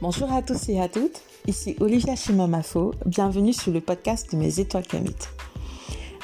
Bonjour 0.00 0.32
à 0.32 0.42
tous 0.42 0.68
et 0.68 0.80
à 0.80 0.88
toutes, 0.88 1.22
ici 1.48 1.74
Olivia 1.80 2.14
Chimamafo, 2.14 2.94
bienvenue 3.04 3.52
sur 3.52 3.72
le 3.72 3.80
podcast 3.80 4.30
de 4.30 4.36
Mes 4.36 4.60
Étoiles 4.60 4.86
Camit. 4.86 5.16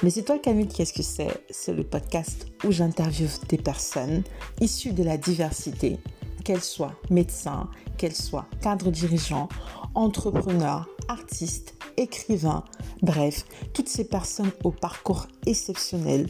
Mes 0.04 0.16
Étoiles 0.16 0.40
Camit, 0.40 0.68
qu'est-ce 0.68 0.92
que 0.92 1.02
c'est? 1.02 1.44
C'est 1.50 1.72
le 1.72 1.82
podcast 1.82 2.46
où 2.62 2.70
j'interviewe 2.70 3.40
des 3.48 3.56
personnes 3.56 4.22
issues 4.60 4.92
de 4.92 5.02
la 5.02 5.16
diversité, 5.16 5.98
qu'elles 6.44 6.62
soient 6.62 6.94
médecins, 7.10 7.68
qu'elles 7.98 8.14
soient 8.14 8.46
cadres 8.62 8.92
dirigeants, 8.92 9.48
entrepreneurs, 9.96 10.88
artistes, 11.08 11.74
écrivains, 11.96 12.62
bref, 13.02 13.44
toutes 13.72 13.88
ces 13.88 14.04
personnes 14.04 14.52
au 14.62 14.70
parcours 14.70 15.26
exceptionnel 15.46 16.28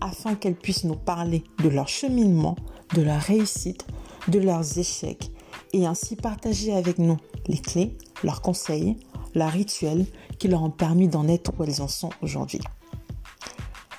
afin 0.00 0.36
qu'elles 0.36 0.54
puissent 0.54 0.84
nous 0.84 0.94
parler 0.94 1.42
de 1.60 1.68
leur 1.68 1.88
cheminement, 1.88 2.54
de 2.94 3.02
leur 3.02 3.20
réussite, 3.20 3.84
de 4.28 4.38
leurs 4.38 4.78
échecs 4.78 5.33
et 5.72 5.86
ainsi 5.86 6.16
partager 6.16 6.74
avec 6.74 6.98
nous 6.98 7.16
les 7.46 7.58
clés, 7.58 7.96
leurs 8.22 8.42
conseils, 8.42 8.96
leurs 9.34 9.50
rituels 9.50 10.06
qui 10.38 10.48
leur 10.48 10.62
ont 10.62 10.70
permis 10.70 11.08
d'en 11.08 11.28
être 11.28 11.52
où 11.58 11.64
elles 11.64 11.82
en 11.82 11.88
sont 11.88 12.10
aujourd'hui. 12.22 12.60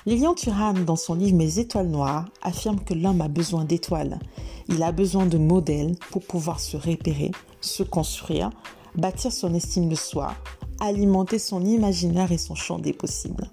Lilian 0.06 0.34
Thuram, 0.34 0.84
dans 0.84 0.96
son 0.96 1.14
livre 1.14 1.36
Mes 1.36 1.58
étoiles 1.58 1.88
noires, 1.88 2.26
affirme 2.40 2.78
que 2.78 2.94
l'homme 2.94 3.20
a 3.20 3.28
besoin 3.28 3.64
d'étoiles. 3.64 4.20
Il 4.68 4.82
a 4.82 4.92
besoin 4.92 5.26
de 5.26 5.36
modèles 5.36 5.96
pour 6.10 6.22
pouvoir 6.22 6.60
se 6.60 6.76
repérer, 6.76 7.32
se 7.60 7.82
construire, 7.82 8.50
bâtir 8.94 9.32
son 9.32 9.52
estime 9.52 9.88
de 9.88 9.96
soi, 9.96 10.34
alimenter 10.80 11.38
son 11.38 11.64
imaginaire 11.64 12.30
et 12.30 12.38
son 12.38 12.54
champ 12.54 12.78
des 12.78 12.92
possibles. 12.92 13.50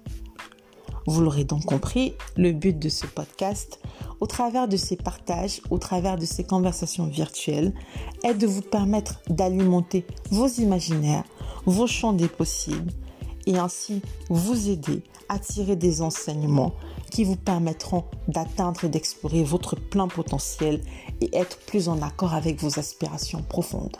Vous 1.06 1.20
l'aurez 1.20 1.44
donc 1.44 1.64
compris, 1.64 2.14
le 2.36 2.52
but 2.52 2.78
de 2.78 2.88
ce 2.88 3.06
podcast, 3.06 3.80
au 4.20 4.26
travers 4.26 4.68
de 4.68 4.76
ces 4.76 4.96
partages, 4.96 5.60
au 5.70 5.78
travers 5.78 6.16
de 6.16 6.24
ces 6.24 6.44
conversations 6.44 7.06
virtuelles, 7.06 7.74
est 8.22 8.34
de 8.34 8.46
vous 8.46 8.62
permettre 8.62 9.20
d'alimenter 9.28 10.06
vos 10.30 10.48
imaginaires, 10.48 11.24
vos 11.66 11.86
champs 11.86 12.12
des 12.12 12.28
possibles, 12.28 12.92
et 13.46 13.58
ainsi 13.58 14.00
vous 14.30 14.68
aider 14.68 15.02
à 15.28 15.38
tirer 15.38 15.76
des 15.76 16.02
enseignements 16.02 16.74
qui 17.10 17.24
vous 17.24 17.36
permettront 17.36 18.04
d'atteindre 18.28 18.84
et 18.84 18.88
d'explorer 18.88 19.44
votre 19.44 19.76
plein 19.76 20.08
potentiel 20.08 20.80
et 21.20 21.36
être 21.36 21.58
plus 21.58 21.88
en 21.88 22.00
accord 22.02 22.34
avec 22.34 22.60
vos 22.60 22.78
aspirations 22.78 23.42
profondes. 23.42 23.96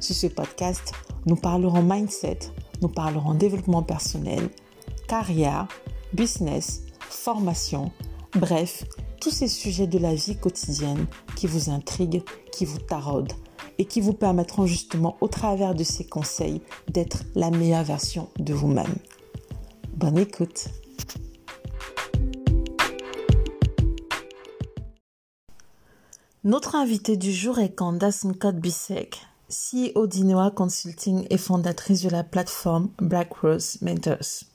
Sur 0.00 0.14
ce 0.14 0.26
podcast, 0.26 0.92
nous 1.26 1.36
parlerons 1.36 1.82
mindset, 1.82 2.38
nous 2.80 2.88
parlerons 2.88 3.34
développement 3.34 3.82
personnel, 3.82 4.50
carrière, 5.08 5.68
business, 6.12 6.82
formation, 7.00 7.90
bref, 8.34 8.84
tous 9.20 9.30
ces 9.30 9.48
sujets 9.48 9.86
de 9.86 9.98
la 9.98 10.14
vie 10.14 10.36
quotidienne 10.36 11.06
qui 11.36 11.46
vous 11.46 11.70
intriguent, 11.70 12.22
qui 12.50 12.64
vous 12.64 12.78
taraudent 12.78 13.34
et 13.78 13.84
qui 13.84 14.00
vous 14.00 14.12
permettront 14.12 14.66
justement 14.66 15.16
au 15.20 15.28
travers 15.28 15.74
de 15.74 15.84
ces 15.84 16.04
conseils 16.04 16.60
d'être 16.88 17.24
la 17.34 17.50
meilleure 17.50 17.84
version 17.84 18.28
de 18.38 18.52
vous-même. 18.52 18.94
Bonne 19.94 20.18
écoute. 20.18 20.68
Notre 26.44 26.74
invité 26.74 27.16
du 27.16 27.32
jour 27.32 27.60
est 27.60 27.72
Candace 27.72 28.24
Nkot-Bissek, 28.24 29.20
CEO 29.48 30.08
d'Inoa 30.08 30.50
Consulting 30.50 31.26
et 31.30 31.38
fondatrice 31.38 32.02
de 32.02 32.08
la 32.08 32.24
plateforme 32.24 32.90
Black 32.98 33.32
Rose 33.34 33.78
Mentors. 33.80 34.51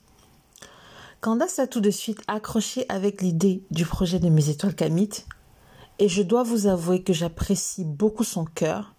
Candace 1.27 1.59
a 1.59 1.67
tout 1.67 1.81
de 1.81 1.91
suite 1.91 2.21
accroché 2.29 2.85
avec 2.87 3.21
l'idée 3.21 3.61
du 3.69 3.85
projet 3.85 4.17
de 4.17 4.29
Mes 4.29 4.47
Étoiles 4.47 4.75
Camit 4.75 5.09
et 5.99 6.07
je 6.07 6.21
dois 6.21 6.43
vous 6.43 6.67
avouer 6.67 7.03
que 7.03 7.11
j'apprécie 7.11 7.83
beaucoup 7.83 8.23
son 8.23 8.45
cœur, 8.45 8.93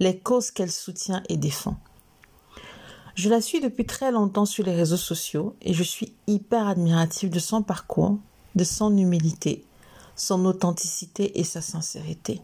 les 0.00 0.18
causes 0.18 0.50
qu'elle 0.50 0.72
soutient 0.72 1.22
et 1.28 1.36
défend. 1.36 1.78
Je 3.14 3.28
la 3.28 3.40
suis 3.40 3.60
depuis 3.60 3.86
très 3.86 4.10
longtemps 4.10 4.44
sur 4.44 4.64
les 4.64 4.74
réseaux 4.74 4.96
sociaux 4.96 5.54
et 5.62 5.72
je 5.72 5.84
suis 5.84 6.12
hyper 6.26 6.66
admirative 6.66 7.30
de 7.30 7.38
son 7.38 7.62
parcours, 7.62 8.18
de 8.56 8.64
son 8.64 8.96
humilité, 8.96 9.64
son 10.16 10.46
authenticité 10.46 11.38
et 11.38 11.44
sa 11.44 11.60
sincérité. 11.60 12.42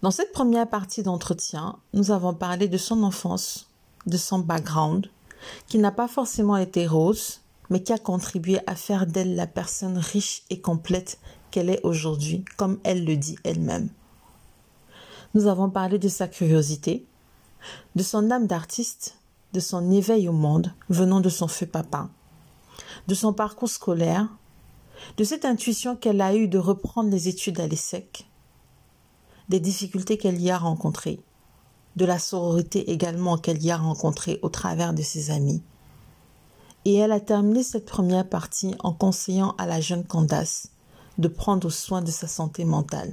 Dans 0.00 0.10
cette 0.10 0.32
première 0.32 0.70
partie 0.70 1.02
d'entretien, 1.02 1.76
nous 1.92 2.12
avons 2.12 2.32
parlé 2.32 2.66
de 2.66 2.78
son 2.78 3.02
enfance, 3.02 3.68
de 4.06 4.16
son 4.16 4.38
background, 4.38 5.10
qui 5.66 5.78
n'a 5.78 5.92
pas 5.92 6.08
forcément 6.08 6.56
été 6.56 6.86
rose, 6.86 7.40
mais 7.70 7.82
qui 7.82 7.92
a 7.92 7.98
contribué 7.98 8.60
à 8.66 8.74
faire 8.74 9.06
d'elle 9.06 9.34
la 9.34 9.46
personne 9.46 9.98
riche 9.98 10.42
et 10.50 10.60
complète 10.60 11.18
qu'elle 11.50 11.70
est 11.70 11.80
aujourd'hui, 11.84 12.44
comme 12.56 12.78
elle 12.84 13.04
le 13.04 13.16
dit 13.16 13.38
elle-même. 13.44 13.88
Nous 15.34 15.46
avons 15.46 15.70
parlé 15.70 15.98
de 15.98 16.08
sa 16.08 16.28
curiosité, 16.28 17.04
de 17.94 18.02
son 18.02 18.30
âme 18.30 18.46
d'artiste, 18.46 19.18
de 19.52 19.60
son 19.60 19.90
éveil 19.90 20.28
au 20.28 20.32
monde 20.32 20.72
venant 20.88 21.20
de 21.20 21.28
son 21.28 21.48
feu 21.48 21.66
papa, 21.66 22.08
de 23.06 23.14
son 23.14 23.32
parcours 23.32 23.68
scolaire, 23.68 24.28
de 25.16 25.24
cette 25.24 25.44
intuition 25.44 25.96
qu'elle 25.96 26.20
a 26.20 26.34
eue 26.34 26.48
de 26.48 26.58
reprendre 26.58 27.10
les 27.10 27.28
études 27.28 27.60
à 27.60 27.66
l'ESSEC, 27.66 28.26
des 29.48 29.60
difficultés 29.60 30.18
qu'elle 30.18 30.40
y 30.40 30.50
a 30.50 30.58
rencontrées, 30.58 31.20
de 31.96 32.04
la 32.04 32.18
sororité 32.18 32.90
également 32.90 33.38
qu'elle 33.38 33.62
y 33.62 33.70
a 33.70 33.76
rencontrée 33.76 34.38
au 34.42 34.48
travers 34.48 34.94
de 34.94 35.02
ses 35.02 35.30
amis. 35.30 35.62
Et 36.84 36.94
elle 36.94 37.12
a 37.12 37.20
terminé 37.20 37.62
cette 37.62 37.86
première 37.86 38.28
partie 38.28 38.74
en 38.80 38.92
conseillant 38.92 39.54
à 39.58 39.66
la 39.66 39.80
jeune 39.80 40.04
Candace 40.04 40.68
de 41.18 41.28
prendre 41.28 41.70
soin 41.70 42.02
de 42.02 42.10
sa 42.10 42.28
santé 42.28 42.64
mentale. 42.64 43.12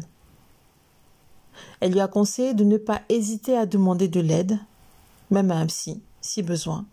Elle 1.80 1.94
lui 1.94 2.02
a 2.02 2.08
conseillé 2.08 2.54
de 2.54 2.64
ne 2.64 2.78
pas 2.78 3.02
hésiter 3.10 3.58
à 3.58 3.66
demander 3.66 4.08
de 4.08 4.20
l'aide, 4.20 4.60
même 5.32 5.52
à 5.52 5.58
un 5.58 5.68
si 5.70 6.44
besoin, 6.44 6.86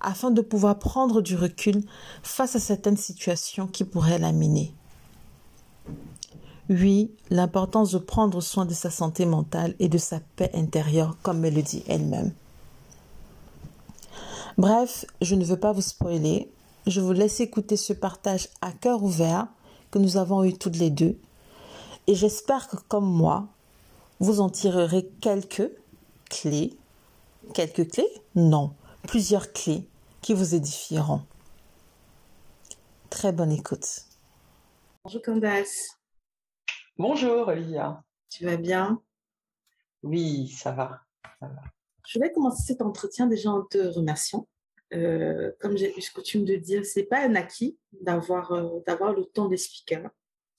afin 0.00 0.30
de 0.30 0.40
pouvoir 0.40 0.78
prendre 0.78 1.20
du 1.20 1.36
recul 1.36 1.82
face 2.22 2.56
à 2.56 2.60
certaines 2.60 2.96
situations 2.96 3.66
qui 3.66 3.84
pourraient 3.84 4.18
la 4.18 4.32
miner. 4.32 4.74
Oui, 6.70 7.14
l'importance 7.28 7.90
de 7.90 7.98
prendre 7.98 8.40
soin 8.40 8.64
de 8.64 8.72
sa 8.72 8.90
santé 8.90 9.26
mentale 9.26 9.74
et 9.78 9.88
de 9.88 9.98
sa 9.98 10.20
paix 10.36 10.50
intérieure, 10.54 11.16
comme 11.22 11.44
elle 11.44 11.54
le 11.54 11.62
dit 11.62 11.84
elle-même. 11.88 12.32
Bref, 14.56 15.04
je 15.20 15.34
ne 15.34 15.44
veux 15.44 15.58
pas 15.58 15.72
vous 15.72 15.82
spoiler. 15.82 16.50
Je 16.86 17.00
vous 17.00 17.12
laisse 17.12 17.40
écouter 17.40 17.76
ce 17.76 17.92
partage 17.92 18.48
à 18.62 18.72
cœur 18.72 19.02
ouvert 19.02 19.48
que 19.90 19.98
nous 19.98 20.16
avons 20.16 20.42
eu 20.44 20.54
toutes 20.54 20.76
les 20.76 20.90
deux. 20.90 21.18
Et 22.06 22.14
j'espère 22.14 22.68
que, 22.68 22.76
comme 22.88 23.10
moi, 23.10 23.46
vous 24.20 24.40
en 24.40 24.48
tirerez 24.48 25.08
quelques 25.20 25.70
clés. 26.30 26.78
Quelques 27.52 27.90
clés? 27.90 28.08
Non, 28.34 28.72
plusieurs 29.06 29.52
clés 29.52 29.86
qui 30.22 30.32
vous 30.32 30.54
édifieront. 30.54 31.22
Très 33.10 33.32
bonne 33.32 33.52
écoute. 33.52 34.04
Bonjour 35.04 35.22
Candace. 35.22 35.98
Bonjour 36.96 37.48
Olivia. 37.48 38.04
Tu 38.30 38.44
vas 38.44 38.56
bien? 38.56 39.02
Oui, 40.04 40.46
ça 40.46 40.70
va, 40.70 41.00
Je 42.06 42.20
vais 42.20 42.30
commencer 42.30 42.62
cet 42.62 42.82
entretien 42.82 43.26
déjà 43.26 43.50
en 43.50 43.64
te 43.64 43.78
remerciant. 43.78 44.46
Euh, 44.92 45.50
comme 45.58 45.76
j'ai 45.76 45.92
eu 45.98 46.12
coutume 46.14 46.44
de 46.44 46.54
dire, 46.54 46.86
c'est 46.86 47.02
pas 47.02 47.26
un 47.26 47.34
acquis 47.34 47.76
d'avoir 48.00 48.52
euh, 48.52 48.78
d'avoir 48.86 49.12
le 49.12 49.24
temps 49.24 49.48
des 49.48 49.56
speakers. 49.56 50.08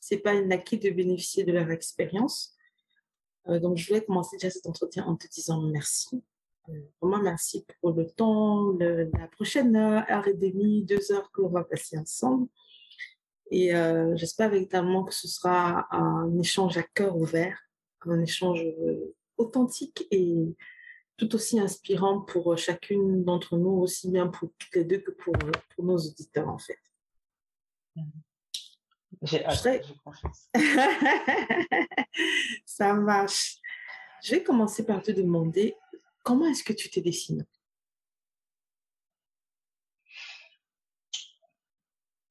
C'est 0.02 0.18
pas 0.18 0.32
un 0.32 0.52
acquis 0.52 0.78
de 0.78 0.90
bénéficier 0.90 1.46
de 1.46 1.54
leur 1.54 1.72
expérience. 1.72 2.54
Euh, 3.48 3.62
donc 3.62 3.78
je 3.78 3.88
voulais 3.88 4.04
commencer 4.04 4.36
déjà 4.36 4.50
cet 4.50 4.68
entretien 4.68 5.06
en 5.06 5.16
te 5.16 5.28
disant 5.30 5.62
merci. 5.62 6.22
vraiment 7.02 7.24
merci 7.24 7.66
pour 7.80 7.94
le 7.94 8.10
temps, 8.10 8.74
la 8.74 9.28
prochaine 9.30 9.74
heure, 9.78 10.04
heure 10.12 10.28
et 10.28 10.34
demie, 10.34 10.84
deux 10.84 11.14
heures 11.14 11.32
que 11.32 11.42
l'on 11.42 11.50
va 11.50 11.64
passer 11.64 11.98
ensemble. 11.98 12.50
Et 13.52 13.76
euh, 13.76 14.16
j'espère 14.16 14.50
véritablement 14.50 15.04
que 15.04 15.14
ce 15.14 15.28
sera 15.28 15.88
un 15.92 16.38
échange 16.40 16.78
à 16.78 16.84
cœur 16.84 17.16
ouvert, 17.16 17.60
un 18.02 18.22
échange 18.22 18.64
euh, 18.64 19.16
authentique 19.38 20.08
et 20.12 20.36
tout 21.18 21.34
aussi 21.36 21.60
inspirant 21.60 22.22
pour 22.22 22.58
chacune 22.58 23.24
d'entre 23.24 23.58
nous, 23.58 23.82
aussi 23.82 24.10
bien 24.10 24.28
pour 24.28 24.50
toutes 24.58 24.76
les 24.76 24.84
deux 24.84 25.00
que 25.00 25.12
pour, 25.12 25.34
pour 25.76 25.86
nos 25.86 25.98
auditeurs 25.98 26.50
en 26.50 26.58
fait. 26.58 26.80
J'ai 29.22 29.46
hâte, 29.46 29.86
Ça 32.66 32.94
marche. 32.94 33.58
Je 34.24 34.32
vais 34.32 34.44
commencer 34.44 34.86
par 34.86 35.02
te 35.02 35.12
demander 35.12 35.76
comment 36.24 36.48
est-ce 36.48 36.64
que 36.64 36.74
tu 36.74 36.90
te 36.90 37.00
dessines? 37.00 37.46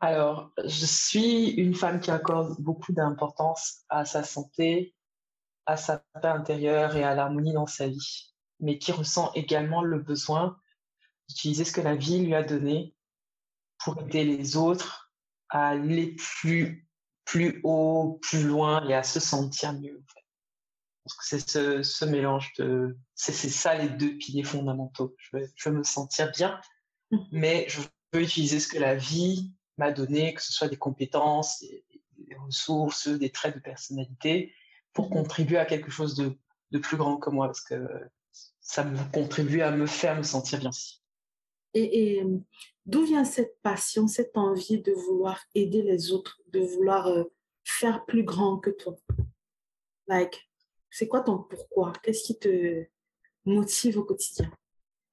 Alors, 0.05 0.53
je 0.62 0.85
suis 0.85 1.53
une 1.53 1.75
femme 1.75 1.99
qui 1.99 2.11
accorde 2.11 2.61
beaucoup 2.61 2.93
d'importance 2.93 3.87
à 3.89 4.05
sa 4.05 4.23
santé, 4.23 4.95
à 5.65 5.79
sa 5.79 6.05
paix 6.21 6.29
intérieure 6.29 6.95
et 6.95 7.03
à 7.03 7.15
l'harmonie 7.15 7.55
dans 7.55 7.67
sa 7.67 7.89
vie, 7.89 8.35
mais 8.61 8.77
qui 8.77 8.93
ressent 8.93 9.33
également 9.33 9.83
le 9.83 9.99
besoin 9.99 10.59
d'utiliser 11.27 11.65
ce 11.65 11.73
que 11.73 11.81
la 11.81 11.97
vie 11.97 12.19
lui 12.19 12.35
a 12.35 12.43
donné 12.43 12.95
pour 13.79 13.99
aider 13.99 14.25
les 14.25 14.59
autres 14.59 15.11
à 15.49 15.69
aller 15.69 16.15
plus, 16.17 16.87
plus 17.25 17.62
haut, 17.65 18.19
plus 18.21 18.47
loin 18.47 18.87
et 18.87 18.93
à 18.93 19.05
se 19.05 19.21
sentir 19.21 19.73
mieux. 19.73 20.05
pense 21.05 21.15
que 21.15 21.25
c'est 21.25 21.83
ce, 21.83 22.05
mélange 22.05 22.53
de. 22.59 22.95
C'est 23.15 23.33
ça 23.33 23.75
les 23.75 23.89
deux 23.89 24.19
piliers 24.19 24.45
fondamentaux. 24.45 25.15
Je 25.17 25.39
veux, 25.39 25.51
je 25.56 25.71
veux 25.71 25.77
me 25.79 25.83
sentir 25.83 26.31
bien, 26.33 26.61
mmh. 27.11 27.19
mais 27.33 27.67
je 27.71 27.81
veux 28.12 28.21
utiliser 28.21 28.61
ce 28.61 28.69
que 28.69 28.79
la 28.79 28.97
vie 28.97 29.55
m'a 29.79 29.91
donné, 29.91 30.35
que 30.35 30.43
ce 30.43 30.53
soit 30.53 30.69
des 30.69 30.76
compétences, 30.76 31.61
des, 31.61 31.85
ressources, 32.37 33.09
des 33.09 33.31
traits 33.31 33.55
de 33.55 33.61
personnalité, 33.61 34.53
pour 34.93 35.06
mmh. 35.06 35.12
contribuer 35.12 35.59
à 35.59 35.67
quelque 35.67 35.91
chose 35.91 36.15
de, 36.15 36.37
de, 36.71 36.79
plus 36.79 36.97
grand 36.97 37.17
que 37.17 37.31
moi, 37.31 37.47
parce 37.47 37.61
que 37.61 37.87
ça 38.61 38.85
me 38.85 38.99
contribue 39.12 39.61
à 39.61 39.71
me 39.71 39.87
faire 39.87 40.17
me 40.17 40.23
sentir 40.23 40.61
bien. 40.61 40.71
Et, 41.75 42.17
et 42.19 42.25
d'où 42.87 43.05
vient 43.05 43.25
cette 43.25 43.61
passion, 43.62 44.06
cette 44.06 44.37
envie 44.37 44.81
de 44.81 44.93
vouloir 44.93 45.41
aider 45.55 45.82
les 45.82 46.12
autres, 46.12 46.41
de 46.49 46.61
vouloir 46.61 47.09
euh, 47.09 47.25
faire 47.65 48.05
plus 48.05 48.25
grand 48.25 48.59
que 48.59 48.70
toi? 48.70 48.97
Like, 50.06 50.49
c'est 50.91 51.09
quoi 51.09 51.20
ton 51.20 51.38
pourquoi? 51.38 51.93
Qu'est-ce 52.03 52.25
qui 52.25 52.38
te 52.38 52.85
motive 53.44 53.99
au 53.99 54.05
quotidien? 54.05 54.50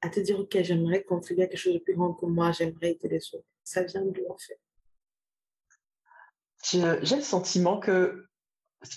À 0.01 0.09
te 0.09 0.19
dire, 0.19 0.39
OK, 0.39 0.57
j'aimerais 0.61 1.03
contribuer 1.03 1.43
à 1.43 1.47
quelque 1.47 1.59
chose 1.59 1.73
de 1.73 1.79
plus 1.79 1.95
grand 1.95 2.13
que 2.13 2.25
moi, 2.25 2.51
j'aimerais 2.51 2.91
aider 2.91 3.07
les 3.07 3.35
autres 3.35 3.50
Ça 3.63 3.83
vient 3.83 4.03
d'où 4.03 4.25
en 4.29 4.37
fait? 4.37 4.59
J'ai 6.63 7.15
le 7.15 7.21
sentiment 7.21 7.79
que 7.79 8.27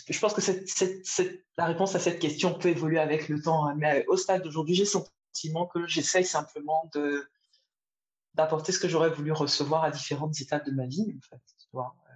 je 0.09 0.19
pense 0.19 0.35
que 0.35 0.41
la 1.59 1.67
réponse 1.67 1.95
à 1.95 1.99
cette 1.99 2.19
question 2.19 2.59
peut 2.59 2.69
évoluer 2.69 2.99
avec 2.99 3.29
le 3.29 3.41
temps, 3.41 3.67
hein, 3.67 3.75
mais 3.77 4.05
au 4.07 4.17
stade 4.17 4.43
d'aujourd'hui, 4.43 4.75
j'ai 4.75 4.85
le 4.85 4.89
sentiment 4.89 5.67
que 5.67 5.87
j'essaye 5.87 6.25
simplement 6.25 6.91
de 6.95 7.29
d'apporter 8.35 8.73
ce 8.73 8.81
que 8.81 8.89
j'aurais 8.89 9.11
voulu 9.11 9.31
recevoir 9.31 9.85
à 9.85 9.91
différentes 9.93 10.41
étapes 10.41 10.67
de 10.67 10.73
ma 10.73 10.87
vie. 10.87 11.17
En 11.17 11.21
fait, 11.29 11.43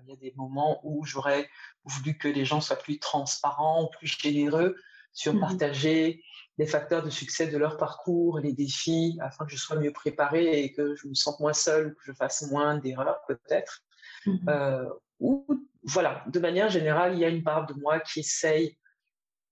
Il 0.05 0.11
y 0.11 0.13
a 0.13 0.17
des 0.17 0.35
moments 0.37 0.81
où 0.83 1.05
j'aurais 1.05 1.49
voulu 1.85 2.19
que 2.19 2.27
les 2.27 2.45
gens 2.45 2.61
soient 2.61 2.77
plus 2.77 2.99
transparents, 2.99 3.89
plus 3.99 4.09
généreux 4.09 4.75
sur 5.13 5.35
mmh 5.35 5.41
partager 5.41 6.23
les 6.59 6.67
facteurs 6.67 7.05
de 7.05 7.11
succès 7.11 7.47
de 7.47 7.57
leur 7.57 7.77
parcours, 7.77 8.41
les 8.41 8.53
défis, 8.53 9.17
afin 9.21 9.47
que 9.47 9.53
je 9.53 9.57
sois 9.57 9.77
mieux 9.77 9.93
préparée 9.93 10.63
et 10.63 10.73
que 10.73 10.97
je 10.97 11.07
me 11.07 11.15
sente 11.15 11.39
moins 11.39 11.53
seule 11.53 11.89
ou 11.89 11.91
que 11.91 12.03
je 12.05 12.13
fasse 12.13 12.51
moins 12.51 12.79
d'erreurs 12.79 13.21
peut-être. 13.27 13.83
Mmh 14.27 14.49
euh, 14.49 14.89
ou 15.21 15.47
voilà, 15.85 16.25
de 16.29 16.39
manière 16.39 16.69
générale, 16.69 17.15
il 17.15 17.21
y 17.21 17.25
a 17.25 17.29
une 17.29 17.43
part 17.43 17.67
de 17.67 17.75
moi 17.75 18.01
qui 18.01 18.21
essaye 18.21 18.77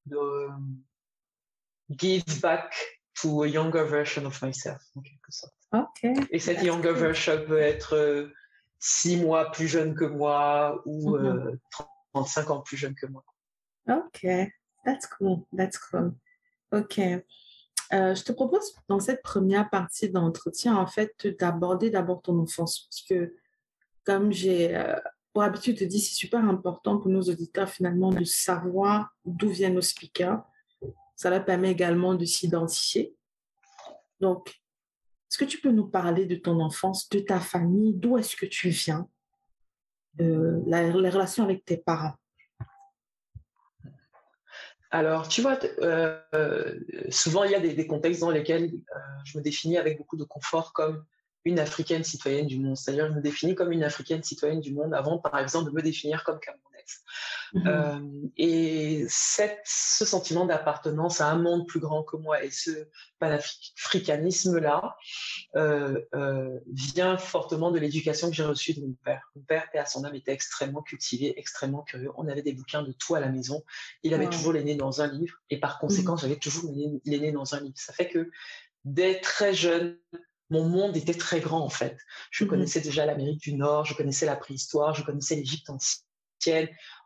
de 0.06 0.49
give 1.91 2.41
back 2.41 2.75
to 3.14 3.43
a 3.43 3.49
younger 3.49 3.85
version 3.85 4.26
of 4.26 4.41
myself, 4.43 4.82
en 4.97 5.02
quelque 5.02 5.31
sorte. 5.31 5.55
Et 6.31 6.38
cette 6.38 6.62
younger 6.62 6.93
version 6.93 7.44
peut 7.47 7.59
être 7.59 7.97
euh, 7.97 8.32
six 8.79 9.17
mois 9.17 9.50
plus 9.50 9.69
jeune 9.69 9.94
que 9.94 10.05
moi 10.05 10.82
ou 10.85 11.17
35 12.12 12.43
mm-hmm. 12.43 12.50
euh, 12.50 12.52
ans 12.52 12.61
plus 12.61 12.76
jeune 12.76 12.94
que 12.94 13.06
moi. 13.06 13.25
Ok, 13.88 14.26
that's 14.87 15.06
cool, 15.06 15.44
that's 15.55 15.79
cool. 15.79 16.15
Ok. 16.73 16.99
Euh, 16.99 18.15
je 18.15 18.23
te 18.23 18.33
propose 18.33 18.75
dans 18.88 19.00
cette 19.00 19.23
première 19.23 19.69
partie 19.69 20.09
d'entretien, 20.09 20.77
en 20.77 20.87
fait, 20.87 21.15
d'aborder 21.38 21.91
d'abord 21.91 22.23
ton 22.23 22.38
enfance. 22.38 22.88
Parce 22.88 23.03
que, 23.03 23.37
comme 24.05 24.33
j'ai 24.33 24.83
pour 25.37 25.43
habitude 25.43 25.79
de 25.79 25.85
dire, 25.85 26.00
c'est 26.00 26.15
super 26.15 26.43
important 26.49 26.97
pour 26.97 27.11
nos 27.11 27.21
auditeurs, 27.21 27.69
finalement, 27.69 28.11
de 28.11 28.25
savoir 28.25 29.15
d'où 29.27 29.50
viennent 29.50 29.75
nos 29.75 29.83
speakers. 29.83 30.43
Ça 31.15 31.29
leur 31.29 31.44
permet 31.44 31.71
également 31.71 32.15
de 32.15 32.25
s'identifier. 32.25 33.15
Donc, 34.19 34.49
est-ce 34.49 35.37
que 35.37 35.44
tu 35.44 35.61
peux 35.61 35.73
nous 35.73 35.88
parler 35.88 36.25
de 36.25 36.37
ton 36.37 36.59
enfance, 36.61 37.11
de 37.11 37.19
ta 37.19 37.38
famille, 37.38 37.93
d'où 37.93 38.17
est-ce 38.17 38.35
que 38.35 38.47
tu 38.47 38.71
viens, 38.71 39.11
euh, 40.23 40.62
la, 40.67 40.88
les 40.88 41.11
relations 41.11 41.44
avec 41.44 41.67
tes 41.67 41.77
parents? 41.77 42.15
Alors, 44.91 45.29
tu 45.29 45.43
vois, 45.43 45.59
euh, 45.81 46.79
souvent 47.11 47.44
il 47.44 47.50
y 47.50 47.55
a 47.55 47.61
des, 47.61 47.87
contextes 47.87 48.21
dans 48.21 48.31
lesquels 48.31 48.65
euh, 48.65 48.99
je 49.25 49.37
me 49.37 49.43
définis 49.43 49.79
avec 49.79 49.99
beaucoup 49.99 50.17
de 50.17 50.25
confort 50.25 50.73
comme 50.73 51.05
une 51.44 51.59
africaine 51.59 52.05
citoyenne 52.05 52.47
du 52.47 52.59
monde. 52.59 52.77
C'est-à-dire, 52.77 53.09
je 53.09 53.12
me 53.12 53.21
définis 53.21 53.55
comme 53.55 53.73
une 53.73 53.85
africaine 53.85 54.23
citoyenne 54.23 54.61
du 54.61 54.73
monde 54.73 54.94
avant, 54.94 55.19
par 55.19 55.38
exemple, 55.38 55.71
de 55.71 55.75
me 55.75 55.83
définir 55.83 56.25
comme 56.25 56.38
camerounaise. 56.38 56.65
Mhm. 57.53 57.67
Euh, 57.67 58.29
et 58.37 59.06
cette, 59.09 59.62
ce 59.65 60.05
sentiment 60.05 60.47
d'appartenance 60.47 61.21
à 61.21 61.29
un 61.29 61.38
monde 61.38 61.67
plus 61.67 61.81
grand 61.81 62.03
que 62.03 62.17
moi 62.17 62.43
et 62.44 62.50
ce 62.50 62.88
panafricanisme-là 63.19 64.97
euh, 65.55 66.00
euh, 66.15 66.59
vient 66.73 67.17
fortement 67.19 67.71
de 67.71 67.79
l'éducation 67.79 68.29
que 68.29 68.37
j'ai 68.37 68.44
reçue 68.44 68.75
de 68.75 68.81
mon 68.81 68.94
père. 69.05 69.31
Mon 69.37 69.43
père, 69.43 69.69
à 69.75 69.87
son 69.87 70.05
âme, 70.05 70.15
était 70.15 70.33
extrêmement 70.33 70.83
cultivé, 70.83 71.38
extrêmement 71.38 71.83
curieux. 71.83 72.11
On 72.17 72.29
avait 72.29 72.43
des 72.43 72.53
bouquins 72.53 72.83
de 72.83 72.93
tout 72.93 73.15
à 73.15 73.21
la 73.21 73.29
maison. 73.29 73.65
Il 74.03 74.15
avait 74.15 74.29
toujours 74.29 74.53
les 74.53 74.65
nez 74.65 74.77
dans 74.77 75.00
un 75.00 75.06
livre 75.06 75.37
et 75.50 75.59
par 75.59 75.79
conséquent, 75.79 76.12
mhm. 76.12 76.19
j'avais 76.19 76.37
toujours 76.37 76.73
les 77.05 77.19
nez 77.19 77.33
dans 77.33 77.55
un 77.55 77.61
livre. 77.61 77.77
Ça 77.77 77.93
fait 77.93 78.09
que 78.09 78.31
dès 78.85 79.21
très 79.21 79.55
jeune, 79.55 79.99
mon 80.50 80.69
monde 80.69 80.97
était 80.97 81.15
très 81.15 81.41
grand 81.41 81.61
en 81.61 81.69
fait. 81.69 81.97
Je 82.31 82.44
mhm. 82.44 82.50
connaissais 82.50 82.81
déjà 82.81 83.06
l'Amérique 83.06 83.41
du 83.41 83.55
Nord, 83.55 83.85
je 83.85 83.94
connaissais 83.94 84.27
la 84.27 84.37
préhistoire, 84.37 84.94
je 84.94 85.03
connaissais 85.03 85.37
l'Égypte 85.37 85.71
ancienne 85.71 86.06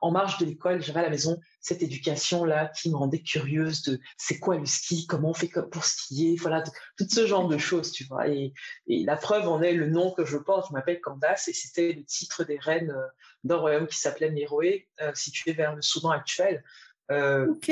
en 0.00 0.10
marge 0.10 0.38
de 0.38 0.46
l'école, 0.46 0.82
j'avais 0.82 1.00
à 1.00 1.04
la 1.04 1.10
maison 1.10 1.38
cette 1.60 1.82
éducation-là 1.82 2.68
qui 2.68 2.90
me 2.90 2.96
rendait 2.96 3.22
curieuse 3.22 3.82
de 3.82 4.00
c'est 4.16 4.38
quoi 4.38 4.56
le 4.56 4.66
ski, 4.66 5.06
comment 5.06 5.30
on 5.30 5.34
fait 5.34 5.50
pour 5.70 5.84
skier, 5.84 6.36
voilà, 6.36 6.62
tout 6.62 7.06
ce 7.08 7.26
genre 7.26 7.48
de 7.48 7.58
choses, 7.58 7.92
tu 7.92 8.04
vois. 8.04 8.28
Et, 8.28 8.52
la 8.86 9.16
preuve 9.16 9.48
en 9.48 9.62
est 9.62 9.72
le 9.72 9.88
nom 9.88 10.10
que 10.12 10.24
je 10.24 10.38
porte, 10.38 10.68
je 10.68 10.72
m'appelle 10.72 11.00
Candace 11.00 11.48
et 11.48 11.52
c'était 11.52 11.92
le 11.92 12.04
titre 12.04 12.44
des 12.44 12.58
reines 12.58 12.90
euh, 12.90 13.06
d'un 13.44 13.56
royaume 13.56 13.86
qui 13.86 13.98
s'appelait 13.98 14.30
Méroé, 14.30 14.88
euh, 15.00 15.12
situé 15.14 15.52
vers 15.52 15.74
le 15.74 15.82
Soudan 15.82 16.10
actuel. 16.10 16.64
Euh, 17.10 17.48
ok. 17.48 17.70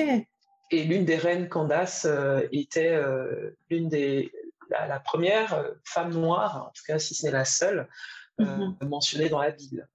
Et 0.71 0.85
l'une 0.85 1.07
des 1.07 1.17
reines 1.17 1.49
Candace 1.49 2.07
était 2.53 3.01
l'une 3.71 3.89
des 3.89 4.31
la, 4.69 5.01
première 5.01 5.65
femme 5.83 6.13
noire, 6.13 6.67
en 6.67 6.73
tout 6.73 6.83
cas 6.87 6.99
si 6.99 7.15
ce 7.15 7.25
n'est 7.25 7.33
la 7.33 7.47
seule, 7.47 7.89
mm-hmm. 8.39 8.87
mentionnée 8.87 9.31
dans 9.31 9.41
la 9.41 9.51
Bible 9.51 9.89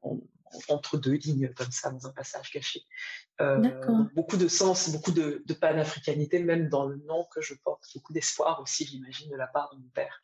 entre 0.70 0.98
deux 0.98 1.14
lignes 1.14 1.54
comme 1.54 1.72
ça 1.72 1.92
dans 1.92 2.08
un 2.08 2.12
passage 2.12 2.52
caché. 2.52 2.82
Euh, 3.42 3.58
beaucoup 4.16 4.38
de 4.38 4.48
sens, 4.48 4.90
beaucoup 4.92 5.12
de, 5.12 5.44
panafricanité 5.60 6.40
même 6.40 6.70
dans 6.70 6.86
le 6.86 6.98
nom 7.08 7.26
que 7.34 7.42
je 7.42 7.54
porte, 7.64 7.84
beaucoup 7.94 8.14
d'espoir 8.14 8.62
aussi 8.62 8.86
j'imagine 8.86 9.30
de 9.30 9.36
la 9.36 9.48
part 9.48 9.74
de 9.74 9.80
mon 9.80 9.90
père. 9.90 10.22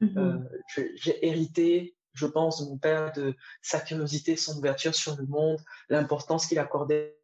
Mm-hmm. 0.00 0.18
Euh, 0.18 0.88
j'ai 0.96 1.26
hérité 1.26 1.96
je 2.12 2.26
pense, 2.26 2.60
de 2.60 2.68
mon 2.68 2.76
père, 2.76 3.12
de 3.12 3.36
sa 3.62 3.78
curiosité, 3.78 4.34
son 4.34 4.58
ouverture 4.58 4.96
sur 4.96 5.16
le 5.16 5.26
monde, 5.26 5.60
l'importance 5.88 6.46
qu'il 6.46 6.58
accordait 6.58 7.16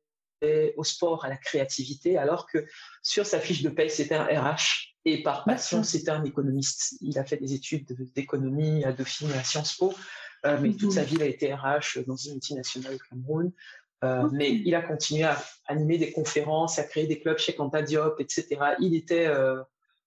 au 0.76 0.84
sport, 0.84 1.24
à 1.24 1.28
la 1.28 1.36
créativité, 1.36 2.18
alors 2.18 2.46
que 2.46 2.64
sur 3.02 3.26
sa 3.26 3.40
fiche 3.40 3.62
de 3.62 3.68
paye, 3.68 3.90
c'était 3.90 4.14
un 4.14 4.24
RH 4.24 4.94
et 5.04 5.22
par 5.22 5.44
passion, 5.44 5.82
c'était 5.82 6.10
un 6.10 6.24
économiste. 6.24 6.96
Il 7.00 7.18
a 7.18 7.24
fait 7.24 7.36
des 7.36 7.54
études 7.54 7.86
d'économie 8.14 8.84
à 8.84 8.92
Dauphine 8.92 9.30
et 9.30 9.38
à 9.38 9.44
Sciences 9.44 9.74
Po. 9.76 9.94
Euh, 10.44 10.58
mais 10.60 10.72
toute 10.74 10.92
sa 10.92 11.02
vie, 11.02 11.16
il 11.16 11.22
a 11.22 11.26
été 11.26 11.52
RH 11.52 12.04
dans 12.06 12.16
une 12.16 12.32
multinationale 12.32 12.94
au 12.94 12.98
Cameroun. 13.10 13.52
Euh, 14.04 14.28
mais 14.32 14.52
il 14.52 14.74
a 14.74 14.82
continué 14.82 15.24
à 15.24 15.42
animer 15.66 15.98
des 15.98 16.12
conférences, 16.12 16.78
à 16.78 16.84
créer 16.84 17.06
des 17.06 17.18
clubs 17.18 17.38
chez 17.38 17.54
Kanta 17.54 17.82
Diop, 17.82 18.20
etc. 18.20 18.46
Il 18.78 18.94
était 18.94 19.26
euh, 19.26 19.62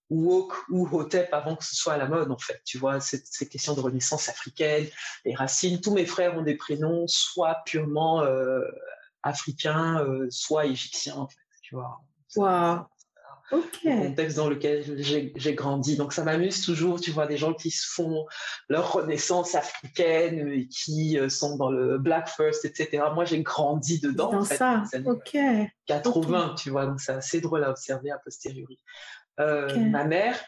woke 0.10 0.54
ou 0.70 0.88
hotep 0.92 1.34
avant 1.34 1.56
que 1.56 1.66
ce 1.66 1.76
soit 1.76 1.94
à 1.94 1.98
la 1.98 2.08
mode, 2.08 2.32
en 2.32 2.38
fait. 2.38 2.62
Tu 2.66 2.78
vois, 2.78 3.00
ces, 3.00 3.22
ces 3.26 3.48
questions 3.48 3.74
de 3.74 3.82
renaissance 3.82 4.30
africaine, 4.30 4.88
les 5.26 5.34
racines. 5.34 5.82
Tous 5.82 5.94
mes 5.94 6.06
frères 6.06 6.38
ont 6.38 6.44
des 6.44 6.56
prénoms 6.56 7.06
soit 7.08 7.64
purement 7.66 8.24
africains, 9.24 10.06
soit 10.30 10.66
égyptiens, 10.68 11.16
en 11.16 11.28
fait. 11.28 11.40
Tu 11.64 11.76
vois. 11.76 12.02
Wow 12.36 12.86
le 13.52 14.08
contexte 14.08 14.38
dans 14.38 14.50
lequel 14.50 14.84
j'ai 15.36 15.54
grandi. 15.54 15.96
Donc 15.96 16.14
ça 16.14 16.24
m'amuse 16.24 16.62
toujours, 16.62 17.00
tu 17.00 17.12
vois, 17.12 17.28
des 17.28 17.38
gens 17.38 17.54
qui 17.54 17.72
se 17.72 17.88
font 17.88 18.26
leur 18.68 18.94
renaissance 18.94 19.56
africaine 19.56 20.52
et 20.54 20.68
qui 20.68 21.18
euh, 21.18 21.30
sont 21.30 21.58
dans 21.58 21.72
le 21.72 21.98
Black 21.98 22.30
First, 22.30 22.66
etc. 22.66 23.04
Moi, 23.14 23.26
j'ai 23.26 23.42
grandi 23.42 24.00
dedans. 24.00 24.32
Dans 24.32 24.44
ça, 24.44 24.84
ok. 25.06 25.38
80, 25.88 26.56
tu 26.58 26.70
vois, 26.70 26.86
donc 26.86 27.00
c'est 27.02 27.14
assez 27.14 27.42
drôle 27.42 27.64
à 27.64 27.72
observer 27.72 28.12
a 28.12 28.18
posteriori. 28.20 28.80
Euh, 29.40 29.78
ma 29.78 30.04
mère, 30.04 30.40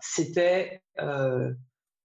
c'était 0.00 0.82
euh, 1.00 1.52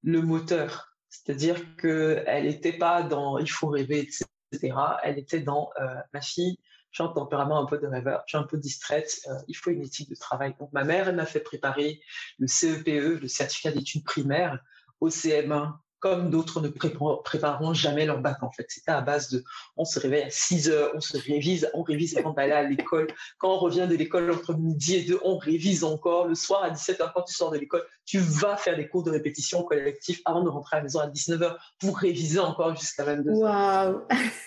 le 0.04 0.22
moteur. 0.22 0.92
C'est-à-dire 1.10 1.76
qu'elle 1.78 2.46
n'était 2.46 2.78
pas 2.78 3.04
dans 3.04 3.38
il 3.38 3.50
faut 3.50 3.68
rêver, 3.68 4.00
etc. 4.00 4.74
Elle 5.04 5.18
était 5.18 5.40
dans 5.40 5.70
ma 6.14 6.22
fille, 6.22 6.58
j'ai 6.96 7.04
un 7.04 7.10
tempérament 7.10 7.62
un 7.62 7.66
peu 7.66 7.78
de 7.78 7.88
rêveur, 7.88 8.24
je 8.26 8.32
suis 8.32 8.38
un 8.38 8.48
peu 8.48 8.58
distraite, 8.58 9.20
euh, 9.28 9.34
il 9.50 9.56
faut 9.56 9.70
une 9.70 9.84
éthique 9.84 10.10
de 10.10 10.16
travail. 10.16 10.56
Donc 10.60 10.72
ma 10.72 10.86
mère, 10.86 11.10
elle 11.10 11.18
m'a 11.18 11.26
fait 11.26 11.42
préparer 11.42 12.00
le 12.40 12.48
CEPE, 12.48 12.88
e, 12.88 13.20
le 13.22 13.28
certificat 13.28 13.72
d'études 13.72 14.06
primaires, 14.06 14.60
au 15.02 15.10
CM1, 15.10 15.74
comme 16.06 16.30
d'autres 16.30 16.62
ne 16.62 16.68
prépareront 16.68 17.74
jamais 17.74 18.06
leur 18.06 18.20
bac 18.20 18.44
en 18.44 18.52
fait. 18.52 18.68
C'était 18.70 18.92
à 18.92 19.02
base 19.02 19.32
de, 19.32 19.44
on 19.76 19.86
se 19.86 20.00
réveille 20.00 20.22
à 20.22 20.30
6 20.30 20.70
heures, 20.70 20.92
on 20.94 21.00
se 21.00 21.18
révise, 21.18 21.68
on 21.74 21.82
révise 21.82 22.16
avant 22.16 22.32
d'aller 22.32 22.52
à 22.52 22.62
l'école. 22.62 23.08
Quand 23.40 23.56
on 23.56 23.58
revient 23.58 23.88
de 23.90 23.96
l'école 23.96 24.30
entre 24.30 24.54
midi 24.54 24.98
et 24.98 25.02
deux, 25.02 25.20
on 25.24 25.40
révise 25.40 25.84
encore. 25.84 26.28
Le 26.28 26.36
soir 26.36 26.62
à 26.62 26.70
17 26.70 27.00
h 27.00 27.12
quand 27.12 27.24
tu 27.24 27.34
sors 27.34 27.50
de 27.50 27.58
l'école, 27.58 27.82
tu 28.06 28.20
vas 28.20 28.56
faire 28.56 28.78
des 28.78 28.88
cours 28.88 29.02
de 29.02 29.10
répétition 29.10 29.64
collectif 29.64 30.22
avant 30.26 30.44
de 30.44 30.50
rentrer 30.50 30.76
à 30.76 30.80
la 30.82 30.84
maison 30.84 31.00
à 31.00 31.08
19 31.08 31.42
h 31.42 31.56
pour 31.80 31.98
réviser 31.98 32.38
encore 32.38 32.76
jusqu'à 32.76 33.04
22 33.04 33.32
h 33.32 33.34
Waouh 33.34 34.02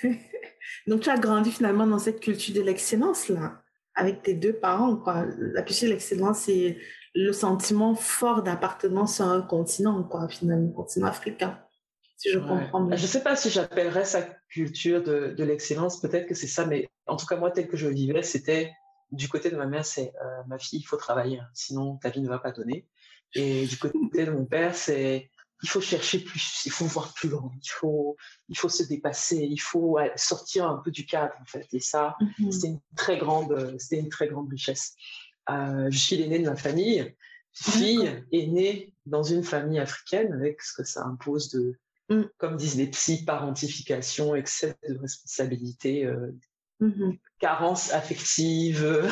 Donc, 0.87 1.01
tu 1.01 1.11
as 1.11 1.19
grandi 1.19 1.51
finalement 1.51 1.89
dans 1.89 1.99
cette 1.99 2.21
culture 2.21 2.55
de 2.55 2.61
l'excellence, 2.61 3.29
là, 3.31 3.63
avec 3.97 4.23
tes 4.23 4.35
deux 4.35 4.53
parents. 4.53 4.95
Quoi. 4.95 5.25
La 5.37 5.63
plus 5.63 5.83
l'excellence, 5.83 6.39
c'est 6.39 6.79
le 7.19 7.33
sentiment 7.33 7.95
fort 7.95 8.43
d'appartenance 8.43 9.21
à 9.21 9.25
un 9.25 9.43
continent, 9.43 10.03
quoi, 10.05 10.29
finalement, 10.29 10.71
continent 10.71 11.09
africain, 11.09 11.59
si 12.17 12.31
je 12.31 12.39
comprends 12.39 12.85
bien. 12.85 12.97
Je 12.97 13.03
ne 13.03 13.09
sais 13.09 13.23
pas 13.23 13.35
si 13.35 13.51
j'appellerais 13.51 14.05
ça 14.05 14.23
culture 14.49 15.03
de, 15.03 15.35
de 15.37 15.45
l'excellence, 15.45 16.01
peut-être 16.01 16.27
que 16.27 16.35
c'est 16.35 16.47
ça, 16.47 16.65
mais 16.65 16.89
en 17.07 17.17
tout 17.17 17.27
cas, 17.27 17.37
moi, 17.37 17.51
tel 17.51 17.67
que 17.69 17.77
je 17.77 17.89
le 17.89 17.95
vivais, 17.95 18.23
c'était 18.23 18.73
du 19.11 19.29
côté 19.29 19.51
de 19.51 19.57
ma 19.57 19.67
mère, 19.67 19.85
c'est 19.85 20.13
euh, 20.23 20.43
ma 20.47 20.59
fille, 20.59 20.79
il 20.79 20.85
faut 20.85 20.97
travailler, 20.97 21.41
hein, 21.41 21.49
sinon 21.55 21.97
ta 21.97 22.11
vie 22.11 22.21
ne 22.21 22.29
va 22.29 22.39
pas 22.39 22.53
donner. 22.53 22.87
Et 23.35 23.67
du 23.67 23.77
côté 23.79 23.99
de 24.25 24.31
mon 24.31 24.45
père, 24.45 24.75
c'est 24.75 25.31
il 25.63 25.69
faut 25.69 25.81
chercher 25.81 26.21
plus, 26.21 26.63
il 26.67 26.73
faut 26.73 26.85
voir 26.85 27.13
plus 27.15 27.29
loin, 27.29 27.51
il 27.61 27.69
faut, 27.69 28.17
il 28.49 28.57
faut 28.57 28.69
se 28.69 28.85
dépasser, 28.85 29.39
il 29.39 29.61
faut 29.61 29.99
sortir 30.15 30.69
un 30.69 30.77
peu 30.77 30.93
du 30.93 31.05
cadre 31.05 31.35
en 31.41 31.45
fait. 31.47 31.67
Et 31.73 31.81
ça, 31.81 32.17
mm-hmm. 32.21 32.53
c'était 32.53 32.69
une 32.69 32.81
très 32.97 33.19
grande, 33.19 33.77
c'était 33.79 33.99
une 33.99 34.09
très 34.09 34.29
grande 34.29 34.49
richesse. 34.49 34.95
Euh, 35.51 35.89
je 35.91 35.99
suis 35.99 36.17
l'aînée 36.17 36.39
de 36.39 36.49
ma 36.49 36.57
famille, 36.57 37.15
fille 37.53 38.25
aînée 38.33 38.95
dans 39.07 39.23
une 39.23 39.43
famille 39.43 39.79
africaine 39.79 40.33
avec 40.33 40.63
ce 40.63 40.75
que 40.75 40.85
ça 40.85 41.05
impose 41.05 41.51
de, 41.51 41.79
mm. 42.11 42.25
comme 42.37 42.57
disent 42.57 42.77
les 42.77 42.89
psy, 42.89 43.25
parentification, 43.25 44.35
excès 44.35 44.77
de 44.89 44.99
responsabilité, 44.99 46.05
euh, 46.05 46.33
mm-hmm. 46.81 47.19
carence 47.39 47.93
affective, 47.93 49.09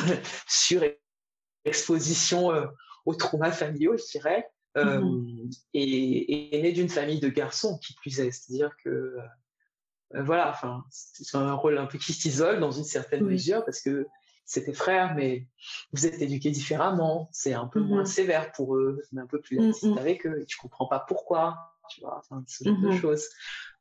surexposition 0.47 2.51
euh, 2.51 2.67
aux 3.05 3.15
traumas 3.15 3.51
familiaux, 3.51 3.97
je 3.97 4.11
dirais. 4.11 4.47
Euh, 4.77 5.01
mmh 5.01 5.49
et, 5.73 6.61
né 6.61 6.71
d'une 6.71 6.89
famille 6.89 7.19
de 7.19 7.29
garçons 7.29 7.77
qui 7.79 7.93
plus 7.95 8.19
est. 8.19 8.31
C'est-à-dire 8.31 8.71
que 8.83 8.89
euh, 8.89 10.23
voilà, 10.23 10.49
enfin, 10.49 10.83
c'est 10.89 11.35
un 11.35 11.53
rôle 11.53 11.77
un 11.77 11.85
peu 11.85 11.97
qui 11.97 12.13
s'isole 12.13 12.59
dans 12.59 12.71
une 12.71 12.83
certaine 12.83 13.23
mesure 13.23 13.63
parce 13.65 13.81
que 13.81 14.07
c'est 14.47 14.63
tes 14.63 14.73
frères, 14.73 15.13
mais 15.13 15.45
vous 15.91 16.07
êtes 16.07 16.21
éduqués 16.21 16.51
différemment. 16.51 17.29
C'est 17.33 17.53
un 17.53 17.67
peu 17.67 17.81
moins 17.81 18.03
mmh 18.03 18.07
sévère 18.07 18.51
pour 18.53 18.75
eux, 18.77 19.03
mais 19.11 19.21
un 19.21 19.27
peu 19.27 19.41
plus 19.41 19.59
mmh 19.59 19.67
laxiste 19.67 19.97
avec 19.97 20.25
eux. 20.25 20.45
Tu 20.47 20.57
comprends 20.57 20.87
pas 20.87 21.01
pourquoi, 21.01 21.75
tu 21.89 22.01
vois, 22.01 22.17
enfin, 22.17 22.43
ce 22.47 22.63
genre 22.63 22.79
de 22.79 22.91
choses. 22.93 23.27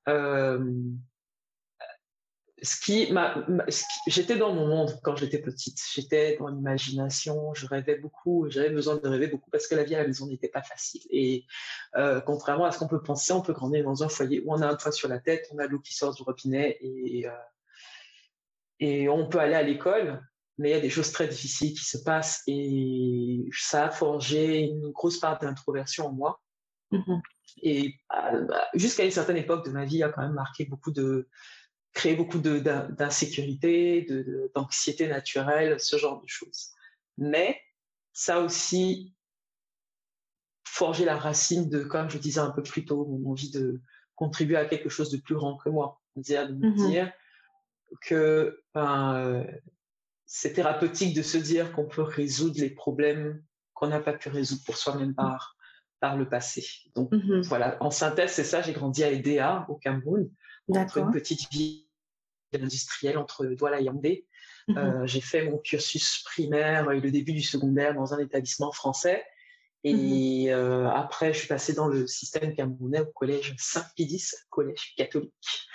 Euh, 0.08 0.58
ce 2.62 2.80
qui 2.80 3.12
j'étais 4.06 4.36
dans 4.36 4.52
mon 4.52 4.66
monde 4.66 4.98
quand 5.02 5.14
j'étais 5.14 5.38
petite. 5.38 5.78
J'étais 5.92 6.36
dans 6.38 6.48
l'imagination, 6.48 7.54
je 7.54 7.66
rêvais 7.66 7.96
beaucoup, 7.96 8.46
j'avais 8.48 8.70
besoin 8.70 8.96
de 8.96 9.06
rêver 9.06 9.28
beaucoup 9.28 9.50
parce 9.50 9.68
que 9.68 9.74
la 9.74 9.84
vie 9.84 9.94
à 9.94 9.98
la 9.98 10.06
maison 10.06 10.26
n'était 10.26 10.48
pas 10.48 10.62
facile. 10.62 11.02
Et 11.10 11.44
euh, 11.96 12.20
contrairement 12.20 12.64
à 12.64 12.72
ce 12.72 12.78
qu'on 12.78 12.88
peut 12.88 13.02
penser, 13.02 13.32
on 13.32 13.42
peut 13.42 13.52
grandir 13.52 13.84
dans 13.84 14.02
un 14.02 14.08
foyer 14.08 14.42
où 14.44 14.52
on 14.52 14.62
a 14.62 14.66
un 14.66 14.74
toit 14.74 14.92
sur 14.92 15.08
la 15.08 15.20
tête, 15.20 15.46
on 15.52 15.58
a 15.58 15.66
l'eau 15.66 15.78
qui 15.78 15.94
sort 15.94 16.14
du 16.14 16.22
robinet 16.22 16.78
et, 16.80 17.28
euh, 17.28 17.30
et 18.80 19.08
on 19.08 19.28
peut 19.28 19.38
aller 19.38 19.54
à 19.54 19.62
l'école, 19.62 20.26
mais 20.58 20.70
il 20.70 20.72
y 20.72 20.76
a 20.76 20.80
des 20.80 20.90
choses 20.90 21.12
très 21.12 21.28
difficiles 21.28 21.74
qui 21.74 21.84
se 21.84 21.98
passent 21.98 22.42
et 22.46 23.44
ça 23.52 23.86
a 23.86 23.90
forgé 23.90 24.60
une 24.60 24.90
grosse 24.90 25.18
part 25.18 25.38
d'introversion 25.38 26.06
en 26.06 26.12
moi. 26.12 26.40
Mmh 26.90 27.20
et 27.62 27.94
euh, 28.14 28.46
jusqu'à 28.74 29.04
une 29.04 29.10
certaine 29.10 29.38
époque 29.38 29.64
de 29.64 29.70
ma 29.70 29.86
vie, 29.86 30.02
a 30.02 30.10
quand 30.10 30.20
même 30.20 30.34
marqué 30.34 30.66
beaucoup 30.66 30.90
de, 30.90 31.26
créer 31.96 32.14
beaucoup 32.14 32.38
d'insécurité, 32.38 34.06
d'anxiété 34.54 35.08
naturelle, 35.08 35.80
ce 35.80 35.96
genre 35.96 36.20
de 36.20 36.28
choses. 36.28 36.72
Mais 37.16 37.58
ça 38.12 38.40
aussi 38.40 39.14
forgé 40.62 41.06
la 41.06 41.16
racine 41.16 41.70
de, 41.70 41.82
comme 41.82 42.10
je 42.10 42.18
disais 42.18 42.40
un 42.40 42.50
peu 42.50 42.62
plus 42.62 42.84
tôt, 42.84 43.06
mon 43.06 43.30
envie 43.30 43.50
de 43.50 43.80
contribuer 44.14 44.58
à 44.58 44.66
quelque 44.66 44.90
chose 44.90 45.10
de 45.10 45.16
plus 45.16 45.36
grand 45.36 45.56
que 45.56 45.70
moi. 45.70 46.02
Dire, 46.16 46.46
de 46.48 46.54
me 46.54 46.70
dire 46.88 47.10
que 48.02 48.62
ben, 48.74 49.14
euh, 49.16 49.44
c'est 50.26 50.52
thérapeutique 50.52 51.14
de 51.14 51.22
se 51.22 51.38
dire 51.38 51.72
qu'on 51.72 51.86
peut 51.86 52.02
résoudre 52.02 52.60
les 52.60 52.70
problèmes 52.70 53.42
qu'on 53.74 53.88
n'a 53.88 54.00
pas 54.00 54.12
pu 54.12 54.28
résoudre 54.28 54.62
pour 54.64 54.76
soi-même 54.76 55.14
par, 55.14 55.56
par 56.00 56.16
le 56.16 56.28
passé. 56.28 56.66
Donc 56.94 57.12
mmh 57.12 57.42
voilà, 57.42 57.76
en 57.80 57.90
synthèse, 57.90 58.32
c'est 58.32 58.44
ça, 58.44 58.62
j'ai 58.62 58.72
grandi 58.72 59.04
à 59.04 59.12
Edea, 59.12 59.66
au 59.68 59.76
Cameroun, 59.76 60.30
entre 60.68 60.98
une 60.98 61.10
petite 61.12 61.50
ville 61.50 61.86
industriel 62.54 63.18
entre 63.18 63.44
Douala 63.46 63.80
et 63.80 63.84
Yaoundé. 63.84 64.26
Mhm. 64.68 64.78
Euh, 64.78 65.06
j'ai 65.06 65.20
fait 65.20 65.48
mon 65.48 65.58
cursus 65.58 66.22
primaire 66.24 66.90
et 66.90 67.00
le 67.00 67.10
début 67.10 67.32
du 67.32 67.42
secondaire 67.42 67.94
dans 67.94 68.14
un 68.14 68.18
établissement 68.18 68.72
français. 68.72 69.24
Et 69.84 70.46
mhm. 70.46 70.54
euh, 70.54 70.88
après, 70.90 71.32
je 71.32 71.38
suis 71.40 71.48
passée 71.48 71.74
dans 71.74 71.86
le 71.86 72.06
système 72.06 72.54
camerounais 72.54 73.00
au 73.00 73.06
collège 73.06 73.54
Saint-Pédis, 73.58 74.32
collège 74.50 74.94
catholique. 74.96 75.68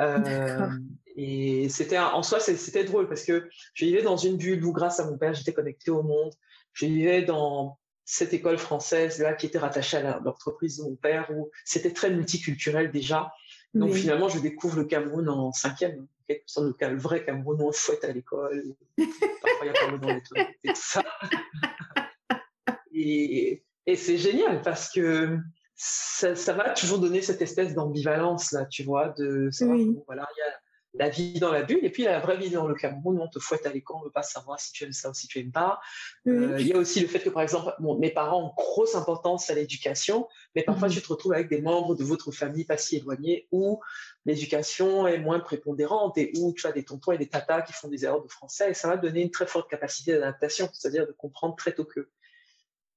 Euh, 0.00 0.70
et 1.16 1.68
c'était 1.68 1.98
en 1.98 2.22
soi, 2.22 2.40
c'était 2.40 2.84
drôle 2.84 3.08
parce 3.08 3.24
que 3.24 3.48
je 3.74 3.84
vivais 3.84 4.02
dans 4.02 4.16
une 4.16 4.36
bulle 4.36 4.64
où, 4.64 4.72
grâce 4.72 5.00
à 5.00 5.10
mon 5.10 5.18
père, 5.18 5.34
j'étais 5.34 5.52
connectée 5.52 5.90
au 5.90 6.02
monde. 6.02 6.32
Je 6.72 6.86
vivais 6.86 7.22
dans 7.22 7.78
cette 8.04 8.32
école 8.32 8.58
française 8.58 9.20
là 9.20 9.32
qui 9.32 9.46
était 9.46 9.58
rattachée 9.58 9.98
à 9.98 10.20
l'entreprise 10.20 10.78
de 10.78 10.84
mon 10.84 10.96
père 10.96 11.30
où 11.30 11.50
c'était 11.64 11.92
très 11.92 12.10
multiculturel 12.10 12.90
déjà. 12.90 13.32
Donc 13.74 13.94
finalement, 13.94 14.28
je 14.28 14.38
découvre 14.38 14.76
le 14.76 14.84
Cameroun 14.84 15.28
en 15.30 15.52
cinquième, 15.52 16.06
le, 16.28 16.74
le 16.80 16.98
vrai 16.98 17.24
Cameroun, 17.24 17.62
on 17.62 17.72
fouette 17.72 18.04
à 18.04 18.12
l'école, 18.12 18.74
parfois 18.98 19.62
il 19.62 19.66
y 19.66 19.70
a 19.70 19.72
pas 19.72 19.96
dans 19.96 20.14
les 20.14 20.22
toilettes 20.22 20.56
et 20.62 20.68
tout 20.68 20.74
ça. 20.74 21.02
et, 22.94 23.64
et 23.86 23.96
c'est 23.96 24.18
génial 24.18 24.60
parce 24.60 24.90
que 24.90 25.38
ça, 25.84 26.36
ça, 26.36 26.52
va 26.52 26.70
toujours 26.70 27.00
donner 27.00 27.22
cette 27.22 27.42
espèce 27.42 27.74
d'ambivalence 27.74 28.52
là, 28.52 28.66
tu 28.66 28.84
vois, 28.84 29.08
de 29.18 29.50
savoir 29.50 29.78
voilà, 30.06 30.28
il 30.36 30.38
y 30.38 30.42
a 30.42 30.54
la 30.94 31.08
vie 31.08 31.40
dans 31.40 31.50
la 31.50 31.64
bulle 31.64 31.80
et 31.82 31.90
puis 31.90 32.04
la 32.04 32.20
vraie 32.20 32.36
vie 32.36 32.50
dans 32.50 32.68
le 32.68 32.74
Cameroun 32.76 33.18
on 33.20 33.26
te 33.26 33.40
fouette 33.40 33.66
à 33.66 33.72
l'écran, 33.72 33.96
on 33.96 34.00
ne 34.02 34.04
veut 34.04 34.12
pas 34.12 34.22
savoir 34.22 34.60
si 34.60 34.70
tu 34.72 34.84
aimes 34.84 34.92
ça 34.92 35.10
ou 35.10 35.14
si 35.14 35.26
tu 35.26 35.40
aimes 35.40 35.50
pas. 35.50 35.80
Euh, 36.28 36.56
il 36.60 36.68
y 36.68 36.72
a 36.72 36.76
aussi 36.76 37.00
le 37.00 37.08
fait 37.08 37.18
que 37.18 37.30
par 37.30 37.42
exemple, 37.42 37.74
mes 37.98 38.10
parents 38.10 38.44
ont 38.44 38.54
grosse 38.54 38.94
importance 38.94 39.50
à 39.50 39.54
l'éducation, 39.54 40.28
mais 40.54 40.62
parfois 40.62 40.86
mhm. 40.86 40.94
tu 40.94 41.02
te 41.02 41.08
retrouves 41.08 41.32
avec 41.32 41.48
des 41.48 41.60
membres 41.60 41.96
de 41.96 42.04
votre 42.04 42.30
famille 42.30 42.64
pas 42.64 42.76
si 42.76 42.98
éloignés 42.98 43.48
où 43.50 43.80
l'éducation 44.24 45.08
est 45.08 45.18
moins 45.18 45.40
prépondérante 45.40 46.16
et 46.16 46.30
où 46.38 46.52
tu 46.52 46.64
as 46.68 46.72
des 46.72 46.84
tontons 46.84 47.10
et 47.10 47.18
des 47.18 47.28
tatas 47.28 47.62
qui 47.62 47.72
font 47.72 47.88
des 47.88 48.04
erreurs 48.04 48.22
de 48.22 48.30
français 48.30 48.70
et 48.70 48.74
ça 48.74 48.86
va 48.86 48.96
donner 48.96 49.22
une 49.22 49.32
très 49.32 49.48
forte 49.48 49.68
capacité 49.68 50.12
d'adaptation, 50.12 50.68
c'est-à-dire 50.72 51.08
de 51.08 51.12
comprendre 51.12 51.56
très 51.56 51.74
tôt 51.74 51.86
que 51.86 52.08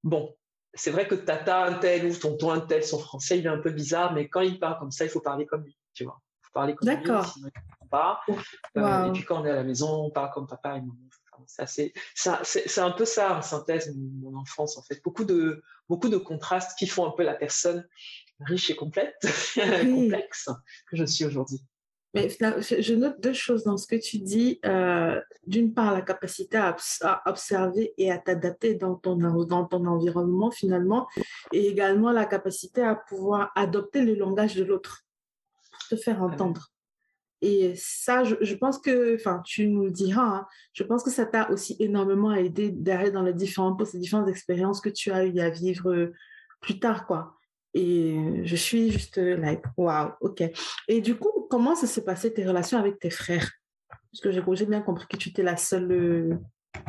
bon, 0.03 0.35
c'est 0.75 0.91
vrai 0.91 1.07
que 1.07 1.15
tata 1.15 1.65
un 1.65 1.73
tel 1.73 2.05
ou 2.05 2.15
tonton 2.15 2.51
un 2.51 2.59
tel, 2.59 2.83
son 2.83 2.99
français 2.99 3.39
il 3.39 3.45
est 3.45 3.49
un 3.49 3.59
peu 3.59 3.71
bizarre, 3.71 4.13
mais 4.13 4.27
quand 4.27 4.41
il 4.41 4.59
parle 4.59 4.77
comme 4.77 4.91
ça, 4.91 5.05
il 5.05 5.09
faut 5.09 5.21
parler 5.21 5.45
comme 5.45 5.63
lui, 5.63 5.77
tu 5.93 6.03
vois. 6.03 6.21
Il 6.41 6.45
faut 6.45 6.53
parler 6.53 6.75
comme 6.75 6.89
lui, 6.89 7.03
sinon 7.33 7.49
pas. 7.89 8.21
Euh, 8.77 9.05
et 9.05 9.11
puis 9.11 9.23
quand 9.23 9.41
on 9.41 9.45
est 9.45 9.51
à 9.51 9.55
la 9.55 9.63
maison, 9.63 10.05
on 10.05 10.09
parle 10.09 10.31
comme 10.31 10.47
papa 10.47 10.77
et 10.77 10.81
maman. 10.81 10.95
c'est 11.47 12.77
un 12.79 12.91
peu 12.91 13.05
ça 13.05 13.37
en 13.37 13.41
synthèse 13.41 13.95
mon, 13.95 14.35
enfance 14.35 14.77
en 14.77 14.83
fait. 14.83 15.01
Beaucoup 15.03 15.23
de 15.23 15.63
beaucoup 15.87 16.09
de 16.09 16.17
contrastes 16.17 16.77
qui 16.77 16.87
font 16.87 17.05
un 17.05 17.11
peu 17.11 17.23
la 17.23 17.35
personne 17.35 17.87
riche 18.39 18.69
et 18.69 18.75
complète, 18.75 19.15
complexe 19.55 20.49
que 20.89 20.97
je 20.97 21.05
suis 21.05 21.25
aujourd'hui. 21.25 21.59
Mais 22.15 22.29
je 22.29 22.93
note 22.93 23.19
deux 23.19 23.33
choses 23.33 23.65
dans 23.65 23.75
ce 23.75 23.85
que 23.85 23.97
tu 23.97 24.19
dis. 24.19 24.61
Euh, 24.65 25.19
d'une 25.45 25.73
part, 25.73 25.93
la 25.93 26.01
capacité 26.01 26.57
à, 26.57 26.73
observer 27.25 27.93
et 27.97 28.09
à 28.09 28.17
t'adapter 28.17 28.73
dans 28.73 28.95
ton, 28.95 29.17
dans 29.17 29.65
ton 29.65 29.85
environnement 29.85 30.49
finalement, 30.49 31.07
et 31.51 31.67
également 31.67 32.13
la 32.13 32.25
capacité 32.25 32.81
à 32.81 32.95
pouvoir 32.95 33.51
adopter 33.53 34.01
le 34.01 34.15
langage 34.15 34.55
de 34.55 34.63
l'autre 34.63 35.03
pour 35.71 35.89
te 35.89 36.01
faire 36.01 36.21
entendre. 36.21 36.69
Et 37.41 37.73
ça, 37.75 38.23
je, 38.23 38.55
pense 38.55 38.79
que, 38.79 39.15
enfin, 39.15 39.41
tu 39.43 39.67
nous 39.67 39.83
le 39.83 39.91
diras, 39.91 40.23
hein, 40.23 40.47
je 40.71 40.83
pense 40.83 41.03
que 41.03 41.11
ça 41.11 41.25
t'a 41.25 41.51
aussi 41.51 41.75
énormément 41.79 42.31
aidé 42.31 42.71
derrière 42.71 43.11
dans 43.11 43.23
les 43.23 43.33
différentes, 43.33 43.83
ces 43.85 43.99
différentes 43.99 44.29
expériences 44.29 44.79
que 44.79 44.89
tu 44.89 45.11
as 45.11 45.25
eu 45.25 45.37
à 45.39 45.49
vivre 45.49 45.91
euh, 45.91 46.13
plus 46.61 46.79
tard, 46.79 47.05
quoi. 47.05 47.35
Et 47.75 48.41
je 48.45 48.55
suis 48.55 48.89
juste 48.89 49.17
like, 49.17 49.61
waouh, 49.75 50.13
ok. 50.21 50.43
Et 50.87 51.01
du 51.01 51.17
coup, 51.17 51.45
comment 51.49 51.75
ça 51.75 51.87
s'est 51.87 52.05
passé 52.05 52.33
tes 52.33 52.45
relations 52.45 52.79
avec 52.79 52.99
tes 52.99 53.09
frères? 53.09 53.51
Parce 53.89 54.21
que 54.21 54.55
j'ai 54.55 54.65
bien 54.65 54.81
compris 54.81 55.07
que 55.07 55.17
tu 55.17 55.29
étais 55.29 55.43
la 55.43 55.57
seule, 55.57 55.91
euh, 55.91 56.35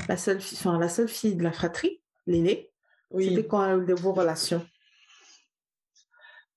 la 0.09 0.17
seule, 0.17 0.39
enfin, 0.39 0.79
la 0.79 0.89
seule 0.89 1.09
fille 1.09 1.35
de 1.35 1.43
la 1.43 1.51
fratrie, 1.51 2.01
l'aînée. 2.29 2.71
Oui. 3.11 3.29
C'était 3.29 3.47
quand 3.47 3.79
de 3.79 3.95
vos 3.95 4.13
relations? 4.13 4.65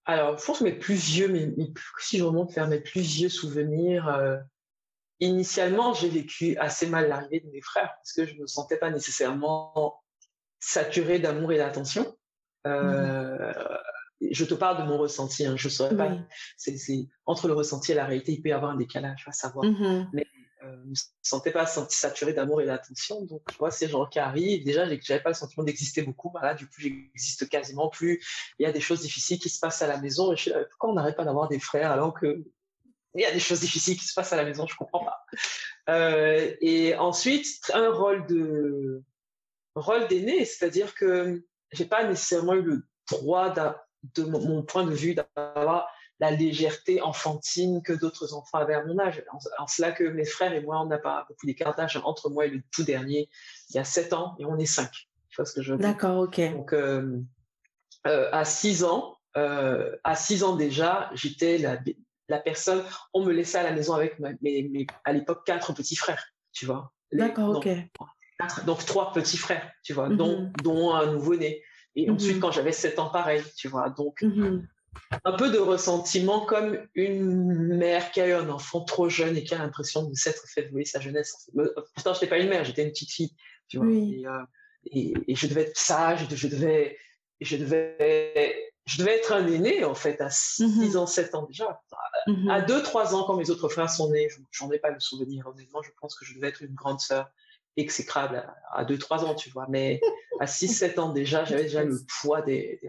Alors, 0.06 0.38
je 0.38 0.46
pense 0.46 0.62
mes 0.62 0.74
plus 0.74 0.96
vieux, 0.96 1.56
si 2.00 2.20
je 2.20 2.24
remonte 2.24 2.54
vers 2.54 2.68
mes 2.68 2.80
plus 2.80 3.02
vieux 3.02 3.30
souvenirs, 3.30 4.08
euh, 4.10 4.38
initialement, 5.20 5.94
j'ai 5.94 6.10
vécu 6.10 6.56
assez 6.58 6.88
mal 6.88 7.10
l'arrivée 7.10 7.40
de 7.40 7.50
mes 7.50 7.62
frères 7.62 7.94
parce 7.96 8.14
que 8.14 8.26
je 8.26 8.36
ne 8.36 8.42
me 8.42 8.48
sentais 8.48 8.78
pas 8.78 8.92
nécessairement 8.92 10.04
saturée 10.60 11.18
d'amour 11.18 11.52
et 11.52 11.58
d'attention. 11.58 12.16
Euh, 12.68 13.54
je 14.22 14.46
te 14.46 14.54
parle 14.54 14.78
de 14.78 14.84
mon 14.84 14.98
ressenti, 14.98 15.46
hein, 15.46 15.56
je 15.56 15.68
ne 15.68 15.72
saurais 15.72 15.96
pas. 15.96 16.12
C'est, 16.58 16.76
entre 17.26 17.48
le 17.48 17.54
ressenti 17.54 17.92
et 17.92 17.96
la 17.96 18.06
réalité, 18.06 18.34
il 18.34 18.42
peut 18.42 18.50
y 18.50 18.52
avoir 18.52 18.72
un 18.72 18.78
décalage, 18.78 19.26
à 19.28 19.32
savoir. 19.32 19.66
Mmh 19.66 20.10
euh, 20.62 20.76
ne 20.84 20.90
me 20.90 20.96
sentais 21.22 21.52
pas 21.52 21.66
saturé 21.66 22.34
d'amour 22.34 22.62
et 22.62 22.66
d'attention. 22.66 23.24
Donc, 23.24 23.42
tu 23.50 23.58
vois, 23.58 23.72
ces 23.72 23.88
gens 23.88 24.06
qui 24.06 24.20
arrivent, 24.20 24.66
déjà, 24.66 24.86
j'avais 25.02 25.22
pas 25.22 25.30
le 25.30 25.36
sentiment 25.36 25.64
d'exister 25.64 26.02
beaucoup. 26.02 26.32
Voilà, 26.32 26.54
du 26.54 26.66
coup, 26.66 26.76
j'existe 26.80 27.48
quasiment 27.48 27.88
plus. 27.88 28.22
Il 28.60 28.64
y 28.64 28.66
a 28.66 28.74
des 28.74 28.82
choses 28.82 29.00
difficiles 29.00 29.40
qui 29.40 29.48
se 29.48 29.58
passent 29.58 29.82
à 29.82 29.88
la 29.88 30.02
maison. 30.02 30.34
Et 30.34 30.36
je 30.36 30.42
suis 30.42 30.52
pourquoi 30.70 30.90
on 30.90 30.94
n'arrête 30.96 31.16
pas 31.16 31.24
d'avoir 31.24 31.48
des 31.48 31.60
frères 31.60 31.92
alors 31.92 32.14
que 32.14 32.44
il 33.16 33.22
y 33.22 33.26
a 33.26 33.32
des 33.32 33.40
choses 33.40 33.62
difficiles 33.62 33.98
qui 33.98 34.06
se 34.06 34.14
passent 34.14 34.34
à 34.34 34.36
la 34.36 34.44
maison? 34.44 34.68
Je 34.68 34.76
comprends 34.76 35.06
pas. 35.06 35.24
Euh, 35.90 36.54
et 36.62 36.96
ensuite, 36.96 37.72
un 37.74 37.92
rôle 37.92 38.28
de 38.28 39.02
rôle 39.76 40.08
d'aîné, 40.08 40.46
c'est-à-dire 40.46 40.94
que 40.94 41.44
j'ai 41.72 41.86
pas 41.86 42.08
nécessairement 42.08 42.54
eu 42.54 42.62
le 42.62 42.88
droit 43.10 43.50
de 44.16 44.24
mon 44.24 44.64
point 44.64 44.86
de 44.86 44.94
vue 44.94 45.16
d'avoir 45.16 45.88
la 46.20 46.32
légèreté 46.32 47.02
enfantine 47.02 47.82
que 47.82 47.94
d'autres 47.94 48.34
enfants 48.34 48.58
avaient 48.58 48.74
à 48.74 48.84
mon 48.84 49.00
âge. 49.00 49.24
En, 49.58 49.68
cela 49.68 49.92
que 49.92 50.04
mes 50.04 50.26
frères 50.26 50.54
et 50.54 50.62
moi, 50.62 50.82
on 50.82 50.86
n'a 50.86 50.98
pas 50.98 51.26
beaucoup 51.30 51.46
d'écart 51.46 51.76
d'âge 51.76 52.00
entre 52.04 52.30
moi 52.30 52.46
et 52.46 52.50
le 52.50 52.62
tout 52.72 52.84
dernier. 52.84 53.30
Il 53.70 53.78
y 53.78 53.80
a 53.80 53.84
sept 53.84 54.14
ans 54.14 54.36
et 54.38 54.46
on 54.46 54.58
est 54.58 54.66
cinq. 54.66 54.92
Tu 55.30 55.36
vois 55.38 55.46
ce 55.46 55.54
que 55.54 55.62
je 55.62 55.72
veux 55.72 55.78
dire? 55.78 55.88
D'accord, 55.88 56.20
ok. 56.20 56.40
Donc, 56.52 56.74
euh, 56.74 57.20
euh, 58.08 58.30
à 58.34 58.44
six 58.44 58.84
ans, 58.84 59.18
euh, 59.38 59.96
à 60.04 60.16
six 60.16 60.44
ans 60.44 60.56
déjà, 60.56 61.10
j'étais 61.14 61.58
la, 61.58 61.78
la 62.28 62.40
personne. 62.40 62.84
On 63.14 63.24
me 63.24 63.32
laissait 63.32 63.60
à 63.60 63.64
la 63.64 63.72
maison 63.72 63.94
avec 63.94 64.20
mes, 64.20 64.88
à 65.06 65.14
l'époque 65.14 65.46
quatre 65.46 65.74
petits 65.74 65.96
frères, 65.96 66.34
tu 66.52 66.66
vois. 66.66 66.92
D'accord, 67.12 67.58
ok. 67.58 67.70
Donc 68.66 68.86
trois 68.86 69.12
petits 69.14 69.38
frères, 69.38 69.70
tu 69.84 69.94
vois, 69.94 70.10
dont, 70.10 70.42
mhm. 70.42 70.54
dont 70.64 70.94
un 70.94 71.12
nouveau-né. 71.12 71.62
Et 72.04 72.10
ensuite, 72.10 72.36
mhm. 72.36 72.42
quand 72.42 72.52
j'avais 72.52 72.72
sept 72.72 73.00
ans, 73.00 73.10
pareil, 73.10 73.44
tu 73.58 73.68
vois. 73.68 73.90
Donc, 73.90 74.22
mhm 74.22 74.68
un 75.26 75.32
peu 75.34 75.52
de 75.52 75.58
ressentiment 75.58 76.46
comme 76.46 76.78
une 76.96 77.76
mère 77.78 78.12
qui 78.12 78.22
a 78.22 78.28
eu 78.28 78.34
un 78.34 78.50
enfant 78.50 78.82
trop 78.82 79.10
jeune 79.10 79.38
et 79.38 79.44
qui 79.44 79.54
a 79.54 79.58
l'impression 79.58 80.04
de 80.04 80.14
s'être 80.16 80.48
fait 80.48 80.64
voler 80.70 80.86
sa 80.86 81.00
jeunesse. 81.00 81.50
Pourtant, 81.96 82.14
je 82.14 82.20
n'étais 82.20 82.28
pas 82.28 82.38
une 82.38 82.50
mère, 82.50 82.64
j'étais 82.64 82.84
une 82.84 82.92
petite 82.92 83.12
fille, 83.12 83.34
tu 83.68 83.78
vois. 83.78 83.88
Euh, 83.88 84.46
et, 84.92 85.14
et, 85.28 85.36
je 85.36 85.48
devais 85.48 85.64
être 85.64 85.78
sage, 85.78 86.28
je 86.30 86.48
devais, 86.48 86.98
je 87.42 87.58
devais, 87.58 88.72
je 88.86 88.98
devais 89.00 89.18
être 89.18 89.34
un 89.34 89.46
aîné, 89.48 89.84
en 89.84 89.96
fait, 89.96 90.22
à 90.22 90.30
6 90.30 90.92
mhm. 90.92 90.98
ans, 90.98 91.08
7 91.08 91.36
ans 91.36 91.44
déjà. 91.44 91.82
À 92.50 92.62
2-3 92.62 93.10
mhm. 93.10 93.16
ans, 93.16 93.24
quand 93.24 93.36
mes 93.36 93.50
autres 93.50 93.70
frères 93.70 93.90
sont 93.90 94.12
nés, 94.12 94.30
j'en 94.52 94.72
ai 94.72 94.80
pas 94.80 94.92
le 94.92 95.00
souvenir, 95.00 95.48
honnêtement, 95.48 95.82
je 95.82 95.92
pense 96.00 96.16
que 96.16 96.26
je 96.26 96.36
devais 96.36 96.48
être 96.48 96.62
une 96.62 96.76
grande 96.76 97.00
sœur 97.00 97.30
exécrable 97.78 98.46
à 98.72 98.86
2-3 98.86 99.26
ans, 99.26 99.36
tu 99.36 99.50
vois. 99.50 99.66
Mais 99.70 100.00
à 100.40 100.46
6-7 100.46 101.00
ans 101.00 101.10
déjà, 101.12 101.44
j'avais 101.44 101.64
déjà 101.64 101.84
le 101.84 102.00
poids 102.22 102.42
des, 102.42 102.80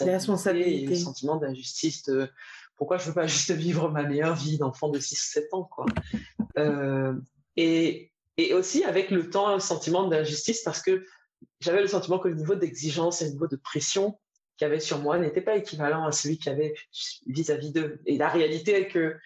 responsabilités, 0.00 0.82
et 0.82 0.86
le 0.86 0.94
sentiment 0.94 1.36
d'injustice 1.36 2.04
de 2.04 2.30
pourquoi 2.76 2.98
je 2.98 3.04
ne 3.04 3.08
veux 3.08 3.14
pas 3.14 3.26
juste 3.26 3.50
vivre 3.50 3.90
ma 3.90 4.02
meilleure 4.02 4.34
vie 4.34 4.58
d'enfant 4.58 4.90
de 4.90 4.98
6-7 4.98 5.44
ans, 5.52 5.64
quoi? 5.64 5.86
Euh, 6.58 7.14
et, 7.56 8.12
et 8.36 8.54
aussi 8.54 8.84
avec 8.84 9.10
le 9.10 9.30
temps, 9.30 9.48
un 9.48 9.60
sentiment 9.60 10.08
d'injustice 10.08 10.62
parce 10.62 10.82
que 10.82 11.04
j'avais 11.60 11.80
le 11.80 11.88
sentiment 11.88 12.18
que 12.18 12.28
le 12.28 12.34
niveau 12.34 12.54
d'exigence 12.54 13.22
et 13.22 13.26
le 13.26 13.32
niveau 13.32 13.46
de 13.46 13.56
pression 13.56 14.18
qu'il 14.56 14.66
y 14.66 14.70
avait 14.70 14.80
sur 14.80 14.98
moi 14.98 15.18
n'était 15.18 15.40
pas 15.40 15.56
équivalent 15.56 16.06
à 16.06 16.12
celui 16.12 16.36
qu'il 16.36 16.52
y 16.52 16.54
avait 16.54 16.74
vis-à-vis 17.26 17.72
d'eux. 17.72 18.00
Et 18.04 18.18
la 18.18 18.28
réalité 18.28 18.72
est 18.72 18.88
que 18.88 19.16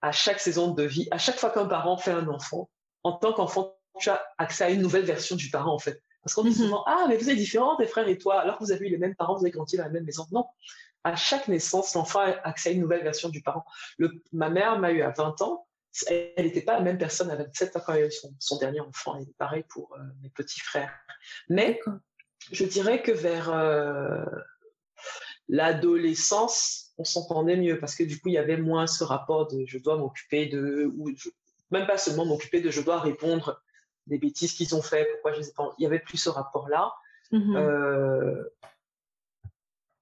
à 0.00 0.10
chaque 0.10 0.40
saison 0.40 0.74
de 0.74 0.82
vie, 0.82 1.06
à 1.12 1.18
chaque 1.18 1.38
fois 1.38 1.50
qu'un 1.50 1.66
parent 1.66 1.96
fait 1.96 2.10
un 2.10 2.26
enfant, 2.26 2.68
en 3.04 3.12
tant 3.12 3.32
qu'enfant, 3.32 3.76
tu 4.00 4.10
as 4.10 4.20
accès 4.38 4.64
à 4.64 4.70
une 4.70 4.80
nouvelle 4.80 5.04
version 5.04 5.36
du 5.36 5.50
parent, 5.50 5.72
en 5.72 5.78
fait. 5.78 6.02
Parce 6.22 6.34
qu'on 6.34 6.42
dit 6.44 6.50
mhm. 6.50 6.56
souvent, 6.56 6.84
ah, 6.86 7.06
mais 7.08 7.16
vous 7.16 7.30
êtes 7.30 7.36
différents, 7.36 7.76
tes 7.76 7.86
frères 7.86 8.08
et 8.08 8.18
toi, 8.18 8.40
alors 8.40 8.58
que 8.58 8.64
vous 8.64 8.72
avez 8.72 8.86
eu 8.86 8.90
les 8.90 8.98
mêmes 8.98 9.14
parents, 9.14 9.34
vous 9.34 9.44
avez 9.44 9.50
grandi 9.50 9.76
dans 9.76 9.84
la 9.84 9.90
même 9.90 10.04
maison. 10.04 10.26
Non. 10.30 10.46
À 11.04 11.16
chaque 11.16 11.48
naissance, 11.48 11.94
l'enfant 11.94 12.20
a 12.20 12.30
accès 12.46 12.70
à 12.70 12.72
une 12.72 12.80
nouvelle 12.80 13.02
version 13.02 13.28
du 13.28 13.42
parent. 13.42 13.64
Le, 13.98 14.22
ma 14.32 14.50
mère 14.50 14.78
m'a 14.78 14.92
eu 14.92 15.02
à 15.02 15.10
20 15.10 15.42
ans. 15.42 15.66
Elle 16.06 16.46
n'était 16.46 16.62
pas 16.62 16.74
la 16.74 16.80
même 16.80 16.96
personne 16.96 17.30
à 17.30 17.36
27 17.36 17.76
ans 17.76 17.80
quand 17.84 17.92
elle 17.94 18.04
a 18.04 18.06
eu 18.06 18.12
son, 18.38 18.56
dernier 18.58 18.80
enfant. 18.80 19.18
Et 19.18 19.26
pareil 19.36 19.64
pour 19.68 19.94
euh, 19.94 20.02
mes 20.22 20.30
petits 20.30 20.60
frères. 20.60 20.92
Mais 21.48 21.80
je 22.52 22.64
dirais 22.64 23.02
que 23.02 23.10
vers 23.10 23.52
euh, 23.52 24.24
l'adolescence, 25.48 26.92
on 26.98 27.04
s'entendait 27.04 27.56
mieux 27.56 27.78
parce 27.78 27.96
que 27.96 28.04
du 28.04 28.20
coup, 28.20 28.28
il 28.28 28.34
y 28.34 28.38
avait 28.38 28.56
moins 28.56 28.86
ce 28.86 29.02
rapport 29.02 29.48
de 29.48 29.64
je 29.66 29.78
dois 29.78 29.96
m'occuper 29.96 30.46
de, 30.46 30.90
ou 30.96 31.10
même 31.72 31.86
pas 31.86 31.98
seulement 31.98 32.24
m'occuper 32.24 32.60
de 32.60 32.70
je 32.70 32.80
dois 32.80 33.00
répondre 33.00 33.60
des 34.06 34.18
bêtises 34.18 34.52
qu'ils 34.52 34.74
ont 34.74 34.82
fait, 34.82 35.08
pourquoi 35.12 35.32
je 35.32 35.40
les 35.40 35.48
ai 35.48 35.52
pas. 35.52 35.74
Il 35.78 35.82
y 35.82 35.86
avait 35.86 35.98
plus 35.98 36.18
ce 36.18 36.28
rapport-là. 36.28 36.92
Mhm. 37.30 37.56
Euh, 37.56 38.44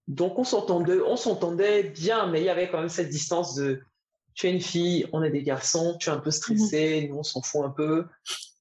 donc 0.09 0.39
on 0.39 0.45
s'entendait, 0.45 1.01
on 1.01 1.17
s'entendait 1.17 1.85
bien, 1.85 2.27
mais 2.27 2.41
il 2.41 2.45
y 2.45 2.51
avait 2.51 2.69
quand 2.69 2.81
même 2.81 2.89
cette 2.89 3.11
distance 3.11 3.55
de 3.55 3.81
tu 4.35 4.47
es 4.47 4.53
une 4.53 4.61
fille, 4.61 5.07
on 5.13 5.23
est 5.23 5.31
des 5.31 5.43
garçons, 5.43 5.97
tu 5.99 6.09
es 6.09 6.13
un 6.13 6.19
peu 6.19 6.31
stressé, 6.31 7.03
mhm. 7.03 7.11
nous 7.11 7.19
on 7.19 7.23
s'en 7.23 7.43
fout 7.43 7.65
un 7.65 7.71
peu. 7.71 8.07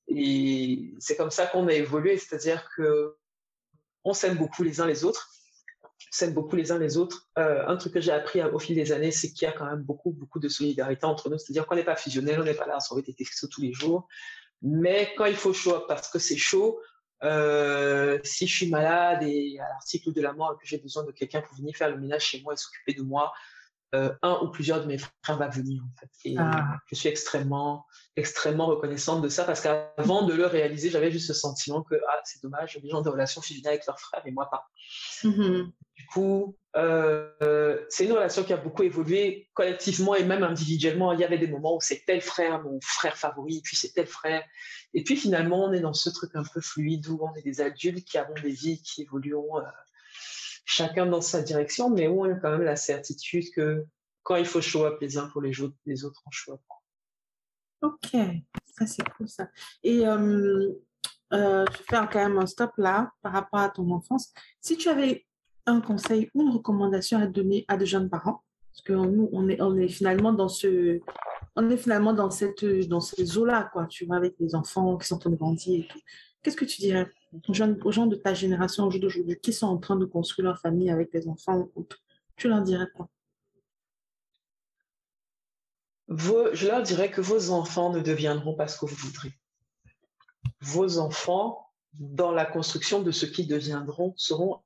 Et 0.08 0.94
c'est 1.00 1.16
comme 1.16 1.32
ça 1.32 1.46
qu'on 1.46 1.68
a 1.68 1.74
évolué, 1.74 2.18
c'est-à-dire 2.18 2.68
que 2.76 3.16
on 4.04 4.14
s'aime 4.14 4.38
beaucoup 4.38 4.64
les 4.64 4.82
uns 4.82 4.88
les 4.88 5.04
autres, 5.04 5.30
on 6.10 6.12
s'aime 6.12 6.34
beaucoup 6.34 6.56
les 6.56 6.72
uns 6.72 6.80
les 6.80 6.98
autres. 6.98 7.28
Euh, 7.38 7.68
un 7.68 7.78
truc 7.78 7.94
que 7.94 8.02
j'ai 8.02 8.12
appris 8.12 8.42
au 8.44 8.60
fil 8.60 8.76
des 8.76 8.92
années, 8.92 9.12
c'est 9.12 9.32
qu'il 9.32 9.48
y 9.48 9.50
a 9.50 9.52
quand 9.52 9.66
même 9.66 9.84
beaucoup, 9.84 10.12
beaucoup 10.12 10.40
de 10.40 10.50
solidarité 10.50 11.06
entre 11.06 11.30
nous, 11.30 11.38
c'est-à-dire 11.38 11.68
qu'on 11.68 11.76
n'est 11.76 11.84
pas 11.84 11.96
fusionnel, 11.96 12.40
on 12.40 12.44
n'est 12.44 12.54
pas 12.54 12.66
là 12.66 12.78
à 12.78 12.80
s'envoyer 12.80 13.06
des 13.06 13.14
textos 13.14 13.50
tous 13.50 13.62
les 13.62 13.74
jours. 13.74 14.08
Mais 14.62 15.14
quand 15.18 15.26
il 15.26 15.36
faut 15.36 15.54
chaud 15.54 15.86
parce 15.88 16.10
que 16.10 16.20
c'est 16.20 16.38
chaud, 16.38 16.80
euh, 17.24 18.20
si 18.24 18.48
je 18.48 18.56
suis 18.56 18.70
malade 18.70 19.24
et 19.24 19.60
à 19.60 19.68
l'article 19.68 20.14
de 20.14 20.22
la 20.22 20.34
mort 20.34 20.54
et 20.54 20.62
que 20.62 20.68
j'ai 20.68 20.78
besoin 20.78 21.04
de 21.04 21.12
quelqu'un 21.12 21.42
pour 21.42 21.56
venir 21.58 21.76
faire 21.76 21.90
le 21.90 21.98
ménage 21.98 22.26
chez 22.26 22.42
moi 22.42 22.54
et 22.54 22.58
s'occuper 22.58 22.94
de 22.94 23.04
moi, 23.04 23.34
euh, 23.96 24.14
un 24.22 24.40
ou 24.44 24.52
plusieurs 24.52 24.82
de 24.82 24.86
mes 24.86 25.00
frères 25.00 25.38
va 25.38 25.48
venir 25.48 25.84
en 25.84 26.00
fait. 26.00 26.10
Et 26.24 26.36
ah. 26.38 26.78
je 26.86 26.96
suis 26.96 27.10
extrêmement, 27.10 27.88
extrêmement 28.16 28.68
reconnaissante 28.68 29.22
de 29.22 29.30
ça 29.30 29.46
parce 29.46 29.62
qu'avant 29.62 30.26
de 30.26 30.34
le 30.34 30.46
réaliser, 30.46 30.92
j'avais 30.92 31.12
juste 31.12 31.28
ce 31.28 31.34
sentiment 31.34 31.82
que 31.82 31.96
ah, 32.08 32.22
c'est 32.24 32.42
dommage, 32.44 32.78
les 32.82 32.90
gens 32.90 33.02
de 33.02 33.10
relation 33.10 33.42
fusionnelle 33.42 33.74
avec 33.74 33.88
leurs 33.88 34.00
frères 34.00 34.22
et 34.26 34.32
moi 34.32 34.50
pas. 34.50 34.70
Du 35.24 35.74
coup, 36.14 36.58
euh, 36.76 37.84
c'est 37.90 38.06
une 38.06 38.12
relation 38.12 38.44
qui 38.44 38.54
a 38.54 38.58
beaucoup 38.58 38.84
évolué 38.84 39.50
collectivement 39.54 40.16
et 40.16 40.24
même 40.24 40.44
individuellement. 40.44 41.14
Il 41.14 41.20
y 41.20 41.24
avait 41.24 41.38
des 41.38 41.48
moments 41.48 41.76
où 41.76 41.82
c'est 41.82 42.04
tel 42.06 42.22
frère, 42.22 42.62
mon 42.64 42.80
frère 42.82 43.18
favori, 43.18 43.62
puis 43.64 43.76
c'est 43.76 43.94
tel 43.94 44.08
frère. 44.08 44.44
Et 44.94 45.04
puis 45.04 45.16
finalement, 45.16 45.66
on 45.66 45.74
est 45.74 45.80
dans 45.80 45.94
ce 45.94 46.10
truc 46.10 46.32
un 46.36 46.44
peu 46.44 46.62
fluide 46.62 47.08
où 47.08 47.20
on 47.22 47.36
est 47.36 47.42
des 47.42 47.62
adultes 47.62 48.08
qui 48.08 48.18
avons 48.18 48.36
des 48.36 48.52
vies 48.52 48.82
qui 48.82 49.02
évoluent 49.04 49.36
euh, 49.36 49.62
chacun 50.66 51.06
dans 51.06 51.22
sa 51.22 51.42
direction, 51.42 51.90
mais 51.90 52.08
où 52.08 52.22
on 52.22 52.32
a 52.32 52.36
quand 52.36 52.52
même 52.52 52.64
la 52.64 52.76
certitude 52.76 53.52
que 53.52 53.86
quand 54.24 54.36
il 54.36 54.46
faut 54.46 54.62
show 54.62 54.86
up 54.86 55.00
les 55.02 55.18
uns 55.18 55.28
pour 55.30 55.42
les 55.42 55.60
autres, 55.62 55.78
les 55.86 56.06
autres 56.06 56.22
en 56.26 56.32
show 56.32 56.54
up. 56.54 56.62
Ok, 57.82 58.12
ça 58.78 58.86
c'est 58.86 59.08
cool 59.12 59.30
ça. 59.30 59.50
Et 59.84 60.06
euh, 60.06 60.72
euh, 61.34 61.66
je 61.72 61.78
vais 61.78 61.84
faire 61.86 62.10
quand 62.10 62.20
même 62.20 62.38
un 62.38 62.46
stop 62.46 62.72
là 62.78 63.12
par 63.22 63.34
rapport 63.34 63.60
à 63.60 63.70
ton 63.70 63.90
enfance. 63.92 64.34
Si 64.62 64.78
tu 64.78 64.90
avais 64.90 65.26
un 65.70 65.82
conseil 65.82 66.30
ou 66.34 66.42
une 66.42 66.50
recommandation 66.50 67.20
à 67.20 67.28
donner 67.28 67.66
à 67.68 67.78
de 67.78 67.86
jeunes 67.86 68.10
parents, 68.10 68.44
parce 68.72 68.82
que 68.84 68.94
nous, 68.94 69.30
on 69.32 69.48
est, 69.78 69.88
finalement 69.88 70.34
dans 70.34 70.50
ce, 70.50 71.00
on 71.56 71.70
est 71.70 71.78
finalement 71.78 72.14
dans 72.14 72.30
cette, 72.30 72.66
dans 72.88 73.02
ces 73.02 73.38
eaux-là, 73.38 73.70
quoi, 73.74 73.86
tu 73.88 74.06
vois, 74.06 74.18
avec 74.18 74.36
les 74.40 74.56
enfants 74.56 74.98
qui 74.98 75.08
sont 75.08 75.16
en 75.16 75.20
train 75.20 75.30
de 75.30 75.36
grandir 75.36 75.84
et 75.84 75.88
tout. 75.88 76.00
Qu'est-ce 76.42 76.56
que 76.56 76.66
tu 76.66 76.82
dirais 76.82 77.12
aux 77.48 77.92
gens, 77.92 78.08
de 78.08 78.16
ta 78.16 78.34
génération 78.34 78.86
aujourd'hui 78.86 79.38
qui 79.42 79.54
sont 79.54 79.68
en 79.68 79.78
train 79.78 79.96
de 79.96 80.06
construire 80.06 80.48
leur 80.48 80.60
famille 80.60 80.90
avec 80.90 81.12
des 81.12 81.28
enfants 81.28 81.70
Tu 82.36 82.48
leur 82.48 82.62
dirais 82.62 82.88
quoi? 82.96 83.10
Je 86.08 86.68
leur 86.68 86.82
dirais 86.82 87.12
que 87.12 87.22
vos 87.22 87.52
enfants 87.52 87.92
ne 87.92 88.00
deviendront 88.00 88.56
pas 88.56 88.68
ce 88.68 88.80
que 88.80 88.86
vous 88.86 88.96
voudrez. 88.96 89.32
Vos 90.62 90.98
enfants, 90.98 91.70
dans 91.94 92.32
la 92.32 92.46
construction 92.46 93.02
de 93.02 93.12
ce 93.12 93.26
qu'ils 93.26 93.48
deviendront, 93.48 94.14
seront, 94.18 94.62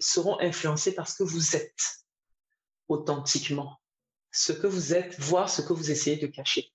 seront 0.00 0.40
influencés 0.40 0.94
par 0.94 1.08
ce 1.08 1.16
que 1.16 1.22
vous 1.22 1.56
êtes 1.56 2.04
authentiquement. 2.88 3.80
Ce 4.32 4.52
que 4.52 4.66
vous 4.66 4.94
êtes, 4.94 5.18
voire 5.20 5.48
ce 5.50 5.62
que 5.62 5.72
vous 5.72 5.90
essayez 5.90 6.16
de 6.16 6.26
cacher. 6.26 6.72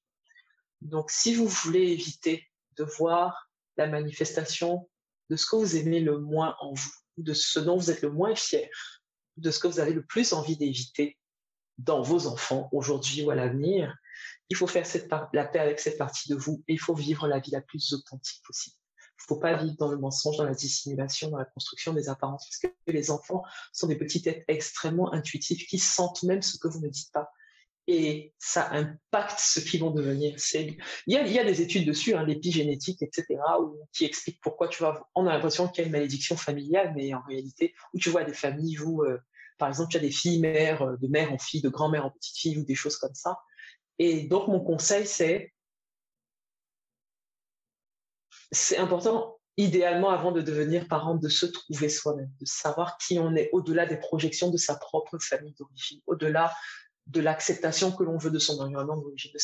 Donc, 0.82 1.10
si 1.12 1.34
vous 1.34 1.48
voulez 1.48 1.92
éviter 1.92 2.48
de 2.78 2.84
voir 2.84 3.50
la 3.78 3.88
manifestation 3.88 4.90
de 5.30 5.36
ce 5.36 5.46
que 5.46 5.56
vous 5.56 5.76
aimez 5.76 6.00
le 6.00 6.20
moins 6.20 6.56
en 6.60 6.74
vous, 6.74 6.92
de 7.18 7.34
ce 7.34 7.60
dont 7.60 7.78
vous 7.78 7.92
êtes 7.92 8.02
le 8.02 8.12
moins 8.12 8.36
fier, 8.36 8.70
de 9.38 9.52
ce 9.52 9.60
que 9.60 9.68
vous 9.68 9.80
avez 9.80 9.94
le 9.94 10.06
plus 10.06 10.34
envie 10.34 10.58
d'éviter 10.58 11.18
dans 11.78 12.02
vos 12.02 12.28
enfants 12.28 12.70
aujourd'hui 12.72 13.24
ou 13.24 13.32
à 13.32 13.36
l'avenir, 13.36 13.96
il 14.50 14.56
faut 14.56 14.68
faire 14.68 14.86
la 15.34 15.46
paix 15.46 15.60
avec 15.60 15.80
cette 15.80 15.98
partie 15.98 16.30
de 16.30 16.36
vous 16.36 16.64
et 16.68 16.74
il 16.74 16.80
faut 16.80 16.94
vivre 16.94 17.28
la 17.28 17.40
vie 17.40 17.52
la 17.52 17.62
plus 17.62 17.94
authentique 17.94 18.42
possible. 18.46 18.78
Il 19.18 19.24
ne 19.32 19.36
faut 19.36 19.40
pas 19.40 19.56
vivre 19.56 19.76
dans 19.78 19.90
le 19.90 19.98
mensonge, 19.98 20.38
dans 20.38 20.44
la 20.44 20.54
dissimulation, 20.54 21.30
dans 21.30 21.38
la 21.38 21.46
construction 21.46 21.94
des 21.94 22.10
apparences, 22.10 22.48
parce 22.48 22.74
que 22.74 22.92
les 22.92 23.12
enfants 23.12 23.44
sont 23.74 23.88
des 23.88 23.96
petites 23.96 24.26
têtes 24.26 24.44
extrêmement 24.48 25.14
intuitives 25.14 25.66
qui 25.66 25.80
sentent 25.80 26.24
même 26.24 26.42
ce 26.42 26.58
que 26.58 26.68
vous 26.68 26.80
ne 26.80 26.90
dites 26.90 27.12
pas 27.12 27.32
et 27.88 28.34
ça 28.40 28.72
impacte 28.72 29.40
ce 29.40 29.60
qu'ils 29.60 29.82
vont 29.82 29.92
devenir. 29.92 30.36
Il 30.54 30.78
y, 31.08 31.18
a, 31.18 31.44
des 31.44 31.62
études 31.62 31.86
dessus, 31.86 32.16
hein, 32.16 32.26
l'épigénétique, 32.26 33.02
etc., 33.02 33.26
qui 33.94 34.06
expliquent 34.06 34.42
pourquoi 34.42 34.68
tu 34.68 34.80
vois, 34.80 35.08
on 35.14 35.28
a 35.28 35.34
l'impression 35.34 35.68
qu'il 35.68 35.82
y 35.82 35.84
a 35.84 35.86
une 35.88 35.92
malédiction 35.92 36.36
familiale, 36.36 36.94
mais 36.96 37.14
en 37.14 37.22
réalité, 37.28 37.74
où 37.94 38.00
tu 38.00 38.10
vois 38.10 38.24
des 38.24 38.34
familles 38.34 38.80
où, 38.80 39.04
euh, 39.04 39.20
par 39.60 39.70
exemple, 39.70 39.92
tu 39.92 39.98
as 39.98 40.02
des 40.02 40.12
filles 40.12 40.40
mères, 40.40 40.82
euh, 40.82 40.98
de 40.98 41.08
mère 41.08 41.32
en 41.32 41.38
fille, 41.38 41.62
de 41.62 41.70
grand-mère 41.70 42.06
en 42.06 42.12
petite 42.12 42.38
fille, 42.38 42.58
ou 42.58 42.66
des 42.66 42.76
choses 42.76 42.98
comme 42.98 43.14
ça. 43.14 43.38
Et 44.00 44.24
donc, 44.24 44.48
mon 44.48 44.60
conseil, 44.60 45.06
c'est, 45.06 45.54
c'est 48.56 48.78
important, 48.78 49.38
idéalement, 49.58 50.10
avant 50.10 50.32
de 50.32 50.42
devenir 50.42 50.88
parent, 50.88 51.16
de 51.16 51.30
se 51.30 51.46
trouver 51.46 51.90
soi-même, 51.90 52.32
de 52.40 52.46
savoir 52.46 52.98
qui 52.98 53.20
on 53.20 53.36
est 53.36 53.50
au-delà 53.52 53.86
des 53.86 53.98
projections 53.98 54.50
de 54.50 54.58
sa 54.58 54.76
propre 54.76 55.18
famille 55.20 55.54
d'origine, 55.54 56.02
au-delà 56.08 56.54
de 57.08 57.22
l'acceptation 57.22 57.92
que 57.92 58.04
l'on 58.04 58.18
veut 58.18 58.32
de 58.32 58.40
son 58.40 58.60
environnement 58.60 58.98
d'origine, 58.98 59.32
de 59.34 59.40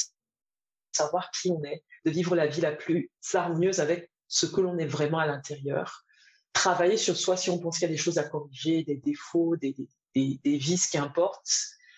savoir 0.91 1.30
qui 1.32 1.52
on 1.52 1.63
est, 1.63 1.84
de 2.06 2.12
vivre 2.12 2.36
la 2.36 2.47
vie 2.47 2.62
la 2.62 2.71
plus 2.71 3.12
harmonieuse 3.34 3.80
avec 3.80 4.10
ce 4.28 4.45
que 4.45 4.62
l'on 4.62 4.78
est 4.78 4.88
vraiment 4.88 5.19
à 5.19 5.28
l'intérieur. 5.28 6.06
Travailler 6.54 6.97
sur 6.97 7.15
soi 7.15 7.38
si 7.38 7.50
on 7.50 7.60
pense 7.60 7.78
qu'il 7.78 7.88
y 7.88 7.91
a 7.91 7.93
des 7.93 8.02
choses 8.02 8.17
à 8.17 8.24
corriger, 8.24 8.84
des 8.84 8.97
défauts, 8.97 9.56
des, 9.56 9.76
des, 10.15 10.39
des, 10.43 10.58
vices 10.58 10.88
qui 10.88 10.97
importent. 10.97 11.50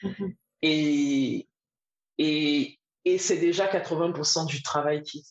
Mm-hmm. 0.04 0.36
Et, 0.62 1.48
et, 2.18 2.80
et 3.06 3.18
c'est 3.18 3.38
déjà 3.38 3.68
80% 3.68 4.46
du 4.46 4.62
travail 4.62 5.02
qui, 5.02 5.26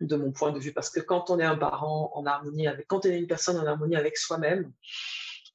de 0.00 0.16
mon 0.16 0.32
point 0.32 0.52
de 0.52 0.58
vue, 0.58 0.72
parce 0.72 0.90
que 0.90 1.00
quand 1.00 1.30
on 1.30 1.38
est 1.38 1.44
un 1.44 1.56
parent 1.56 2.10
en 2.14 2.26
harmonie 2.26 2.66
avec, 2.66 2.86
quand 2.86 3.04
on 3.04 3.08
est 3.08 3.18
une 3.18 3.26
personne 3.26 3.56
en 3.58 3.66
harmonie 3.66 3.96
avec 3.96 4.16
soi-même, 4.16 4.72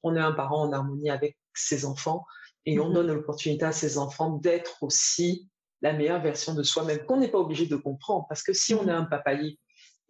on 0.02 0.16
est 0.16 0.20
un 0.20 0.32
parent 0.32 0.62
en 0.62 0.72
harmonie 0.72 1.10
avec 1.10 1.38
ses 1.54 1.84
enfants 1.84 2.26
et 2.66 2.78
on 2.78 2.90
mm-hmm. 2.90 2.94
donne 2.94 3.12
l'opportunité 3.12 3.64
à 3.64 3.72
ses 3.72 3.98
enfants 3.98 4.30
d'être 4.30 4.82
aussi 4.82 5.48
la 5.82 5.92
meilleure 5.92 6.22
version 6.22 6.54
de 6.54 6.62
soi-même, 6.62 7.04
qu'on 7.04 7.18
n'est 7.18 7.30
pas 7.30 7.38
obligé 7.38 7.66
de 7.66 7.76
comprendre, 7.76 8.26
parce 8.28 8.42
que 8.42 8.52
si 8.52 8.74
on 8.74 8.88
est 8.88 8.92
un 8.92 9.04
papayi 9.04 9.58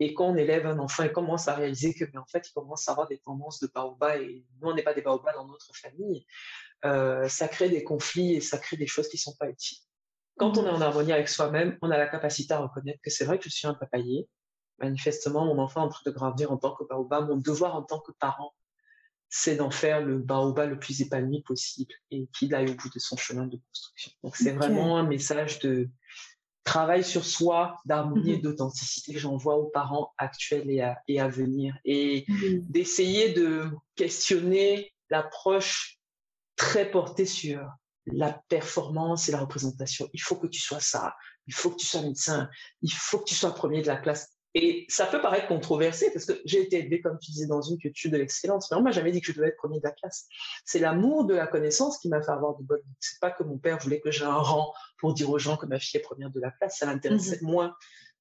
et 0.00 0.14
qu'on 0.14 0.36
élève 0.36 0.66
un 0.66 0.78
enfant 0.78 1.04
et 1.04 1.12
commence 1.12 1.48
à 1.48 1.54
réaliser 1.54 1.94
que, 1.94 2.04
mais 2.12 2.18
en 2.18 2.26
fait, 2.26 2.48
il 2.48 2.52
commence 2.52 2.88
à 2.88 2.92
avoir 2.92 3.08
des 3.08 3.18
tendances 3.18 3.60
de 3.60 3.68
baoba 3.72 4.18
et 4.18 4.44
nous, 4.60 4.68
on 4.68 4.74
n'est 4.74 4.82
pas 4.82 4.94
des 4.94 5.02
baobas 5.02 5.32
dans 5.32 5.46
notre 5.46 5.74
famille, 5.74 6.26
euh, 6.84 7.28
ça 7.28 7.48
crée 7.48 7.68
des 7.68 7.84
conflits 7.84 8.34
et 8.34 8.40
ça 8.40 8.58
crée 8.58 8.76
des 8.76 8.86
choses 8.86 9.08
qui 9.08 9.18
sont 9.18 9.34
pas 9.36 9.48
utiles. 9.48 9.78
Quand 10.36 10.58
on 10.58 10.66
est 10.66 10.70
en 10.70 10.80
harmonie 10.80 11.12
avec 11.12 11.28
soi-même, 11.28 11.78
on 11.82 11.90
a 11.90 11.98
la 11.98 12.08
capacité 12.08 12.54
à 12.54 12.60
reconnaître 12.60 13.00
que 13.02 13.10
c'est 13.10 13.24
vrai 13.24 13.38
que 13.38 13.44
je 13.44 13.50
suis 13.50 13.66
un 13.66 13.74
papayer. 13.74 14.28
Manifestement, 14.78 15.46
mon 15.46 15.58
enfant 15.58 15.82
est 15.82 15.84
en 15.84 15.88
train 15.88 16.02
de 16.06 16.10
grandir 16.10 16.50
en 16.50 16.56
tant 16.56 16.74
que 16.74 16.84
baobab. 16.84 17.28
Mon 17.28 17.36
devoir 17.36 17.76
en 17.76 17.82
tant 17.82 18.00
que 18.00 18.10
parent, 18.12 18.54
c'est 19.28 19.56
d'en 19.56 19.70
faire 19.70 20.00
le 20.00 20.18
baobab 20.18 20.70
le 20.70 20.78
plus 20.78 21.00
épanoui 21.00 21.42
possible 21.42 21.94
et 22.10 22.28
qu'il 22.36 22.54
aille 22.54 22.70
au 22.70 22.74
bout 22.74 22.90
de 22.92 22.98
son 22.98 23.16
chemin 23.16 23.46
de 23.46 23.58
construction. 23.68 24.12
Donc, 24.22 24.36
c'est 24.36 24.52
vraiment 24.52 24.96
un 24.96 25.04
message 25.04 25.60
de 25.60 25.88
travail 26.64 27.04
sur 27.04 27.24
soi, 27.24 27.78
d'harmonie 27.84 28.32
et 28.32 28.36
mm-hmm. 28.38 28.42
d'authenticité 28.42 29.12
que 29.12 29.18
j'envoie 29.18 29.56
aux 29.56 29.66
parents 29.66 30.12
actuels 30.18 30.70
et 30.70 30.80
à, 30.80 30.98
et 31.06 31.20
à 31.20 31.28
venir. 31.28 31.76
Et 31.84 32.24
mm-hmm. 32.26 32.70
d'essayer 32.70 33.32
de 33.34 33.70
questionner 33.94 34.92
l'approche 35.10 36.00
très 36.56 36.90
portée 36.90 37.26
sur 37.26 37.68
la 38.06 38.40
performance 38.48 39.28
et 39.28 39.32
la 39.32 39.40
représentation. 39.40 40.08
Il 40.12 40.20
faut 40.20 40.36
que 40.36 40.46
tu 40.46 40.60
sois 40.60 40.80
ça. 40.80 41.14
Il 41.46 41.54
faut 41.54 41.70
que 41.70 41.76
tu 41.76 41.86
sois 41.86 42.02
médecin. 42.02 42.48
Il 42.82 42.92
faut 42.92 43.18
que 43.18 43.24
tu 43.24 43.34
sois 43.34 43.54
premier 43.54 43.82
de 43.82 43.86
la 43.86 43.96
classe. 43.96 44.28
Et 44.56 44.86
ça 44.88 45.06
peut 45.06 45.20
paraître 45.20 45.48
controversé 45.48 46.12
parce 46.12 46.26
que 46.26 46.40
j'ai 46.44 46.62
été 46.62 46.78
élevé, 46.78 47.00
comme 47.00 47.18
tu 47.18 47.32
disais, 47.32 47.46
dans 47.46 47.60
une 47.60 47.76
culture 47.76 48.10
de 48.10 48.16
l'excellence. 48.16 48.70
Mais 48.70 48.76
on 48.76 48.82
m'a 48.82 48.92
jamais 48.92 49.10
dit 49.10 49.20
que 49.20 49.26
je 49.26 49.32
devais 49.32 49.48
être 49.48 49.56
premier 49.56 49.78
de 49.78 49.84
la 49.84 49.90
classe. 49.90 50.26
C'est 50.64 50.78
l'amour 50.78 51.24
de 51.24 51.34
la 51.34 51.48
connaissance 51.48 51.98
qui 51.98 52.08
m'a 52.08 52.22
fait 52.22 52.30
avoir 52.30 52.56
de 52.56 52.62
bonnes. 52.62 52.84
C'est 53.00 53.18
pas 53.20 53.32
que 53.32 53.42
mon 53.42 53.58
père 53.58 53.78
voulait 53.78 54.00
que 54.00 54.12
j'ai 54.12 54.24
un 54.24 54.36
rang 54.36 54.72
pour 54.98 55.12
dire 55.12 55.28
aux 55.28 55.40
gens 55.40 55.56
que 55.56 55.66
ma 55.66 55.80
fille 55.80 55.98
est 55.98 56.04
première 56.04 56.30
de 56.30 56.40
la 56.40 56.52
classe. 56.52 56.78
Ça 56.78 56.86
l'intéressait 56.86 57.40
mhm. 57.42 57.50
moins 57.50 57.74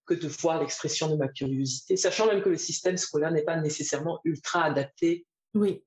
que 0.08 0.16
de 0.16 0.28
voir 0.28 0.60
l'expression 0.60 1.08
de 1.10 1.16
ma 1.16 1.28
curiosité, 1.28 1.98
sachant 1.98 2.26
même 2.26 2.42
que 2.42 2.50
le 2.50 2.58
système 2.58 2.98
scolaire 2.98 3.32
n'est 3.32 3.44
pas 3.44 3.56
nécessairement 3.56 4.20
ultra 4.26 4.64
adapté 4.64 5.26
oui. 5.54 5.86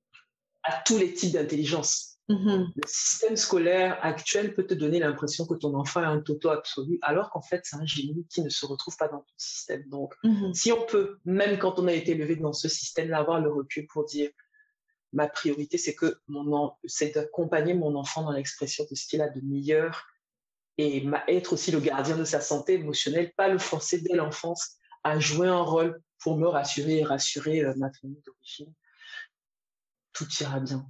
à 0.62 0.80
tous 0.87 0.96
les 0.96 1.12
types 1.12 1.32
d'intelligence. 1.32 2.15
Mm-hmm. 2.29 2.73
Le 2.75 2.83
système 2.87 3.37
scolaire 3.37 3.99
actuel 4.03 4.53
peut 4.53 4.67
te 4.67 4.75
donner 4.75 4.99
l'impression 4.99 5.47
que 5.47 5.55
ton 5.55 5.75
enfant 5.75 6.03
est 6.03 6.07
un 6.07 6.21
toto 6.21 6.49
absolu, 6.49 6.99
alors 7.03 7.31
qu'en 7.31 7.43
fait, 7.43 7.61
c'est 7.65 7.77
un 7.77 7.87
génie 7.87 8.27
qui 8.29 8.43
ne 8.43 8.49
se 8.49 8.67
retrouve 8.67 8.97
pas 8.97 9.09
dans 9.09 9.21
ton 9.21 9.35
système. 9.37 9.89
Donc, 9.89 10.15
mm-hmm. 10.25 10.55
si 10.55 10.73
on 10.73 10.85
peut, 10.87 11.19
même 11.25 11.59
quand 11.59 11.79
on 11.79 11.87
a 11.87 11.93
été 11.93 12.12
élevé 12.12 12.37
dans 12.37 12.53
ce 12.53 12.69
système-là, 12.69 13.19
avoir 13.19 13.41
le 13.41 13.53
recul 13.53 13.87
pour 13.87 14.05
dire 14.05 14.31
ma 15.12 15.29
priorité, 15.29 15.79
c'est 15.79 15.95
que 15.95 16.19
mon 16.27 16.73
c'est 16.85 17.15
d'accompagner 17.15 17.75
mon 17.75 17.95
enfant 17.95 18.23
dans 18.23 18.33
l'expression 18.33 18.85
de 18.91 18.95
ce 18.95 19.07
qu'il 19.07 19.23
a 19.23 19.29
de 19.29 19.41
meilleur 19.41 20.07
et 20.79 21.07
être 21.29 21.55
aussi 21.55 21.71
le 21.71 21.81
gardien 21.81 22.17
de 22.17 22.25
sa 22.25 22.41
santé 22.41 22.75
émotionnelle, 22.75 23.33
pas 23.35 23.49
le 23.49 23.59
forcer 23.59 24.01
dès 24.01 24.15
l'enfance 24.15 24.77
à 25.05 25.19
jouer 25.19 25.49
un 25.49 25.62
rôle 25.62 26.03
pour 26.19 26.37
me 26.37 26.47
rassurer 26.47 26.99
et 26.99 27.05
rassurer 27.05 27.65
euh, 27.65 27.73
ma 27.77 27.91
famille 27.93 28.21
d'origine. 28.27 28.75
Tout 30.12 30.27
ira 30.41 30.61
bien. 30.61 30.87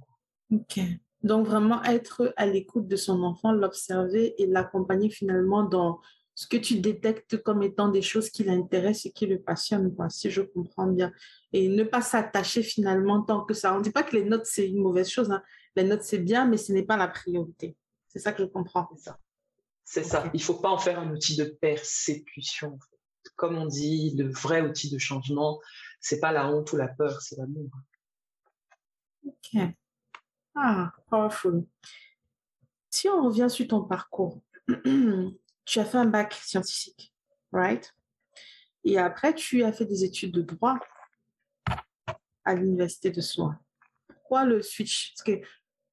Ok. 0.51 0.79
Donc, 1.23 1.47
vraiment 1.47 1.83
être 1.83 2.33
à 2.37 2.45
l'écoute 2.45 2.87
de 2.87 2.95
son 2.95 3.23
enfant, 3.23 3.51
l'observer 3.51 4.41
et 4.41 4.45
l'accompagner 4.45 5.09
finalement 5.09 5.63
dans 5.63 5.99
ce 6.35 6.45
que 6.45 6.57
tu 6.57 6.79
détectes 6.79 7.41
comme 7.41 7.63
étant 7.63 7.87
des 7.87 8.03
choses 8.03 8.29
qui 8.29 8.43
l'intéressent 8.43 9.07
et 9.07 9.11
qui 9.11 9.25
le 9.25 9.41
passionnent, 9.41 9.91
si 10.09 10.29
je 10.29 10.41
comprends 10.41 10.85
bien. 10.85 11.11
Et 11.51 11.67
ne 11.67 11.83
pas 11.83 12.01
s'attacher 12.01 12.61
finalement 12.61 13.23
tant 13.23 13.43
que 13.43 13.55
ça. 13.55 13.73
On 13.73 13.79
ne 13.79 13.83
dit 13.83 13.89
pas 13.89 14.03
que 14.03 14.15
les 14.15 14.23
notes, 14.23 14.45
c'est 14.45 14.69
une 14.69 14.77
mauvaise 14.77 15.09
chose. 15.09 15.31
Hein. 15.31 15.41
Les 15.75 15.83
notes, 15.83 16.03
c'est 16.03 16.19
bien, 16.19 16.45
mais 16.45 16.57
ce 16.57 16.71
n'est 16.71 16.85
pas 16.85 16.95
la 16.95 17.07
priorité. 17.07 17.75
C'est 18.07 18.19
ça 18.19 18.33
que 18.33 18.43
je 18.43 18.47
comprends. 18.47 18.87
C'est 18.95 19.03
ça. 19.03 19.19
C'est 19.83 20.03
ça. 20.03 20.29
Il 20.33 20.37
ne 20.37 20.43
faut 20.43 20.59
pas 20.59 20.69
en 20.69 20.77
faire 20.77 20.99
un 20.99 21.11
outil 21.11 21.37
de 21.37 21.45
persécution. 21.45 22.77
Comme 23.35 23.57
on 23.57 23.65
dit, 23.65 24.13
le 24.15 24.29
vrai 24.29 24.61
outil 24.61 24.91
de 24.91 24.99
changement, 24.99 25.59
c'est 25.99 26.19
pas 26.19 26.31
la 26.31 26.51
honte 26.51 26.71
ou 26.71 26.77
la 26.77 26.87
peur, 26.87 27.19
c'est 27.21 27.37
l'amour. 27.37 27.71
Ok. 29.25 29.61
Ah, 30.59 30.91
powerful. 31.07 31.65
Si 32.89 33.07
on 33.07 33.27
revient 33.27 33.47
sur 33.47 33.67
ton 33.67 33.83
parcours, 33.83 34.41
tu 35.65 35.79
as 35.79 35.85
fait 35.85 35.97
un 35.99 36.05
bac 36.05 36.33
scientifique, 36.33 37.13
right? 37.51 37.93
Et 38.83 38.97
après, 38.97 39.35
tu 39.35 39.63
as 39.63 39.71
fait 39.71 39.85
des 39.85 40.03
études 40.03 40.33
de 40.33 40.41
droit 40.41 40.79
à 42.43 42.55
l'université 42.55 43.11
de 43.11 43.21
Soin. 43.21 43.59
Pourquoi 44.07 44.45
le 44.45 44.63
switch? 44.63 45.13
Parce 45.13 45.23
que 45.23 45.45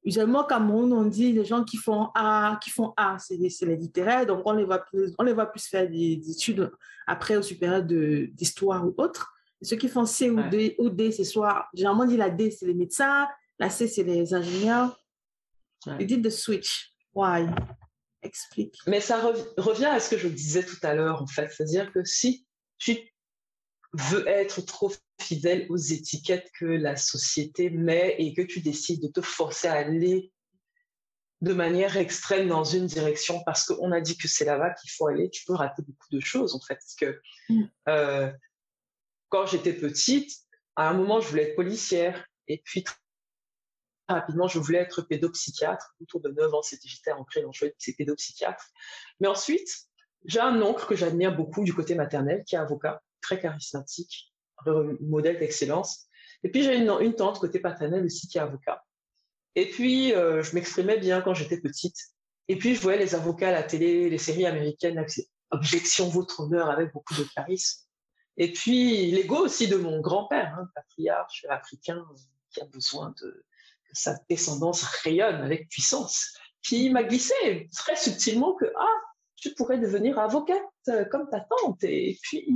usuellement 0.02 0.44
au 0.44 0.46
Cameroun, 0.46 0.94
on 0.94 1.04
dit 1.04 1.32
les 1.32 1.44
gens 1.44 1.62
qui 1.62 1.76
font 1.76 2.08
A, 2.14 2.58
qui 2.62 2.70
font 2.70 2.94
A, 2.96 3.18
c'est 3.18 3.36
les 3.36 3.76
littéraires, 3.76 4.24
donc 4.24 4.42
on 4.46 4.52
les 4.52 4.64
voit 4.64 4.78
plus, 4.78 5.12
on 5.18 5.24
les 5.24 5.34
voit 5.34 5.46
plus 5.46 5.66
faire 5.66 5.90
des, 5.90 6.22
études 6.30 6.70
après 7.06 7.36
au 7.36 7.42
supérieur 7.42 7.82
d'histoire 7.82 8.86
ou 8.86 8.94
autre. 8.96 9.34
ceux 9.60 9.76
qui 9.76 9.88
font 9.88 10.06
C 10.06 10.30
ou 10.30 10.40
D, 10.48 10.74
ou 10.78 10.88
D, 10.88 11.12
c'est 11.12 11.24
soit, 11.24 11.66
généralement 11.74 12.04
on 12.04 12.06
dit 12.06 12.16
la 12.16 12.30
D, 12.30 12.50
c'est 12.50 12.66
les 12.66 12.74
médecins, 12.74 13.28
Là, 13.58 13.70
c'est 13.70 14.02
les 14.02 14.34
ingénieurs. 14.34 15.00
Ils 16.00 16.06
disent 16.06 16.22
de 16.22 16.30
switch. 16.30 16.92
Why? 17.14 17.46
Explique. 18.22 18.76
Mais 18.86 19.00
ça 19.00 19.20
revient 19.58 19.86
à 19.86 20.00
ce 20.00 20.10
que 20.10 20.18
je 20.18 20.28
disais 20.28 20.64
tout 20.64 20.78
à 20.82 20.94
l'heure, 20.94 21.22
en 21.22 21.26
fait. 21.26 21.50
C'est-à-dire 21.50 21.92
que 21.92 22.04
si 22.04 22.46
tu 22.78 22.98
veux 23.92 24.26
être 24.26 24.60
trop 24.62 24.92
fidèle 25.20 25.66
aux 25.68 25.76
étiquettes 25.76 26.50
que 26.58 26.64
la 26.64 26.96
société 26.96 27.70
met 27.70 28.16
et 28.18 28.34
que 28.34 28.42
tu 28.42 28.60
décides 28.60 29.02
de 29.02 29.08
te 29.08 29.20
forcer 29.20 29.68
à 29.68 29.74
aller 29.74 30.32
de 31.40 31.52
manière 31.52 31.96
extrême 31.96 32.48
dans 32.48 32.64
une 32.64 32.86
direction 32.86 33.42
parce 33.44 33.64
qu'on 33.64 33.92
a 33.92 34.00
dit 34.00 34.16
que 34.16 34.28
c'est 34.28 34.46
là-bas 34.46 34.70
qu'il 34.74 34.90
faut 34.90 35.06
aller, 35.06 35.28
tu 35.30 35.44
peux 35.44 35.54
rater 35.54 35.82
beaucoup 35.82 36.08
de 36.10 36.20
choses 36.20 36.54
en 36.54 36.60
fait. 36.60 36.74
Parce 36.74 36.94
que 36.94 37.20
mm. 37.50 37.64
euh, 37.88 38.32
quand 39.28 39.46
j'étais 39.46 39.74
petite, 39.74 40.32
à 40.76 40.88
un 40.88 40.94
moment, 40.94 41.20
je 41.20 41.28
voulais 41.28 41.50
être 41.50 41.56
policière 41.56 42.26
et 42.48 42.62
puis 42.64 42.82
rapidement, 44.08 44.48
je 44.48 44.58
voulais 44.58 44.78
être 44.78 45.02
pédopsychiatre. 45.02 45.94
Autour 46.00 46.20
de 46.20 46.30
9 46.30 46.54
ans, 46.54 46.62
c'était, 46.62 46.88
j'étais 46.88 47.12
ancrée 47.12 47.40
dans 47.40 47.48
le 47.48 47.52
choix 47.52 47.68
c'est 47.78 47.94
pédopsychiatre. 47.94 48.64
Mais 49.20 49.28
ensuite, 49.28 49.68
j'ai 50.24 50.40
un 50.40 50.60
oncle 50.62 50.86
que 50.86 50.96
j'admire 50.96 51.34
beaucoup 51.36 51.64
du 51.64 51.74
côté 51.74 51.94
maternel, 51.94 52.44
qui 52.46 52.54
est 52.54 52.58
avocat, 52.58 53.02
très 53.20 53.40
charismatique, 53.40 54.32
modèle 55.00 55.38
d'excellence. 55.38 56.06
Et 56.42 56.50
puis, 56.50 56.62
j'ai 56.62 56.76
une, 56.76 56.90
une, 57.00 57.14
tante 57.14 57.38
côté 57.38 57.58
paternel 57.58 58.04
aussi 58.04 58.28
qui 58.28 58.38
est 58.38 58.42
avocat. 58.42 58.82
Et 59.54 59.68
puis, 59.68 60.12
euh, 60.14 60.42
je 60.42 60.54
m'exprimais 60.54 60.98
bien 60.98 61.20
quand 61.20 61.34
j'étais 61.34 61.60
petite. 61.60 61.96
Et 62.48 62.56
puis, 62.56 62.74
je 62.74 62.80
voyais 62.80 62.98
les 62.98 63.14
avocats 63.14 63.48
à 63.48 63.52
la 63.52 63.62
télé, 63.62 64.10
les 64.10 64.18
séries 64.18 64.46
américaines, 64.46 65.04
Objection, 65.50 66.08
votre 66.08 66.40
honneur, 66.40 66.68
avec 66.68 66.92
beaucoup 66.92 67.14
de 67.14 67.22
charisme. 67.34 67.84
Et 68.36 68.52
puis, 68.52 69.12
l'ego 69.12 69.36
aussi 69.36 69.68
de 69.68 69.76
mon 69.76 70.00
grand-père, 70.00 70.56
hein, 70.58 70.68
patriarche 70.74 71.46
africain, 71.48 72.04
qui 72.50 72.60
a 72.60 72.64
besoin 72.64 73.14
de, 73.22 73.44
sa 73.94 74.16
descendance 74.28 74.82
rayonne 74.82 75.42
avec 75.42 75.68
puissance, 75.68 76.34
qui 76.62 76.90
m'a 76.90 77.02
glissé 77.02 77.68
très 77.74 77.96
subtilement 77.96 78.54
que 78.54 78.66
ah, 78.78 79.00
tu 79.36 79.54
pourrais 79.54 79.78
devenir 79.78 80.18
avocate 80.18 80.62
euh, 80.88 81.04
comme 81.04 81.28
ta 81.30 81.40
tante 81.40 81.84
et 81.84 82.18
puis 82.22 82.46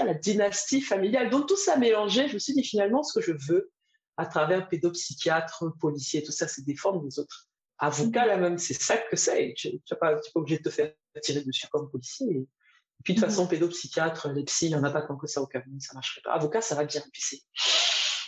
à 0.00 0.04
la 0.04 0.14
dynastie 0.14 0.80
familiale. 0.80 1.30
Donc 1.30 1.48
tout 1.48 1.56
ça 1.56 1.76
mélangé, 1.76 2.28
je 2.28 2.34
me 2.34 2.38
suis 2.38 2.54
dit 2.54 2.64
finalement 2.64 3.02
ce 3.02 3.18
que 3.18 3.24
je 3.24 3.32
veux 3.48 3.70
à 4.16 4.26
travers 4.26 4.68
pédopsychiatre, 4.68 5.64
policier, 5.80 6.22
tout 6.22 6.32
ça, 6.32 6.46
c'est 6.46 6.64
défendre 6.64 7.02
les 7.02 7.18
autres. 7.18 7.48
Avocat, 7.78 8.26
là 8.26 8.36
même, 8.36 8.58
c'est 8.58 8.74
ça 8.74 8.98
que 8.98 9.16
c'est. 9.16 9.54
Tu 9.56 9.68
n'es 9.68 9.80
pas, 9.98 10.14
pas, 10.14 10.20
obligé 10.34 10.58
de 10.58 10.64
te 10.64 10.70
faire 10.70 10.92
tirer 11.22 11.40
dessus 11.42 11.66
comme 11.68 11.90
policier. 11.90 12.26
Et 12.28 12.46
puis 13.02 13.14
de 13.14 13.20
toute 13.20 13.28
façon, 13.28 13.46
pédopsychiatre, 13.46 14.28
les 14.28 14.44
psy, 14.44 14.66
il 14.66 14.68
n'y 14.68 14.74
en 14.74 14.84
a 14.84 14.90
pas 14.90 15.02
tant 15.02 15.16
que 15.16 15.26
ça 15.26 15.40
au 15.40 15.46
Cameroun, 15.46 15.80
ça 15.80 15.94
marcherait 15.94 16.20
pas. 16.22 16.32
Avocat, 16.32 16.60
ça 16.60 16.74
va 16.74 16.84
bien. 16.84 17.00
Puis 17.12 17.42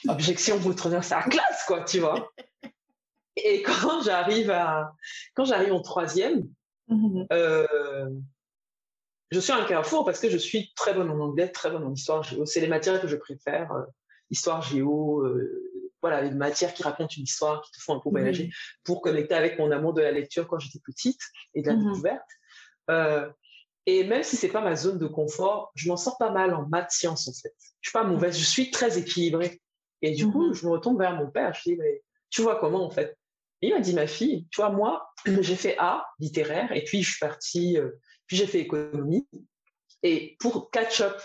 objection, 0.09 0.59
honneur, 0.85 1.05
c'est 1.05 1.15
la 1.15 1.23
classe, 1.23 1.65
quoi, 1.67 1.85
tu 1.85 2.01
vois. 2.01 2.33
Et 3.37 3.63
quand 3.63 4.03
j'arrive 4.03 4.51
à, 4.51 4.95
quand 5.35 5.45
j'arrive 5.45 5.73
en 5.73 5.81
troisième, 5.81 6.49
mm-hmm. 6.89 7.27
euh, 7.33 8.11
je 9.31 9.41
suis 9.41 9.53
un 9.53 9.65
carrefour 9.65 10.05
parce 10.05 10.21
que 10.21 10.29
je 10.29 10.37
suis 10.37 10.73
très 10.77 10.93
bonne 10.93 11.11
en 11.11 11.19
anglais, 11.19 11.49
très 11.49 11.71
bonne 11.71 11.85
en 11.85 11.93
histoire 11.93 12.23
géo. 12.23 12.45
C'est 12.45 12.61
les 12.61 12.69
matières 12.69 13.01
que 13.01 13.09
je 13.09 13.17
préfère, 13.17 13.73
euh, 13.73 13.85
histoire 14.31 14.63
géo, 14.63 15.21
euh, 15.21 15.91
voilà, 16.03 16.21
les 16.21 16.31
matières 16.31 16.75
qui 16.75 16.83
racontent 16.83 17.15
une 17.17 17.23
histoire, 17.23 17.63
qui 17.63 17.73
te 17.73 17.81
font 17.81 17.97
un 17.97 18.01
peu 18.01 18.11
voyager, 18.11 18.51
pour 18.85 19.01
connecter 19.01 19.35
avec 19.35 19.59
mon 19.59 19.71
amour 19.71 19.95
de 19.95 20.03
la 20.03 20.13
lecture 20.13 20.47
quand 20.49 20.59
j'étais 20.59 20.81
petite 20.85 21.21
et 21.55 21.63
de 21.63 21.69
la 21.69 21.75
mm-hmm. 21.75 21.85
découverte. 21.85 22.29
Et 23.87 24.05
même 24.05 24.23
si 24.23 24.37
c'est 24.37 24.49
pas 24.49 24.61
ma 24.61 24.77
zone 24.77 24.99
de 24.99 25.07
confort, 25.07 25.73
je 25.75 25.89
m'en 25.89 25.97
sors 25.97 26.17
pas 26.17 26.31
mal 26.31 26.55
en 26.55 26.69
maths 26.69 26.93
sciences 26.93 27.27
en 27.27 27.33
fait. 27.33 27.55
Je 27.81 27.91
suis 27.91 27.93
pas 27.93 28.05
mauvaise, 28.05 28.39
je 28.39 28.45
suis 28.45 28.71
très 28.71 28.99
équilibrée. 28.99 29.62
Et 30.03 30.13
du 30.13 30.31
coup, 30.31 30.49
mhm. 30.49 30.55
je 30.55 30.67
me 30.67 30.73
retourne 30.73 30.99
vers 30.99 31.17
mon 31.17 31.31
père, 31.31 31.55
je 31.55 31.63
dis 31.71 31.77
mais 31.77 32.03
tu 32.31 32.43
vois 32.43 32.57
comment 32.57 32.85
en 32.85 32.91
fait? 32.91 33.17
Et 33.63 33.69
il 33.69 33.75
m'a 33.75 33.81
dit 33.81 33.95
ma 33.95 34.07
fille, 34.07 34.47
tu 34.51 34.61
vois 34.61 34.71
moi, 34.71 35.13
j'ai 35.27 35.57
fait 35.57 35.77
A 35.79 36.05
littéraire 36.19 36.73
et 36.73 36.83
puis 36.85 37.03
je 37.03 37.11
suis 37.11 37.21
partie, 37.21 37.79
euh, 37.79 37.91
puis 38.27 38.37
j'ai 38.37 38.47
fait 38.47 38.61
économie. 38.61 39.27
Et 40.03 40.37
pour 40.41 40.71
catch 40.71 41.01
up, 41.01 41.17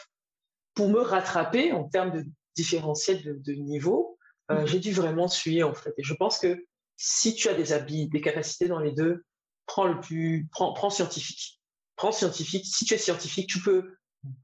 pour 0.76 0.90
me 0.90 1.00
rattraper 1.00 1.72
en 1.72 1.86
termes 1.86 2.12
de 2.12 2.26
différentiel 2.56 3.42
de, 3.42 3.54
niveau, 3.54 4.20
euh, 4.52 4.62
mhm. 4.62 4.68
j'ai 4.68 4.80
dû 4.80 4.92
vraiment 4.92 5.28
suivre 5.28 5.70
en 5.70 5.74
fait. 5.74 5.94
Et 5.98 6.04
je 6.04 6.14
pense 6.14 6.38
que 6.38 6.64
si 6.96 7.36
tu 7.36 7.50
as 7.50 7.56
des 7.56 7.74
habits, 7.74 8.08
des 8.08 8.22
capacités 8.22 8.68
dans 8.68 8.80
les 8.80 8.92
deux, 8.92 9.24
prends 9.66 9.88
le 9.88 10.00
plus, 10.00 10.48
prends, 10.52 10.74
prends 10.74 10.90
scientifique. 10.90 11.60
Prends 11.96 12.12
scientifique. 12.12 12.66
Si 12.66 12.86
tu 12.86 12.94
es 12.94 12.98
scientifique, 12.98 13.50
tu 13.50 13.60
peux, 13.60 13.98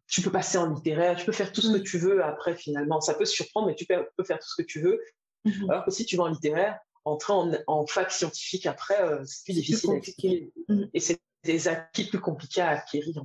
tu 0.07 0.21
peux 0.21 0.31
passer 0.31 0.57
en 0.57 0.73
littéraire, 0.73 1.15
tu 1.17 1.25
peux 1.25 1.31
faire 1.31 1.51
tout 1.51 1.61
ce 1.61 1.71
que 1.71 1.81
tu 1.81 1.97
veux 1.97 2.23
après 2.23 2.55
finalement. 2.55 3.01
Ça 3.01 3.13
peut 3.13 3.25
surprendre, 3.25 3.67
mais 3.67 3.75
tu 3.75 3.85
peux, 3.85 4.23
faire 4.23 4.39
tout 4.39 4.47
ce 4.47 4.61
que 4.61 4.65
tu 4.65 4.81
veux. 4.81 4.99
Mhm. 5.45 5.69
Alors 5.69 5.85
que 5.85 5.91
si 5.91 6.05
tu 6.05 6.15
vas 6.15 6.23
en 6.23 6.27
littéraire, 6.27 6.79
entrer 7.05 7.33
en, 7.67 7.85
fac 7.85 8.11
scientifique 8.11 8.65
après, 8.65 9.01
euh, 9.01 9.23
c'est 9.25 9.43
plus 9.45 9.53
difficile. 9.53 10.51
Mhm. 10.69 10.89
Et 10.93 10.99
c'est 10.99 11.19
des 11.43 11.67
acquis 11.67 12.05
plus 12.05 12.19
compliqués 12.19 12.61
à 12.61 12.69
acquérir. 12.69 13.23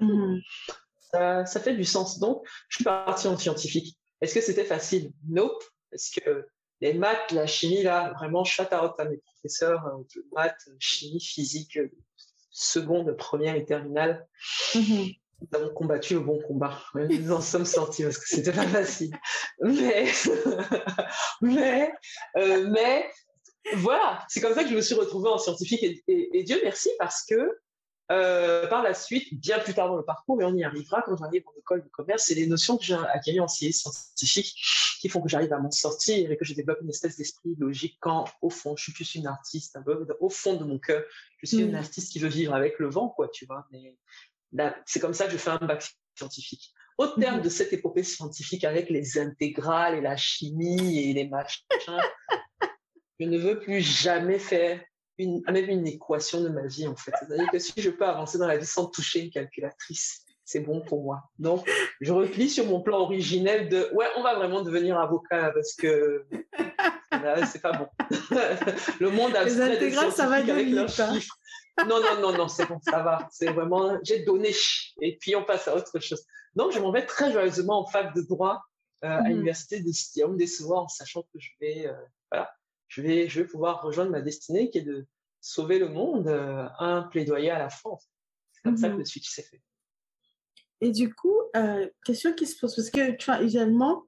Mhm. 0.00 0.40
ça, 1.12 1.46
ça, 1.46 1.60
fait 1.60 1.74
du 1.74 1.84
sens. 1.84 2.18
Donc, 2.18 2.44
je 2.68 2.76
suis 2.76 2.84
partie 2.84 3.28
en 3.28 3.36
scientifique. 3.36 3.96
Est-ce 4.20 4.34
que 4.34 4.40
c'était 4.40 4.64
facile? 4.64 5.12
Nope. 5.28 5.62
Parce 5.90 6.10
que 6.10 6.46
les 6.80 6.94
maths, 6.94 7.32
la 7.32 7.46
chimie, 7.46 7.82
là, 7.82 8.12
vraiment, 8.16 8.42
out 8.42 8.94
à 8.98 9.04
mes 9.04 9.18
professeurs 9.18 9.82
de 10.14 10.26
maths, 10.32 10.68
chimie, 10.78 11.20
physique, 11.20 11.78
seconde, 12.50 13.16
première 13.16 13.56
et 13.56 13.64
terminale. 13.64 14.26
Nous 15.40 15.58
avons 15.58 15.74
combattu 15.74 16.14
le 16.14 16.20
bon 16.20 16.40
combat. 16.40 16.78
Nous 16.94 17.32
en 17.32 17.40
sommes 17.40 17.64
sortis 17.64 18.02
parce 18.02 18.18
que 18.18 18.26
c'était 18.26 18.52
pas 18.52 18.66
facile. 18.66 19.16
Mais, 19.60 20.06
mais, 21.40 21.92
euh, 22.36 22.68
mais, 22.70 23.10
voilà, 23.74 24.24
c'est 24.28 24.40
comme 24.40 24.54
ça 24.54 24.64
que 24.64 24.70
je 24.70 24.76
me 24.76 24.80
suis 24.80 24.94
retrouvée 24.94 25.28
en 25.28 25.38
scientifique 25.38 26.02
et 26.06 26.42
Dieu 26.44 26.60
merci 26.62 26.90
parce 26.98 27.24
que 27.24 27.58
euh, 28.10 28.66
par 28.66 28.82
la 28.82 28.92
suite, 28.92 29.28
bien 29.40 29.60
plus 29.60 29.72
tard 29.72 29.88
dans 29.88 29.96
le 29.96 30.02
parcours, 30.02 30.36
mais 30.36 30.44
on 30.44 30.54
y 30.56 30.64
arrivera 30.64 31.00
quand 31.02 31.16
j'arrive 31.16 31.44
en 31.46 31.58
école 31.60 31.84
de 31.84 31.88
commerce, 31.90 32.24
c'est 32.24 32.34
les 32.34 32.48
notions 32.48 32.76
que 32.76 32.82
j'ai 32.82 32.94
acquises 32.94 33.38
en 33.38 33.46
scientifique 33.46 34.52
qui 35.00 35.08
font 35.08 35.22
que 35.22 35.28
j'arrive 35.28 35.52
à 35.52 35.60
m'en 35.60 35.70
sortir 35.70 36.30
et 36.30 36.36
que 36.36 36.44
je 36.44 36.54
développe 36.54 36.78
une 36.82 36.90
espèce 36.90 37.16
d'esprit 37.16 37.54
logique 37.56 37.98
quand, 38.00 38.24
au 38.42 38.50
fond, 38.50 38.74
je 38.76 38.82
suis 38.82 38.92
plus 38.92 39.14
une 39.14 39.28
artiste, 39.28 39.76
un 39.76 39.82
peu, 39.82 40.08
au 40.18 40.28
fond 40.28 40.56
de 40.56 40.64
mon 40.64 40.80
cœur, 40.80 41.04
je 41.38 41.46
suis 41.46 41.58
une 41.58 41.72
mm. 41.72 41.76
artiste 41.76 42.12
qui 42.12 42.18
veut 42.18 42.28
vivre 42.28 42.52
avec 42.52 42.80
le 42.80 42.88
vent, 42.88 43.08
quoi, 43.08 43.28
tu 43.28 43.46
vois. 43.46 43.64
Mais 43.70 43.96
c'est 44.86 45.00
comme 45.00 45.14
ça 45.14 45.26
que 45.26 45.32
je 45.32 45.36
fais 45.36 45.50
un 45.50 45.58
bac 45.58 45.84
scientifique. 46.16 46.72
Au 46.98 47.06
terme 47.06 47.38
mm. 47.38 47.42
de 47.42 47.48
cette 47.48 47.72
épopée 47.72 48.02
scientifique 48.02 48.64
avec 48.64 48.90
les 48.90 49.18
intégrales 49.18 49.94
et 49.94 50.00
la 50.00 50.16
chimie 50.16 51.10
et 51.10 51.12
les 51.12 51.28
machins, 51.28 51.64
je 53.20 53.26
ne 53.26 53.38
veux 53.38 53.58
plus 53.58 53.80
jamais 53.80 54.38
faire 54.38 54.80
une, 55.18 55.42
même 55.50 55.68
une 55.68 55.86
équation 55.86 56.42
de 56.42 56.48
ma 56.48 56.66
vie, 56.66 56.86
en 56.86 56.96
fait. 56.96 57.12
C'est-à-dire 57.18 57.50
que 57.50 57.58
si 57.58 57.72
je 57.76 57.90
peux 57.90 58.06
avancer 58.06 58.38
dans 58.38 58.46
la 58.46 58.56
vie 58.56 58.66
sans 58.66 58.86
toucher 58.86 59.20
une 59.20 59.30
calculatrice, 59.30 60.24
c'est 60.44 60.60
bon 60.60 60.80
pour 60.80 61.04
moi. 61.04 61.22
Donc, 61.38 61.70
je 62.00 62.12
replie 62.12 62.48
sur 62.48 62.66
mon 62.66 62.80
plan 62.80 62.98
originel 62.98 63.68
de 63.68 63.88
ouais, 63.92 64.06
on 64.16 64.22
va 64.22 64.34
vraiment 64.34 64.62
devenir 64.62 64.98
avocat 64.98 65.52
parce 65.54 65.74
que 65.74 66.26
c'est 67.52 67.62
pas 67.62 67.72
bon. 67.72 67.88
le 69.00 69.10
monde 69.10 69.36
a 69.36 69.44
Les 69.44 69.60
intégrales, 69.60 70.12
ça 70.12 70.26
va 70.26 70.36
avec 70.36 70.68
leurs 70.68 70.88
chiffres. 70.88 71.38
Non, 71.88 72.00
non, 72.00 72.20
non, 72.20 72.36
non, 72.36 72.48
c'est 72.48 72.66
bon, 72.66 72.78
ça 72.82 73.02
va. 73.02 73.28
C'est 73.30 73.52
vraiment, 73.52 73.98
j'ai 74.02 74.22
donné 74.24 74.50
et 75.00 75.16
puis 75.18 75.34
on 75.34 75.44
passe 75.44 75.68
à 75.68 75.74
autre 75.74 75.98
chose. 76.00 76.22
Donc, 76.54 76.72
je 76.72 76.78
m'en 76.78 76.92
vais 76.92 77.06
très 77.06 77.32
joyeusement 77.32 77.80
en 77.80 77.86
fac 77.86 78.14
de 78.14 78.22
droit 78.22 78.62
euh, 79.04 79.08
à 79.08 79.22
mmh. 79.22 79.28
l'université 79.28 79.80
de 79.80 79.90
Styrium 79.92 80.36
des 80.36 80.62
en 80.70 80.88
sachant 80.88 81.22
que 81.22 81.38
je 81.38 81.50
vais, 81.60 81.86
euh, 81.86 81.94
voilà, 82.30 82.50
je 82.88 83.02
vais, 83.02 83.28
je 83.28 83.40
vais 83.40 83.46
pouvoir 83.46 83.82
rejoindre 83.82 84.10
ma 84.10 84.20
destinée 84.20 84.70
qui 84.70 84.78
est 84.78 84.82
de 84.82 85.06
sauver 85.40 85.78
le 85.78 85.88
monde, 85.88 86.28
euh, 86.28 86.68
un 86.78 87.02
plaidoyer 87.02 87.50
à 87.50 87.58
la 87.58 87.70
France. 87.70 88.08
C'est 88.52 88.62
comme 88.62 88.76
ça 88.76 88.88
que 88.88 88.94
mhm. 88.94 88.98
le 88.98 89.04
switch 89.04 89.28
s'est 89.28 89.42
fait. 89.42 89.62
Et 90.82 90.90
du 90.90 91.14
coup, 91.14 91.36
euh, 91.56 91.88
question 92.04 92.32
qui 92.32 92.46
se 92.46 92.58
pose, 92.58 92.74
parce 92.74 92.90
que 92.90 93.12
tu 93.16 93.26
vois, 93.26 93.42
également, 93.42 94.06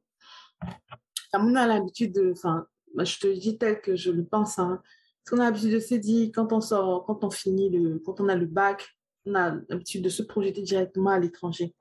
on 1.35 1.55
a 1.55 1.67
l'habitude 1.67 2.15
de, 2.15 2.33
enfin, 2.33 2.67
je 2.99 3.19
te 3.19 3.27
dis 3.27 3.59
tel 3.59 3.81
que 3.81 3.97
je 3.97 4.11
le 4.11 4.25
pense, 4.25 4.59
hein, 4.59 4.83
parce 5.25 5.37
qu'on 5.37 5.43
a 5.43 5.51
l'habitude 5.51 5.73
de 5.73 5.79
se 5.79 5.95
dire, 5.95 6.31
quand 6.35 6.53
on 6.53 6.61
sort, 6.61 7.05
quand 7.05 7.23
on 7.23 7.31
finit, 7.31 7.71
le, 7.71 8.01
quand 8.01 8.21
on 8.21 8.29
a 8.29 8.35
le 8.35 8.47
bac, 8.47 8.89
on 9.25 9.35
a 9.37 9.55
l'habitude 9.69 10.03
de 10.03 10.09
se 10.09 10.23
projeter 10.23 10.63
directement 10.63 11.11
à 11.11 11.19
l'étranger. 11.21 11.75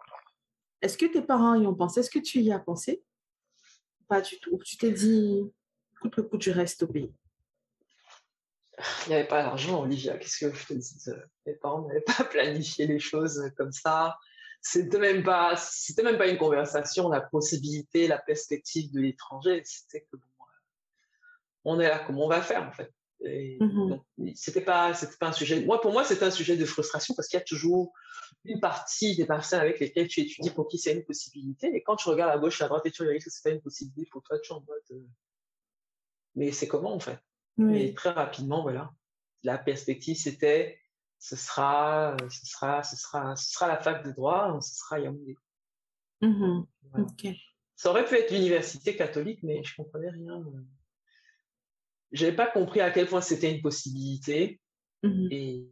Est-ce 0.82 0.98
que 0.98 1.08
tes 1.08 1.24
parents 1.24 1.56
y 1.56 1.66
ont 1.66 1.74
pensé? 1.74 2.02
Est-ce 2.02 2.12
que 2.12 2.20
tu 2.20 2.40
y 2.40 2.52
as 2.52 2.60
pensé? 2.60 3.04
Pas 4.08 4.22
du 4.22 4.40
tout. 4.40 4.60
Tu 4.64 4.78
t'es 4.78 4.92
dit, 4.92 5.42
coûte 6.00 6.16
que 6.16 6.22
coûte, 6.22 6.42
je 6.44 6.52
reste 6.52 6.84
au 6.84 6.88
pays. 6.88 7.12
Il 9.06 9.10
n'y 9.10 9.16
avait 9.16 9.28
pas 9.28 9.42
d'argent, 9.42 9.82
Olivia. 9.82 10.18
Qu'est-ce 10.18 10.46
que 10.46 10.56
je 10.56 10.68
te 10.68 10.74
dis 10.74 11.12
Mes 11.46 11.54
parents 11.54 11.88
n'avaient 11.88 12.02
pas 12.02 12.24
planifié 12.30 12.86
les 12.86 13.00
choses 13.00 13.42
comme 13.58 13.72
ça. 13.72 14.18
C'était 14.62 15.00
même 15.00 15.24
c'était 15.58 16.04
même 16.04 16.20
pas 16.20 16.28
une 16.28 16.38
conversation. 16.38 17.10
La 17.10 17.22
possibilité, 17.22 18.08
la 18.08 18.20
perspective 18.20 18.92
de 18.92 19.00
l'étranger, 19.00 19.64
c'était 19.66 20.02
que 20.02 20.18
bon, 20.18 20.46
on 21.64 21.80
est 21.80 21.88
là, 21.88 22.04
comment 22.06 22.26
on 22.26 22.30
va 22.30 22.42
faire 22.42 22.68
en 22.68 22.72
fait? 22.72 22.92
Mmh 23.24 23.96
C'était 24.36 24.62
pas, 24.62 24.94
c'était 24.94 25.18
pas 25.20 25.28
un 25.28 25.34
sujet. 25.34 25.64
Moi, 25.64 25.80
pour 25.82 25.92
moi, 25.92 26.04
c'était 26.04 26.26
un 26.26 26.32
sujet 26.32 26.58
de 26.58 26.66
frustration 26.66 27.14
parce 27.16 27.28
qu'il 27.28 27.38
y 27.38 27.42
a 27.42 27.46
toujours 27.46 27.94
une 28.46 28.60
partie 28.60 29.16
des 29.16 29.26
personnes 29.26 29.60
avec 29.60 29.80
lesquelles 29.80 30.08
tu 30.08 30.22
étudies 30.22 30.50
pour 30.50 30.68
qui 30.68 30.78
c'est 30.78 30.94
une 30.94 31.04
possibilité. 31.04 31.72
Et 31.74 31.84
quand 31.84 31.96
tu 31.96 32.10
regardes 32.10 32.32
à 32.32 32.38
gauche, 32.38 32.62
à 32.62 32.68
droite 32.68 32.86
et 32.86 32.92
tu 32.92 33.02
regardes 33.04 33.24
que 33.24 33.30
c'est 33.30 33.44
pas 33.44 33.56
une 33.56 33.62
possibilité 33.62 34.10
pour 34.12 34.24
toi, 34.24 34.40
tu 34.40 34.52
es 34.52 34.56
en 34.56 34.62
mode, 34.62 34.82
euh, 34.92 35.08
mais 36.36 36.52
c'est 36.52 36.68
comment 36.68 36.94
en 36.94 37.00
fait? 37.00 37.20
Et 37.74 37.94
très 37.94 38.10
rapidement, 38.10 38.64
voilà, 38.64 38.92
la 39.44 39.60
perspective 39.60 40.18
c'était 40.18 40.80
ce 41.20 41.36
sera, 41.36 42.18
ce 42.30 42.46
sera, 42.48 42.82
ce 42.82 42.96
sera, 42.96 43.36
ce 43.36 43.52
sera 43.52 43.68
la 43.68 43.78
fac 43.78 44.04
de 44.04 44.12
droit, 44.12 44.60
ce 44.60 44.76
sera 44.76 45.00
Yaoundé. 45.00 45.36
Mmh 46.22 46.64
Ça 47.76 47.92
aurait 47.92 48.06
pu 48.06 48.16
être 48.16 48.32
l'université 48.32 48.96
catholique, 48.96 49.44
mais 49.44 49.64
je 49.64 49.76
comprenais 49.76 50.10
rien. 50.10 50.40
Euh. 50.40 50.64
Je 52.12 52.26
n'avais 52.26 52.36
pas 52.36 52.48
compris 52.48 52.82
à 52.82 52.92
quel 52.92 53.08
point 53.08 53.22
c'était 53.22 53.54
une 53.54 53.62
possibilité. 53.62 54.60
Mmh 55.04 55.28
et, 55.32 55.68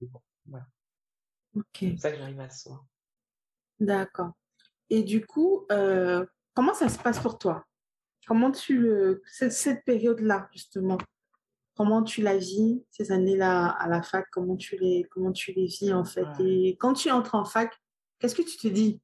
bon, 0.00 0.20
voilà. 0.46 0.66
C'est 1.74 1.88
comme 1.88 1.98
ça 1.98 2.12
que 2.12 2.18
j'arrive 2.18 2.40
à 2.40 2.50
ce 2.50 2.62
soir. 2.62 2.84
D'accord. 3.80 4.32
Et 4.90 5.02
du 5.02 5.24
coup, 5.26 5.66
euh, 5.72 6.24
comment 6.54 6.74
ça 6.74 6.88
se 6.88 6.98
passe 6.98 7.18
pour 7.18 7.38
toi? 7.38 7.64
Comment 8.26 8.50
tu 8.50 8.78
le, 8.78 9.22
cette, 9.26 9.84
période-là, 9.84 10.48
justement, 10.52 10.98
comment 11.76 12.02
tu 12.02 12.22
la 12.22 12.36
vis, 12.36 12.84
ces 12.90 13.12
années-là 13.12 13.68
à 13.68 13.88
la 13.88 14.02
fac, 14.02 14.26
comment 14.32 14.56
tu 14.56 14.76
les, 14.78 15.06
comment 15.10 15.32
tu 15.32 15.52
les 15.52 15.66
vis 15.66 15.92
en 15.92 16.04
fait? 16.04 16.26
Et 16.40 16.76
quand 16.78 16.94
tu 16.94 17.10
entres 17.10 17.34
en 17.34 17.44
fac, 17.44 17.72
qu'est-ce 18.18 18.34
que 18.34 18.42
tu 18.42 18.56
te 18.56 18.68
dis? 18.68 19.00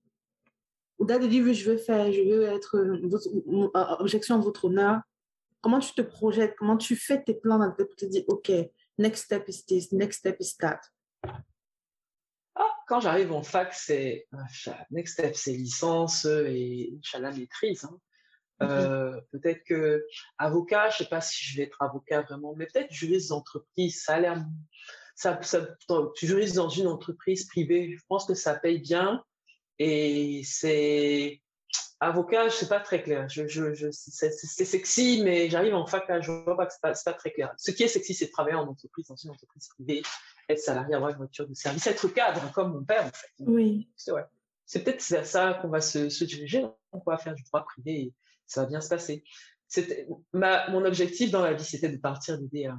Au-delà 0.99 1.19
de 1.19 1.27
dire 1.27 1.53
je 1.53 1.71
veux 1.71 1.77
faire, 1.77 2.13
je 2.13 2.23
veux 2.23 2.43
être 2.43 2.77
euh, 2.77 3.71
objection 3.99 4.37
à 4.37 4.39
votre 4.39 4.67
honneur, 4.67 5.01
comment 5.63 5.79
tu 5.79 5.95
te 5.95 6.03
projettes, 6.03 6.55
comment 6.59 6.77
tu 6.77 6.97
fais 6.97 7.23
tes 7.23 7.35
plans 7.35 7.59
dans 7.59 7.73
tête 7.73 7.87
pour 7.87 7.97
te 7.97 8.05
dire 8.05 8.25
ok, 8.29 8.53
next 8.99 9.25
step 9.25 9.49
is 9.49 9.65
this, 9.67 9.93
next 9.93 10.19
step 10.19 10.37
is 10.41 10.55
that 10.59 10.81
ah, 12.55 12.77
quand 12.87 13.01
j'arrive 13.01 13.33
en 13.33 13.43
fac, 13.43 13.73
c'est 13.73 14.27
euh, 14.35 14.73
next 14.91 15.15
step, 15.15 15.35
c'est 15.35 15.53
licence 15.53 16.27
et 16.27 16.93
la 17.19 17.31
maîtrise. 17.31 17.85
Hein. 17.85 17.99
Mmh 18.61 18.69
euh, 18.69 19.21
peut-être 19.33 19.65
que 19.65 20.07
avocat, 20.39 20.91
je 20.91 20.99
sais 20.99 21.09
pas 21.09 21.21
si 21.21 21.45
je 21.45 21.57
vais 21.57 21.65
être 21.65 21.81
avocat 21.83 22.23
vraiment, 22.23 22.55
mais 22.55 22.67
peut-être 22.67 22.93
juriste 22.93 23.31
d'entreprise. 23.31 24.03
Ça 24.05 24.15
a 24.15 24.21
l'air, 24.21 24.45
ça, 25.17 25.41
ça, 25.43 25.67
tu 26.15 26.27
juristes 26.27 26.55
dans 26.55 26.69
une 26.69 26.87
entreprise 26.87 27.47
privée. 27.47 27.97
Je 27.97 28.05
pense 28.09 28.25
que 28.27 28.35
ça 28.35 28.55
paye 28.55 28.79
bien 28.79 29.25
et 29.79 30.43
c'est 30.45 31.43
avocat, 32.09 32.51
sais 32.51 32.69
pas 32.69 32.81
très 32.81 33.03
clair. 33.03 33.29
Je, 33.29 33.49
je, 33.49 33.75
je 33.75 33.89
c'est 33.91 34.31
sexy, 34.31 35.23
mais 35.25 35.49
j'arrive 35.49 35.75
en 35.75 35.87
fac, 35.87 36.05
je 36.21 36.31
vois 36.31 36.57
pas 36.57 36.67
que 36.67 36.73
c'est 36.73 36.81
pas, 36.81 36.93
pas, 36.93 37.13
très 37.13 37.33
clair. 37.33 37.53
Ce 37.57 37.71
qui 37.71 37.83
est 37.83 37.89
sexy, 37.89 38.15
c'est 38.15 38.27
de 38.27 38.31
travailler 38.31 38.57
en 38.57 38.67
entreprise, 38.67 39.07
dans 39.09 39.17
une 39.17 39.31
entreprise 39.31 39.69
privée, 39.69 40.03
être 40.49 40.61
salarié, 40.61 40.95
avoir 40.95 41.11
une 41.11 41.17
voiture 41.17 41.49
de 41.49 41.55
service, 41.55 41.87
être 41.87 42.09
cadre 42.09 42.51
comme 42.53 42.73
mon 42.73 42.85
père, 42.85 43.05
en 43.07 43.11
fait. 43.11 43.29
Oui. 43.39 43.89
C'est 43.97 44.13
ouais. 44.13 44.25
peut-être 44.73 45.07
vers 45.09 45.27
ça 45.27 45.59
qu'on 45.61 45.69
va 45.69 45.81
se, 45.81 46.09
se 46.09 46.25
diriger. 46.25 46.67
On 46.93 47.01
va 47.07 47.19
faire 47.19 47.35
du 47.35 47.43
droit 47.43 47.65
privé 47.65 48.13
ça 48.53 48.63
va 48.63 48.67
bien 48.69 48.81
se 48.81 48.89
passer. 48.89 49.25
C'était 49.69 50.07
mon 50.33 50.85
objectif 50.85 51.31
dans 51.31 51.43
la 51.43 51.55
vie, 51.55 51.65
c'était 51.65 51.89
de 51.89 51.97
partir 51.97 52.39
d'IDEA. 52.39 52.77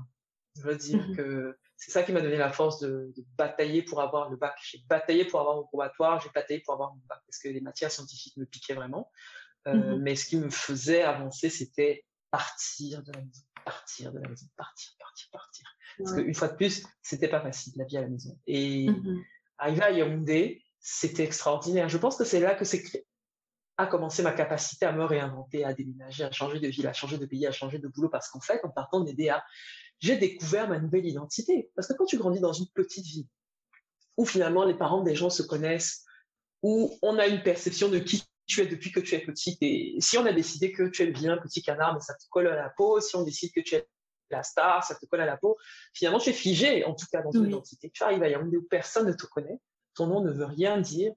Je 0.56 0.62
veux 0.62 0.76
dire 0.76 1.08
mmh 1.08 1.16
que 1.16 1.58
c'est 1.86 1.92
ça 1.92 2.04
qui 2.04 2.14
m'a 2.14 2.22
donné 2.22 2.38
la 2.38 2.52
force 2.52 2.80
de, 2.80 3.14
batailler 3.38 3.84
pour 3.84 4.00
avoir 4.00 4.30
le 4.30 4.38
bac. 4.38 4.56
J'ai 4.64 4.80
bataillé 4.88 5.26
pour 5.26 5.42
avoir 5.42 5.58
mon 5.58 5.64
probatoire, 5.64 6.22
j'ai 6.22 6.30
bataillé 6.34 6.62
pour 6.62 6.74
avoir 6.74 6.94
mon 6.94 7.02
bac 7.10 7.20
parce 7.26 7.40
que 7.40 7.50
les 7.50 7.60
matières 7.60 7.92
scientifiques 7.92 8.38
me 8.38 8.46
piquaient 8.46 8.74
vraiment. 8.74 9.12
Euh, 9.68 9.74
mmh 9.74 10.02
mais 10.02 10.16
ce 10.16 10.26
qui 10.26 10.38
me 10.38 10.50
faisait 10.50 11.04
avancer, 11.04 11.50
c'était 11.50 12.06
partir 12.32 13.04
de 13.04 13.12
la 13.12 13.20
maison, 13.20 13.44
partir 13.66 14.12
de 14.14 14.20
la 14.20 14.30
maison, 14.30 14.46
partir, 14.56 14.92
partir, 14.98 15.28
partir. 15.32 15.66
Parce 15.98 16.14
qu'une 16.14 16.34
fois 16.34 16.48
de 16.50 16.56
plus, 16.56 16.84
c'était 17.02 17.28
pas 17.28 17.42
facile 17.42 17.74
la 17.76 17.86
vie 17.86 17.98
à 17.98 18.02
la 18.02 18.10
maison. 18.10 18.38
Et 18.48 18.90
mmh 18.90 19.24
Arrivé 19.58 19.82
à 19.82 19.92
Yaoundé, 19.92 20.64
c'était 20.80 21.24
extraordinaire. 21.24 21.88
Je 21.88 21.98
pense 21.98 22.18
que 22.18 22.26
c'est 22.26 22.40
là 22.40 22.56
que 22.56 22.66
c'est 22.66 22.84
a 23.78 23.88
commencé 23.88 24.22
ma 24.22 24.32
capacité 24.32 24.86
à 24.86 24.92
me 24.92 25.04
réinventer, 25.04 25.64
à 25.64 25.74
déménager, 25.74 26.24
à 26.24 26.32
changer 26.32 26.60
de 26.60 26.68
ville, 26.68 26.88
à 26.88 26.94
changer 26.94 27.18
de 27.18 27.26
pays, 27.26 27.48
à 27.48 27.52
changer 27.52 27.80
de 27.80 27.88
boulot. 27.88 28.10
Parce 28.10 28.30
qu'en 28.30 28.40
fait, 28.40 28.60
en 28.64 28.70
partant 28.70 29.02
de 29.02 29.12
DA, 29.12 29.44
j'ai 30.04 30.18
découvert 30.18 30.68
ma 30.68 30.80
nouvelle 30.80 31.06
identité. 31.06 31.72
Parce 31.76 31.88
que 31.88 31.94
quand 31.94 32.06
tu 32.06 32.18
grandis 32.18 32.42
dans 32.42 32.52
une 32.52 32.68
petite 32.68 33.06
ville, 33.06 33.28
où 34.18 34.26
finalement 34.26 34.66
les 34.66 34.74
parents 34.74 35.02
des 35.02 35.16
gens 35.16 35.30
se 35.30 35.44
connaissent, 35.44 36.04
où 36.62 36.94
on 37.02 37.18
a 37.18 37.28
une 37.28 37.42
perception 37.42 37.88
de 37.88 38.00
qui 38.00 38.22
tu 38.46 38.60
es 38.60 38.68
depuis 38.68 38.92
que 38.92 39.00
tu 39.00 39.16
es 39.16 39.20
petite. 39.20 39.58
Et 39.62 39.96
si 40.00 40.18
on 40.18 40.26
a 40.26 40.34
décidé 40.34 40.74
que 40.74 40.84
tu 40.84 41.04
es 41.04 41.06
vilain 41.06 41.38
petit 41.38 41.62
canard, 41.62 41.94
mais 41.94 42.02
ça 42.02 42.14
te 42.16 42.24
colle 42.30 42.48
à 42.48 42.56
la 42.56 42.70
peau. 42.70 43.00
Si 43.00 43.16
on 43.16 43.24
décide 43.24 43.54
que 43.54 43.62
tu 43.62 43.76
es 43.76 43.88
la 44.30 44.44
star, 44.44 44.84
ça 44.84 44.96
te 44.96 45.06
colle 45.06 45.22
à 45.22 45.26
la 45.26 45.38
peau. 45.38 45.58
Finalement, 45.94 46.20
tu 46.20 46.32
es 46.32 46.34
figé, 46.34 46.84
en 46.84 46.96
tout 46.96 47.06
cas, 47.10 47.22
dans 47.22 47.32
ton 47.32 47.46
identité. 47.46 47.90
Tu 47.90 48.04
arrives 48.04 48.24
à 48.24 48.28
Yaoundé 48.28 48.58
où 48.58 48.64
personne 48.64 49.08
ne 49.08 49.14
te 49.14 49.26
connaît. 49.26 49.62
Ton 49.96 50.08
nom 50.08 50.22
ne 50.22 50.32
veut 50.32 50.46
rien 50.46 50.82
dire. 50.82 51.14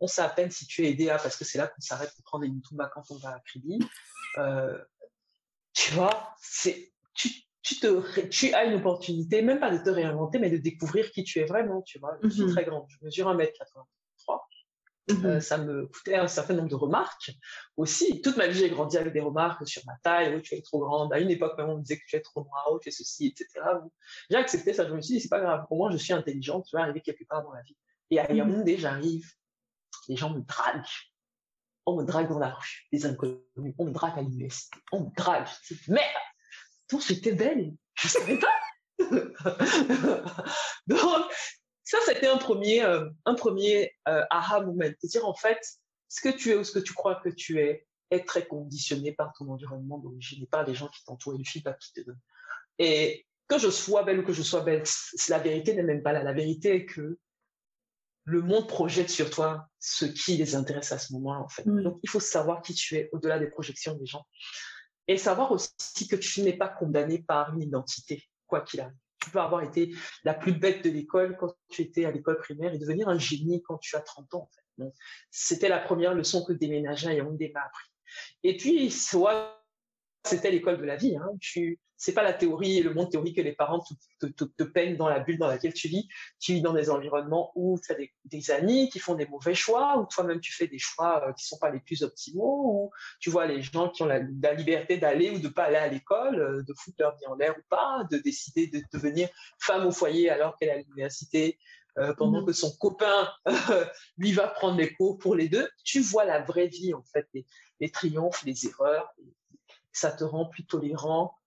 On 0.00 0.06
sait 0.06 0.22
à 0.22 0.30
peine 0.30 0.50
si 0.50 0.66
tu 0.66 0.86
es 0.86 0.92
EDA 0.92 1.18
parce 1.18 1.36
que 1.36 1.44
c'est 1.44 1.58
là 1.58 1.66
qu'on 1.66 1.82
s'arrête 1.82 2.10
pour 2.14 2.24
prendre 2.24 2.44
des 2.44 2.50
Mutumba 2.50 2.90
quand 2.94 3.02
on 3.10 3.16
va 3.16 3.34
à 3.34 3.40
Kribi. 3.40 3.78
Euh, 4.38 4.82
tu 5.74 5.92
vois, 5.92 6.34
c'est, 6.40 6.92
tu, 7.12 7.43
tu, 7.64 7.80
te, 7.80 8.20
tu 8.26 8.52
as 8.52 8.64
une 8.66 8.74
opportunité, 8.74 9.40
même 9.40 9.58
pas 9.58 9.76
de 9.76 9.82
te 9.82 9.88
réinventer, 9.88 10.38
mais 10.38 10.50
de 10.50 10.58
découvrir 10.58 11.10
qui 11.10 11.24
tu 11.24 11.40
es 11.40 11.44
vraiment, 11.46 11.80
tu 11.82 11.98
vois. 11.98 12.16
Je 12.22 12.28
suis 12.28 12.42
mhm. 12.42 12.52
très 12.52 12.64
grande, 12.64 12.86
je 12.88 13.04
mesure 13.04 13.34
1m83. 13.34 13.86
Euh, 15.10 15.34
mhm. 15.34 15.40
ça 15.40 15.58
me 15.58 15.86
coûtait 15.86 16.14
un 16.14 16.28
certain 16.28 16.54
nombre 16.54 16.68
de 16.68 16.74
remarques 16.74 17.30
aussi. 17.76 18.22
Toute 18.22 18.36
ma 18.36 18.46
vie, 18.46 18.58
j'ai 18.58 18.70
grandi 18.70 18.96
avec 18.96 19.12
des 19.12 19.20
remarques 19.20 19.66
sur 19.66 19.82
ma 19.86 19.94
taille. 20.02 20.34
Oui, 20.34 20.42
tu 20.42 20.54
es 20.54 20.62
trop 20.62 20.78
grande. 20.78 21.12
À 21.12 21.18
une 21.18 21.30
époque, 21.30 21.58
même, 21.58 21.68
on 21.68 21.76
me 21.76 21.82
disait 21.82 21.98
que 21.98 22.04
tu 22.06 22.16
es 22.16 22.20
trop 22.20 22.42
noire, 22.44 22.78
tu 22.80 22.88
es 22.88 22.92
ceci, 22.92 23.26
etc. 23.26 23.66
J'ai 24.30 24.36
accepté 24.36 24.72
ça. 24.72 24.86
Je 24.86 24.94
me 24.94 25.00
suis 25.02 25.14
dit, 25.14 25.20
c'est 25.20 25.28
pas 25.28 25.40
grave. 25.40 25.64
Pour 25.68 25.76
moi, 25.76 25.90
je 25.90 25.98
suis 25.98 26.14
intelligente. 26.14 26.66
Tu 26.68 26.76
vas 26.76 26.82
arriver 26.82 27.02
quelque 27.02 27.24
part 27.24 27.42
dans 27.42 27.52
la 27.52 27.62
vie. 27.62 27.76
Et 28.10 28.18
à 28.18 28.32
Yaoundé, 28.32 28.78
j'arrive. 28.78 29.30
Les 30.08 30.16
gens 30.16 30.30
me 30.30 30.40
draguent. 30.40 30.84
On 31.84 31.96
me 31.96 32.04
drague 32.04 32.28
dans 32.28 32.38
la 32.38 32.50
rue. 32.50 32.86
Les 32.90 33.04
inconnus. 33.04 33.40
On 33.78 33.84
me 33.84 33.92
drague 33.92 34.18
à 34.18 34.22
l'université. 34.22 34.78
On 34.90 35.00
me 35.00 35.14
drague. 35.14 35.48
Merde! 35.88 36.04
Tout, 36.88 37.00
j'étais 37.00 37.32
belle. 37.32 37.74
Je 37.94 38.08
savais 38.08 38.38
pas. 38.38 38.52
Donc, 40.86 41.24
ça, 41.84 41.98
c'était 42.06 42.28
un 42.28 42.38
premier, 42.38 42.82
euh, 42.82 43.08
un 43.24 43.34
premier 43.34 43.92
euh, 44.08 44.24
aha 44.30 44.60
moment. 44.60 44.86
C'est-à-dire, 45.00 45.28
en 45.28 45.34
fait, 45.34 45.60
ce 46.08 46.20
que 46.20 46.28
tu 46.28 46.50
es 46.50 46.54
ou 46.54 46.64
ce 46.64 46.72
que 46.72 46.78
tu 46.78 46.94
crois 46.94 47.16
que 47.16 47.28
tu 47.28 47.60
es 47.60 47.86
est 48.10 48.26
très 48.26 48.46
conditionné 48.46 49.12
par 49.12 49.32
ton 49.32 49.48
environnement 49.48 49.98
d'origine 49.98 50.42
et 50.42 50.46
par 50.46 50.66
les 50.66 50.74
gens 50.74 50.88
qui 50.88 51.04
t'entourent 51.04 51.34
et 51.34 51.38
le 51.38 51.44
feedback 51.44 51.78
qui 51.78 51.92
te 51.92 52.00
donnent. 52.00 52.20
Et 52.78 53.26
que 53.48 53.58
je 53.58 53.70
sois 53.70 54.02
belle 54.02 54.20
ou 54.20 54.24
que 54.24 54.32
je 54.32 54.42
sois 54.42 54.62
belle, 54.62 54.82
la 55.28 55.38
vérité 55.38 55.74
n'est 55.74 55.82
même 55.82 56.02
pas 56.02 56.12
là. 56.12 56.22
La 56.22 56.32
vérité 56.32 56.74
est 56.74 56.86
que 56.86 57.18
le 58.24 58.40
monde 58.40 58.68
projette 58.68 59.10
sur 59.10 59.28
toi 59.30 59.68
ce 59.78 60.06
qui 60.06 60.36
les 60.36 60.54
intéresse 60.54 60.92
à 60.92 60.98
ce 60.98 61.12
moment-là, 61.14 61.40
en 61.40 61.48
fait. 61.48 61.64
Donc, 61.66 61.98
il 62.02 62.08
faut 62.08 62.20
savoir 62.20 62.62
qui 62.62 62.74
tu 62.74 62.96
es 62.96 63.10
au-delà 63.12 63.38
des 63.38 63.48
projections 63.48 63.94
des 63.94 64.06
gens. 64.06 64.26
Et 65.06 65.16
savoir 65.16 65.52
aussi 65.52 66.08
que 66.08 66.16
tu 66.16 66.42
n'es 66.42 66.56
pas 66.56 66.68
condamné 66.68 67.18
par 67.18 67.54
une 67.54 67.62
identité, 67.62 68.24
quoi 68.46 68.62
qu'il 68.62 68.80
arrive 68.80 68.96
tu 69.24 69.30
peux 69.30 69.40
avoir 69.40 69.62
été 69.62 69.94
la 70.24 70.34
plus 70.34 70.52
bête 70.52 70.84
de 70.84 70.90
l'école 70.90 71.36
quand 71.38 71.54
tu 71.70 71.80
étais 71.80 72.04
à 72.04 72.10
l'école 72.10 72.36
primaire 72.36 72.74
et 72.74 72.78
devenir 72.78 73.08
un 73.08 73.18
génie 73.18 73.62
quand 73.62 73.78
tu 73.78 73.96
as 73.96 74.00
30 74.00 74.34
ans. 74.34 74.50
C'était 75.30 75.70
la 75.70 75.78
première 75.78 76.14
leçon 76.14 76.44
que 76.44 76.52
déménager 76.52 77.08
à 77.08 77.14
Yaoundé 77.14 77.50
m'a 77.54 77.62
appris. 77.62 77.88
Et 78.42 78.56
puis, 78.56 78.90
soit 78.90 79.63
c'était 80.24 80.50
l'école 80.50 80.78
de 80.78 80.84
la 80.84 80.96
vie. 80.96 81.16
Hein. 81.16 81.30
Tu, 81.40 81.78
c'est 81.96 82.12
pas 82.12 82.22
la 82.22 82.32
théorie 82.32 82.78
et 82.78 82.82
le 82.82 82.92
monde 82.92 83.10
théorique 83.10 83.36
que 83.36 83.42
les 83.42 83.52
parents 83.52 83.80
te, 84.20 84.26
te, 84.26 84.44
te, 84.44 84.62
peignent 84.62 84.96
dans 84.96 85.08
la 85.08 85.20
bulle 85.20 85.38
dans 85.38 85.46
laquelle 85.46 85.72
tu 85.72 85.88
vis. 85.88 86.08
Tu 86.40 86.54
vis 86.54 86.62
dans 86.62 86.72
des 86.72 86.90
environnements 86.90 87.52
où 87.54 87.78
tu 87.78 87.92
as 87.92 87.96
des, 88.24 88.50
amis 88.50 88.88
qui 88.88 88.98
font 88.98 89.14
des 89.14 89.26
mauvais 89.26 89.54
choix, 89.54 89.98
ou 89.98 90.06
toi-même 90.06 90.40
tu 90.40 90.52
fais 90.52 90.66
des 90.66 90.78
choix 90.78 91.26
euh, 91.26 91.32
qui 91.32 91.46
sont 91.46 91.58
pas 91.58 91.70
les 91.70 91.80
plus 91.80 92.02
optimaux, 92.02 92.62
ou 92.66 92.90
tu 93.20 93.30
vois 93.30 93.46
les 93.46 93.62
gens 93.62 93.88
qui 93.90 94.02
ont 94.02 94.06
la, 94.06 94.20
liberté 94.54 94.98
d'aller 94.98 95.30
ou 95.30 95.38
de 95.38 95.48
pas 95.48 95.64
aller 95.64 95.76
à 95.76 95.88
l'école, 95.88 96.40
euh, 96.40 96.62
de 96.62 96.74
foutre 96.76 96.96
leur 96.98 97.16
vie 97.16 97.26
en 97.26 97.36
l'air 97.36 97.54
ou 97.56 97.62
pas, 97.68 98.04
de 98.10 98.18
décider 98.18 98.66
de 98.66 98.82
devenir 98.92 99.28
femme 99.58 99.86
au 99.86 99.92
foyer 99.92 100.30
alors 100.30 100.56
qu'elle 100.56 100.68
est 100.70 100.72
à 100.72 100.78
l'université, 100.78 101.58
euh, 101.96 102.12
pendant 102.14 102.42
mmh 102.42 102.46
que 102.46 102.52
son 102.52 102.76
copain 102.76 103.28
lui 104.18 104.32
va 104.32 104.48
prendre 104.48 104.76
les 104.76 104.92
cours 104.94 105.16
pour 105.16 105.36
les 105.36 105.48
deux. 105.48 105.68
Tu 105.84 106.00
vois 106.00 106.24
la 106.24 106.42
vraie 106.42 106.66
vie 106.66 106.92
en 106.92 107.04
fait, 107.12 107.28
les, 107.32 107.46
les 107.78 107.90
triomphes, 107.90 108.44
les 108.44 108.66
erreurs. 108.66 109.14
Ça 109.94 110.12
te 110.12 110.24
rend 110.24 110.46
plus 110.46 110.66
tolérant, 110.66 111.38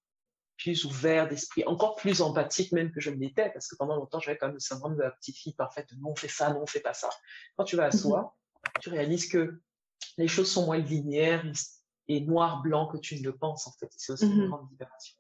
plus 0.57 0.85
ouvert 0.85 1.27
d'esprit, 1.27 1.63
encore 1.65 1.95
plus 1.95 2.21
empathique 2.21 2.71
même 2.71 2.91
que 2.91 2.99
je 2.99 3.11
ne 3.11 3.17
l'étais, 3.17 3.51
parce 3.51 3.67
que 3.67 3.75
pendant 3.75 3.95
longtemps, 3.95 4.19
j'avais 4.19 4.37
quand 4.37 4.47
même 4.47 4.55
le 4.55 4.59
syndrome 4.59 4.95
de 4.95 5.03
la 5.03 5.11
petite 5.11 5.37
fille 5.37 5.53
parfaite, 5.53 5.87
non, 5.99 6.09
on 6.11 6.15
fait 6.15 6.27
ça, 6.27 6.51
non, 6.51 6.61
on 6.63 6.65
fait 6.65 6.79
pas 6.79 6.93
ça. 6.93 7.09
Quand 7.55 7.63
tu 7.63 7.75
vas 7.75 7.85
à 7.85 7.91
soi, 7.91 8.35
tu 8.81 8.89
réalises 8.89 9.29
que 9.29 9.61
les 10.17 10.27
choses 10.27 10.51
sont 10.51 10.65
moins 10.65 10.77
linéaires 10.77 11.45
et 12.07 12.21
noir-blanc 12.21 12.87
que 12.87 12.97
tu 12.97 13.19
ne 13.19 13.23
le 13.23 13.35
penses, 13.35 13.67
en 13.67 13.71
fait. 13.73 13.91
C'est 13.97 14.13
aussi 14.13 14.25
une 14.25 14.43
mhm. 14.43 14.49
grande 14.49 14.71
libération. 14.71 15.15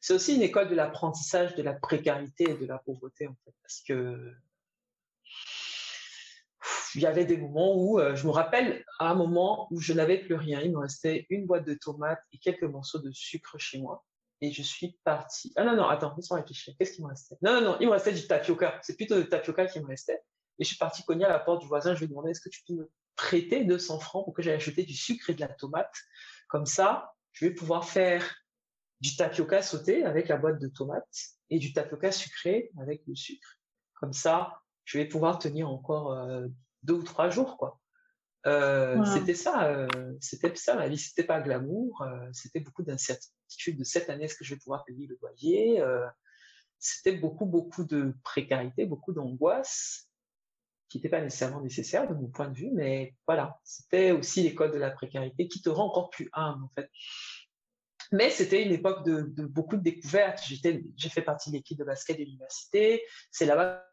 C'est 0.00 0.14
aussi 0.14 0.34
une 0.34 0.42
école 0.42 0.70
de 0.70 0.74
l'apprentissage 0.74 1.54
de 1.56 1.62
la 1.62 1.74
précarité 1.74 2.44
et 2.50 2.56
de 2.56 2.64
la 2.64 2.78
pauvreté, 2.78 3.26
en 3.26 3.36
fait, 3.44 3.54
parce 3.62 3.82
que 3.86 4.32
il 6.94 7.02
y 7.02 7.06
avait 7.06 7.24
des 7.24 7.36
moments 7.36 7.76
où, 7.76 7.98
euh, 7.98 8.14
je 8.14 8.26
me 8.26 8.32
rappelle, 8.32 8.84
à 8.98 9.10
un 9.10 9.14
moment 9.14 9.68
où 9.70 9.80
je 9.80 9.92
n'avais 9.92 10.18
plus 10.18 10.34
rien, 10.34 10.60
il 10.60 10.72
me 10.72 10.78
restait 10.78 11.26
une 11.30 11.46
boîte 11.46 11.66
de 11.66 11.74
tomates 11.74 12.22
et 12.32 12.38
quelques 12.38 12.64
morceaux 12.64 12.98
de 12.98 13.10
sucre 13.12 13.58
chez 13.58 13.78
moi 13.78 14.04
et 14.40 14.52
je 14.52 14.62
suis 14.62 14.98
partie. 15.04 15.52
Ah 15.56 15.64
non, 15.64 15.76
non, 15.76 15.88
attends, 15.88 16.14
laisse-moi 16.16 16.40
réfléchir. 16.40 16.74
Qu'est-ce 16.78 16.92
qui 16.92 17.02
me 17.02 17.08
restait? 17.08 17.36
Non, 17.42 17.54
non, 17.54 17.60
non, 17.60 17.76
il 17.80 17.86
me 17.86 17.92
restait 17.92 18.12
du 18.12 18.26
tapioca. 18.26 18.78
C'est 18.82 18.96
plutôt 18.96 19.20
du 19.20 19.28
tapioca 19.28 19.66
qui 19.66 19.80
me 19.80 19.86
restait. 19.86 20.22
Et 20.58 20.64
je 20.64 20.68
suis 20.68 20.78
partie 20.78 21.04
cogner 21.04 21.24
à 21.24 21.28
la 21.28 21.38
porte 21.38 21.60
du 21.60 21.66
voisin. 21.66 21.94
Je 21.94 22.00
lui 22.00 22.06
ai 22.06 22.08
demandé 22.08 22.30
est-ce 22.30 22.40
que 22.40 22.48
tu 22.48 22.62
peux 22.66 22.74
me 22.74 22.90
prêter 23.16 23.64
200 23.64 24.00
francs 24.00 24.24
pour 24.24 24.34
que 24.34 24.42
j'aille 24.42 24.54
acheter 24.54 24.82
du 24.82 24.94
sucre 24.94 25.30
et 25.30 25.34
de 25.34 25.40
la 25.40 25.48
tomate? 25.48 25.94
Comme 26.48 26.66
ça, 26.66 27.12
je 27.32 27.46
vais 27.46 27.54
pouvoir 27.54 27.84
faire 27.84 28.34
du 29.00 29.14
tapioca 29.16 29.62
sauté 29.62 30.04
avec 30.04 30.28
la 30.28 30.36
boîte 30.36 30.58
de 30.58 30.68
tomates 30.68 31.04
et 31.50 31.58
du 31.58 31.72
tapioca 31.72 32.10
sucré 32.10 32.70
avec 32.80 33.02
le 33.06 33.14
sucre. 33.14 33.58
Comme 33.94 34.12
ça, 34.12 34.60
je 34.84 34.98
vais 34.98 35.06
pouvoir 35.06 35.38
tenir 35.38 35.68
encore 35.68 36.12
euh, 36.12 36.46
deux 36.82 36.94
ou 36.94 37.02
trois 37.02 37.30
jours, 37.30 37.56
quoi. 37.56 37.80
Euh, 38.46 39.04
c'était 39.04 39.34
ça, 39.34 39.66
euh, 39.66 39.86
c'était 40.20 40.54
ça 40.56 40.74
ma 40.74 40.88
vie. 40.88 40.96
C'était 40.96 41.24
pas 41.24 41.40
glamour, 41.40 42.02
euh, 42.02 42.28
c'était 42.32 42.60
beaucoup 42.60 42.82
d'incertitude 42.82 43.78
de 43.78 43.84
cette 43.84 44.08
année 44.08 44.24
est-ce 44.24 44.34
que 44.34 44.44
je 44.44 44.54
vais 44.54 44.60
pouvoir 44.60 44.84
payer 44.84 45.06
le 45.06 45.18
loyer. 45.20 45.82
c'était 46.78 47.12
beaucoup 47.12 47.44
beaucoup 47.44 47.84
de 47.84 48.14
précarité, 48.24 48.86
beaucoup 48.86 49.12
d'angoisse 49.12 50.08
qui 50.88 50.98
n'était 50.98 51.10
pas 51.10 51.20
nécessairement 51.20 51.60
nécessaire 51.60 52.08
de 52.08 52.14
mon 52.14 52.28
point 52.28 52.48
de 52.48 52.56
vue, 52.56 52.70
mais 52.72 53.14
voilà, 53.26 53.60
c'était 53.62 54.10
aussi 54.10 54.42
l'école 54.42 54.72
de 54.72 54.78
la 54.78 54.90
précarité 54.90 55.46
qui 55.46 55.62
te 55.62 55.68
rend 55.68 55.86
encore 55.86 56.10
plus 56.10 56.28
humble 56.32 56.64
en 56.64 56.70
fait. 56.74 56.90
Mais 58.12 58.30
c'était 58.30 58.64
une 58.64 58.72
époque 58.72 59.04
de, 59.04 59.22
de 59.22 59.46
beaucoup 59.46 59.76
de 59.76 59.82
découvertes. 59.82 60.42
J'étais, 60.44 60.82
j'ai 60.96 61.08
fait 61.10 61.22
partie 61.22 61.50
de 61.50 61.56
l'équipe 61.56 61.78
de 61.78 61.84
basket 61.84 62.18
de 62.18 62.24
l'université. 62.24 63.04
C'est 63.30 63.46
là-bas 63.46 63.86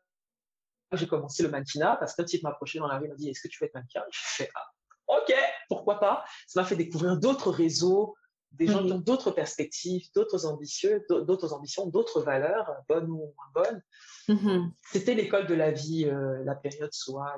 j'ai 0.94 1.08
commencé 1.08 1.44
le 1.44 1.50
mannequinat 1.50 1.98
parce 1.98 2.16
qu'un 2.16 2.24
type 2.24 2.44
m'a 2.44 2.50
approché 2.50 2.80
dans 2.80 2.88
la 2.88 2.98
rue, 2.98 3.08
m'a 3.08 3.16
dit 3.16 3.30
Est-ce 3.30 3.42
que 3.42 3.48
tu 3.48 3.58
veux 3.60 3.68
être 3.68 3.74
mannequin? 3.74 4.04
Je 4.12 4.20
fais 4.22 4.50
ah, 4.56 4.68
Ok, 5.08 5.34
pourquoi 5.70 6.00
pas? 6.00 6.26
Ça 6.48 6.62
m'a 6.62 6.68
fait 6.68 6.76
découvrir 6.76 7.18
d'autres 7.18 7.52
réseaux, 7.52 8.16
des 8.52 8.68
gens 8.68 8.84
qui 8.84 8.92
ont 8.92 9.00
d'autres 9.00 9.32
perspectives, 9.32 10.08
d'autres 10.16 10.46
ambitieux, 10.46 11.06
d'autres 11.10 11.54
ambitions, 11.54 11.88
d'autres 11.88 12.22
valeurs, 12.22 12.72
bonnes 12.88 13.10
ou 13.10 13.34
moins 13.36 13.64
bonnes. 13.64 13.82
Mm-hmm. 14.30 14.72
C'était 14.92 15.14
l'école 15.14 15.48
de 15.48 15.54
la 15.54 15.72
vie, 15.72 16.06
euh, 16.06 16.44
la 16.44 16.56
période 16.56 16.94
soi, 16.94 17.38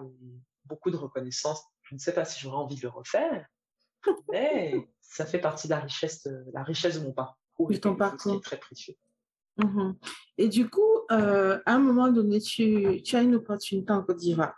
beaucoup 0.66 0.92
de 0.92 0.98
reconnaissance. 0.98 1.64
Je 1.84 1.96
ne 1.96 2.00
sais 2.00 2.14
pas 2.14 2.26
si 2.26 2.40
j'aurais 2.40 2.58
envie 2.58 2.76
de 2.76 2.84
le 2.84 2.90
refaire, 2.90 3.46
mais 4.32 4.76
ça 5.02 5.26
fait 5.26 5.40
partie 5.40 5.68
de 5.68 5.74
la 5.74 5.80
richesse, 5.80 6.28
la 6.54 6.64
richesse 6.64 7.00
de 7.00 7.06
mon 7.06 7.12
parcours. 7.12 7.70
De 7.70 7.78
ton 7.78 7.96
parcours. 7.96 8.40
très 8.42 8.58
précieux. 8.58 8.96
Mm-hmm. 9.60 9.96
Et 10.38 10.48
du 10.48 10.70
coup, 10.70 11.00
euh, 11.12 11.60
à 11.66 11.76
un 11.76 11.80
moment 11.80 12.10
donné, 12.10 12.40
tu, 12.40 13.02
tu, 13.04 13.16
as 13.16 13.22
une 13.22 13.36
opportunité 13.36 13.92
en 13.92 14.02
Côte 14.04 14.18
d'Ivoire. 14.18 14.56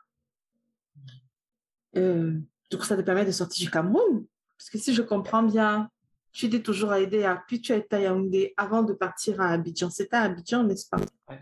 Euh, 1.97 2.38
donc, 2.70 2.86
ça 2.86 2.95
te 2.95 3.02
permet 3.02 3.26
de 3.26 3.32
sortir 3.32 3.66
du 3.66 3.72
Cameroun. 3.72 4.26
Parce 4.58 4.70
que 4.70 4.78
si 4.78 4.93
je 4.93 5.02
comprends 5.02 5.43
bien, 5.43 5.89
tu 6.32 6.45
étais 6.45 6.62
toujours 6.62 6.91
à 6.91 6.97
à 6.97 7.43
puis 7.47 7.62
tu 7.62 7.74
as 7.74 7.78
été 7.78 7.95
à 7.95 8.02
Yaoundé 8.02 8.54
avant 8.56 8.84
de 8.84 8.93
partir 8.93 9.41
à 9.41 9.49
Abidjan. 9.49 9.89
C'était 9.89 10.18
à 10.18 10.22
Abidjan, 10.22 10.64
n'est-ce 10.64 10.88
pas? 10.88 10.97
Ouais. 11.30 11.41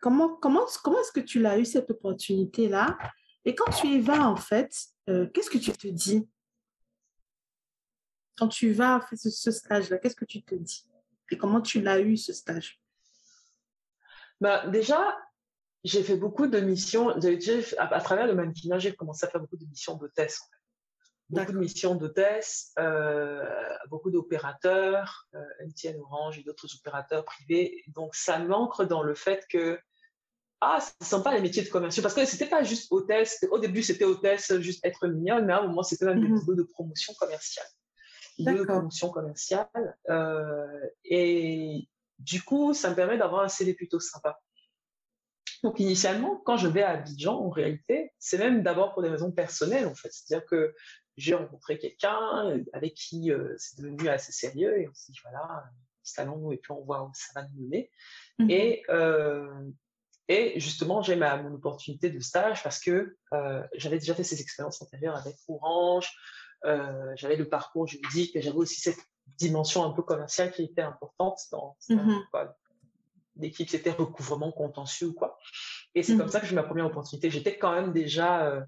Comment, 0.00 0.36
comment, 0.36 0.66
comment 0.82 1.00
est-ce 1.00 1.12
que 1.12 1.20
tu 1.20 1.40
l'as 1.40 1.58
eu, 1.58 1.64
cette 1.64 1.90
opportunité-là? 1.90 2.96
Et 3.44 3.54
quand 3.54 3.70
tu 3.72 3.88
y 3.88 4.00
vas, 4.00 4.28
en 4.28 4.36
fait, 4.36 4.72
euh, 5.08 5.26
qu'est-ce 5.34 5.50
que 5.50 5.58
tu 5.58 5.72
te 5.72 5.88
dis? 5.88 6.26
Quand 8.36 8.48
tu 8.48 8.72
vas 8.72 9.00
faire 9.00 9.18
ce 9.18 9.50
stage-là, 9.50 9.98
qu'est-ce 9.98 10.16
que 10.16 10.24
tu 10.24 10.42
te 10.42 10.54
dis? 10.54 10.86
Et 11.30 11.38
comment 11.38 11.60
tu 11.60 11.80
l'as 11.80 12.00
eu, 12.00 12.16
ce 12.16 12.32
stage? 12.32 12.80
Bah, 14.40 14.66
Déjà, 14.68 15.16
j'ai 15.84 16.02
fait 16.02 16.16
beaucoup 16.16 16.46
de 16.46 16.60
missions. 16.60 17.10
À, 17.78 18.00
travers 18.00 18.26
le 18.26 18.34
mannequinat, 18.34 18.78
j'ai 18.78 18.94
commencé 18.94 19.26
à 19.26 19.28
faire 19.28 19.40
beaucoup 19.40 19.56
de 19.56 19.66
missions 19.66 19.96
d'hôtesse. 19.96 20.40
Beaucoup 21.30 21.52
de 21.52 21.58
missions 21.58 21.94
d'hôtesse, 21.94 22.72
euh, 22.78 23.42
beaucoup 23.88 24.10
d'opérateurs, 24.10 25.26
euh, 25.34 25.66
MTN 25.66 25.98
Orange 26.00 26.38
et 26.38 26.42
d'autres 26.42 26.68
opérateurs 26.76 27.24
privés. 27.24 27.82
Donc, 27.88 28.14
ça 28.14 28.38
m'ancre 28.38 28.84
dans 28.84 29.02
le 29.02 29.14
fait 29.14 29.46
que 29.48 29.78
ah, 30.60 30.78
c'est 30.80 31.06
sympa 31.06 31.34
les 31.34 31.40
métiers 31.40 31.62
de 31.62 31.68
commerciaux. 31.68 32.02
Parce 32.02 32.14
que 32.14 32.24
c'était 32.24 32.48
pas 32.48 32.62
juste 32.62 32.90
hôtesse. 32.90 33.44
Au 33.50 33.58
début, 33.58 33.82
c'était 33.82 34.04
hôtesse, 34.04 34.54
juste 34.60 34.84
être 34.84 35.06
mignonne, 35.06 35.46
mais 35.46 35.52
à 35.52 35.60
un 35.60 35.66
moment, 35.66 35.82
c'était 35.82 36.06
même 36.06 36.20
des 36.20 36.28
mmh 36.28 36.56
de 36.56 36.62
promotion 36.62 37.12
commerciale. 37.14 37.66
De 38.38 38.64
promotion 38.64 39.10
commerciale. 39.10 39.96
Euh, 40.08 40.88
et 41.04 41.88
du 42.18 42.42
coup, 42.42 42.74
ça 42.74 42.90
me 42.90 42.94
permet 42.94 43.18
d'avoir 43.18 43.42
un 43.42 43.48
CV 43.48 43.74
plutôt 43.74 44.00
sympa. 44.00 44.40
Donc, 45.62 45.80
initialement, 45.80 46.42
quand 46.44 46.56
je 46.56 46.68
vais 46.68 46.82
à 46.82 46.90
Abidjan, 46.90 47.34
en 47.34 47.48
réalité, 47.48 48.12
c'est 48.18 48.38
même 48.38 48.62
d'abord 48.62 48.92
pour 48.92 49.02
des 49.02 49.08
raisons 49.08 49.32
personnelles, 49.32 49.86
en 49.86 49.94
fait. 49.94 50.10
C'est-à-dire 50.12 50.46
que 50.46 50.74
j'ai 51.16 51.34
rencontré 51.34 51.78
quelqu'un 51.78 52.60
avec 52.72 52.94
qui 52.94 53.30
euh, 53.30 53.54
c'est 53.56 53.78
devenu 53.78 54.08
assez 54.08 54.32
sérieux 54.32 54.78
et 54.80 54.88
on 54.88 54.94
s'est 54.94 55.12
dit, 55.12 55.20
voilà, 55.22 55.64
installons-nous 56.04 56.52
et 56.52 56.56
puis 56.58 56.72
on 56.72 56.82
voit 56.82 57.04
où 57.04 57.10
ça 57.14 57.40
va 57.40 57.48
nous 57.48 57.64
mener. 57.64 57.90
Mmh 58.38 58.50
et 58.50 58.82
euh, 58.90 59.70
et 60.28 60.58
justement, 60.58 61.02
j'ai 61.02 61.16
ma 61.16 61.36
mon 61.36 61.54
opportunité 61.54 62.08
de 62.08 62.18
stage 62.18 62.62
parce 62.62 62.80
que 62.80 63.16
euh, 63.34 63.62
j'avais 63.74 63.98
déjà 63.98 64.14
fait 64.14 64.24
ces 64.24 64.40
expériences 64.40 64.80
antérieures 64.80 65.16
avec 65.16 65.36
Orange, 65.48 66.10
euh, 66.64 67.12
j'avais 67.16 67.36
le 67.36 67.48
parcours 67.48 67.86
juridique, 67.86 68.34
et 68.36 68.42
j'avais 68.42 68.56
aussi 68.56 68.80
cette 68.80 68.98
dimension 69.38 69.84
un 69.84 69.90
peu 69.90 70.02
commerciale 70.02 70.52
qui 70.52 70.62
était 70.62 70.82
importante 70.82 71.38
dans 71.50 71.76
mmh 71.88 72.20
l'équipe, 73.36 73.68
c'était 73.68 73.90
recouvrement 73.90 74.52
contentieux 74.52 75.08
ou 75.08 75.12
quoi. 75.12 75.40
Et 75.96 76.04
c'est 76.04 76.14
mmh 76.14 76.18
comme 76.18 76.28
ça 76.28 76.38
que 76.38 76.46
j'ai 76.46 76.52
eu 76.52 76.54
ma 76.54 76.62
première 76.62 76.86
opportunité. 76.86 77.30
J'étais 77.30 77.58
quand 77.58 77.72
même 77.72 77.92
déjà 77.92 78.46
euh, 78.46 78.62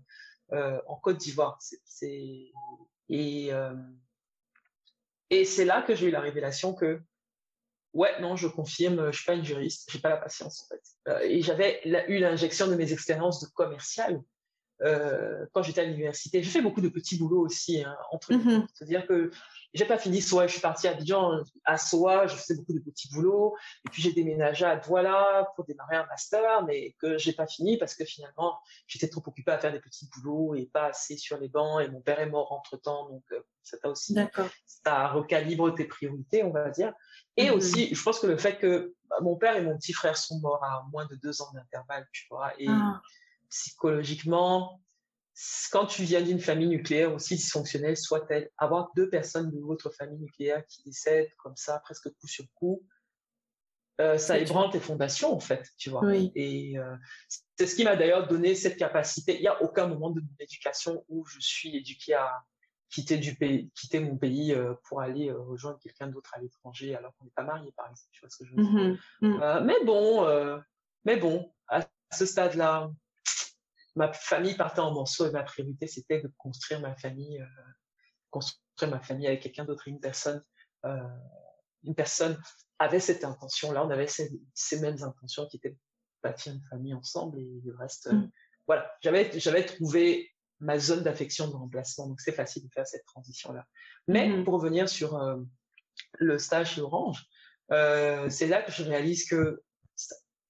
euh 0.53 0.81
en 0.89 0.97
Côte 0.97 1.19
d'Ivoire. 1.19 1.57
C'est, 1.61 2.51
et, 3.09 3.53
euh, 3.53 3.75
et 5.31 5.45
c'est 5.45 5.65
là 5.65 5.83
que 5.83 5.95
j'ai 5.95 6.09
eu 6.09 6.11
la 6.11 6.21
révélation 6.21 6.75
que 6.75 7.01
Ouais, 7.93 8.21
non, 8.21 8.37
je 8.37 8.47
confirme, 8.47 9.11
je 9.11 9.17
suis 9.17 9.25
pas 9.25 9.33
une 9.35 9.45
juriste, 9.45 9.89
j'ai 9.91 10.01
pas 10.01 10.11
la 10.11 10.19
patience 10.19 10.63
en 10.63 10.75
fait. 10.75 11.25
Et 11.31 11.41
j'avais 11.41 11.81
eu 12.09 12.19
l'injection 12.19 12.67
de 12.67 12.75
mes 12.75 12.93
expériences 12.93 13.41
de 13.41 13.47
commercial 13.55 14.21
euh, 14.83 15.47
quand 15.53 15.63
j'étais 15.63 15.81
à 15.81 15.85
l'université. 15.85 16.43
J'ai 16.43 16.51
fait 16.51 16.61
beaucoup 16.61 16.81
de 16.81 16.89
petits 16.89 17.17
boulots 17.19 17.41
aussi 17.41 17.83
hein, 17.83 17.97
entre. 18.11 18.35
Mm 18.35 18.67
C'est-à-dire 18.75 19.07
que 19.07 19.31
j'ai 19.73 19.85
pas 19.85 19.99
fini 19.99 20.21
soit 20.21 20.47
je 20.47 20.53
suis 20.53 20.61
partie 20.61 20.89
à 20.89 20.93
Abidjan, 20.93 21.43
à 21.65 21.79
Soa, 21.79 22.27
je 22.27 22.35
faisais 22.35 22.57
beaucoup 22.57 22.73
de 22.73 22.81
petits 22.81 23.09
boulots, 23.13 23.57
et 23.87 23.91
puis 23.91 24.03
j'ai 24.03 24.13
déménagé 24.13 24.65
à 24.65 24.77
Douala 24.77 25.51
pour 25.55 25.65
démarrer 25.65 25.97
un 25.97 26.07
master, 26.07 26.65
mais 26.65 26.95
que 27.01 27.19
j'ai 27.19 27.33
pas 27.33 27.47
fini 27.47 27.77
parce 27.79 27.95
que 27.95 28.05
finalement 28.05 28.59
j'étais 28.87 29.09
trop 29.09 29.23
occupée 29.27 29.53
à 29.53 29.59
faire 29.59 29.73
des 29.73 29.81
petits 29.81 30.09
boulots 30.15 30.55
et 30.55 30.67
pas 30.67 30.87
assez 30.87 31.17
sur 31.17 31.39
les 31.39 31.49
bancs, 31.49 31.83
et 31.83 31.89
mon 31.89 32.01
père 32.01 32.21
est 32.21 32.29
mort 32.29 32.53
entre 32.53 32.77
temps, 32.77 33.09
donc 33.09 33.25
euh, 33.33 33.41
ça 33.63 33.79
t'a 33.79 33.89
aussi, 33.89 34.17
ça 34.67 35.09
recalibre 35.09 35.75
tes 35.75 35.85
priorités, 35.85 36.45
on 36.45 36.53
va 36.53 36.71
dire. 36.71 36.93
Et 37.37 37.51
mmh 37.51 37.55
aussi, 37.55 37.95
je 37.95 38.03
pense 38.03 38.21
que 38.21 38.27
le 38.27 38.37
fait 38.37 38.59
que 38.59 38.95
bah, 39.09 39.17
mon 39.21 39.37
père 39.37 39.57
et 39.57 39.63
mon 39.63 39.77
petit 39.77 39.93
frère 39.93 40.17
sont 40.17 40.39
morts 40.41 40.63
à 40.65 40.87
moins 40.93 41.07
de 41.07 41.17
deux 41.17 41.43
ans 41.43 41.51
d'intervalle, 41.53 42.07
tu 42.13 42.27
vois, 42.31 42.53
et 42.59 42.67
ah. 42.69 43.01
Psychologiquement, 43.51 44.83
quand 45.71 45.87
tu 45.87 46.03
viens 46.03 46.23
d'une 46.23 46.41
famille 46.41 46.69
nucléaire 46.69 47.13
aussi 47.13 47.37
dysfonctionnelle 47.37 47.97
soit-elle, 47.97 48.51
avoir 48.57 48.91
deux 48.97 49.11
personnes 49.11 49.51
de 49.51 49.61
votre 49.61 49.91
famille 49.91 50.19
nucléaire 50.19 50.65
qui 50.67 50.83
décèdent 50.85 51.29
comme 51.37 51.57
ça, 51.57 51.79
presque 51.81 52.09
coup 52.09 52.27
sur 52.27 52.45
coup, 52.55 52.83
euh, 54.01 54.19
ça 54.19 54.39
ébranle 54.39 54.71
tes 54.71 54.81
fondations, 54.81 55.33
en 55.33 55.41
fait, 55.41 55.71
tu 55.79 55.89
vois. 55.89 56.03
Et 56.35 56.79
euh, 56.79 56.95
c'est 57.57 57.67
ce 57.67 57.75
qui 57.75 57.85
m'a 57.85 57.97
d'ailleurs 57.97 58.29
donné 58.29 58.55
cette 58.55 58.77
capacité. 58.77 59.37
Il 59.37 59.41
n'y 59.41 59.49
a 59.49 59.63
aucun 59.63 59.87
moment 59.87 60.11
de 60.11 60.21
mon 60.21 60.37
éducation 60.39 61.05
où 61.09 61.25
je 61.25 61.41
suis 61.41 61.77
éduqué 61.77 62.13
à 62.13 62.43
quitter, 62.91 63.17
du 63.17 63.35
pays, 63.35 63.71
quitter 63.75 64.01
mon 64.01 64.17
pays 64.17 64.53
euh, 64.53 64.75
pour 64.85 65.01
aller 65.01 65.33
rejoindre 65.33 65.79
quelqu'un 65.79 66.09
d'autre 66.09 66.31
à 66.35 66.41
l'étranger 66.41 66.95
alors 66.95 67.15
qu'on 67.17 67.25
n'est 67.25 67.31
pas 67.35 67.43
marié, 67.43 67.73
par 67.73 67.91
exemple. 67.91 68.11
Tu 68.13 68.21
vois 68.21 68.31
ce 68.31 68.37
que 68.37 68.45
je 68.45 68.55
veux 68.55 68.63
dire? 68.63 68.99
Mmh 69.23 69.29
mmh. 69.29 69.65
mais 69.65 69.85
bon, 69.85 70.61
mais 71.07 71.17
bon, 71.17 71.53
à 71.69 71.81
ce 72.13 72.27
stade-là, 72.27 72.91
ma 73.97 74.13
famille 74.13 74.55
partait 74.55 74.81
en 74.81 74.93
morceaux 74.93 75.27
et 75.27 75.31
ma 75.31 75.43
priorité, 75.43 75.87
c'était 75.87 76.21
de 76.21 76.31
construire 76.37 76.81
ma 76.81 76.95
famille, 76.97 77.41
euh, 77.41 77.47
construire 78.31 78.91
ma 78.91 79.01
famille 79.01 79.27
avec 79.27 79.43
quelqu'un 79.43 79.65
d'autre, 79.65 79.89
une 79.89 80.01
personne, 80.01 80.45
euh, 80.85 81.19
une 81.83 81.95
personne 81.95 82.39
avait 82.79 83.01
cette 83.01 83.25
intention-là, 83.25 83.85
on 83.85 83.91
avait 83.91 84.07
ces, 84.07 84.31
mêmes 84.81 85.03
intentions 85.03 85.47
qui 85.47 85.57
étaient 85.57 85.71
de 85.71 85.79
bâtir 86.23 86.53
une 86.53 86.63
famille 86.65 86.93
ensemble 86.93 87.41
et 87.41 87.61
le 87.65 87.75
reste, 87.75 88.09
euh, 88.09 88.13
mm. 88.13 88.31
voilà, 88.67 88.93
j'avais, 89.01 89.41
j'avais 89.41 89.65
trouvé 89.65 90.31
ma 90.61 90.79
zone 90.79 91.03
d'affection 91.03 91.49
de 91.49 91.55
remplacement, 91.55 92.07
donc 92.07 92.21
c'est 92.21 92.33
facile 92.33 92.65
de 92.65 92.73
faire 92.73 92.87
cette 92.87 93.05
transition-là. 93.07 93.67
Mais 94.09 94.29
mm-hmm. 94.29 94.45
pour 94.45 94.55
revenir 94.55 94.89
sur 94.89 95.19
le 96.19 96.39
stage 96.39 96.79
Orange, 96.79 97.27
c'est 97.69 98.47
là 98.47 98.63
que 98.63 98.73
je 98.73 98.83
réalise 98.83 99.27
que 99.27 99.63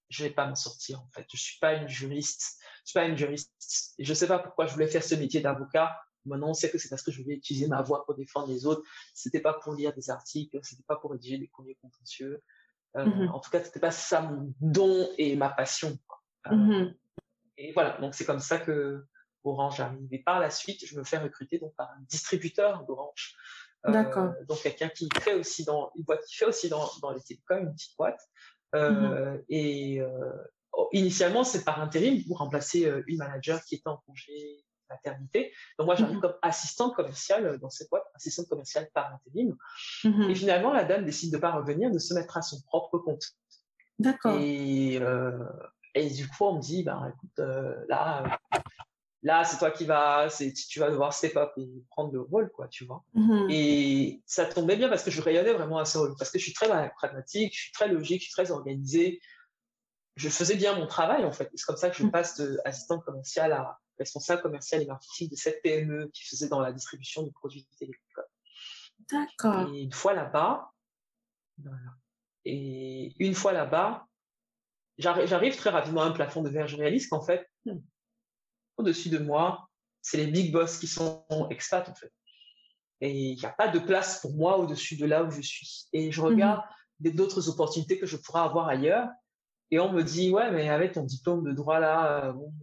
je 0.09 0.23
vais 0.23 0.29
pas 0.29 0.47
m'en 0.47 0.55
sortir 0.55 1.01
en 1.01 1.09
fait. 1.13 1.25
Je 1.33 1.37
suis 1.37 1.59
pas 1.59 1.73
une 1.73 1.89
juriste 1.89 2.57
suis 2.87 2.93
pas 2.93 3.05
une 3.05 3.17
juriste. 3.17 3.53
Je 3.99 4.13
sais 4.13 4.27
pas 4.27 4.39
pourquoi 4.39 4.65
je 4.65 4.73
voulais 4.73 4.87
faire 4.87 5.03
ce 5.03 5.15
métier 5.15 5.41
d'avocat. 5.41 5.99
Maintenant, 6.25 6.49
on 6.49 6.53
sait 6.53 6.69
que 6.69 6.77
c'est 6.77 6.89
parce 6.89 7.01
que 7.01 7.11
je 7.11 7.21
voulais 7.21 7.35
utiliser 7.35 7.67
ma 7.67 7.81
voix 7.81 8.05
pour 8.05 8.15
défendre 8.15 8.47
les 8.47 8.65
autres. 8.65 8.83
C'était 9.13 9.39
pas 9.39 9.53
pour 9.53 9.73
lire 9.73 9.93
des 9.93 10.09
articles, 10.09 10.59
c'était 10.63 10.83
pas 10.83 10.95
pour 10.95 11.11
rédiger 11.11 11.37
des 11.37 11.47
courriers 11.47 11.77
contentieux. 11.81 12.41
Euh, 12.95 13.05
mm-hmm. 13.05 13.29
En 13.29 13.39
tout 13.39 13.49
cas, 13.49 13.63
c'était 13.63 13.79
pas 13.79 13.91
ça 13.91 14.21
mon 14.21 14.53
don 14.61 15.09
et 15.17 15.35
ma 15.35 15.49
passion. 15.49 15.97
Euh, 16.47 16.51
mm-hmm. 16.51 16.95
Et 17.57 17.71
voilà. 17.73 17.97
Donc, 17.99 18.15
c'est 18.15 18.25
comme 18.25 18.39
ça 18.39 18.57
que 18.57 19.05
Orange 19.43 19.79
arrive. 19.79 20.07
Et 20.11 20.19
par 20.19 20.39
la 20.39 20.49
suite, 20.49 20.85
je 20.85 20.97
me 20.97 21.03
fais 21.03 21.17
recruter 21.17 21.59
donc 21.59 21.75
par 21.75 21.89
un 21.91 22.01
distributeur 22.01 22.85
d'Orange. 22.85 23.35
Euh, 23.85 23.91
D'accord. 23.91 24.33
Donc, 24.47 24.61
quelqu'un 24.61 24.89
qui 24.89 25.07
crée 25.09 25.35
aussi 25.35 25.63
dans 25.63 25.91
une 25.95 26.03
boîte 26.03 26.25
qui 26.25 26.35
fait 26.35 26.45
aussi 26.45 26.69
dans, 26.69 26.89
dans 27.01 27.11
les 27.11 27.21
télécoms, 27.21 27.63
une 27.63 27.73
petite 27.73 27.97
boîte. 27.97 28.21
Mm-hmm. 28.73 29.43
Et 29.49 30.01
initialement, 30.91 31.43
c'est 31.43 31.63
par 31.63 31.81
intérim 31.81 32.23
pour 32.25 32.37
remplacer 32.37 32.85
euh, 32.85 33.03
une 33.07 33.17
manager 33.17 33.63
qui 33.63 33.75
était 33.75 33.87
en 33.87 33.97
congé 33.97 34.63
maternité. 34.89 35.51
Donc 35.77 35.87
moi, 35.87 35.95
j'arrive 35.95 36.15
mhm. 36.15 36.21
comme 36.21 36.35
assistante 36.41 36.95
commerciale 36.95 37.59
dans 37.59 37.69
cette 37.69 37.89
boîte, 37.89 38.05
assistante 38.15 38.47
commerciale 38.47 38.89
par 38.93 39.13
intérim. 39.13 39.55
Mhm. 40.03 40.29
Et 40.29 40.35
finalement, 40.35 40.71
la 40.71 40.83
dame 40.83 41.05
décide 41.05 41.33
de 41.33 41.37
pas 41.37 41.51
revenir, 41.51 41.91
de 41.91 41.99
se 41.99 42.13
mettre 42.13 42.37
à 42.37 42.41
son 42.41 42.61
propre 42.61 42.97
compte. 42.99 43.23
D'accord. 43.99 44.37
Et, 44.39 44.99
euh, 45.01 45.43
et 45.93 46.09
du 46.09 46.27
coup, 46.27 46.45
on 46.45 46.55
me 46.55 46.61
dit, 46.61 46.83
bah, 46.83 47.01
écoute, 47.09 47.39
euh, 47.39 47.75
là, 47.89 48.39
là, 49.23 49.43
c'est 49.43 49.57
toi 49.57 49.71
qui 49.71 49.85
vas, 49.85 50.27
tu 50.69 50.79
vas 50.79 50.89
devoir 50.89 51.13
step 51.13 51.35
up 51.35 51.51
et 51.57 51.67
prendre 51.89 52.13
le 52.13 52.21
rôle, 52.21 52.49
quoi, 52.51 52.67
tu 52.67 52.85
vois. 52.85 53.03
Mhm. 53.13 53.47
Et 53.49 54.21
ça 54.25 54.45
tombait 54.45 54.77
bien 54.77 54.89
parce 54.89 55.03
que 55.03 55.11
je 55.11 55.21
rayonnais 55.21 55.53
vraiment 55.53 55.79
à 55.79 55.85
ce 55.85 55.97
rôle, 55.97 56.15
parce 56.17 56.31
que 56.31 56.39
je 56.39 56.43
suis 56.43 56.53
très 56.53 56.67
pragmatique, 56.95 57.53
je 57.53 57.61
suis 57.63 57.71
très 57.71 57.87
logique, 57.87 58.21
je 58.21 58.25
suis 58.25 58.33
très 58.33 58.51
organisée 58.51 59.19
je 60.17 60.29
faisais 60.29 60.55
bien 60.55 60.75
mon 60.75 60.87
travail 60.87 61.23
en 61.23 61.31
fait. 61.31 61.49
C'est 61.55 61.65
comme 61.65 61.77
ça 61.77 61.89
que 61.89 61.95
je 61.95 62.03
mm. 62.03 62.11
passe 62.11 62.41
d'assistant 62.41 62.99
commercial 62.99 63.53
à 63.53 63.79
responsable 63.99 64.41
commercial 64.41 64.81
et 64.81 64.85
marketing 64.85 65.29
de 65.29 65.35
cette 65.35 65.61
PME 65.61 66.09
qui 66.13 66.23
faisait 66.23 66.49
dans 66.49 66.59
la 66.59 66.71
distribution 66.73 67.23
de 67.23 67.29
produits 67.29 67.67
télécoms. 67.79 68.23
D'accord. 69.11 69.73
Et 69.73 69.81
une 69.81 69.93
fois 69.93 70.13
là-bas, 70.13 70.71
Et 72.45 73.13
une 73.19 73.35
fois 73.35 73.53
là-bas, 73.53 74.07
j'arrive 74.97 75.55
très 75.55 75.69
rapidement 75.69 76.01
à 76.01 76.05
un 76.05 76.11
plafond 76.11 76.41
de 76.41 76.49
verre. 76.49 76.67
Je 76.67 76.77
réalise 76.77 77.07
qu'en 77.07 77.21
fait, 77.21 77.47
hmm, 77.65 77.77
au-dessus 78.77 79.09
de 79.09 79.19
moi, 79.19 79.69
c'est 80.01 80.17
les 80.17 80.27
big 80.27 80.51
boss 80.51 80.79
qui 80.79 80.87
sont 80.87 81.25
expats 81.51 81.89
en 81.89 81.95
fait. 81.95 82.11
Et 83.01 83.11
il 83.11 83.37
n'y 83.37 83.45
a 83.45 83.51
pas 83.51 83.67
de 83.67 83.77
place 83.77 84.21
pour 84.21 84.33
moi 84.35 84.57
au-dessus 84.57 84.97
de 84.97 85.05
là 85.05 85.23
où 85.23 85.29
je 85.29 85.41
suis. 85.41 85.87
Et 85.93 86.11
je 86.11 86.21
regarde 86.21 86.61
mm-hmm. 87.01 87.15
d'autres 87.15 87.49
opportunités 87.49 87.99
que 87.99 88.07
je 88.07 88.17
pourrais 88.17 88.41
avoir 88.41 88.67
ailleurs 88.67 89.07
et 89.71 89.79
on 89.79 89.91
me 89.91 90.01
dit, 90.03 90.31
ouais, 90.31 90.51
mais 90.51 90.69
avec 90.69 90.93
ton 90.93 91.03
diplôme 91.03 91.43
de 91.43 91.51
droit 91.51 91.79
là, 91.79 92.25
euh, 92.25 92.33
bon, 92.33 92.53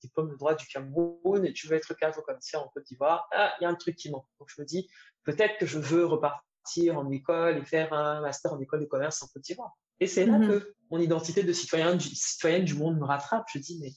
diplôme 0.00 0.30
de 0.30 0.36
droit 0.36 0.54
du 0.54 0.66
Cameroun, 0.66 1.44
et 1.44 1.52
tu 1.52 1.66
veux 1.66 1.76
être 1.76 1.94
cadre 1.94 2.22
commercial 2.22 2.62
en 2.62 2.68
Côte 2.68 2.84
d'Ivoire, 2.84 3.28
ah, 3.32 3.52
il 3.60 3.64
y 3.64 3.66
a 3.66 3.70
un 3.70 3.74
truc 3.74 3.96
qui 3.96 4.10
manque. 4.10 4.26
Donc 4.38 4.48
je 4.54 4.60
me 4.60 4.66
dis, 4.66 4.88
peut-être 5.24 5.58
que 5.58 5.66
je 5.66 5.78
veux 5.78 6.06
repartir 6.06 6.98
en 6.98 7.10
école 7.10 7.58
et 7.58 7.64
faire 7.64 7.92
un 7.92 8.20
master 8.20 8.52
en 8.52 8.60
école 8.60 8.80
de 8.80 8.86
commerce 8.86 9.22
en 9.22 9.26
Côte 9.28 9.42
d'Ivoire. 9.42 9.76
Et 10.00 10.06
c'est 10.06 10.26
là 10.26 10.38
mhm. 10.38 10.48
que 10.48 10.74
mon 10.90 10.98
identité 10.98 11.42
de 11.42 11.52
citoyen 11.52 11.94
du, 11.94 12.08
citoyenne 12.14 12.64
du 12.64 12.74
monde 12.74 12.98
me 12.98 13.04
rattrape. 13.04 13.46
Je 13.52 13.58
dis, 13.58 13.78
mais 13.80 13.92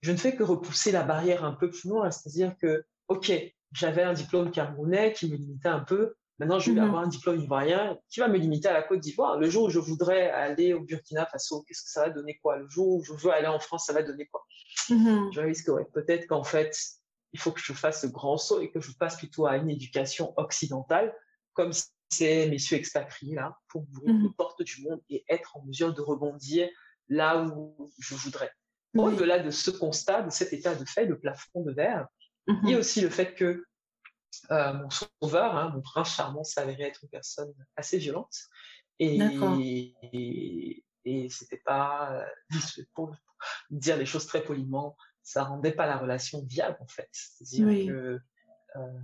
je 0.00 0.12
ne 0.12 0.16
fais 0.16 0.34
que 0.34 0.42
repousser 0.42 0.92
la 0.92 1.02
barrière 1.02 1.44
un 1.44 1.52
peu 1.52 1.70
plus 1.70 1.88
loin, 1.88 2.10
c'est-à-dire 2.10 2.56
que, 2.60 2.84
ok, 3.08 3.32
j'avais 3.72 4.02
un 4.02 4.12
diplôme 4.12 4.50
camerounais 4.50 5.12
qui 5.12 5.30
me 5.30 5.36
limitait 5.36 5.68
un 5.68 5.80
peu, 5.80 6.14
Maintenant, 6.38 6.60
je 6.60 6.70
vais 6.70 6.80
mmh 6.80 6.84
avoir 6.84 7.02
un 7.02 7.08
diplôme 7.08 7.40
ivoirien 7.40 7.98
qui 8.08 8.20
va 8.20 8.28
me 8.28 8.36
limiter 8.36 8.68
à 8.68 8.72
la 8.72 8.82
Côte 8.82 9.00
d'Ivoire. 9.00 9.38
Le 9.38 9.50
jour 9.50 9.64
où 9.64 9.70
je 9.70 9.80
voudrais 9.80 10.30
aller 10.30 10.72
au 10.72 10.80
Burkina 10.80 11.26
Faso, 11.26 11.62
qu'est-ce 11.62 11.82
que 11.82 11.90
ça 11.90 12.02
va 12.02 12.10
donner 12.10 12.38
quoi? 12.38 12.56
Le 12.58 12.68
jour 12.68 12.96
où 12.96 13.04
je 13.04 13.12
veux 13.12 13.32
aller 13.32 13.48
en 13.48 13.58
France, 13.58 13.86
ça 13.86 13.92
va 13.92 14.02
donner 14.02 14.26
quoi? 14.26 14.44
Mmh 14.88 15.30
Je 15.32 15.40
risque, 15.40 15.68
ouais, 15.68 15.84
peut-être 15.92 16.28
qu'en 16.28 16.44
fait, 16.44 16.76
il 17.32 17.40
faut 17.40 17.50
que 17.50 17.60
je 17.60 17.72
fasse 17.72 18.02
ce 18.02 18.06
grand 18.06 18.36
saut 18.36 18.60
et 18.60 18.70
que 18.70 18.80
je 18.80 18.92
passe 18.92 19.16
plutôt 19.16 19.46
à 19.46 19.56
une 19.56 19.68
éducation 19.68 20.32
occidentale, 20.36 21.12
comme 21.54 21.72
ces 22.08 22.48
messieurs 22.48 22.76
expatriés 22.76 23.34
là, 23.34 23.58
pour 23.68 23.82
ouvrir 23.82 24.14
mmh 24.14 24.22
les 24.22 24.30
portes 24.36 24.62
du 24.62 24.82
monde 24.82 25.00
et 25.10 25.24
être 25.28 25.56
en 25.56 25.64
mesure 25.64 25.92
de 25.92 26.00
rebondir 26.00 26.68
là 27.08 27.42
où 27.42 27.90
je 27.98 28.14
voudrais. 28.14 28.52
Au-delà 28.96 29.40
de 29.40 29.50
ce 29.50 29.70
constat, 29.70 30.22
de 30.22 30.30
cet 30.30 30.52
état 30.52 30.74
de 30.74 30.84
fait, 30.84 31.04
le 31.04 31.18
plafond 31.18 31.62
de 31.62 31.72
verre, 31.72 32.06
il 32.46 32.70
y 32.70 32.74
a 32.74 32.78
aussi 32.78 33.00
le 33.00 33.10
fait 33.10 33.34
que 33.34 33.64
euh, 34.50 34.72
mon 34.74 34.88
sauveur, 34.90 35.56
hein, 35.56 35.70
mon 35.74 35.80
prince 35.80 36.14
charmant, 36.14 36.44
s'avérait 36.44 36.84
être 36.84 37.00
une 37.02 37.10
personne 37.10 37.52
assez 37.76 37.98
violente. 37.98 38.34
Et, 38.98 39.18
et, 40.12 40.84
et 41.04 41.28
c'était 41.28 41.62
pas. 41.64 42.26
Pour, 42.94 43.14
dire 43.70 43.96
les 43.96 44.06
choses 44.06 44.26
très 44.26 44.42
poliment, 44.42 44.96
ça 45.22 45.44
rendait 45.44 45.72
pas 45.72 45.86
la 45.86 45.96
relation 45.96 46.44
viable 46.44 46.76
en 46.80 46.88
fait. 46.88 47.08
C'est-à-dire 47.12 47.86
que 47.86 48.20
euh, 48.76 49.00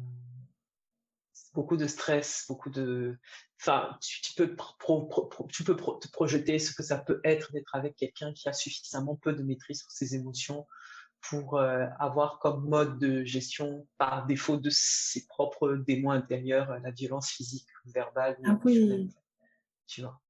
beaucoup 1.52 1.76
de 1.76 1.86
stress, 1.86 2.44
beaucoup 2.48 2.70
de, 2.70 3.18
enfin, 3.60 3.96
tu, 4.00 4.34
peux 4.34 4.56
tu 5.48 5.64
peux 5.64 5.76
te 5.76 6.08
projeter 6.08 6.58
ce 6.58 6.74
que 6.74 6.82
ça 6.82 6.98
peut 6.98 7.20
être 7.24 7.52
d'être 7.52 7.74
avec 7.74 7.96
quelqu'un 7.96 8.32
qui 8.32 8.48
a 8.48 8.52
suffisamment 8.52 9.16
peu 9.16 9.32
de 9.32 9.42
maîtrise 9.42 9.80
sur 9.80 9.90
ses 9.90 10.14
émotions 10.14 10.66
pour 11.28 11.58
euh, 11.58 11.86
avoir 11.98 12.38
comme 12.38 12.68
mode 12.68 12.98
de 12.98 13.24
gestion 13.24 13.86
par 13.98 14.26
défaut 14.26 14.56
de 14.56 14.70
ses 14.70 15.26
propres 15.26 15.74
démons 15.74 16.10
intérieurs 16.10 16.78
la 16.80 16.90
violence 16.90 17.30
physique, 17.30 17.68
verbale, 17.86 18.36
ah, 18.44 18.58
oui. 18.64 19.10
tu 19.86 20.02
vois. 20.02 20.20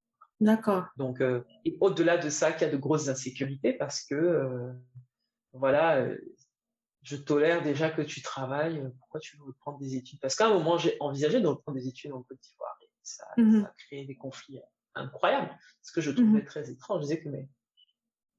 D'accord. 0.40 0.86
Donc, 0.96 1.20
euh, 1.20 1.42
au-delà 1.80 2.18
de 2.18 2.28
ça, 2.28 2.52
qu'il 2.52 2.66
y 2.66 2.70
a 2.70 2.72
de 2.72 2.76
grosses 2.76 3.08
insécurités 3.08 3.72
parce 3.72 4.02
que, 4.02 4.14
euh, 4.14 4.72
voilà, 5.52 6.06
je 7.02 7.16
tolère 7.16 7.62
déjà 7.62 7.90
que 7.90 8.02
tu 8.02 8.22
travailles, 8.22 8.82
pourquoi 8.98 9.20
tu 9.20 9.36
veux 9.36 9.44
reprendre 9.44 9.78
des 9.78 9.96
études? 9.96 10.20
Parce 10.20 10.34
qu'à 10.34 10.46
un 10.46 10.54
moment, 10.54 10.78
j'ai 10.78 10.96
envisagé 11.00 11.40
de 11.40 11.46
reprendre 11.46 11.78
des 11.78 11.88
études 11.88 12.12
en 12.12 12.22
Côte 12.22 12.40
d'Ivoire 12.40 12.76
et 12.82 12.90
ça, 13.02 13.26
mmh 13.36 13.60
ça, 13.60 13.66
a 13.66 13.74
créé 13.86 14.04
des 14.04 14.16
conflits 14.16 14.60
incroyables, 14.94 15.56
ce 15.82 15.92
que 15.92 16.00
je 16.00 16.10
mmh 16.10 16.14
trouvais 16.14 16.44
très 16.44 16.70
étrange. 16.70 17.02
Je 17.02 17.06
disais 17.06 17.20
que, 17.22 17.28
mais 17.28 17.48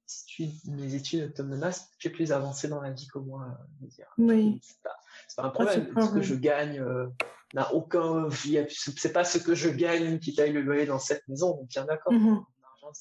si 0.06 0.26
tu, 0.26 0.72
mes 0.72 0.93
études 0.93 1.39
menacent, 1.39 1.89
tu 1.99 2.08
es 2.08 2.12
plus 2.12 2.32
avancé 2.32 2.68
dans 2.68 2.82
la 2.82 2.91
vie 2.91 3.08
que 3.08 3.20
moi. 3.20 3.58
Dire. 3.82 4.08
Oui. 4.18 4.60
C'est 4.62 4.82
pas, 4.82 4.95
pas, 5.38 5.47
un 5.47 5.49
problème. 5.49 5.93
Ce 5.99 6.14
que 6.14 6.22
je 6.22 6.36
gagne 6.36 6.80
euh, 6.80 7.08
n'a 7.53 7.74
aucun. 7.74 8.30
C'est 8.70 9.14
pas 9.14 9.24
ce 9.24 9.38
que 9.38 9.56
je 9.56 9.70
gagne 9.70 10.20
qui 10.20 10.34
paye 10.34 10.51
le 10.51 10.62
loyer 10.62 10.86
dans 10.86 10.99
cette 10.99 11.28
maison. 11.28 11.58
Donc, 11.58 11.70
bien 11.70 11.86
d'accord. 11.86 12.14
Mmh 12.14 12.43
L'argent, 12.62 12.91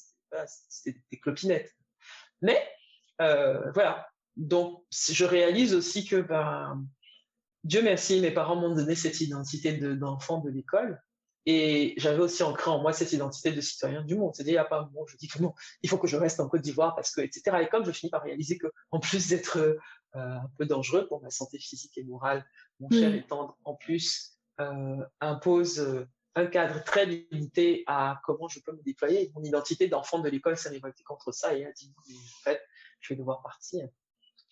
c'est 0.69 0.97
des 1.11 1.19
clopinettes. 1.19 1.71
Mais, 2.41 2.61
euh, 3.21 3.71
voilà. 3.71 4.07
Donc, 4.35 4.83
je 4.91 5.25
réalise 5.25 5.73
aussi 5.73 6.05
que, 6.05 6.17
ben, 6.17 6.85
Dieu 7.63 7.81
merci, 7.81 8.19
mes 8.19 8.31
parents 8.31 8.55
m'ont 8.55 8.75
donné 8.75 8.95
cette 8.95 9.21
identité 9.21 9.77
d'enfant 9.77 10.39
de 10.39 10.49
l'école. 10.49 11.01
Et 11.45 11.93
j'avais 11.97 12.19
aussi 12.19 12.41
ancré 12.43 12.71
en 12.71 12.81
moi 12.81 12.91
cette 12.91 13.13
identité 13.13 13.51
de 13.51 13.61
citoyen 13.61 14.03
du 14.03 14.15
monde. 14.15 14.33
C'est-à-dire, 14.33 14.53
il 14.53 14.55
n'y 14.55 14.59
a 14.59 14.65
pas 14.65 14.79
un 14.79 14.85
moment 14.85 15.05
je 15.05 15.15
dis 15.17 15.27
que 15.27 15.41
non, 15.41 15.53
il 15.83 15.89
faut 15.89 15.97
que 15.97 16.07
je 16.07 16.17
reste 16.17 16.39
en 16.39 16.47
Côte 16.47 16.61
d'Ivoire 16.61 16.95
parce 16.95 17.11
que, 17.11 17.21
etc. 17.21 17.57
Et 17.61 17.67
comme 17.67 17.85
je 17.85 17.91
finis 17.91 18.09
par 18.09 18.23
réaliser 18.23 18.57
que, 18.57 18.67
en 18.91 18.99
plus 18.99 19.27
d'être 19.29 19.57
euh, 19.57 19.77
un 20.15 20.49
peu 20.57 20.65
dangereux 20.65 21.07
pour 21.07 21.21
ma 21.21 21.29
santé 21.29 21.59
physique 21.59 21.97
et 21.97 22.03
morale, 22.03 22.45
mon 22.79 22.89
cher 22.89 23.13
et 23.13 23.23
tendre, 23.23 23.57
en 23.63 23.75
plus, 23.75 24.39
euh, 24.59 25.05
impose 25.19 25.79
euh, 25.79 26.07
un 26.35 26.47
cadre 26.47 26.83
très 26.83 27.05
limité 27.05 27.83
à 27.85 28.21
comment 28.25 28.47
je 28.47 28.59
peux 28.59 28.71
me 28.71 28.81
déployer. 28.83 29.31
Mon 29.35 29.43
identité 29.43 29.87
d'enfant 29.87 30.19
de 30.19 30.29
l'école 30.29 30.57
s'est 30.57 30.69
révoltée 30.69 31.03
contre 31.03 31.31
ça 31.31 31.55
et 31.55 31.65
a 31.65 31.71
dit, 31.71 31.93
en 31.97 32.43
fait, 32.43 32.61
je 33.01 33.13
vais 33.13 33.17
devoir 33.17 33.41
partir 33.41 33.87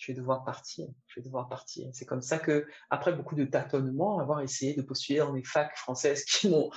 je 0.04 0.12
vais 0.12 0.18
devoir 0.18 0.44
partir, 0.44 0.86
je 1.08 1.20
vais 1.20 1.24
devoir 1.24 1.48
partir. 1.48 1.90
C'est 1.94 2.06
comme 2.06 2.22
ça 2.22 2.38
que, 2.38 2.68
après 2.90 3.14
beaucoup 3.14 3.36
de 3.36 3.46
tâtonnements, 3.46 4.20
avoir 4.20 4.42
essayé 4.42 4.74
de 4.74 4.82
postuler 4.82 5.20
dans 5.20 5.32
des 5.32 5.46
facs 5.46 5.78
françaises 5.78 6.26
qui 6.26 6.50
m'ont 6.50 6.70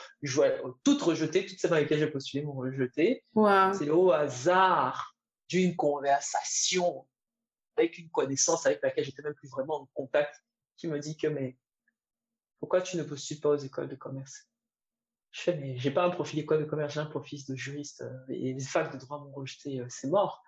toutes 0.84 1.02
rejetées, 1.02 1.44
toutes 1.44 1.58
celles 1.58 1.70
dans 1.70 1.76
lesquelles 1.76 1.98
j'ai 1.98 2.10
postulé 2.10 2.44
m'ont 2.44 2.52
rejeté. 2.52 3.24
C'est 3.74 3.90
au 3.90 4.12
hasard 4.12 5.16
d'une 5.48 5.74
conversation 5.74 7.06
avec 7.76 7.98
une 7.98 8.10
connaissance 8.10 8.64
avec 8.64 8.80
laquelle 8.82 9.04
j'étais 9.04 9.22
même 9.22 9.34
plus 9.34 9.48
vraiment 9.48 9.82
en 9.82 9.88
contact, 9.92 10.34
qui 10.76 10.86
me 10.86 10.98
dit 11.00 11.16
que, 11.16 11.26
mais, 11.26 11.58
pourquoi 12.60 12.80
tu 12.80 12.96
ne 12.96 13.02
postules 13.02 13.40
pas 13.40 13.50
aux 13.50 13.56
écoles 13.56 13.88
de 13.88 13.96
commerce? 13.96 14.48
Je 15.32 15.40
fais, 15.42 15.56
mais 15.56 15.76
j'ai 15.76 15.90
pas 15.90 16.06
un 16.06 16.10
profil 16.10 16.38
école 16.38 16.60
de 16.60 16.64
commerce, 16.64 16.94
j'ai 16.94 17.00
un 17.00 17.06
profil 17.06 17.44
de 17.46 17.56
juriste, 17.56 18.02
euh, 18.02 18.24
et 18.28 18.54
les 18.54 18.64
facs 18.64 18.92
de 18.92 18.98
droit 18.98 19.18
m'ont 19.18 19.32
rejeté, 19.32 19.80
euh, 19.80 19.86
c'est 19.88 20.08
mort. 20.08 20.42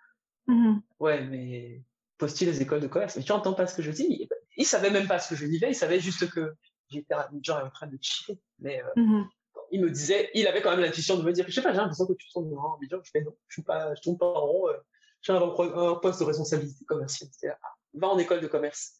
Mm-hmm. 0.46 0.80
Ouais, 1.00 1.24
mais 1.24 1.82
postule 2.18 2.48
les 2.48 2.60
écoles 2.60 2.80
de 2.80 2.88
commerce. 2.88 3.16
Mais 3.16 3.22
tu 3.22 3.32
n'entends 3.32 3.54
pas 3.54 3.66
ce 3.66 3.74
que 3.74 3.82
je 3.82 3.90
dis. 3.90 4.28
Il 4.56 4.66
savait 4.66 4.90
même 4.90 5.06
pas 5.06 5.18
ce 5.18 5.30
que 5.30 5.36
je 5.36 5.46
disais. 5.46 5.70
Il 5.70 5.74
savait 5.74 6.00
juste 6.00 6.28
que 6.30 6.54
j'étais 6.90 7.14
en 7.14 7.70
train 7.70 7.86
de 7.86 7.98
chiller. 8.00 8.38
Mais 8.58 8.82
euh, 8.82 9.00
mm-hmm. 9.00 9.24
il 9.72 9.80
me 9.80 9.90
disait, 9.90 10.30
il 10.34 10.46
avait 10.46 10.60
quand 10.60 10.70
même 10.70 10.80
l'intuition 10.80 11.16
de 11.16 11.22
me 11.22 11.32
dire, 11.32 11.44
je 11.48 11.54
sais 11.54 11.62
pas, 11.62 11.70
j'ai 11.72 11.78
l'impression 11.78 12.06
que 12.06 12.14
tu 12.14 12.28
tournes 12.30 12.52
en 12.56 12.60
rond. 12.60 12.78
Je 12.82 13.10
fais 13.10 13.20
non, 13.22 13.34
je 13.46 13.54
suis 13.54 13.62
pas, 13.62 13.94
je 13.94 14.02
tourne 14.02 14.18
pas 14.18 14.26
en 14.26 14.46
rond. 14.46 14.68
Euh, 14.68 14.76
j'ai 15.22 15.32
un, 15.32 15.94
poste 15.96 16.20
de 16.20 16.24
responsabilité 16.24 16.84
commerciale. 16.84 17.30
Ah, 17.44 17.56
va 17.94 18.08
en 18.08 18.18
école 18.18 18.40
de 18.40 18.46
commerce. 18.46 18.94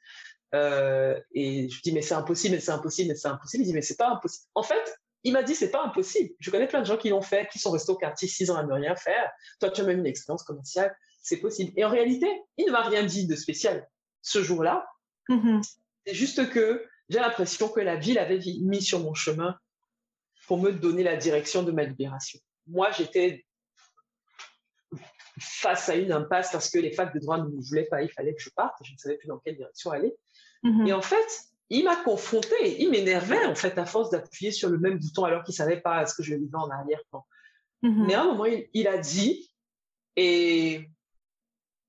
Euh, 0.54 1.20
et 1.32 1.68
je 1.68 1.80
dis, 1.82 1.92
mais 1.92 2.02
c'est 2.02 2.14
impossible, 2.14 2.54
mais 2.54 2.60
c'est 2.60 2.72
impossible, 2.72 3.08
mais 3.08 3.14
c'est 3.14 3.28
impossible. 3.28 3.62
Il 3.64 3.66
dit, 3.66 3.72
mais 3.72 3.82
c'est 3.82 3.96
pas 3.96 4.10
impossible. 4.10 4.46
En 4.54 4.62
fait, 4.62 4.98
il 5.24 5.32
m'a 5.32 5.42
dit, 5.42 5.54
c'est 5.54 5.70
pas 5.70 5.84
impossible. 5.84 6.34
Je 6.40 6.50
connais 6.50 6.66
plein 6.66 6.80
de 6.80 6.86
gens 6.86 6.96
qui 6.96 7.10
l'ont 7.10 7.22
fait, 7.22 7.48
qui 7.48 7.58
sont 7.58 7.70
restés 7.70 7.92
au 7.92 7.96
quartier 7.96 8.28
six 8.28 8.50
ans 8.50 8.56
à 8.56 8.64
ne 8.64 8.72
rien 8.72 8.96
faire. 8.96 9.30
Toi, 9.60 9.70
tu 9.70 9.80
as 9.80 9.84
même 9.84 9.98
une 9.98 10.06
expérience 10.06 10.42
commerciale 10.42 10.94
c'est 11.28 11.36
possible. 11.36 11.72
Et 11.76 11.84
en 11.84 11.90
réalité, 11.90 12.26
il 12.56 12.66
ne 12.66 12.72
m'a 12.72 12.82
rien 12.82 13.04
dit 13.04 13.26
de 13.26 13.36
spécial 13.36 13.86
ce 14.22 14.42
jour-là. 14.42 14.88
Mm-hmm. 15.28 15.76
C'est 16.06 16.14
juste 16.14 16.48
que 16.50 16.84
j'ai 17.10 17.18
l'impression 17.18 17.68
que 17.68 17.80
la 17.80 17.96
ville 17.96 18.18
avait 18.18 18.40
mis 18.62 18.82
sur 18.82 19.00
mon 19.00 19.14
chemin 19.14 19.58
pour 20.46 20.58
me 20.58 20.72
donner 20.72 21.02
la 21.02 21.16
direction 21.16 21.62
de 21.62 21.70
ma 21.70 21.84
libération. 21.84 22.40
Moi, 22.66 22.90
j'étais 22.92 23.44
face 25.38 25.88
à 25.88 25.96
une 25.96 26.12
impasse 26.12 26.50
parce 26.50 26.70
que 26.70 26.78
les 26.78 26.92
facs 26.92 27.14
de 27.14 27.20
droit 27.20 27.38
ne 27.38 27.48
me 27.48 27.60
voulaient 27.60 27.84
pas, 27.84 28.02
il 28.02 28.10
fallait 28.10 28.34
que 28.34 28.42
je 28.42 28.50
parte, 28.50 28.76
je 28.82 28.92
ne 28.92 28.98
savais 28.98 29.18
plus 29.18 29.28
dans 29.28 29.38
quelle 29.38 29.56
direction 29.56 29.90
aller. 29.90 30.16
Mm-hmm. 30.64 30.88
Et 30.88 30.92
en 30.94 31.02
fait, 31.02 31.44
il 31.68 31.84
m'a 31.84 31.96
confronté, 31.96 32.80
il 32.80 32.90
m'énervait 32.90 33.44
en 33.44 33.54
fait 33.54 33.76
à 33.76 33.84
force 33.84 34.10
d'appuyer 34.10 34.50
sur 34.50 34.70
le 34.70 34.78
même 34.78 34.98
bouton 34.98 35.24
alors 35.24 35.44
qu'il 35.44 35.54
savait 35.54 35.80
pas 35.80 36.06
ce 36.06 36.14
que 36.14 36.22
je 36.22 36.34
vivais 36.34 36.56
en 36.56 36.70
arrière-plan. 36.70 37.26
Mm-hmm. 37.82 38.06
Mais 38.06 38.14
à 38.14 38.22
un 38.22 38.26
moment, 38.26 38.46
il, 38.72 38.88
a 38.88 38.96
dit, 38.96 39.50
et 40.16 40.88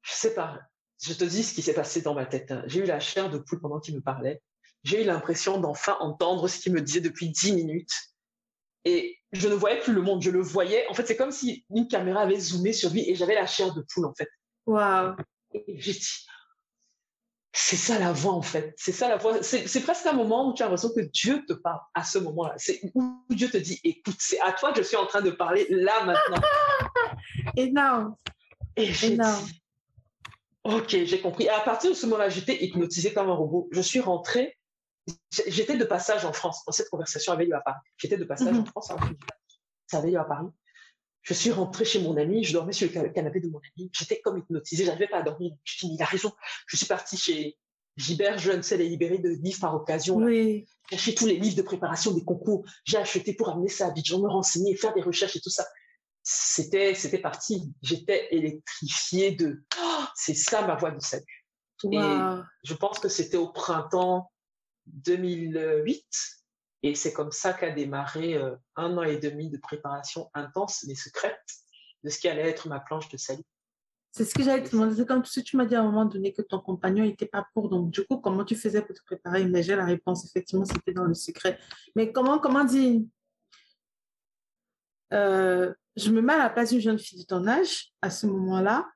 je 0.09 0.15
sais 0.15 0.33
pas, 0.33 0.59
je 1.01 1.13
te 1.13 1.23
dis 1.23 1.43
ce 1.43 1.53
qui 1.53 1.61
s'est 1.61 1.73
passé 1.73 2.01
dans 2.01 2.13
ma 2.13 2.25
tête. 2.25 2.51
Hein. 2.51 2.63
J'ai 2.65 2.81
eu 2.81 2.85
la 2.85 2.99
chair 2.99 3.29
de 3.29 3.37
poule 3.37 3.61
pendant 3.61 3.79
qu'il 3.79 3.95
me 3.95 4.01
parlait. 4.01 4.41
J'ai 4.83 5.03
eu 5.03 5.05
l'impression 5.05 5.59
d'enfin 5.59 5.97
entendre 5.99 6.47
ce 6.47 6.59
qu'il 6.59 6.73
me 6.73 6.81
disait 6.81 7.01
depuis 7.01 7.29
dix 7.29 7.53
minutes. 7.53 7.93
Et 8.85 9.17
je 9.33 9.47
ne 9.47 9.53
voyais 9.53 9.79
plus 9.79 9.93
le 9.93 10.01
monde, 10.01 10.21
je 10.21 10.31
le 10.31 10.41
voyais. 10.41 10.87
En 10.89 10.93
fait, 10.93 11.05
c'est 11.05 11.17
comme 11.17 11.31
si 11.31 11.65
une 11.69 11.87
caméra 11.87 12.21
avait 12.21 12.39
zoomé 12.39 12.73
sur 12.73 12.89
lui 12.89 13.09
et 13.09 13.15
j'avais 13.15 13.35
la 13.35 13.45
chair 13.45 13.73
de 13.73 13.85
poule, 13.93 14.05
en 14.05 14.13
fait. 14.13 14.29
Waouh. 14.65 15.15
Et 15.53 15.63
j'ai 15.77 15.93
dit, 15.93 16.25
c'est 17.51 17.75
ça 17.75 17.99
la 17.99 18.13
voix, 18.13 18.33
en 18.33 18.41
fait. 18.41 18.73
C'est 18.77 18.93
ça 18.93 19.09
la 19.09 19.17
voix. 19.17 19.43
C'est 19.43 19.81
presque 19.81 20.05
un 20.05 20.13
moment 20.13 20.49
où 20.49 20.53
tu 20.53 20.63
as 20.63 20.65
l'impression 20.65 20.91
que 20.95 21.01
Dieu 21.01 21.45
te 21.45 21.53
parle 21.53 21.79
à 21.93 22.03
ce 22.03 22.17
moment-là. 22.19 22.53
C'est 22.57 22.79
où 22.95 23.21
Dieu 23.29 23.49
te 23.49 23.57
dit, 23.57 23.79
écoute, 23.83 24.17
c'est 24.19 24.39
à 24.41 24.53
toi 24.53 24.71
que 24.71 24.81
je 24.81 24.87
suis 24.87 24.97
en 24.97 25.05
train 25.05 25.21
de 25.21 25.31
parler 25.31 25.67
là, 25.69 26.05
maintenant. 26.05 26.41
Énorme. 27.57 28.15
Et 28.77 28.85
j'ai 28.85 29.17
dit, 29.17 29.61
Ok, 30.63 30.89
j'ai 30.89 31.21
compris. 31.21 31.45
Et 31.45 31.49
à 31.49 31.59
partir 31.61 31.91
de 31.91 31.95
ce 31.95 32.05
moment-là, 32.05 32.29
j'étais 32.29 32.63
hypnotisée 32.63 33.13
comme 33.13 33.29
un 33.29 33.33
robot. 33.33 33.69
Je 33.71 33.81
suis 33.81 33.99
rentrée. 33.99 34.57
J'étais 35.47 35.77
de 35.77 35.85
passage 35.85 36.25
en 36.25 36.33
France. 36.33 36.63
Cette 36.69 36.89
conversation 36.89 37.33
avait 37.33 37.45
lieu 37.45 37.55
à 37.55 37.61
Paris. 37.61 37.79
J'étais 37.97 38.17
de 38.17 38.25
passage 38.25 38.53
en 38.53 38.59
mhm. 38.59 38.65
France. 38.65 38.91
Ça 39.87 39.97
avait 39.97 40.11
lieu 40.11 40.19
à 40.19 40.25
Paris. 40.25 40.47
Je 41.21 41.33
suis 41.33 41.51
rentrée 41.51 41.85
chez 41.85 42.01
mon 42.01 42.17
ami. 42.17 42.43
Je 42.43 42.53
dormais 42.53 42.73
sur 42.73 42.89
le 42.91 43.09
canapé 43.09 43.39
de 43.39 43.47
mon 43.47 43.59
ami. 43.59 43.89
J'étais 43.93 44.19
comme 44.21 44.37
hypnotisée. 44.37 44.85
J'arrivais 44.85 45.07
pas 45.07 45.17
à 45.17 45.21
dormir. 45.23 45.53
Je 45.63 45.87
me 45.87 45.93
il 45.93 46.01
a 46.01 46.05
raison. 46.05 46.31
Je 46.67 46.77
suis 46.77 46.85
partie 46.85 47.17
chez 47.17 47.57
Gilbert 47.99 48.37
Jeune, 48.37 48.63
c'est 48.63 48.77
les 48.77 48.87
libérés 48.87 49.17
de 49.17 49.29
livres 49.29 49.59
par 49.59 49.75
occasion. 49.75 50.15
Oui. 50.17 50.65
J'ai 50.89 50.95
acheté 50.95 51.15
tous 51.15 51.25
les 51.25 51.37
livres 51.37 51.57
de 51.57 51.61
préparation 51.61 52.11
des 52.11 52.23
concours. 52.23 52.65
J'ai 52.85 52.97
acheté 52.97 53.33
pour 53.33 53.49
amener 53.49 53.67
ça 53.67 53.85
à 53.85 53.89
Abidjan, 53.89 54.21
me 54.21 54.29
renseigner, 54.29 54.75
faire 54.75 54.93
des 54.93 55.01
recherches 55.01 55.35
et 55.35 55.41
tout 55.41 55.49
ça 55.49 55.65
c'était 56.23 56.93
c'était 56.93 57.19
parti. 57.19 57.73
J'étais 57.81 58.27
électrifiée 58.31 59.31
de 59.31 59.63
oh, 59.81 60.03
c'est 60.15 60.33
ça 60.33 60.65
ma 60.65 60.75
voix 60.75 60.91
de 60.91 60.99
salut. 60.99 61.45
Et 61.91 61.97
je 62.63 62.73
pense 62.73 62.99
que 62.99 63.07
c'était 63.07 63.37
au 63.37 63.51
printemps 63.51 64.31
2008 64.87 66.05
et 66.83 66.95
c'est 66.95 67.13
comme 67.13 67.31
ça 67.31 67.53
qu'a 67.53 67.71
démarré 67.71 68.35
euh, 68.35 68.55
un 68.75 68.97
an 68.97 69.03
et 69.03 69.17
demi 69.17 69.49
de 69.49 69.57
préparation 69.57 70.29
intense 70.33 70.83
mais 70.87 70.95
secrète 70.95 71.39
de 72.03 72.09
ce 72.09 72.19
qui 72.19 72.27
allait 72.27 72.49
être 72.49 72.67
ma 72.67 72.79
planche 72.79 73.09
de 73.09 73.17
salut. 73.17 73.43
C'est 74.11 74.25
ce 74.25 74.33
que 74.33 74.43
j'allais 74.43 74.63
te 74.63 74.71
demander. 74.71 74.95
C'est 74.95 75.05
comme 75.05 75.23
si 75.23 75.43
tu 75.43 75.55
m'as 75.55 75.65
dit 75.65 75.75
à 75.75 75.81
un 75.81 75.83
moment 75.83 76.05
donné 76.05 76.33
que 76.33 76.41
ton 76.41 76.59
compagnon 76.59 77.05
n'était 77.05 77.27
pas 77.27 77.45
pour. 77.53 77.69
Donc, 77.69 77.91
du 77.91 78.05
coup, 78.05 78.17
comment 78.17 78.43
tu 78.43 78.55
faisais 78.55 78.81
pour 78.81 78.95
te 78.95 79.03
préparer? 79.03 79.45
Mais 79.45 79.61
j'ai 79.61 79.75
la 79.75 79.85
réponse. 79.85 80.25
Effectivement, 80.25 80.65
c'était 80.65 80.93
dans 80.93 81.03
le 81.03 81.13
secret. 81.13 81.59
Mais 81.95 82.11
comment, 82.11 82.39
comment 82.39 82.63
dire 82.63 83.01
euh, 85.13 85.73
je 85.95 86.11
me 86.11 86.21
mets 86.21 86.33
à 86.33 86.37
la 86.37 86.49
place 86.49 86.69
d'une 86.69 86.81
jeune 86.81 86.99
fille 86.99 87.19
de 87.19 87.25
ton 87.25 87.45
âge 87.47 87.91
à 88.01 88.09
ce 88.09 88.27
moment-là. 88.27 88.87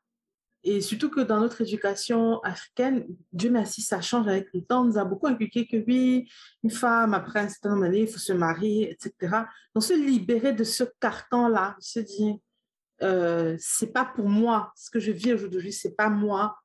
Et 0.66 0.80
surtout 0.80 1.10
que 1.10 1.20
dans 1.20 1.42
notre 1.42 1.62
éducation 1.62 2.40
africaine, 2.42 3.06
Dieu 3.34 3.50
merci, 3.50 3.82
ça 3.82 4.00
change 4.00 4.28
avec 4.28 4.48
le 4.54 4.64
temps. 4.64 4.82
On 4.82 4.86
nous 4.86 4.98
a 4.98 5.04
beaucoup 5.04 5.28
inculqué 5.28 5.68
que 5.68 5.76
oui, 5.86 6.32
une 6.64 6.72
femme, 6.72 7.14
après 7.14 7.42
un 7.42 7.50
certain 7.50 7.72
nombre 7.72 7.82
d'années, 7.82 8.02
il 8.02 8.08
faut 8.08 8.18
se 8.18 8.32
marier, 8.32 8.92
etc. 8.92 9.44
Donc, 9.76 9.84
se 9.84 9.94
libérer 9.94 10.54
de 10.54 10.64
ce 10.64 10.86
carcan-là, 11.02 11.76
se 11.80 12.00
dire, 12.00 12.38
euh, 13.02 13.58
c'est 13.60 13.92
pas 13.92 14.06
pour 14.06 14.30
moi. 14.30 14.72
Ce 14.78 14.90
que 14.90 15.02
je 15.02 15.12
vis 15.12 15.34
aujourd'hui, 15.34 15.74
c'est 15.74 15.96
pas 15.96 16.10
moi. 16.10 16.58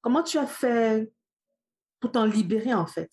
Comment 0.00 0.24
tu 0.24 0.36
as 0.38 0.46
fait 0.46 1.12
pour 2.00 2.10
t'en 2.10 2.24
libérer, 2.24 2.74
en 2.74 2.86
fait? 2.86 3.12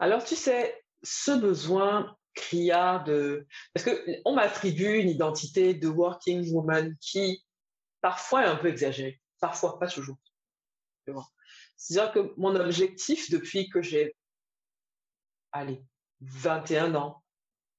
Alors, 0.00 0.24
tu 0.24 0.34
sais, 0.34 0.84
ce 1.04 1.38
besoin 1.38 2.16
criard 2.34 3.04
de... 3.04 3.46
Parce 3.74 3.88
qu'on 3.88 4.34
m'attribue 4.34 4.98
une 4.98 5.08
identité 5.08 5.74
de 5.74 5.88
working 5.88 6.52
woman 6.52 6.96
qui 7.00 7.44
parfois 8.00 8.42
un 8.46 8.56
peu 8.56 8.68
exagéré. 8.68 9.20
Parfois, 9.40 9.78
pas 9.78 9.88
toujours. 9.88 10.16
C'est-à-dire 11.76 12.12
que 12.12 12.34
mon 12.36 12.54
objectif 12.54 13.30
depuis 13.30 13.68
que 13.68 13.82
j'ai, 13.82 14.16
allez, 15.52 15.82
21 16.20 16.94
ans, 16.94 17.22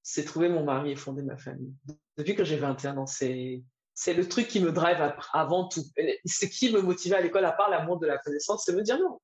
c'est 0.04 0.26
trouver 0.26 0.50
mon 0.50 0.64
mari 0.64 0.92
et 0.92 0.96
fonder 0.96 1.22
ma 1.22 1.38
famille. 1.38 1.74
Depuis 2.18 2.36
que 2.36 2.44
j'ai 2.44 2.58
21 2.58 2.98
ans, 2.98 3.06
c'est 3.06 3.64
c'est 3.94 4.14
le 4.14 4.28
truc 4.28 4.48
qui 4.48 4.60
me 4.60 4.72
drive 4.72 5.14
avant 5.34 5.68
tout. 5.68 5.84
Ce 6.26 6.46
qui 6.46 6.72
me 6.72 6.82
motivait 6.82 7.18
à 7.18 7.22
l'école, 7.22 7.46
à 7.46 7.52
part 7.52 7.70
l'amour 7.70 8.00
de 8.00 8.08
la 8.08 8.18
connaissance, 8.18 8.64
c'est 8.66 8.74
me 8.74 8.82
dire 8.82 8.98
non. 8.98 9.20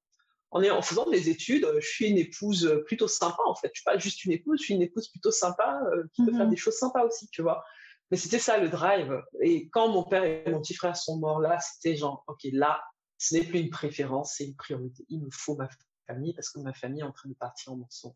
En, 0.52 0.64
en 0.64 0.82
faisant 0.82 1.10
des 1.10 1.30
études, 1.30 1.68
je 1.80 1.88
suis 1.88 2.08
une 2.08 2.18
épouse 2.18 2.82
plutôt 2.86 3.08
sympa 3.08 3.42
en 3.46 3.56
fait. 3.56 3.70
Je 3.74 3.80
suis 3.82 3.84
pas 3.84 3.98
juste 3.98 4.24
une 4.26 4.32
épouse, 4.32 4.60
je 4.60 4.66
suis 4.66 4.74
une 4.74 4.82
épouse 4.82 5.10
plutôt 5.10 5.32
sympa 5.32 5.82
euh, 5.94 6.04
qui 6.14 6.26
peut 6.26 6.32
faire 6.32 6.46
mhm. 6.46 6.52
des 6.52 6.58
choses 6.58 6.78
sympas 6.78 7.04
aussi, 7.04 7.28
tu 7.30 7.42
vois. 7.42 7.64
Mais 8.10 8.18
c'était 8.18 8.40
ça 8.40 8.58
le 8.58 8.70
drive. 8.70 9.22
Et 9.42 9.70
quand 9.70 9.90
mon 9.90 10.04
père 10.04 10.24
et 10.24 10.50
mon 10.50 10.62
petit 10.62 10.74
frère 10.74 10.96
sont 10.96 11.18
morts 11.18 11.42
là, 11.42 11.60
c'était 11.60 11.96
genre, 11.98 12.24
ok, 12.28 12.40
là, 12.54 12.82
ce 13.18 13.36
n'est 13.36 13.44
plus 13.44 13.60
une 13.60 13.70
préférence, 13.70 14.36
c'est 14.38 14.46
une 14.46 14.56
priorité. 14.56 15.06
Il 15.10 15.22
me 15.22 15.30
faut 15.32 15.56
ma 15.56 15.68
famille 16.08 16.34
parce 16.34 16.50
que 16.50 16.60
ma 16.60 16.74
famille 16.74 17.02
est 17.02 17.06
en 17.06 17.12
train 17.12 17.30
de 17.30 17.36
partir 17.36 17.74
en 17.74 17.78
morceaux. 17.78 18.16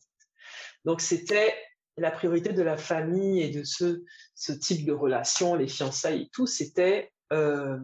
Donc 0.86 1.02
c'était 1.02 1.54
la 1.98 2.12
priorité 2.12 2.54
de 2.54 2.62
la 2.62 2.78
famille 2.78 3.42
et 3.42 3.50
de 3.50 3.64
ce, 3.64 4.04
ce 4.34 4.54
type 4.54 4.86
de 4.86 4.94
relation, 4.94 5.56
les 5.56 5.68
fiançailles 5.68 6.24
et 6.24 6.30
tout, 6.30 6.48
c'était 6.48 7.12
euh, 7.34 7.78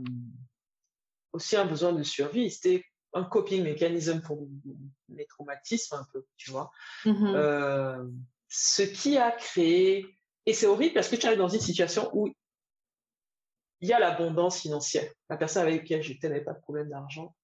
aussi 1.34 1.56
un 1.56 1.66
besoin 1.66 1.92
de 1.92 2.04
survie. 2.04 2.50
C'était 2.50 2.84
un 3.18 3.24
coping 3.24 3.64
mécanisme 3.64 4.22
pour 4.22 4.48
mes 5.10 5.26
traumatismes 5.26 5.96
un 5.96 6.06
peu, 6.14 6.26
tu 6.38 6.52
vois. 6.52 6.72
Mm-hmm. 7.06 7.36
Euh, 7.36 8.08
ce 8.48 8.82
qui 8.84 9.18
a 9.18 9.32
créé, 9.32 10.06
et 10.46 10.54
c'est 10.54 10.68
horrible 10.68 10.94
parce 10.94 11.10
que 11.10 11.16
tu 11.16 11.26
arrives 11.26 11.40
dans 11.40 11.50
une 11.50 11.60
situation 11.60 12.10
où 12.14 12.34
il 13.82 13.90
y 13.90 13.94
a 13.94 14.00
l'abondance 14.00 14.62
financière. 14.62 15.12
La 15.30 15.38
personne 15.38 15.64
avec 15.64 15.82
laquelle 15.82 16.02
j'étais 16.02 16.30
n'avait 16.30 16.44
pas 16.44 16.54
de 16.54 16.62
problème 16.62 16.90
d'argent. 16.90 17.36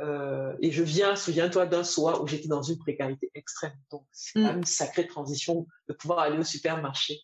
Euh, 0.00 0.56
et 0.60 0.70
je 0.70 0.82
viens, 0.82 1.16
souviens-toi 1.16 1.66
d'un 1.66 1.84
soir 1.84 2.22
où 2.22 2.26
j'étais 2.26 2.48
dans 2.48 2.62
une 2.62 2.78
précarité 2.78 3.30
extrême. 3.34 3.76
Donc, 3.90 4.06
c'est 4.10 4.32
quand 4.34 4.40
mm. 4.40 4.46
même 4.46 4.58
une 4.58 4.64
sacrée 4.64 5.06
transition 5.06 5.66
de 5.88 5.92
pouvoir 5.92 6.20
aller 6.20 6.38
au 6.38 6.44
supermarché 6.44 7.20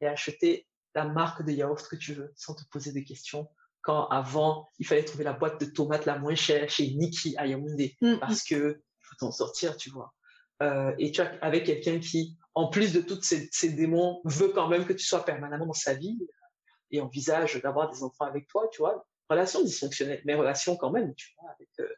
et 0.00 0.06
acheter 0.06 0.66
la 0.94 1.04
marque 1.04 1.44
de 1.44 1.52
yaourt 1.52 1.86
que 1.88 1.96
tu 1.96 2.14
veux 2.14 2.32
sans 2.36 2.54
te 2.54 2.62
poser 2.70 2.92
de 2.92 3.00
questions. 3.00 3.48
Quand 3.84 4.06
avant, 4.08 4.68
il 4.78 4.86
fallait 4.86 5.04
trouver 5.04 5.24
la 5.24 5.34
boîte 5.34 5.60
de 5.60 5.66
tomates 5.66 6.06
la 6.06 6.18
moins 6.18 6.34
chère 6.34 6.68
chez 6.68 6.94
Niki 6.94 7.36
à 7.36 7.46
Yaoundé 7.46 7.96
mm, 8.00 8.14
mm. 8.14 8.18
parce 8.18 8.42
que 8.42 8.80
faut 9.00 9.16
t'en 9.18 9.30
sortir, 9.30 9.76
tu 9.76 9.90
vois. 9.90 10.14
Euh, 10.62 10.92
et 10.98 11.12
tu 11.12 11.22
vois, 11.22 11.30
avec 11.42 11.64
quelqu'un 11.64 11.98
qui, 11.98 12.36
en 12.54 12.68
plus 12.68 12.92
de 12.92 13.00
tous 13.00 13.20
ces, 13.22 13.48
ces, 13.52 13.70
démons, 13.70 14.20
veut 14.24 14.48
quand 14.48 14.68
même 14.68 14.86
que 14.86 14.92
tu 14.92 15.04
sois 15.04 15.24
permanemment 15.24 15.66
dans 15.66 15.72
sa 15.72 15.94
vie 15.94 16.18
et 16.90 17.00
envisage 17.00 17.60
d'avoir 17.60 17.90
des 17.90 18.02
enfants 18.02 18.24
avec 18.24 18.48
toi, 18.48 18.68
tu 18.72 18.78
vois 18.82 19.06
relations 19.28 19.62
dysfonctionnelles, 19.62 20.22
mais 20.24 20.34
relations 20.34 20.76
quand 20.76 20.90
même, 20.90 21.14
tu 21.14 21.34
vois, 21.38 21.50
avec 21.52 21.68
euh, 21.80 21.88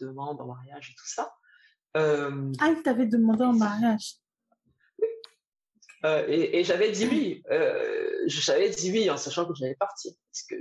demande 0.00 0.40
en 0.40 0.46
mariage 0.46 0.90
et 0.90 0.94
tout 0.94 1.08
ça. 1.08 1.34
Euh, 1.96 2.52
ah, 2.60 2.68
il 2.68 2.82
t'avait 2.82 3.06
demandé 3.06 3.44
en 3.44 3.54
mariage. 3.54 4.16
Euh, 6.04 6.26
et, 6.28 6.62
j'avais 6.62 6.92
dit 6.92 7.06
oui. 7.06 7.42
j'avais 8.26 8.70
dit 8.70 8.92
oui 8.92 9.10
en 9.10 9.16
sachant 9.16 9.46
que 9.46 9.54
j'allais 9.54 9.76
partir. 9.76 10.12
Parce 10.30 10.42
que 10.44 10.54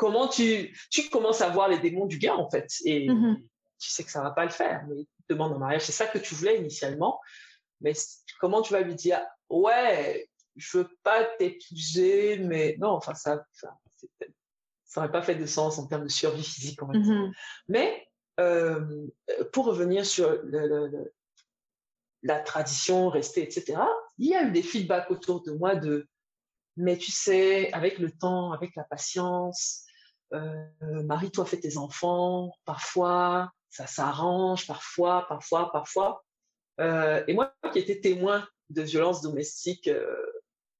comment 0.00 0.28
tu, 0.28 0.74
tu 0.90 1.10
commences 1.10 1.42
à 1.42 1.50
voir 1.50 1.68
les 1.68 1.78
démons 1.78 2.06
du 2.06 2.16
gars, 2.16 2.34
en 2.34 2.48
fait, 2.48 2.72
et 2.86 3.06
mm-hmm. 3.06 3.36
tu 3.78 3.90
sais 3.90 4.02
que 4.02 4.10
ça 4.10 4.22
va 4.22 4.30
pas 4.30 4.44
le 4.44 4.50
faire, 4.50 4.86
mais 4.88 5.04
demande 5.28 5.52
en 5.52 5.58
mariage. 5.58 5.82
C'est 5.82 5.92
ça 5.92 6.06
que 6.06 6.16
tu 6.16 6.34
voulais 6.34 6.58
initialement. 6.58 7.20
Mais 7.82 7.92
comment 8.40 8.62
tu 8.62 8.72
vas 8.72 8.80
lui 8.80 8.94
dire, 8.94 9.20
ouais, 9.50 10.26
je 10.56 10.78
veux 10.78 10.88
pas 11.02 11.24
t'épouser, 11.38 12.38
mais 12.38 12.76
non, 12.80 12.92
enfin, 12.92 13.12
ça, 13.12 13.44
ça 13.52 13.76
ça 14.86 15.02
n'aurait 15.02 15.12
pas 15.12 15.22
fait 15.22 15.34
de 15.34 15.44
sens 15.44 15.78
en 15.78 15.86
termes 15.86 16.04
de 16.04 16.08
survie 16.08 16.42
physique, 16.42 16.80
mm-hmm. 16.80 17.32
Mais 17.68 18.08
euh, 18.40 19.06
pour 19.52 19.66
revenir 19.66 20.06
sur 20.06 20.34
la 22.22 22.40
tradition 22.40 23.10
restée, 23.10 23.42
etc., 23.42 23.82
il 24.16 24.30
y 24.30 24.34
a 24.34 24.44
eu 24.44 24.50
des 24.50 24.62
feedbacks 24.62 25.10
autour 25.10 25.42
de 25.42 25.52
moi 25.52 25.74
de 25.76 26.08
mais 26.76 26.96
tu 26.96 27.10
sais, 27.10 27.70
avec 27.72 27.98
le 27.98 28.10
temps, 28.10 28.52
avec 28.52 28.74
la 28.76 28.84
patience, 28.84 29.84
euh, 30.32 31.02
marie-toi, 31.04 31.44
fais 31.44 31.60
tes 31.60 31.76
enfants, 31.76 32.52
parfois 32.64 33.52
ça 33.68 33.86
s'arrange, 33.86 34.66
parfois, 34.66 35.26
parfois, 35.28 35.70
parfois. 35.70 36.24
Euh, 36.80 37.22
et 37.28 37.34
moi 37.34 37.54
qui 37.72 37.78
étais 37.78 38.00
témoin 38.00 38.46
de 38.70 38.82
violences 38.82 39.22
domestiques 39.22 39.90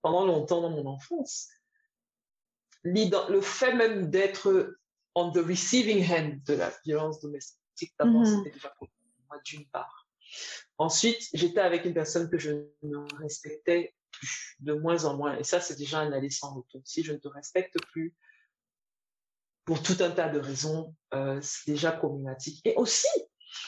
pendant 0.03 0.27
longtemps 0.27 0.61
dans 0.61 0.71
mon 0.71 0.87
enfance, 0.87 1.49
le 2.83 3.41
fait 3.41 3.75
même 3.75 4.11
d'être 4.11 4.77
on 5.15 5.31
the 5.33 5.39
receiving 5.39 6.05
end 6.11 6.39
de 6.47 6.55
la 6.55 6.73
violence 6.85 7.21
domestique, 7.21 7.93
d'abord, 7.99 8.23
mm-hmm. 8.23 8.39
c'était 8.39 8.51
déjà 8.51 8.71
pour 8.71 8.89
moi 9.29 9.39
d'une 9.45 9.67
part. 9.67 10.07
Ensuite, 10.79 11.29
j'étais 11.35 11.61
avec 11.61 11.85
une 11.85 11.95
personne 11.95 12.31
que 12.31 12.39
je 12.39 12.53
ne 12.83 12.97
respectais 13.19 13.95
plus, 14.13 14.57
de 14.61 14.73
moins 14.73 15.05
en 15.05 15.17
moins. 15.17 15.37
Et 15.37 15.45
ça, 15.45 15.61
c'est 15.61 15.77
déjà 15.77 16.01
un 16.01 16.13
aller 16.13 16.31
sans 16.31 16.55
retour. 16.55 16.81
Si 16.85 17.03
je 17.03 17.13
ne 17.13 17.19
te 17.19 17.29
respecte 17.29 17.77
plus, 17.93 18.15
pour 19.65 19.83
tout 19.83 19.97
un 20.01 20.11
tas 20.11 20.29
de 20.29 20.39
raisons, 20.39 20.95
euh, 21.15 21.39
c'est 21.43 21.71
déjà 21.71 21.93
problématique. 21.93 22.61
Et 22.65 22.75
aussi, 22.77 23.09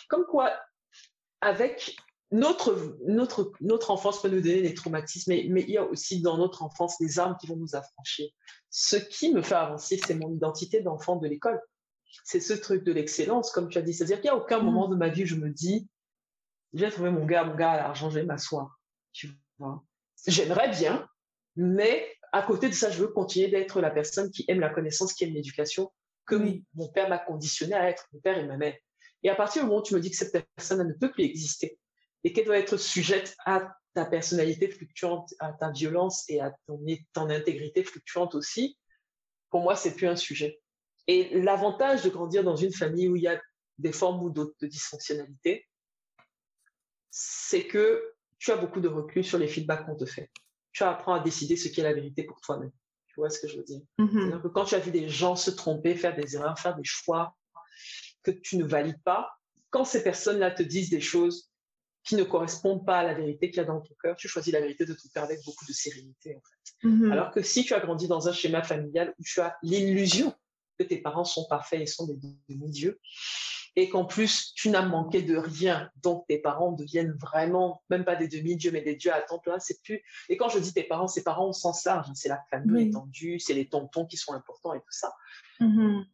comme 0.08 0.24
quoi, 0.24 0.52
avec 1.40 1.96
notre, 2.30 2.96
notre, 3.06 3.52
notre 3.60 3.90
enfance 3.90 4.22
peut 4.22 4.28
nous 4.28 4.40
donner 4.40 4.62
des 4.62 4.74
traumatismes, 4.74 5.32
mais, 5.32 5.46
mais, 5.50 5.62
il 5.62 5.70
y 5.70 5.78
a 5.78 5.84
aussi 5.84 6.22
dans 6.22 6.38
notre 6.38 6.62
enfance 6.62 6.98
des 6.98 7.18
armes 7.18 7.36
qui 7.38 7.46
vont 7.46 7.56
nous 7.56 7.76
affranchir. 7.76 8.30
Ce 8.70 8.96
qui 8.96 9.32
me 9.32 9.42
fait 9.42 9.54
avancer, 9.54 10.00
c'est 10.04 10.14
mon 10.14 10.32
identité 10.34 10.80
d'enfant 10.80 11.16
de 11.16 11.28
l'école. 11.28 11.60
C'est 12.24 12.40
ce 12.40 12.54
truc 12.54 12.84
de 12.84 12.92
l'excellence, 12.92 13.50
comme 13.50 13.68
tu 13.68 13.78
as 13.78 13.82
dit. 13.82 13.92
C'est-à-dire 13.92 14.20
qu'il 14.20 14.30
n'y 14.30 14.36
a 14.36 14.40
aucun 14.40 14.60
mm. 14.60 14.64
moment 14.64 14.88
de 14.88 14.96
ma 14.96 15.08
vie 15.08 15.24
où 15.24 15.26
je 15.26 15.36
me 15.36 15.50
dis, 15.50 15.88
j'ai 16.72 16.90
trouvé 16.90 17.10
mon 17.10 17.26
gars, 17.26 17.44
mon 17.44 17.54
gars 17.54 17.72
à 17.72 17.76
l'argent, 17.76 18.08
je 18.08 18.20
vais 18.20 18.24
m'asseoir. 18.24 18.80
Tu 19.12 19.30
vois. 19.58 19.84
J'aimerais 20.26 20.70
bien, 20.70 21.06
mais 21.56 22.16
à 22.32 22.42
côté 22.42 22.68
de 22.68 22.74
ça, 22.74 22.90
je 22.90 23.00
veux 23.00 23.08
continuer 23.08 23.48
d'être 23.48 23.80
la 23.80 23.90
personne 23.90 24.30
qui 24.30 24.44
aime 24.48 24.60
la 24.60 24.70
connaissance, 24.70 25.12
qui 25.12 25.24
aime 25.24 25.34
l'éducation, 25.34 25.92
que 26.26 26.36
mon 26.74 26.88
père 26.88 27.08
m'a 27.08 27.18
conditionné 27.18 27.74
à 27.74 27.90
être, 27.90 28.08
mon 28.12 28.20
père 28.20 28.38
et 28.38 28.46
ma 28.46 28.56
mère. 28.56 28.76
Et 29.22 29.28
à 29.28 29.34
partir 29.34 29.62
du 29.62 29.68
moment 29.68 29.80
où 29.80 29.84
tu 29.84 29.94
me 29.94 30.00
dis 30.00 30.10
que 30.10 30.16
cette 30.16 30.46
personne 30.56 30.86
ne 30.86 30.94
peut 30.94 31.10
plus 31.10 31.24
exister, 31.24 31.78
et 32.24 32.32
qu'elle 32.32 32.46
doit 32.46 32.58
être 32.58 32.76
sujette 32.76 33.36
à 33.44 33.76
ta 33.94 34.06
personnalité 34.06 34.68
fluctuante, 34.68 35.34
à 35.38 35.52
ta 35.52 35.70
violence 35.70 36.24
et 36.28 36.40
à 36.40 36.54
ton, 36.66 36.80
ton 37.12 37.28
intégrité 37.28 37.84
fluctuante 37.84 38.34
aussi, 38.34 38.78
pour 39.50 39.60
moi, 39.60 39.76
c'est 39.76 39.94
plus 39.94 40.06
un 40.06 40.16
sujet. 40.16 40.60
Et 41.08 41.40
l'avantage 41.40 42.02
de 42.02 42.08
grandir 42.08 42.44
dans 42.44 42.56
une 42.56 42.72
famille 42.72 43.08
où 43.08 43.16
il 43.16 43.22
y 43.22 43.28
a 43.28 43.40
des 43.78 43.92
formes 43.92 44.22
ou 44.22 44.30
d'autres 44.30 44.56
de 44.60 44.66
dysfonctionnalité, 44.66 45.66
c'est 47.10 47.66
que 47.66 48.14
tu 48.38 48.50
as 48.50 48.56
beaucoup 48.56 48.80
de 48.80 48.88
recul 48.88 49.24
sur 49.24 49.38
les 49.38 49.48
feedbacks 49.48 49.84
qu'on 49.84 49.96
te 49.96 50.06
fait. 50.06 50.30
Tu 50.72 50.82
apprends 50.82 51.14
à 51.14 51.20
décider 51.20 51.56
ce 51.56 51.68
qui 51.68 51.80
est 51.80 51.84
la 51.84 51.92
vérité 51.92 52.24
pour 52.24 52.40
toi-même. 52.40 52.72
Tu 53.08 53.14
vois 53.16 53.30
ce 53.30 53.38
que 53.38 53.48
je 53.48 53.58
veux 53.58 53.64
dire? 53.64 53.80
Mm-hmm. 53.98 54.12
C'est-à-dire 54.12 54.42
que 54.42 54.48
quand 54.48 54.64
tu 54.64 54.74
as 54.74 54.78
vu 54.78 54.90
des 54.90 55.08
gens 55.08 55.36
se 55.36 55.50
tromper, 55.50 55.94
faire 55.94 56.16
des 56.16 56.34
erreurs, 56.34 56.58
faire 56.58 56.74
des 56.74 56.84
choix 56.84 57.36
que 58.22 58.30
tu 58.30 58.56
ne 58.56 58.64
valides 58.64 59.02
pas, 59.04 59.30
quand 59.70 59.84
ces 59.84 60.02
personnes-là 60.02 60.50
te 60.50 60.62
disent 60.62 60.90
des 60.90 61.00
choses 61.00 61.50
qui 62.04 62.16
ne 62.16 62.24
correspondent 62.24 62.84
pas 62.84 62.98
à 62.98 63.02
la 63.04 63.14
vérité 63.14 63.50
qu'il 63.50 63.58
y 63.58 63.60
a 63.60 63.64
dans 63.64 63.80
ton 63.80 63.94
cœur, 64.02 64.16
tu 64.16 64.28
choisis 64.28 64.52
la 64.52 64.60
vérité 64.60 64.84
de 64.84 64.92
ton 64.92 65.08
père 65.14 65.24
avec 65.24 65.44
beaucoup 65.44 65.64
de 65.66 65.72
sérénité, 65.72 66.36
en 66.36 66.40
fait. 66.40 66.88
Mm-hmm. 66.88 67.12
Alors 67.12 67.30
que 67.30 67.42
si 67.42 67.64
tu 67.64 67.74
as 67.74 67.80
grandi 67.80 68.08
dans 68.08 68.28
un 68.28 68.32
schéma 68.32 68.62
familial 68.62 69.14
où 69.18 69.22
tu 69.22 69.40
as 69.40 69.56
l'illusion 69.62 70.34
que 70.78 70.84
tes 70.84 70.98
parents 70.98 71.24
sont 71.24 71.46
parfaits 71.48 71.80
et 71.80 71.86
sont 71.86 72.06
des 72.06 72.18
demi-dieux, 72.48 72.98
et 73.74 73.88
qu'en 73.88 74.04
plus, 74.04 74.52
tu 74.54 74.68
n'as 74.70 74.82
manqué 74.82 75.22
de 75.22 75.36
rien, 75.36 75.90
donc 76.02 76.26
tes 76.28 76.38
parents 76.38 76.72
deviennent 76.72 77.16
vraiment, 77.20 77.82
même 77.88 78.04
pas 78.04 78.16
des 78.16 78.28
demi-dieux, 78.28 78.70
mais 78.70 78.82
des 78.82 78.96
dieux 78.96 79.12
à 79.12 79.20
temps 79.22 79.38
plein, 79.38 79.58
c'est 79.58 79.80
plus, 79.82 80.02
et 80.28 80.36
quand 80.36 80.48
je 80.48 80.58
dis 80.58 80.74
tes 80.74 80.84
parents, 80.84 81.08
c'est 81.08 81.22
parents 81.22 81.48
au 81.48 81.52
sens 81.52 81.84
large, 81.84 82.06
c'est 82.14 82.28
la 82.28 82.42
famille 82.50 82.88
étendue, 82.88 83.38
c'est 83.38 83.54
les 83.54 83.68
tontons 83.68 84.04
qui 84.04 84.16
sont 84.16 84.32
importants 84.34 84.74
et 84.74 84.80
tout 84.80 84.92
ça. 84.92 85.14
Mm-hmm 85.60 86.04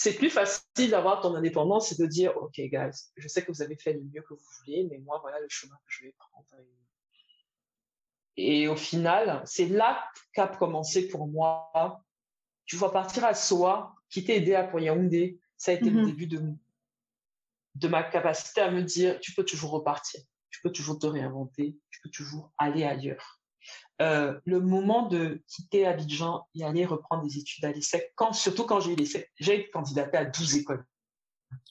c'est 0.00 0.14
plus 0.14 0.30
facile 0.30 0.90
d'avoir 0.90 1.20
ton 1.20 1.34
indépendance 1.34 1.92
et 1.92 1.96
de 1.96 2.06
dire, 2.06 2.34
OK, 2.38 2.54
guys, 2.56 3.10
je 3.16 3.28
sais 3.28 3.44
que 3.44 3.52
vous 3.52 3.60
avez 3.60 3.76
fait 3.76 3.92
le 3.92 4.00
mieux 4.00 4.22
que 4.22 4.32
vous 4.32 4.40
voulez, 4.64 4.88
mais 4.90 4.96
moi, 4.98 5.18
voilà 5.20 5.38
le 5.40 5.48
chemin 5.50 5.74
que 5.74 5.92
je 5.92 6.04
vais 6.04 6.14
prendre. 6.18 6.46
Et 8.38 8.66
au 8.66 8.76
final, 8.76 9.42
c'est 9.44 9.66
là 9.66 10.02
qu'a 10.32 10.48
commencé 10.48 11.06
pour 11.08 11.26
moi. 11.26 12.02
Tu 12.64 12.76
vois, 12.76 12.92
partir 12.92 13.26
à 13.26 13.34
Soa, 13.34 13.94
quitter 14.08 14.36
Edea 14.36 14.64
pour 14.64 14.80
Yaoundé, 14.80 15.38
ça 15.58 15.72
a 15.72 15.74
été 15.74 15.90
le 15.90 16.00
mm-hmm. 16.00 16.06
début 16.06 16.26
de, 16.26 16.40
de 17.74 17.88
ma 17.88 18.02
capacité 18.02 18.60
à 18.60 18.70
me 18.70 18.82
dire, 18.82 19.18
tu 19.20 19.32
peux 19.34 19.44
toujours 19.44 19.70
repartir, 19.70 20.20
tu 20.50 20.60
peux 20.62 20.70
toujours 20.70 20.98
te 20.98 21.06
réinventer, 21.06 21.76
tu 21.90 22.00
peux 22.02 22.10
toujours 22.10 22.52
aller 22.58 22.84
ailleurs. 22.84 23.40
Euh, 24.00 24.40
le 24.46 24.60
moment 24.60 25.06
de 25.08 25.42
quitter 25.46 25.86
Abidjan 25.86 26.48
et 26.54 26.64
aller 26.64 26.86
reprendre 26.86 27.22
des 27.22 27.38
études 27.38 27.64
à 27.64 27.72
l'ESSEC, 27.72 28.12
quand, 28.16 28.32
surtout 28.32 28.64
quand 28.64 28.80
j'ai 28.80 28.92
eu 28.92 28.96
l'ESSEC, 28.96 29.30
j'ai 29.38 29.70
candidaté 29.70 30.16
à 30.16 30.24
12 30.24 30.56
écoles. 30.56 30.84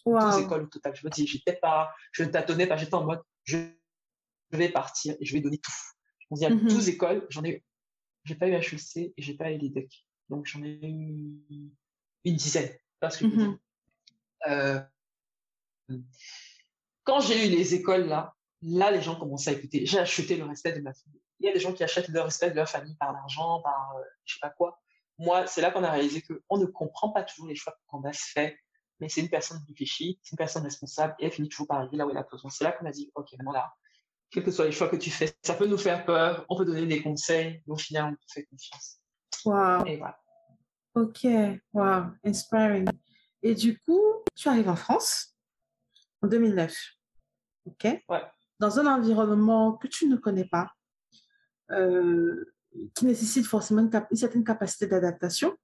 12 0.06 0.40
écoles 0.40 0.64
au 0.64 0.68
total. 0.68 0.96
Je 0.96 1.06
me 1.06 1.12
dis, 1.12 1.26
j'étais 1.26 1.56
pas, 1.56 1.94
je 2.12 2.24
ne 2.24 2.30
tâtonnais 2.30 2.68
pas, 2.68 2.78
j'étais 2.78 2.94
en 2.94 3.06
mode, 3.06 3.22
je 3.44 3.58
vais 4.52 4.70
partir 4.70 5.16
et 5.20 5.26
je 5.26 5.34
vais 5.34 5.42
donner 5.42 5.58
tout. 5.58 5.72
Je 6.20 6.28
me 6.32 6.38
dis, 6.38 6.46
à 6.46 6.50
12 6.50 6.90
écoles, 6.90 7.26
j'en 7.30 7.44
ai, 7.44 7.64
j'ai 8.24 8.36
pas 8.36 8.48
eu 8.48 8.54
HEC 8.54 8.98
et 8.98 9.14
j'ai 9.18 9.34
pas 9.34 9.52
eu 9.52 9.58
l'EDEC. 9.58 10.06
Donc, 10.30 10.46
j'en 10.46 10.64
ai 10.64 10.80
eu 10.84 11.74
une 12.26 12.36
dizaine. 12.36 12.70
Parce 13.00 13.18
que 13.18 13.26
euh, 14.48 14.80
quand 17.04 17.20
j'ai 17.22 17.48
eu 17.48 17.50
les 17.50 17.74
écoles 17.74 18.08
là, 18.08 18.36
là, 18.62 18.92
les 18.92 19.02
gens 19.02 19.16
commençaient 19.16 19.52
à 19.52 19.54
écouter. 19.54 19.86
J'ai 19.86 20.00
acheté 20.00 20.36
le 20.38 20.46
respect 20.46 20.74
de 20.74 20.82
ma 20.82 20.94
famille. 20.94 21.22
Il 21.40 21.48
y 21.48 21.50
a 21.50 21.54
des 21.54 21.60
gens 21.60 21.74
qui 21.74 21.84
achètent 21.84 22.10
le 22.10 22.22
respect 22.22 22.52
de 22.52 22.56
leur 22.56 22.70
famille 22.70 22.96
par 22.96 23.14
l'argent, 23.14 23.62
par 23.62 23.96
euh, 23.98 24.04
je 24.26 24.34
sais 24.34 24.40
pas 24.42 24.50
quoi. 24.50 24.82
Moi, 25.18 25.48
c'est 25.48 25.62
là 25.62 25.72
qu'on 25.72 25.84
a 25.84 25.92
réalisé 25.92 26.22
qu'on 26.22 26.58
ne 26.58 26.66
comprend 26.66 27.10
pas 27.10 27.24
toujours 27.24 27.48
les 27.48 27.56
choix 27.56 27.76
qu'on 27.88 28.04
a 28.04 28.14
fait, 28.14 28.58
mais 29.00 29.10
c'est 29.10 29.22
une 29.22 29.30
personne 29.30 29.60
réfléchie, 29.68 30.20
c'est 30.22 30.32
une 30.32 30.38
personne 30.38 30.64
responsable 30.64 31.16
et 31.20 31.26
elle 31.26 31.32
finit 31.32 31.50
toujours 31.50 31.68
par 31.68 31.78
arriver 31.80 31.98
là 31.98 32.06
où 32.06 32.12
elle 32.12 32.18
a 32.18 32.24
besoin. 32.24 32.50
C'est 32.50 32.64
là 32.64 32.72
qu'on 32.74 32.86
a 32.86 32.92
dit, 32.92 33.12
OK, 33.16 33.32
maintenant 33.34 33.54
là, 33.54 33.74
quels 34.30 34.44
que 34.44 34.52
soient 34.52 34.66
les 34.66 34.72
choix 34.72 34.88
que 34.88 34.96
tu 34.96 35.10
fais, 35.10 35.34
ça 35.44 35.56
peut 35.56 35.66
nous 35.66 35.78
faire 35.78 36.06
peur, 36.06 36.46
on 36.50 36.58
peut 36.58 36.66
donner 36.66 36.86
des 36.86 37.02
conseils, 37.02 37.62
mais 37.66 37.74
au 37.74 37.78
final, 37.78 38.12
on 38.12 38.16
te 38.16 38.32
fait 38.32 38.46
confiance. 38.46 39.00
Wow. 39.46 39.86
Et 39.86 39.98
voilà. 39.98 40.20
Ok. 40.96 41.26
Wow. 41.74 42.12
Inspiring. 42.24 42.88
Et 43.42 43.56
du 43.56 43.80
coup, 43.80 44.02
tu 44.36 44.48
arrives 44.50 44.70
en 44.70 44.76
France 44.76 45.29
en 46.22 46.28
2009. 46.28 46.76
Ok. 47.66 47.84
Ouais. 48.10 48.24
Dans 48.60 48.80
un 48.80 48.86
environnement 48.88 49.74
que 49.78 49.88
tu 49.88 50.08
ne 50.08 50.16
connais 50.18 50.46
pas, 50.46 50.72
euh, 51.72 52.54
qui 52.96 53.06
nécessite 53.06 53.46
forcément 53.46 53.82
une, 53.82 53.90
cap- 53.90 54.08
une 54.12 54.18
certaine 54.18 54.44
capacité 54.44 54.88
d'adaptation. 54.88 55.56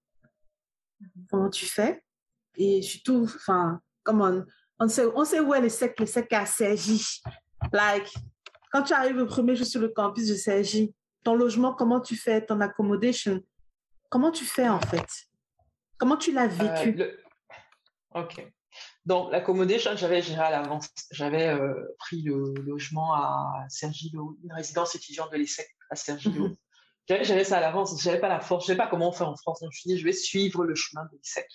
Comment 1.30 1.50
tu 1.50 1.66
fais? 1.66 2.04
Et 2.56 2.82
surtout, 2.82 3.24
enfin, 3.24 3.82
comme 4.04 4.22
on, 4.22 4.46
on 4.80 4.88
sait, 4.88 5.06
on 5.14 5.26
sait 5.26 5.40
où 5.40 5.54
est 5.54 5.62
le 5.62 5.70
sec, 5.70 6.00
le 6.00 6.06
sec 6.06 6.32
à 6.34 6.46
Sergi. 6.46 7.22
Like, 7.74 8.14
quand 8.72 8.84
tu 8.84 8.94
arrives 8.94 9.18
le 9.18 9.28
premier 9.28 9.56
jour 9.56 9.68
sur 9.68 9.82
le 9.82 9.90
campus 9.90 10.28
de 10.30 10.36
Sergi, 10.36 10.96
ton 11.24 11.36
logement, 11.36 11.74
comment 11.74 12.00
tu 12.00 12.16
fais? 12.16 12.46
Ton 12.46 12.62
accommodation 12.62 13.42
Comment 14.10 14.32
tu 14.32 14.46
fais 14.46 14.70
en 14.70 14.80
fait? 14.80 15.08
Comment 15.98 16.16
tu 16.16 16.32
l'as 16.32 16.44
Euh, 16.46 16.48
vécu? 16.48 16.92
le- 16.94 17.20
Ok. 18.14 18.54
Donc, 19.06 19.32
l'accommodation, 19.32 19.96
j'avais 19.96 20.22
géré 20.22 20.42
à 20.42 20.50
l'avance. 20.50 20.90
J'avais 21.12 21.48
euh, 21.48 21.96
pris 22.00 22.24
le 22.24 22.54
logement 22.56 23.14
à 23.14 23.66
Sergilo, 23.70 24.38
une 24.44 24.52
résidence 24.54 24.96
étudiante 24.96 25.32
de 25.32 25.38
l'ESSEC 25.38 25.68
à 25.92 25.96
Sergilo. 25.96 26.50
Mhm. 26.50 26.56
J'avais 27.08 27.24
géré 27.24 27.44
ça 27.44 27.58
à 27.58 27.62
l'avance. 27.62 28.02
Je 28.02 28.08
n'avais 28.10 28.20
pas 28.20 28.30
la 28.30 28.40
force. 28.40 28.66
Je 28.66 28.72
ne 28.72 28.76
savais 28.78 28.84
pas 28.84 28.90
comment 28.90 29.10
on 29.10 29.12
fait 29.12 29.24
en 29.24 29.36
France. 29.36 29.60
Donc, 29.62 29.72
je 29.72 29.78
me 29.78 29.80
suis 29.80 29.90
dit, 29.92 29.98
je 30.00 30.06
vais 30.06 30.12
suivre 30.14 30.66
le 30.66 30.74
chemin 30.74 31.06
de 31.06 31.12
l'ESSEC, 31.18 31.48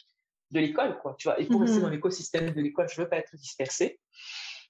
de 0.53 0.61
l'école, 0.61 0.99
quoi. 1.01 1.17
Tu 1.19 1.27
vois. 1.27 1.41
Et 1.41 1.47
pour 1.47 1.61
Mhm. 1.61 1.67
rester 1.67 1.81
dans 1.83 1.89
l'écosystème 1.89 2.51
de 2.53 2.61
l'école, 2.61 2.89
je 2.89 3.01
ne 3.01 3.05
veux 3.05 3.11
pas 3.11 3.17
être 3.17 3.35
dispersée. 3.37 4.01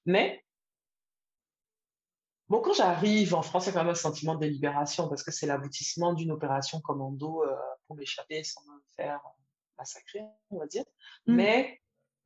Mais, 0.06 0.42
bon, 2.48 2.62
quand 2.62 2.72
j'arrive 2.72 3.34
en 3.34 3.42
France, 3.42 3.66
il 3.66 3.68
y 3.68 3.70
a 3.70 3.72
quand 3.74 3.80
même 3.84 3.90
un 3.90 3.94
sentiment 3.94 4.36
de 4.36 4.46
libération 4.46 5.06
parce 5.06 5.22
que 5.22 5.30
c'est 5.30 5.46
l'aboutissement 5.46 6.14
d'une 6.14 6.32
opération 6.32 6.80
commando 6.80 7.42
euh, 7.44 7.54
pour 7.86 7.96
m'échapper 7.96 8.42
sans 8.42 8.62
me 8.62 8.80
faire 8.96 9.20
massacrer, 9.76 10.20
on 10.48 10.58
va 10.58 10.66
dire. 10.66 10.84
Mhm. 11.26 11.36
Mais 11.36 11.79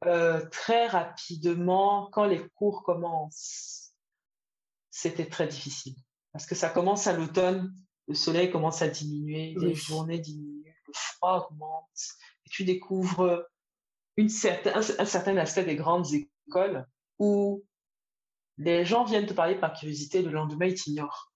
euh, 0.07 0.45
très 0.51 0.87
rapidement, 0.87 2.09
quand 2.13 2.25
les 2.25 2.47
cours 2.51 2.83
commencent, 2.83 3.93
c'était 4.91 5.29
très 5.29 5.47
difficile. 5.47 5.95
Parce 6.33 6.47
que 6.47 6.55
ça 6.55 6.69
commence 6.69 7.07
à 7.07 7.13
l'automne, 7.13 7.75
le 8.09 8.15
soleil 8.15 8.51
commence 8.51 8.83
à 8.83 8.89
diminuer, 8.89 9.55
les 9.59 9.75
journées 9.75 10.19
diminuent, 10.19 10.75
le 10.87 10.93
froid 10.93 11.49
augmente, 11.51 12.01
et 12.47 12.51
tu 12.51 12.65
découvres 12.65 13.47
une 14.17 14.29
un, 14.45 14.81
un 14.99 15.05
certain 15.05 15.37
aspect 15.37 15.65
des 15.65 15.77
grandes 15.77 16.07
écoles 16.13 16.87
où 17.19 17.65
les 18.59 18.85
gens 18.85 19.05
viennent 19.05 19.27
te 19.27 19.33
parler 19.33 19.57
par 19.57 19.73
curiosité, 19.73 20.23
le 20.23 20.31
lendemain, 20.31 20.67
ils 20.67 20.75
t'ignorent. 20.75 21.33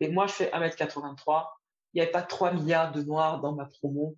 Et 0.00 0.08
moi, 0.08 0.26
je 0.26 0.32
fais 0.32 0.50
1m83, 0.50 1.46
il 1.92 1.98
n'y 1.98 2.02
avait 2.02 2.10
pas 2.10 2.22
3 2.22 2.54
milliards 2.54 2.92
de 2.92 3.02
noirs 3.02 3.40
dans 3.40 3.54
ma 3.54 3.66
promo. 3.66 4.16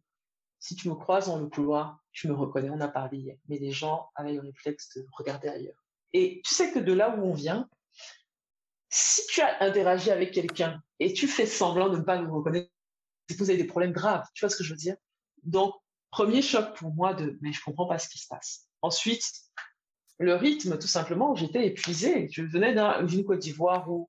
Si 0.65 0.77
tu 0.77 0.89
me 0.89 0.95
croises 0.95 1.27
dans 1.27 1.37
le 1.37 1.47
couloir, 1.47 1.99
tu 2.11 2.27
me 2.27 2.33
reconnais, 2.33 2.71
on 2.71 2.81
a 2.81 2.89
parlé 2.89 3.19
hier. 3.19 3.37
Mais 3.49 3.59
les 3.59 3.71
gens 3.71 4.09
avaient 4.15 4.33
le 4.33 4.41
réflexe 4.41 4.97
de 4.97 5.07
regarder 5.13 5.49
ailleurs. 5.49 5.77
Et 6.15 6.41
tu 6.43 6.55
sais 6.55 6.73
que 6.73 6.79
de 6.79 6.95
là 6.95 7.15
où 7.15 7.21
on 7.23 7.35
vient, 7.35 7.69
si 8.89 9.27
tu 9.27 9.43
as 9.43 9.63
interagi 9.63 10.11
avec 10.11 10.33
quelqu'un 10.33 10.83
et 11.01 11.13
tu 11.13 11.29
fais 11.29 11.45
semblant 11.45 11.91
de 11.91 11.99
ne 11.99 12.03
pas 12.03 12.17
nous 12.17 12.35
reconnaître, 12.35 12.71
c'est 13.29 13.35
que 13.35 13.43
vous 13.43 13.51
avez 13.51 13.59
des 13.59 13.67
problèmes 13.67 13.93
graves. 13.93 14.27
Tu 14.33 14.43
vois 14.43 14.49
ce 14.49 14.57
que 14.57 14.65
je 14.65 14.71
veux 14.71 14.79
dire? 14.79 14.97
Donc, 15.43 15.75
premier 16.11 16.41
choc 16.41 16.75
pour 16.79 16.95
moi 16.95 17.13
de 17.13 17.37
mais 17.43 17.53
je 17.53 17.63
comprends 17.63 17.87
pas 17.87 17.99
ce 17.99 18.09
qui 18.09 18.19
se 18.19 18.27
passe. 18.27 18.67
Ensuite, 18.81 19.23
le 20.19 20.35
rythme, 20.35 20.79
tout 20.79 20.87
simplement, 20.87 21.35
j'étais 21.35 21.67
épuisée. 21.67 22.27
Je 22.31 22.41
venais 22.41 22.73
d'un- 22.73 23.03
d'une 23.03 23.27
Côte 23.27 23.41
d'Ivoire 23.41 23.91
où, 23.91 24.09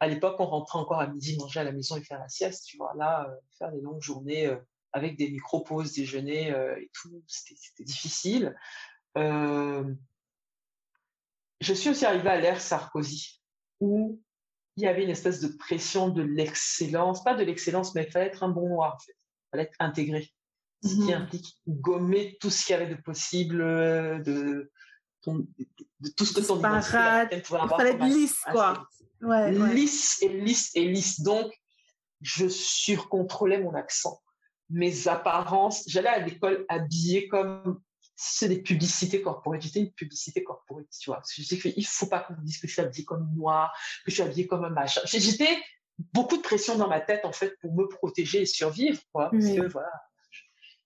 à 0.00 0.06
l'époque, 0.06 0.36
on 0.38 0.44
rentrait 0.44 0.80
encore 0.80 1.00
à 1.00 1.06
midi, 1.06 1.38
manger 1.38 1.60
à 1.60 1.64
la 1.64 1.72
maison 1.72 1.96
et 1.96 2.04
faire 2.04 2.18
la 2.18 2.28
sieste. 2.28 2.66
Tu 2.66 2.76
vois, 2.76 2.92
là, 2.94 3.26
euh, 3.26 3.34
faire 3.58 3.72
des 3.72 3.80
longues 3.80 4.02
journées 4.02 4.48
euh, 4.48 4.58
avec 4.94 5.16
des 5.18 5.28
micro-pauses 5.28 5.92
déjeuner 5.92 6.52
euh, 6.52 6.76
et 6.80 6.88
tout, 6.94 7.22
c'était 7.26 7.84
difficile. 7.84 8.56
Euh, 9.18 9.84
je 11.60 11.74
suis 11.74 11.90
aussi 11.90 12.06
arrivée 12.06 12.30
à 12.30 12.40
l'ère 12.40 12.60
Sarkozy, 12.60 13.42
où 13.80 14.22
il 14.76 14.84
y 14.84 14.86
avait 14.86 15.02
une 15.02 15.10
espèce 15.10 15.40
de 15.40 15.48
pression 15.48 16.08
de 16.08 16.22
l'excellence, 16.22 17.22
pas 17.24 17.34
de 17.34 17.42
l'excellence, 17.42 17.94
mais 17.94 18.04
il 18.04 18.10
fallait 18.10 18.26
être 18.26 18.44
un 18.44 18.48
bon 18.48 18.68
noir, 18.68 18.94
en 18.94 18.98
fait. 18.98 19.12
Il 19.12 19.50
fallait 19.50 19.62
être 19.64 19.76
intégré. 19.80 20.32
Ce 20.82 20.88
qui 20.88 21.12
Mhm. 21.12 21.22
implique 21.22 21.56
gommer 21.66 22.36
tout 22.40 22.50
ce 22.50 22.64
qu'il 22.64 22.74
y 22.74 22.76
avait 22.76 22.94
de 22.94 23.00
possible, 23.00 23.62
euh, 23.62 24.18
de, 24.20 24.70
tout 25.22 26.26
ce 26.26 26.34
que 26.34 26.46
ton 26.46 26.58
identité 26.58 27.40
pouvait 27.40 27.58
Il 27.58 27.62
avoir 27.62 27.78
fallait 27.80 27.96
comme 27.96 28.02
être 28.02 28.14
lisse, 28.14 28.40
quoi. 28.52 28.70
aspect. 28.70 29.26
Ouais, 29.26 29.56
ouais. 29.58 29.74
Lisse 29.74 30.22
et 30.22 30.28
lisse 30.28 30.70
et 30.74 30.84
lisse. 30.84 31.20
Donc, 31.22 31.50
je 32.20 32.46
surcontrôlais 32.48 33.60
mon 33.60 33.74
accent, 33.74 34.20
mes 34.70 35.08
apparences. 35.08 35.84
J'allais 35.86 36.08
à 36.08 36.18
l'école 36.18 36.64
habillée 36.68 37.28
comme 37.28 37.80
si 38.16 38.38
c'est 38.38 38.48
des 38.48 38.62
publicités 38.62 39.22
corporate. 39.22 39.60
J'étais 39.60 39.80
une 39.80 39.92
publicité 39.92 40.44
corporate, 40.44 40.86
tu 40.98 41.10
vois. 41.10 41.22
Je 41.34 41.42
sais 41.42 41.58
qu'il 41.58 41.86
faut 41.86 42.06
pas 42.06 42.20
qu'on 42.20 42.34
me 42.34 42.44
dise 42.44 42.58
que 42.58 42.66
je 42.66 42.72
suis 42.72 42.82
habillée 42.82 43.04
comme 43.04 43.28
moi, 43.34 43.72
que 44.04 44.10
je 44.10 44.14
suis 44.14 44.22
habillée 44.22 44.46
comme 44.46 44.64
un 44.64 44.70
machin. 44.70 45.00
J'étais 45.04 45.58
beaucoup 46.12 46.36
de 46.36 46.42
pression 46.42 46.76
dans 46.76 46.88
ma 46.88 47.00
tête, 47.00 47.24
en 47.24 47.32
fait, 47.32 47.58
pour 47.60 47.74
me 47.74 47.86
protéger 47.86 48.42
et 48.42 48.46
survivre, 48.46 49.00
quoi. 49.12 49.30
Parce 49.30 49.44
que, 49.44 49.66
voilà, 49.68 49.92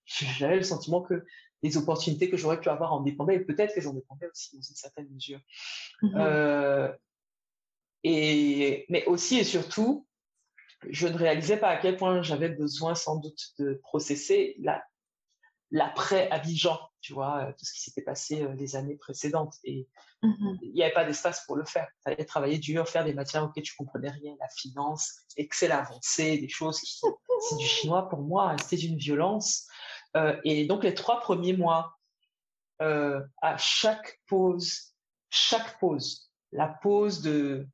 j'avais 0.05 0.57
le 0.57 0.63
sentiment 0.63 1.01
que 1.01 1.25
les 1.61 1.77
opportunités 1.77 2.29
que 2.29 2.37
j'aurais 2.37 2.59
pu 2.59 2.69
avoir 2.69 2.93
en 2.93 3.01
dépendaient, 3.01 3.35
et 3.35 3.39
peut-être 3.39 3.75
que 3.75 3.81
j'en 3.81 3.93
dépendais 3.93 4.27
aussi 4.31 4.55
dans 4.55 4.61
une 4.61 4.75
certaine 4.75 5.09
mesure. 5.09 5.39
Mhm. 6.01 6.13
Euh, 6.15 6.91
et, 8.03 8.85
mais 8.89 9.05
aussi 9.05 9.39
et 9.39 9.43
surtout, 9.43 10.07
je 10.89 11.07
ne 11.07 11.17
réalisais 11.17 11.57
pas 11.57 11.69
à 11.69 11.77
quel 11.77 11.97
point 11.97 12.21
j'avais 12.21 12.49
besoin 12.49 12.95
sans 12.95 13.17
doute 13.17 13.53
de 13.59 13.79
processer 13.83 14.55
la- 14.59 14.83
l'après-Abidjan, 15.71 16.79
tu 17.01 17.13
vois, 17.13 17.43
euh, 17.45 17.51
tout 17.57 17.65
ce 17.65 17.73
qui 17.73 17.81
s'était 17.81 18.01
passé 18.01 18.41
euh, 18.41 18.53
les 18.53 18.75
années 18.75 18.95
précédentes. 18.95 19.55
Et 19.63 19.87
Mhm. 20.23 20.57
il 20.63 20.73
n'y 20.73 20.83
avait 20.83 20.93
pas 20.93 21.05
d'espace 21.05 21.45
pour 21.45 21.55
le 21.55 21.63
faire. 21.63 21.87
Il 21.99 22.01
fallait 22.03 22.25
travailler 22.25 22.57
dur, 22.57 22.87
faire 22.89 23.05
des 23.05 23.13
matières 23.13 23.43
auxquelles 23.43 23.63
tu 23.63 23.75
comprenais 23.75 24.09
rien, 24.09 24.35
la 24.39 24.49
finance, 24.49 25.19
Excel 25.37 25.71
avancé, 25.71 26.39
des 26.39 26.49
choses 26.49 26.81
qui, 26.81 26.99
c'est 27.49 27.55
du 27.57 27.65
chinois 27.65 28.09
pour 28.09 28.19
moi, 28.19 28.55
c'était 28.59 28.77
d'une 28.77 28.97
violence. 28.97 29.67
Euh, 30.17 30.39
et 30.43 30.65
donc 30.65 30.83
les 30.83 30.93
trois 30.93 31.19
premiers 31.19 31.53
mois, 31.55 31.95
euh, 32.81 33.21
à 33.41 33.57
chaque 33.57 34.19
pause, 34.27 34.93
chaque 35.29 35.79
pause, 35.79 36.31
la 36.51 36.67
pause 36.67 37.21
de, 37.21 37.67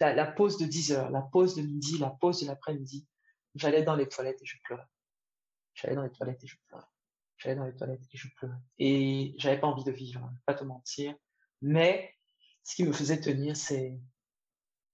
la, 0.00 0.26
pause 0.26 0.58
de 0.58 0.66
10 0.66 0.92
heures, 0.92 1.10
la 1.10 1.22
pause 1.22 1.54
de 1.54 1.62
midi, 1.62 1.98
la 1.98 2.10
pause 2.10 2.40
de 2.40 2.46
l'après-midi, 2.46 3.06
j'allais 3.54 3.82
dans 3.82 3.96
les 3.96 4.08
toilettes 4.08 4.40
et 4.42 4.46
je 4.46 4.56
pleurais. 4.64 4.86
J'allais 5.74 5.94
dans 5.94 6.02
les 6.02 6.12
toilettes 6.12 6.42
et 6.42 6.46
je 6.46 6.56
pleurais. 6.68 6.86
J'allais 7.36 7.56
dans 7.56 7.64
les 7.64 7.74
toilettes 7.74 8.02
et 8.12 8.16
je 8.16 8.28
pleurais. 8.36 8.58
Et 8.78 9.34
j'avais 9.38 9.58
pas 9.58 9.66
envie 9.66 9.84
de 9.84 9.92
vivre, 9.92 10.22
hein, 10.22 10.34
pas 10.46 10.54
te 10.54 10.64
mentir. 10.64 11.14
Mais 11.62 12.14
ce 12.62 12.74
qui 12.74 12.84
me 12.84 12.92
faisait 12.92 13.20
tenir, 13.20 13.56
c'est 13.56 14.00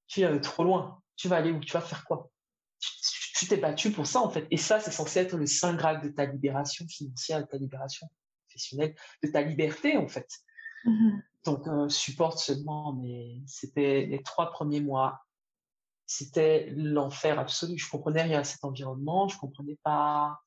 tu 0.06 0.20
de 0.20 0.38
trop 0.38 0.64
loin. 0.64 1.02
Tu 1.16 1.28
vas 1.28 1.36
aller 1.36 1.52
où? 1.52 1.60
Tu 1.60 1.72
vas 1.72 1.80
faire 1.80 2.04
quoi? 2.04 2.30
Tu 2.78 3.46
t'es 3.46 3.56
battu 3.56 3.90
pour 3.90 4.06
ça, 4.06 4.20
en 4.20 4.30
fait. 4.30 4.46
Et 4.50 4.56
ça, 4.56 4.80
c'est 4.80 4.90
censé 4.90 5.20
être 5.20 5.36
le 5.36 5.46
saint 5.46 5.74
graal 5.74 6.00
de 6.00 6.08
ta 6.08 6.24
libération 6.24 6.86
financière, 6.88 7.40
de 7.40 7.46
ta 7.46 7.58
libération 7.58 8.08
professionnelle, 8.46 8.94
de 9.22 9.28
ta 9.28 9.42
liberté, 9.42 9.96
en 9.96 10.08
fait. 10.08 10.28
Mhm. 10.86 11.22
Donc, 11.44 11.66
euh, 11.68 11.88
supporte 11.88 12.38
seulement, 12.38 12.92
mais 12.94 13.40
c'était 13.46 14.06
les 14.06 14.22
trois 14.22 14.50
premiers 14.50 14.80
mois. 14.80 15.20
C'était 16.06 16.72
l'enfer 16.76 17.38
absolu. 17.38 17.76
Je 17.78 17.90
comprenais 17.90 18.22
rien 18.22 18.40
à 18.40 18.44
cet 18.44 18.64
environnement. 18.64 19.28
Je 19.28 19.38
comprenais 19.38 19.78
pas 19.82 20.40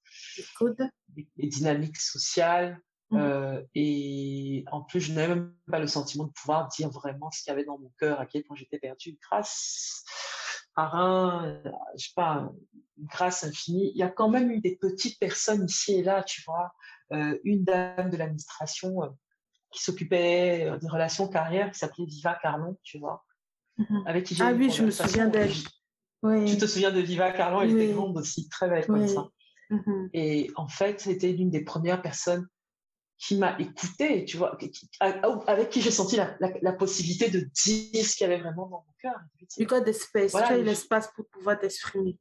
les, 1.16 1.28
les 1.38 1.48
dynamiques 1.48 1.98
sociales. 1.98 2.80
Mhm. 3.12 3.20
euh, 3.20 3.62
et 3.76 4.64
en 4.72 4.82
plus, 4.82 5.02
je 5.02 5.14
n'avais 5.14 5.36
même 5.36 5.56
pas 5.70 5.80
le 5.80 5.88
sentiment 5.88 6.26
de 6.26 6.32
pouvoir 6.32 6.68
dire 6.68 6.90
vraiment 6.90 7.32
ce 7.32 7.42
qu'il 7.42 7.52
y 7.52 7.54
avait 7.54 7.66
dans 7.66 7.78
mon 7.78 7.92
cœur, 7.98 8.20
à 8.20 8.26
quel 8.26 8.44
point 8.44 8.56
j'étais 8.56 8.80
perdue. 8.80 9.18
Grâce 9.22 10.04
à 10.76 10.96
un, 10.96 11.46
euh, 11.46 11.72
je 11.98 12.08
sais 12.08 12.14
pas, 12.16 12.52
grâce 13.00 13.44
infinie. 13.44 13.92
Il 13.94 13.98
y 13.98 14.04
a 14.04 14.10
quand 14.10 14.30
même 14.30 14.52
eu 14.52 14.60
des 14.60 14.76
petites 14.76 15.20
personnes 15.20 15.66
ici 15.66 15.96
et 15.96 16.04
là, 16.04 16.24
tu 16.24 16.44
vois. 16.46 16.72
Euh, 17.12 17.40
une 17.44 17.64
dame 17.64 18.12
de 18.12 18.18
l'administration 18.18 19.02
qui 19.72 19.84
s'occupait 19.84 20.68
euh, 20.70 20.78
des 20.78 20.88
relations 20.88 21.28
carrières, 21.28 21.72
qui 21.72 21.80
s'appelait 21.80 22.06
Viva 22.06 22.38
Carlon, 22.42 22.78
tu 22.84 23.00
vois, 23.00 23.26
Mhm. 23.78 24.04
avec 24.06 24.26
qui 24.26 24.36
j'ai 24.36 24.44
Ah 24.44 24.52
oui, 24.54 24.70
je 24.70 24.84
me 24.84 24.92
souviens 24.92 25.28
d'elle. 25.28 25.54
Tu 26.46 26.58
te 26.58 26.66
souviens 26.66 26.92
de 26.92 27.00
Viva 27.00 27.32
Carlon? 27.32 27.62
Elle 27.62 27.72
était 27.72 27.88
Oui. 27.88 27.94
grande 27.94 28.18
aussi, 28.18 28.50
très 28.50 28.70
belle 28.70 28.86
comme 28.86 29.08
ça. 29.08 29.30
Mhm. 29.70 30.10
Et 30.14 30.52
en 30.56 30.68
fait, 30.68 31.00
c'était 31.00 31.32
l'une 31.32 31.50
des 31.50 31.64
premières 31.64 32.02
personnes 32.02 32.48
qui 33.18 33.38
m'a 33.38 33.58
écouté, 33.60 34.26
tu 34.26 34.38
vois, 34.38 34.58
avec 35.00 35.70
qui 35.70 35.82
j'ai 35.82 35.92
senti 35.92 36.16
la, 36.16 36.38
la, 36.40 36.72
possibilité 36.72 37.30
de 37.30 37.42
dire 37.42 38.06
ce 38.06 38.16
qu'il 38.16 38.28
y 38.28 38.32
avait 38.32 38.42
vraiment 38.42 38.68
dans 38.68 38.86
mon 38.86 38.94
cœur. 39.02 39.20
Du 39.58 39.68
code 39.68 39.84
d'espèce, 39.84 40.32
tu 40.32 40.38
as 40.38 40.58
l'espace 40.58 41.12
pour 41.14 41.26
pouvoir 41.28 41.60
t'exprimer. 41.60 42.18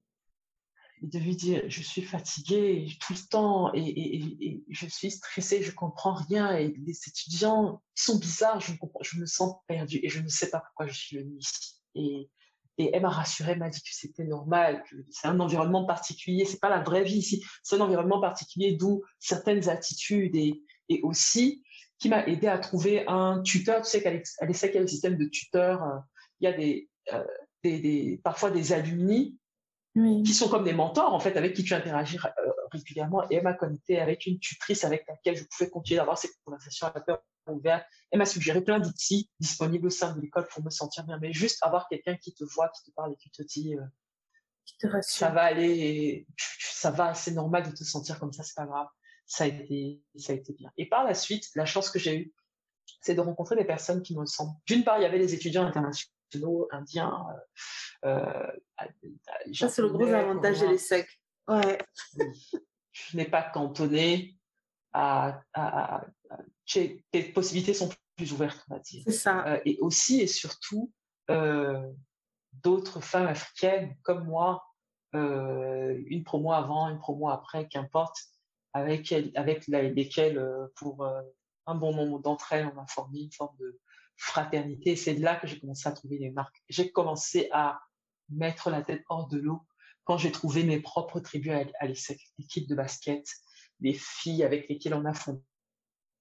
De 1.02 1.18
lui 1.18 1.36
dire, 1.36 1.62
je 1.68 1.82
suis 1.82 2.02
fatiguée 2.02 2.88
tout 3.00 3.12
le 3.12 3.28
temps 3.28 3.70
et, 3.74 4.62
je 4.68 4.86
suis 4.86 5.12
stressée, 5.12 5.62
je 5.62 5.70
comprends 5.72 6.14
rien 6.14 6.56
et 6.56 6.74
les 6.84 6.98
étudiants 7.08 7.80
sont 7.94 8.18
bizarres, 8.18 8.60
je 8.60 8.72
je 9.02 9.20
me 9.20 9.26
sens 9.26 9.56
perdue 9.66 10.00
et 10.02 10.08
je 10.08 10.20
ne 10.20 10.28
sais 10.28 10.50
pas 10.50 10.60
pourquoi 10.60 10.86
je 10.86 10.98
suis 10.98 11.18
venue 11.18 11.38
ici. 11.38 11.80
Et, 11.94 12.30
et 12.78 12.90
elle 12.92 13.02
m'a 13.02 13.10
rassurée, 13.10 13.56
m'a 13.56 13.68
dit 13.68 13.80
que 13.80 13.88
c'était 13.92 14.24
normal, 14.24 14.82
que 14.90 14.96
c'est 15.10 15.28
un 15.28 15.38
environnement 15.40 15.84
particulier, 15.84 16.44
c'est 16.44 16.60
pas 16.60 16.68
la 16.68 16.82
vraie 16.82 17.04
vie 17.04 17.18
ici, 17.18 17.44
c'est 17.62 17.76
un 17.76 17.80
environnement 17.80 18.20
particulier 18.20 18.72
d'où 18.72 19.02
certaines 19.18 19.68
attitudes 19.68 20.34
et, 20.36 20.62
et 20.88 21.00
aussi 21.02 21.62
qui 21.98 22.08
m'a 22.08 22.26
aidé 22.26 22.46
à 22.46 22.58
trouver 22.58 23.04
un 23.08 23.42
tuteur. 23.42 23.82
Tu 23.82 23.90
sais 23.90 24.02
qu'elle 24.02 24.22
essaie 24.48 24.68
qu'il 24.68 24.76
y 24.76 24.78
a 24.78 24.82
le 24.82 24.86
système 24.86 25.16
de 25.16 25.24
tuteur. 25.26 25.82
Euh, 25.82 25.98
il 26.40 26.44
y 26.44 26.46
a 26.46 26.52
des, 26.52 26.88
euh, 27.12 27.24
des, 27.64 27.80
des, 27.80 28.20
parfois 28.22 28.50
des 28.50 28.72
alumni 28.72 29.36
qui 29.94 30.34
sont 30.34 30.48
comme 30.48 30.64
des 30.64 30.72
mentors, 30.72 31.12
en 31.12 31.20
fait, 31.20 31.36
avec 31.36 31.54
qui 31.54 31.64
tu 31.64 31.74
interagis 31.74 32.18
euh, 32.18 32.52
régulièrement. 32.70 33.28
Et 33.30 33.36
elle 33.36 33.42
m'a 33.42 33.54
connecté 33.54 33.98
avec 33.98 34.26
une 34.26 34.38
tutrice 34.38 34.84
avec 34.84 35.04
laquelle 35.08 35.36
je 35.36 35.44
pouvais 35.44 35.70
continuer 35.70 35.98
d'avoir 35.98 36.18
ces 36.18 36.30
conversations 36.44 36.86
à 36.86 37.00
cœur 37.00 37.22
ouvert. 37.48 37.84
Elle 38.10 38.18
m'a 38.18 38.26
suggéré 38.26 38.60
plein 38.60 38.78
d'outils 38.78 39.30
disponibles 39.40 39.86
au 39.86 39.90
sein 39.90 40.14
de 40.14 40.20
l'école 40.20 40.46
pour 40.48 40.62
me 40.62 40.70
sentir 40.70 41.04
bien. 41.04 41.18
Mais 41.20 41.32
juste 41.32 41.58
avoir 41.62 41.88
quelqu'un 41.88 42.16
qui 42.16 42.34
te 42.34 42.44
voit, 42.44 42.68
qui 42.68 42.90
te 42.90 42.94
parle 42.94 43.12
et 43.12 43.16
qui 43.16 43.30
te 43.30 43.42
dit 43.42 43.74
qui 44.64 44.76
te 44.76 44.86
ça 45.00 45.30
va 45.30 45.42
aller, 45.42 46.26
ça 46.60 46.90
va, 46.90 47.14
c'est 47.14 47.32
normal 47.32 47.62
de 47.68 47.74
te 47.74 47.84
sentir 47.84 48.20
comme 48.20 48.32
ça, 48.32 48.42
c'est 48.42 48.54
pas 48.54 48.66
grave 48.66 48.88
ça 49.28 49.44
a 49.44 49.46
été, 49.46 50.02
ça 50.16 50.32
a 50.32 50.36
été 50.36 50.54
bien. 50.54 50.72
Et 50.76 50.88
par 50.88 51.04
la 51.04 51.14
suite, 51.14 51.44
la 51.54 51.66
chance 51.66 51.90
que 51.90 51.98
j'ai 51.98 52.16
eue, 52.16 52.34
c'est 53.02 53.14
de 53.14 53.20
rencontrer 53.20 53.54
des 53.54 53.64
personnes 53.64 54.02
qui 54.02 54.14
me 54.14 54.20
ressemblent. 54.20 54.54
D'une 54.66 54.82
part, 54.82 54.98
il 54.98 55.02
y 55.02 55.04
avait 55.04 55.18
les 55.18 55.34
étudiants 55.34 55.66
internationaux, 55.66 56.16
indiens. 56.70 57.26
Euh, 58.04 58.08
euh 58.08 58.50
ça, 59.52 59.68
c'est 59.68 59.82
le 59.82 59.88
gros 59.88 60.06
avantage 60.06 60.60
de 60.60 60.66
l'ESSEC. 60.66 61.08
Ouais. 61.48 61.78
Je 62.92 63.16
n'ai 63.16 63.24
pas 63.24 63.42
cantonné 63.42 64.38
à, 64.92 65.40
à, 65.54 66.04
les 66.76 67.32
possibilités 67.32 67.74
sont 67.74 67.88
plus 68.16 68.32
ouvertes, 68.32 68.64
on 68.68 68.74
va 68.74 68.80
dire. 68.80 69.02
C'est 69.06 69.12
ça. 69.12 69.46
Euh, 69.46 69.60
et 69.64 69.78
aussi 69.80 70.20
et 70.20 70.26
surtout, 70.26 70.92
euh, 71.30 71.90
d'autres 72.52 73.00
femmes 73.00 73.28
africaines 73.28 73.96
comme 74.02 74.24
moi, 74.24 74.64
euh, 75.14 75.98
une 76.06 76.24
promo 76.24 76.52
avant, 76.52 76.88
une 76.88 76.98
promo 76.98 77.28
après, 77.28 77.68
qu'importe, 77.68 78.18
avec, 78.74 79.12
avec 79.34 79.66
lesquelles, 79.66 80.46
pour 80.76 81.06
un 81.66 81.74
bon 81.74 81.94
nombre 81.94 82.20
d'entre 82.20 82.52
elles, 82.52 82.70
on 82.74 82.78
a 82.78 82.86
formé 82.86 83.20
une 83.20 83.32
forme 83.32 83.56
de 83.58 83.80
fraternité. 84.18 84.96
C'est 84.96 85.14
là 85.14 85.36
que 85.36 85.46
j'ai 85.46 85.58
commencé 85.58 85.88
à 85.88 85.92
trouver 85.92 86.18
les 86.18 86.30
marques. 86.30 86.62
J'ai 86.68 86.90
commencé 86.90 87.48
à 87.52 87.80
mettre 88.28 88.70
la 88.70 88.82
tête 88.82 89.02
hors 89.08 89.28
de 89.28 89.38
l'eau 89.38 89.62
quand 90.04 90.18
j'ai 90.18 90.30
trouvé 90.30 90.64
mes 90.64 90.80
propres 90.80 91.20
tribus 91.20 91.52
à, 91.52 91.86
l'équipe 91.86 92.68
de 92.68 92.74
basket, 92.74 93.26
des 93.80 93.94
filles 93.94 94.44
avec 94.44 94.68
lesquelles 94.68 94.94
on 94.94 95.04
a 95.04 95.14
fondé 95.14 95.42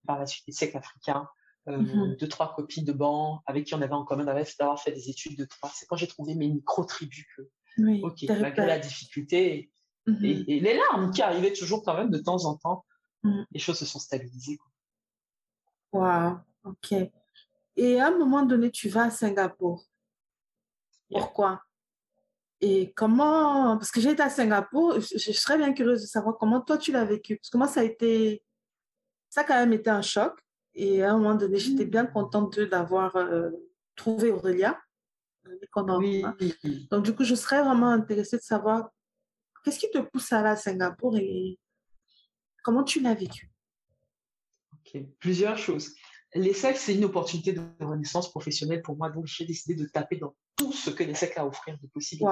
par 0.05 0.19
la 0.19 0.25
suite 0.25 0.45
les 0.47 0.53
secs 0.53 0.75
africains, 0.75 1.27
euh, 1.67 1.77
mm-hmm. 1.77 2.17
deux, 2.17 2.27
trois 2.27 2.53
copines 2.55 2.85
de 2.85 2.93
banc 2.93 3.41
avec 3.45 3.65
qui 3.65 3.75
on 3.75 3.81
avait 3.81 3.93
en 3.93 4.05
commun 4.05 4.23
d'avoir 4.23 4.81
fait 4.81 4.91
des 4.91 5.09
études 5.09 5.37
de 5.37 5.45
trois. 5.45 5.71
C'est 5.73 5.85
quand 5.85 5.97
j'ai 5.97 6.07
trouvé 6.07 6.35
mes 6.35 6.47
micro-tribus 6.47 7.25
que, 7.35 7.41
oui, 7.79 8.01
ok, 8.03 8.23
malgré 8.29 8.65
la 8.65 8.79
difficulté, 8.79 9.71
Mmh 10.07 10.23
et, 10.23 10.59
les 10.61 10.77
larmes 10.77 11.11
qui 11.11 11.21
arrivaient 11.21 11.53
toujours 11.53 11.83
quand 11.83 11.95
même 11.95 12.09
de 12.09 12.17
temps 12.17 12.45
en 12.45 12.55
temps, 12.55 12.85
mmh. 13.23 13.43
les 13.51 13.59
choses 13.59 13.77
se 13.77 13.85
sont 13.85 13.99
stabilisées. 13.99 14.57
Waouh, 15.91 16.37
ok. 16.63 16.93
Et 17.77 18.01
à 18.01 18.07
un 18.07 18.17
moment 18.17 18.43
donné, 18.43 18.71
tu 18.71 18.89
vas 18.89 19.05
à 19.05 19.09
Singapour. 19.09 19.85
Pourquoi? 21.09 21.63
Et 22.59 22.91
comment 22.93 23.77
Parce 23.77 23.91
que 23.91 24.01
j'ai 24.01 24.11
été 24.11 24.23
à 24.23 24.29
Singapour, 24.29 24.99
je, 24.99 25.31
serais 25.31 25.57
bien 25.57 25.73
curieuse 25.73 26.01
de 26.01 26.07
savoir 26.07 26.37
comment 26.37 26.59
toi 26.59 26.77
tu 26.77 26.91
l'as 26.91 27.05
vécu. 27.05 27.37
Parce 27.37 27.49
que 27.49 27.57
moi, 27.57 27.67
ça 27.67 27.81
a 27.81 27.83
été. 27.83 28.43
Ça 29.29 29.41
a 29.41 29.43
quand 29.43 29.55
même 29.55 29.73
été 29.73 29.89
un 29.89 30.01
choc. 30.01 30.37
Et 30.73 31.03
à 31.03 31.11
un 31.11 31.17
moment 31.17 31.35
donné, 31.35 31.57
j'étais 31.57 31.85
bien 31.85 32.03
mmh. 32.03 32.11
contente 32.11 32.59
d'avoir 32.59 33.15
euh, 33.15 33.51
trouvé 33.95 34.31
Aurélia. 34.31 34.79
Oui. 35.99 36.25
Donc, 36.91 37.05
du 37.05 37.15
coup, 37.15 37.23
je 37.23 37.35
serais 37.35 37.63
vraiment 37.63 37.89
intéressée 37.89 38.37
de 38.37 38.41
savoir 38.41 38.89
Qu'est-ce 39.67 39.79
qui 39.79 39.91
te 39.91 39.97
pousse 39.97 40.31
à 40.31 40.39
aller 40.39 40.47
à 40.47 40.55
Singapour 40.55 41.17
et 41.17 41.59
comment 42.63 42.85
tu 42.85 43.01
l'as 43.01 43.15
vécu 43.15 43.51
Plusieurs 45.19 45.57
choses. 45.57 45.93
L'ESSEC, 46.37 46.77
c'est 46.77 46.95
une 46.95 47.05
opportunité 47.05 47.53
de 47.53 47.61
renaissance 47.79 48.29
professionnelle 48.31 48.81
pour 48.81 48.95
moi, 48.95 49.09
donc 49.09 49.25
j'ai 49.25 49.45
décidé 49.45 49.75
de 49.75 49.87
taper 49.87 50.17
dans 50.17 50.35
tout 50.55 50.71
ce 50.71 50.89
que 50.89 51.03
l'ESSEC 51.03 51.37
a 51.37 51.41
à 51.41 51.45
offrir 51.45 51.77
de 51.81 51.87
possible. 51.87 52.25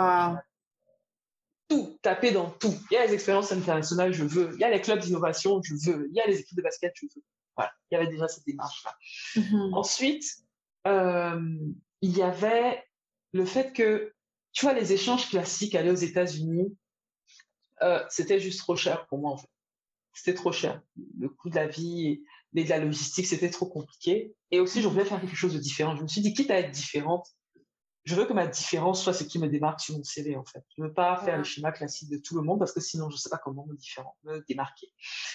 Tout, 1.68 1.98
taper 2.04 2.32
dans 2.32 2.52
tout. 2.52 2.74
Il 2.92 2.94
y 2.94 2.98
a 2.98 3.06
les 3.06 3.14
expériences 3.14 3.52
internationales, 3.52 4.14
je 4.14 4.24
veux. 4.24 4.52
Il 4.54 4.60
y 4.60 4.64
a 4.64 4.70
les 4.70 4.82
clubs 4.82 5.00
d'innovation, 5.00 5.62
je 5.64 5.74
veux. 5.74 6.08
Il 6.12 6.16
y 6.16 6.22
a 6.22 6.28
les 6.28 6.40
équipes 6.40 6.58
de 6.58 6.62
basket, 6.62 6.94
je 6.96 7.08
veux. 7.08 7.24
Voilà, 7.58 7.72
il 7.90 7.96
y 7.96 7.98
avait 7.98 8.08
déjà 8.08 8.28
cette 8.28 8.46
démarche-là. 8.46 8.96
Mm-hmm. 9.36 9.74
Ensuite, 9.74 10.26
euh, 10.86 11.58
il 12.02 12.16
y 12.16 12.22
avait 12.22 12.84
le 13.32 13.46
fait 13.46 13.74
que, 13.74 14.14
tu 14.52 14.66
vois, 14.66 14.74
les 14.74 14.94
échanges 14.94 15.30
classiques, 15.30 15.74
aller 15.74 15.90
aux 15.90 15.96
États-Unis, 15.96 16.78
euh, 17.82 18.04
c'était 18.10 18.40
juste 18.40 18.60
trop 18.60 18.76
cher 18.76 19.08
pour 19.08 19.18
moi, 19.20 19.32
en 19.32 19.38
fait. 19.38 19.50
C'était 20.14 20.36
trop 20.36 20.52
cher. 20.52 20.82
Le 21.20 21.30
coût 21.30 21.50
de 21.50 21.56
la 21.56 21.68
vie 21.68 22.08
et 22.08 22.24
de 22.64 22.70
la 22.70 22.80
logistique, 22.80 23.28
c'était 23.28 23.50
trop 23.50 23.66
compliqué. 23.66 24.34
Et 24.52 24.60
aussi, 24.60 24.82
je 24.82 24.88
voulais 24.88 25.06
faire 25.06 25.20
quelque 25.20 25.36
chose 25.36 25.54
de 25.54 25.60
différent. 25.60 25.96
Je 25.96 26.04
me 26.04 26.08
suis 26.08 26.22
dit, 26.22 26.34
quitte 26.34 26.52
à 26.52 26.60
être 26.60 26.72
différente, 26.72 27.28
je 28.06 28.14
veux 28.14 28.26
que 28.26 28.34
ma 28.34 28.46
différence 28.46 29.04
soit 29.04 29.14
ce 29.14 29.24
qui 29.24 29.40
me 29.40 29.48
démarque 29.48 29.82
sur 29.82 29.98
mon 29.98 30.04
CV, 30.04 30.36
en 30.36 30.46
fait. 30.46 30.64
Je 30.78 30.84
veux 30.84 30.94
pas 30.94 31.18
faire 31.18 31.40
le 31.40 31.44
schéma 31.44 31.72
classique 31.72 32.10
de 32.12 32.18
tout 32.18 32.36
le 32.36 32.44
monde 32.44 32.60
parce 32.60 32.72
que 32.72 32.80
sinon, 32.80 33.10
je 33.10 33.18
sais 33.18 33.30
pas 33.30 33.40
comment 33.40 33.66
me, 33.66 33.76
différent, 33.76 34.16
me 34.24 34.46
démarquer. 34.48 34.88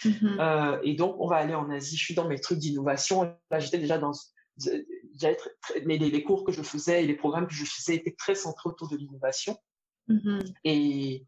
Mm-hmm. 0.04 0.40
euh, 0.40 0.80
et 0.84 0.94
donc, 0.94 1.16
on 1.18 1.26
va 1.26 1.36
aller 1.36 1.54
en 1.54 1.68
Asie. 1.68 1.96
Je 1.96 2.04
suis 2.04 2.14
dans 2.14 2.28
mes 2.28 2.38
trucs 2.40 2.58
d'innovation. 2.58 3.22
Là, 3.50 3.58
j'étais 3.58 3.78
déjà 3.78 3.98
dans, 3.98 4.12
les, 5.84 5.98
les, 5.98 6.22
cours 6.22 6.44
que 6.44 6.52
je 6.52 6.62
faisais 6.62 7.02
et 7.02 7.06
les 7.06 7.16
programmes 7.16 7.48
que 7.48 7.54
je 7.54 7.64
faisais 7.64 7.96
étaient 7.96 8.14
très 8.16 8.36
centrés 8.36 8.70
autour 8.70 8.88
de 8.88 8.96
l'innovation. 8.96 9.58
Mm-hmm. 10.08 10.54
Et 10.62 11.26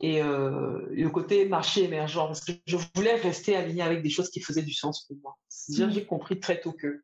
et 0.00 0.22
euh, 0.22 0.86
le 0.90 1.08
côté 1.08 1.46
marché 1.46 1.84
émergent, 1.84 2.26
parce 2.26 2.44
que 2.44 2.52
je 2.66 2.76
voulais 2.94 3.14
rester 3.14 3.56
aligné 3.56 3.82
avec 3.82 4.02
des 4.02 4.10
choses 4.10 4.28
qui 4.30 4.40
faisaient 4.40 4.62
du 4.62 4.74
sens 4.74 5.06
pour 5.06 5.16
moi. 5.22 5.36
C'est-à-dire, 5.48 5.90
j'ai 5.92 6.04
compris 6.04 6.40
très 6.40 6.60
tôt 6.60 6.72
que 6.72 7.02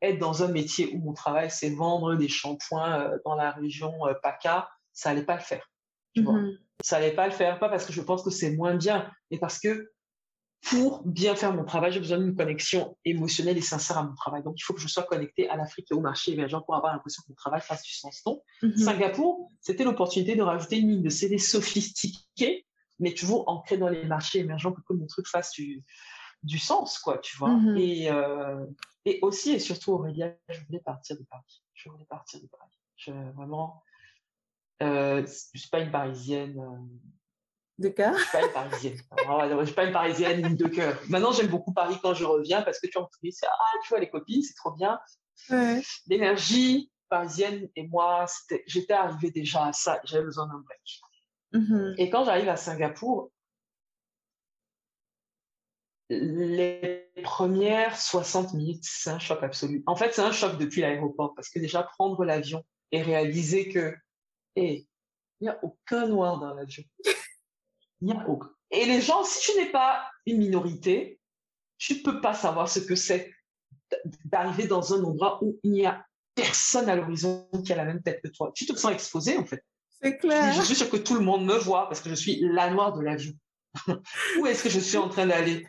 être 0.00 0.18
dans 0.18 0.44
un 0.44 0.48
métier 0.48 0.94
où 0.94 0.98
mon 0.98 1.12
travail, 1.12 1.50
c'est 1.50 1.70
vendre 1.70 2.14
des 2.14 2.28
shampoings 2.28 3.00
euh, 3.00 3.18
dans 3.24 3.34
la 3.34 3.50
région 3.50 3.92
euh, 4.06 4.14
PACA, 4.22 4.70
ça 4.92 5.10
allait 5.10 5.24
pas 5.24 5.34
le 5.34 5.42
faire. 5.42 5.68
Tu 6.14 6.22
vois 6.22 6.34
mm-hmm. 6.34 6.58
ça 6.82 6.96
allait 6.98 7.14
pas 7.14 7.26
le 7.26 7.32
faire, 7.32 7.58
pas 7.58 7.68
parce 7.68 7.84
que 7.84 7.92
je 7.92 8.00
pense 8.00 8.22
que 8.22 8.30
c'est 8.30 8.52
moins 8.52 8.76
bien, 8.76 9.10
mais 9.30 9.38
parce 9.38 9.58
que 9.58 9.90
pour 10.62 11.02
bien 11.06 11.34
faire 11.34 11.54
mon 11.54 11.64
travail, 11.64 11.92
j'ai 11.92 12.00
besoin 12.00 12.18
d'une 12.18 12.34
connexion 12.34 12.96
émotionnelle 13.04 13.56
et 13.56 13.62
sincère 13.62 13.98
à 13.98 14.02
mon 14.02 14.14
travail. 14.14 14.42
Donc, 14.42 14.54
il 14.58 14.62
faut 14.62 14.74
que 14.74 14.80
je 14.80 14.88
sois 14.88 15.04
connecté 15.04 15.48
à 15.48 15.56
l'Afrique 15.56 15.86
et 15.90 15.94
au 15.94 16.00
marché 16.00 16.32
émergent 16.32 16.64
pour 16.64 16.74
avoir 16.74 16.92
l'impression 16.92 17.22
que 17.22 17.28
mon 17.30 17.36
travail 17.36 17.60
fasse 17.60 17.82
du 17.82 17.92
sens. 17.92 18.22
Donc, 18.24 18.42
mhm. 18.62 18.76
Singapour, 18.76 19.50
c'était 19.60 19.84
l'opportunité 19.84 20.34
de 20.34 20.42
rajouter 20.42 20.78
une 20.78 20.90
ligne 20.90 21.02
de 21.02 21.08
CD 21.10 21.38
sophistiquée, 21.38 22.66
mais 22.98 23.14
toujours 23.14 23.48
ancrée 23.48 23.78
dans 23.78 23.88
les 23.88 24.04
marchés 24.04 24.40
émergents 24.40 24.72
pour 24.72 24.84
que 24.84 24.92
mon 24.92 25.06
truc 25.06 25.28
fasse 25.28 25.52
du, 25.52 25.84
du 26.42 26.58
sens, 26.58 26.98
quoi, 26.98 27.18
tu 27.18 27.36
vois. 27.36 27.50
Mhm. 27.50 27.76
Et, 27.76 28.10
euh, 28.10 28.66
et 29.04 29.20
aussi 29.22 29.52
et 29.52 29.58
surtout, 29.60 29.92
Aurélia, 29.92 30.34
je 30.48 30.60
voulais 30.64 30.80
partir 30.80 31.16
de 31.16 31.24
Paris. 31.30 31.62
Je 31.74 31.88
voulais 31.88 32.06
partir 32.06 32.40
de 32.40 32.46
Paris. 32.46 32.78
Je, 32.96 33.12
vraiment, 33.36 33.82
euh, 34.82 35.24
je 35.54 35.58
suis 35.58 35.70
pas 35.70 35.80
une 35.80 35.92
parisienne. 35.92 36.58
Euh, 36.58 37.08
de 37.78 37.88
cœur 37.88 38.14
Je 38.16 38.22
suis 38.22 38.32
pas 38.32 38.44
une 38.44 38.52
parisienne. 38.52 38.96
je 39.60 39.64
suis 39.64 39.74
pas 39.74 39.84
une 39.84 39.92
parisienne 39.92 40.56
de 40.56 40.68
cœur. 40.68 41.00
Maintenant, 41.08 41.32
j'aime 41.32 41.48
beaucoup 41.48 41.72
Paris 41.72 41.96
quand 42.02 42.14
je 42.14 42.24
reviens 42.24 42.62
parce 42.62 42.80
que 42.80 42.86
tu 42.86 42.98
en 42.98 43.08
c'est 43.30 43.46
ah, 43.46 43.78
tu 43.82 43.88
vois 43.88 44.00
les 44.00 44.10
copines, 44.10 44.42
c'est 44.42 44.54
trop 44.54 44.72
bien. 44.72 44.98
L'énergie 46.06 46.90
parisienne 47.08 47.68
et 47.76 47.86
moi, 47.86 48.26
j'étais 48.66 48.92
arrivée 48.92 49.30
déjà 49.30 49.66
à 49.66 49.72
ça. 49.72 50.00
J'avais 50.04 50.24
besoin 50.24 50.46
d'un 50.46 50.58
break. 50.58 51.00
Mm-hmm. 51.54 51.94
Et 51.98 52.10
quand 52.10 52.24
j'arrive 52.24 52.48
à 52.48 52.56
Singapour, 52.56 53.30
les 56.10 57.06
premières 57.22 57.96
60 57.96 58.54
minutes, 58.54 58.84
c'est 58.84 59.10
un 59.10 59.18
choc 59.18 59.42
absolu. 59.42 59.82
En 59.86 59.96
fait, 59.96 60.12
c'est 60.14 60.22
un 60.22 60.32
choc 60.32 60.58
depuis 60.58 60.80
l'aéroport 60.80 61.34
parce 61.34 61.50
que 61.50 61.58
déjà 61.58 61.82
prendre 61.82 62.24
l'avion 62.24 62.64
et 62.92 63.02
réaliser 63.02 63.68
que, 63.68 63.94
hé, 64.56 64.86
il 65.40 65.44
n'y 65.44 65.48
a 65.48 65.58
aucun 65.62 66.06
noir 66.06 66.38
dans 66.40 66.54
l'avion. 66.54 66.82
Et 68.70 68.84
les 68.84 69.00
gens, 69.00 69.24
si 69.24 69.50
tu 69.50 69.58
n'es 69.58 69.70
pas 69.70 70.10
une 70.26 70.38
minorité, 70.38 71.20
tu 71.78 71.94
ne 71.94 72.02
peux 72.02 72.20
pas 72.20 72.34
savoir 72.34 72.68
ce 72.68 72.80
que 72.80 72.94
c'est 72.94 73.32
d'arriver 74.24 74.66
dans 74.66 74.94
un 74.94 75.02
endroit 75.02 75.42
où 75.42 75.58
il 75.62 75.72
n'y 75.72 75.86
a 75.86 76.04
personne 76.34 76.88
à 76.88 76.94
l'horizon 76.94 77.48
qui 77.64 77.72
a 77.72 77.76
la 77.76 77.84
même 77.84 78.02
tête 78.02 78.20
que 78.22 78.28
toi. 78.28 78.52
Tu 78.54 78.66
te 78.66 78.76
sens 78.76 78.92
exposé, 78.92 79.36
en 79.38 79.44
fait. 79.44 79.64
C'est 80.00 80.18
clair. 80.18 80.52
Je 80.52 80.62
suis 80.62 80.76
sûr 80.76 80.90
que 80.90 80.96
tout 80.96 81.14
le 81.14 81.20
monde 81.20 81.44
me 81.44 81.56
voit 81.56 81.88
parce 81.88 82.00
que 82.00 82.10
je 82.10 82.14
suis 82.14 82.38
la 82.40 82.70
noire 82.70 82.92
de 82.96 83.02
la 83.02 83.16
vie. 83.16 83.36
Où 84.38 84.46
est-ce 84.46 84.62
que 84.62 84.70
je 84.70 84.78
suis 84.78 84.96
en 84.96 85.08
train 85.08 85.26
d'aller? 85.26 85.66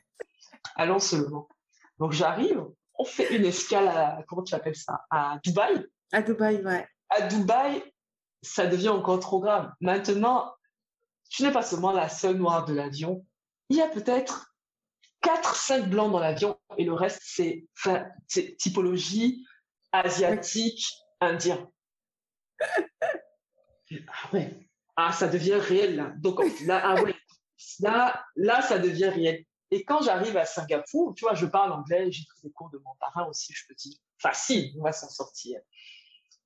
Allons 0.76 1.00
seulement. 1.00 1.48
Donc 1.98 2.12
j'arrive, 2.12 2.64
on 2.98 3.06
fait 3.06 3.36
une 3.36 3.46
escale 3.46 3.88
à, 3.88 4.24
comment 4.28 4.44
tu 4.44 4.54
appelles 4.54 4.76
ça? 4.76 5.02
À 5.10 5.40
Dubaï 5.44 5.84
À 6.12 6.22
Dubaï, 6.22 6.64
ouais. 6.64 6.88
À 7.10 7.22
Dubaï, 7.28 7.84
ça 8.42 8.68
devient 8.68 8.90
encore 8.90 9.20
trop 9.20 9.40
grave. 9.40 9.72
Maintenant, 9.82 10.54
tu 11.30 11.44
n'es 11.44 11.52
pas 11.52 11.62
seulement 11.62 11.92
la 11.92 12.10
seule 12.10 12.38
noire 12.38 12.66
de 12.66 12.74
l'avion. 12.74 13.26
Il 13.70 13.78
y 13.78 13.82
a 13.82 13.88
peut-être 13.88 14.54
4, 15.22 15.56
5 15.56 15.90
blancs 15.90 16.12
dans 16.12 16.20
l'avion 16.20 16.60
et 16.78 16.84
le 16.84 16.94
reste, 16.94 17.22
c'est 17.24 17.68
typologie 18.58 19.46
asiatique, 19.92 20.86
indien. 21.22 21.70
Ah 23.92 24.30
ouais. 24.34 24.70
Ah, 24.96 25.12
ça 25.12 25.28
devient 25.28 25.56
réel 25.56 25.96
là. 25.96 26.14
Donc 26.18 26.42
là, 26.66 26.82
ah 26.84 27.02
ouais. 27.02 27.16
là, 27.80 28.26
là, 28.36 28.62
ça 28.62 28.80
devient 28.80 29.10
réel. 29.10 29.46
Et 29.72 29.84
quand 29.84 30.02
j'arrive 30.02 30.36
à 30.36 30.46
Singapour, 30.46 31.14
tu 31.16 31.26
vois, 31.26 31.36
je 31.36 31.46
parle 31.46 31.72
anglais, 31.72 32.12
j'ai 32.12 32.26
pris 32.26 32.42
des 32.44 32.52
cours 32.52 32.70
de 32.72 32.80
mon 32.80 32.96
parrain 33.00 33.26
aussi, 33.28 33.54
je 33.54 33.66
peux 33.68 33.76
dire, 33.76 33.96
facile, 34.18 34.74
on 34.80 34.84
va 34.84 34.92
s'en 34.92 35.10
sortir. 35.10 35.60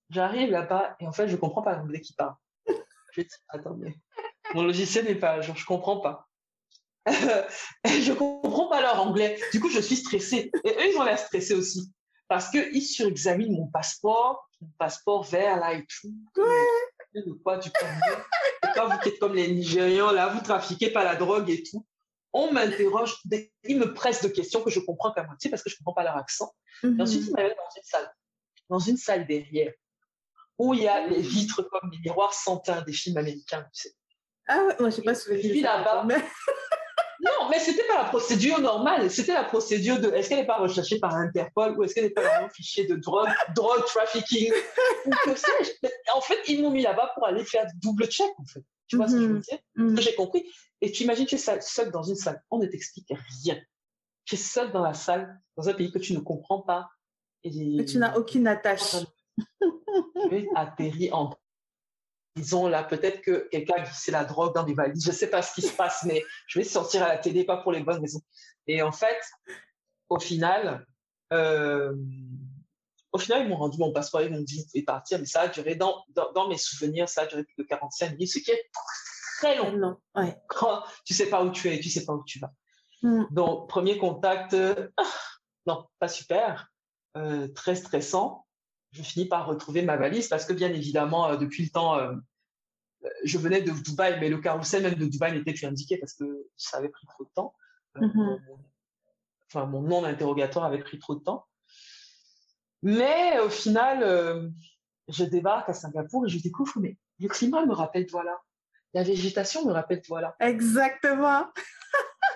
J'arrive 0.10 0.52
là-bas 0.52 0.96
et 1.00 1.08
en 1.08 1.12
fait, 1.14 1.28
je 1.28 1.36
comprends 1.38 1.62
pas 1.62 1.76
l'anglais 1.76 2.02
qui 2.02 2.14
parle. 2.14 2.36
Je 3.14 3.22
dis, 3.22 3.36
attendez, 3.48 3.96
mon 4.54 4.64
logiciel 4.64 5.06
n'est 5.06 5.16
pas 5.16 5.32
à 5.32 5.42
jour, 5.42 5.56
je 5.56 5.66
comprends 5.66 6.00
pas. 6.00 6.28
je 7.86 8.14
comprends 8.14 8.70
pas 8.70 8.82
leur 8.82 9.02
anglais. 9.02 9.40
Du 9.52 9.60
coup, 9.60 9.70
je 9.70 9.80
suis 9.80 9.98
stressée. 9.98 10.52
Et 10.64 10.70
eux, 10.70 10.92
ils 10.94 10.98
ont 10.98 11.04
l'air 11.04 11.20
stressés 11.20 11.54
aussi. 11.54 11.92
Parce 12.28 12.50
qu'ils 12.50 12.82
surexaminent 12.82 13.56
mon 13.56 13.68
passeport, 13.68 14.50
mon 14.62 14.70
passeport 14.78 15.24
vert 15.24 15.60
là 15.60 15.74
et 15.74 15.86
tout. 15.86 16.14
Ouais. 16.38 17.22
De 17.22 17.34
quoi 17.44 17.60
tu 17.60 17.70
Et 17.70 18.68
quand 18.74 18.88
vous 18.88 19.08
êtes 19.08 19.20
comme 19.20 19.36
les 19.36 19.48
Nigérians, 19.48 20.12
là, 20.12 20.30
vous 20.30 20.42
trafiquez 20.42 20.90
pas 20.90 21.04
la 21.04 21.16
drogue 21.16 21.50
et 21.50 21.62
tout. 21.62 21.86
On 22.32 22.52
m'interroge, 22.52 23.22
ils 23.64 23.78
me 23.78 23.94
pressent 23.94 24.24
de 24.24 24.30
questions 24.30 24.64
que 24.64 24.72
je 24.72 24.80
comprends 24.80 25.12
qu'à 25.12 25.24
moitié 25.24 25.52
parce 25.52 25.62
que 25.62 25.70
je 25.70 25.78
comprends 25.78 25.94
pas 25.94 26.04
leur 26.04 26.18
accent. 26.18 26.52
Et 26.84 27.00
ensuite, 27.00 27.22
ils 27.22 27.30
mhm. 27.30 27.36
m'amènent 27.36 27.56
dans 27.56 27.76
une 27.78 27.84
salle, 27.84 28.14
dans 28.70 28.80
une 28.80 28.98
salle 28.98 29.28
derrière, 29.28 29.74
où 30.58 30.74
il 30.74 30.82
y 30.82 30.88
a 30.88 31.06
les 31.06 31.22
vitres 31.22 31.62
comme 31.62 31.92
les 31.92 32.00
miroirs 32.00 32.34
santins 32.34 32.82
des 32.82 32.94
films 32.94 33.18
américains, 33.18 33.68
tu 33.74 33.82
sais. 33.82 33.96
Ah 34.48 34.64
ouais, 34.66 34.76
moi 34.80 34.90
je 34.90 34.96
sais 34.96 35.02
pas 35.02 35.16
si 35.16 35.30
avez 35.30 35.62
là-bas. 35.62 36.04
Mais... 36.06 36.18
Non, 37.24 37.50
mais 37.50 37.58
c'était 37.58 37.88
pas 37.88 38.04
la 38.04 38.10
procédure 38.10 38.60
normale. 38.60 39.10
C'était 39.10 39.34
la 39.34 39.46
procédure 39.46 40.00
de 40.00 40.10
est-ce 40.10 40.28
qu'elle 40.28 40.40
n'est 40.40 40.46
pas 40.46 40.58
recherchée 40.58 41.00
par 41.00 41.16
Interpol 41.16 41.78
ou 41.78 41.84
est-ce 41.84 41.96
qu'elle 41.96 42.04
n'est 42.04 42.10
pas 42.10 42.22
vraiment 42.22 42.50
fichée 42.50 42.86
de 42.86 42.96
drogue, 42.96 43.30
drogue 43.56 43.86
trafficking 43.86 44.52
ou 45.06 45.10
que 45.24 45.36
sais-je. 45.36 45.88
En 46.14 46.20
fait, 46.20 46.40
ils 46.50 46.62
m'ont 46.62 46.72
mis 46.72 46.82
là-bas 46.82 47.12
pour 47.16 47.26
aller 47.26 47.46
faire 47.46 47.66
double 47.82 48.08
check, 48.08 48.30
en 48.38 48.46
fait. 48.46 48.64
Tu 48.88 48.98
vois 48.98 49.08
ce 49.08 49.14
que 49.14 49.22
je 49.22 49.28
veux 49.28 49.34
mhm. 49.36 49.42
dire? 49.42 49.60
Mm 49.76 50.00
J'ai 50.02 50.16
compris. 50.16 50.44
Et 50.82 50.92
tu 50.92 51.04
imagines, 51.04 51.26
tu 51.26 51.36
es 51.36 51.62
seul 51.62 51.92
dans 51.92 52.04
une 52.04 52.16
salle. 52.16 52.44
On 52.52 52.58
ne 52.58 52.66
t'explique 52.66 53.08
rien. 53.46 53.58
Tu 54.26 54.36
es 54.36 54.38
seul 54.38 54.72
dans 54.74 54.84
la 54.84 54.94
salle, 54.94 55.40
dans 55.56 55.70
un 55.70 55.74
pays 55.74 55.92
que 55.92 56.00
tu 56.00 56.14
ne 56.14 56.20
comprends 56.20 56.62
pas. 56.62 56.90
Et, 57.44 57.86
tu 57.86 57.98
n'as 57.98 58.18
aucune 58.18 58.48
attache. 58.48 58.96
Tu 60.30 60.38
es 60.38 60.48
atterri 60.56 61.12
en 61.12 61.32
disons 62.36 62.68
là, 62.68 62.84
peut-être 62.84 63.22
que 63.22 63.48
quelqu'un 63.52 63.76
a 63.76 63.82
glissé 63.82 64.12
la 64.12 64.26
drogue 64.26 64.54
dans 64.54 64.64
des 64.64 64.74
valises, 64.74 65.04
je 65.04 65.10
ne 65.10 65.16
sais 65.16 65.30
pas 65.30 65.42
ce 65.42 65.54
qui 65.54 65.62
se 65.62 65.74
passe, 65.74 66.04
mais 66.06 66.24
je 66.48 66.60
vais 66.60 66.66
sortir 66.66 67.04
à 67.04 67.08
la 67.08 67.18
télé, 67.18 67.44
pas 67.44 67.58
pour 67.58 67.72
les 67.72 67.84
bonnes 67.84 68.02
raisons. 68.02 68.22
Et 68.68 68.82
en 68.82 68.92
fait, 68.92 69.20
au 70.10 70.20
final, 70.20 70.86
euh, 71.32 71.94
au 73.12 73.20
final, 73.20 73.44
ils 73.44 73.50
m'ont 73.50 73.58
rendu 73.58 73.78
mon 73.78 73.92
passeport, 73.92 74.22
ils 74.22 74.32
m'ont 74.32 74.42
dit, 74.42 74.68
et 74.74 74.84
partir, 74.84 75.20
mais 75.20 75.26
ça 75.26 75.42
a 75.42 75.48
duré, 75.48 75.76
dans, 75.76 76.04
dans, 76.10 76.48
mes 76.50 76.58
souvenirs, 76.58 77.08
ça 77.08 77.22
a 77.22 77.26
duré 77.28 77.44
plus 77.44 77.56
de 77.58 77.64
45 77.64 78.14
minutes, 78.14 78.32
ce 78.32 78.40
qui 78.40 78.52
est 78.52 78.70
très 79.38 79.56
long. 79.56 79.72
Non, 79.74 79.98
ouais. 80.16 80.36
Quand 80.48 80.84
tu 81.06 81.14
sais 81.14 81.30
pas 81.30 81.44
où 81.44 81.52
tu 81.52 81.72
es, 81.72 81.80
tu 81.80 81.90
sais 81.90 82.06
pas 82.06 82.14
où 82.14 82.24
tu 82.26 82.40
vas. 82.40 82.52
Hmm. 83.04 83.26
Donc, 83.30 83.70
premier 83.70 83.98
contact, 84.00 84.54
euh, 84.54 84.90
non, 85.68 85.86
pas 86.00 86.08
super, 86.08 86.72
euh, 87.16 87.48
très 87.50 87.76
stressant 87.76 88.43
je 88.94 89.02
finis 89.02 89.26
par 89.26 89.48
retrouver 89.48 89.82
ma 89.82 89.98
valise 89.98 90.28
parce 90.28 90.46
que 90.46 90.54
bien 90.54 90.72
évidemment, 90.72 91.28
euh, 91.28 91.38
depuis 91.38 91.64
le 91.64 91.70
temps, 91.70 91.98
euh, 91.98 92.14
euh, 93.04 93.10
je 93.24 93.38
venais 93.38 93.62
de 93.62 93.72
Dubaï, 93.72 94.20
mais 94.20 94.30
le 94.30 94.38
carrousel 94.38 94.84
même 94.84 94.96
de 94.96 95.06
Dubaï 95.06 95.34
n'était 95.34 95.54
plus 95.54 95.66
indiqué 95.66 95.98
parce 95.98 96.14
que 96.14 96.48
ça 96.56 96.78
avait 96.78 96.90
pris 96.90 97.08
trop 97.08 97.24
de 97.24 97.30
temps. 97.34 97.56
Mm-hmm. 97.96 98.40
Enfin, 99.48 99.66
mon 99.66 99.82
nom 99.82 100.02
d'interrogatoire 100.04 100.66
avait 100.66 100.80
pris 100.80 101.00
trop 101.00 101.16
de 101.16 101.24
temps. 101.24 101.46
Mais 102.82 103.40
au 103.40 103.50
final, 103.50 104.52
je 105.08 105.24
débarque 105.24 105.70
à 105.70 105.74
Singapour 105.74 106.26
et 106.26 106.30
je 106.30 106.40
découvre, 106.40 106.74
mais 106.80 106.98
le 107.20 107.28
climat 107.30 107.66
me 107.66 107.74
rappelle 107.74 108.08
voilà. 108.12 108.42
La 108.94 109.04
végétation 109.04 109.66
me 109.66 109.72
rappelle 109.72 110.02
voilà. 110.08 110.36
Exactement. 110.40 111.46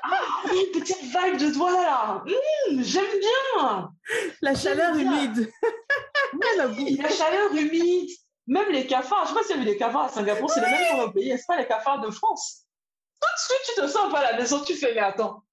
ah, 0.03 0.19
une 0.45 0.79
petite 0.79 1.01
vibe 1.01 1.37
de 1.37 1.57
voilà. 1.57 2.23
Mmh, 2.25 2.83
j'aime 2.83 3.19
bien. 3.19 3.91
La 4.41 4.55
chaleur 4.55 4.95
humide. 4.95 5.51
La 6.97 7.09
chaleur 7.09 7.53
humide. 7.53 8.09
Même 8.47 8.71
les 8.71 8.88
cafards, 8.88 9.25
je 9.25 9.30
sais 9.30 9.36
pas 9.36 9.43
si 9.43 9.57
y 9.57 9.61
a 9.61 9.63
les 9.63 9.78
cafards 9.78 10.05
à 10.05 10.09
Singapour, 10.09 10.49
c'est 10.49 10.61
les 10.61 10.67
mêmes 10.67 10.95
pour 10.95 11.07
le 11.07 11.11
pays, 11.11 11.30
n'est-ce 11.30 11.45
pas 11.45 11.57
les 11.57 11.67
cafards 11.67 11.99
de 11.99 12.09
France? 12.09 12.65
Tout 13.19 13.28
de 13.28 13.39
suite, 13.39 13.75
tu 13.75 13.82
te 13.82 13.88
sens 13.88 14.11
pas 14.11 14.19
à 14.19 14.32
la 14.32 14.38
maison, 14.38 14.63
tu 14.63 14.73
fais, 14.73 14.93
mais 14.93 15.01
attends, 15.01 15.43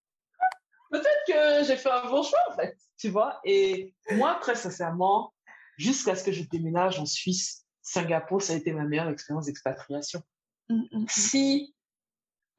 peut-être 0.92 1.24
que 1.26 1.66
j'ai 1.66 1.76
fait 1.76 1.90
un 1.90 2.08
bon 2.08 2.22
choix, 2.22 2.38
en 2.50 2.54
fait, 2.54 2.76
tu 2.96 3.08
vois. 3.08 3.40
Et 3.44 3.94
moi, 4.12 4.38
très 4.40 4.54
sincèrement, 4.54 5.34
jusqu'à 5.76 6.14
ce 6.14 6.22
que 6.22 6.30
je 6.30 6.44
déménage 6.44 7.00
en 7.00 7.06
Suisse, 7.06 7.64
Singapour, 7.82 8.42
ça 8.42 8.52
a 8.52 8.56
été 8.56 8.72
ma 8.72 8.84
meilleure 8.84 9.08
expérience 9.08 9.46
d'expatriation. 9.46 10.22
Mm, 10.68 10.74
mm, 10.74 10.86
mm. 10.92 11.06
Si 11.08 11.74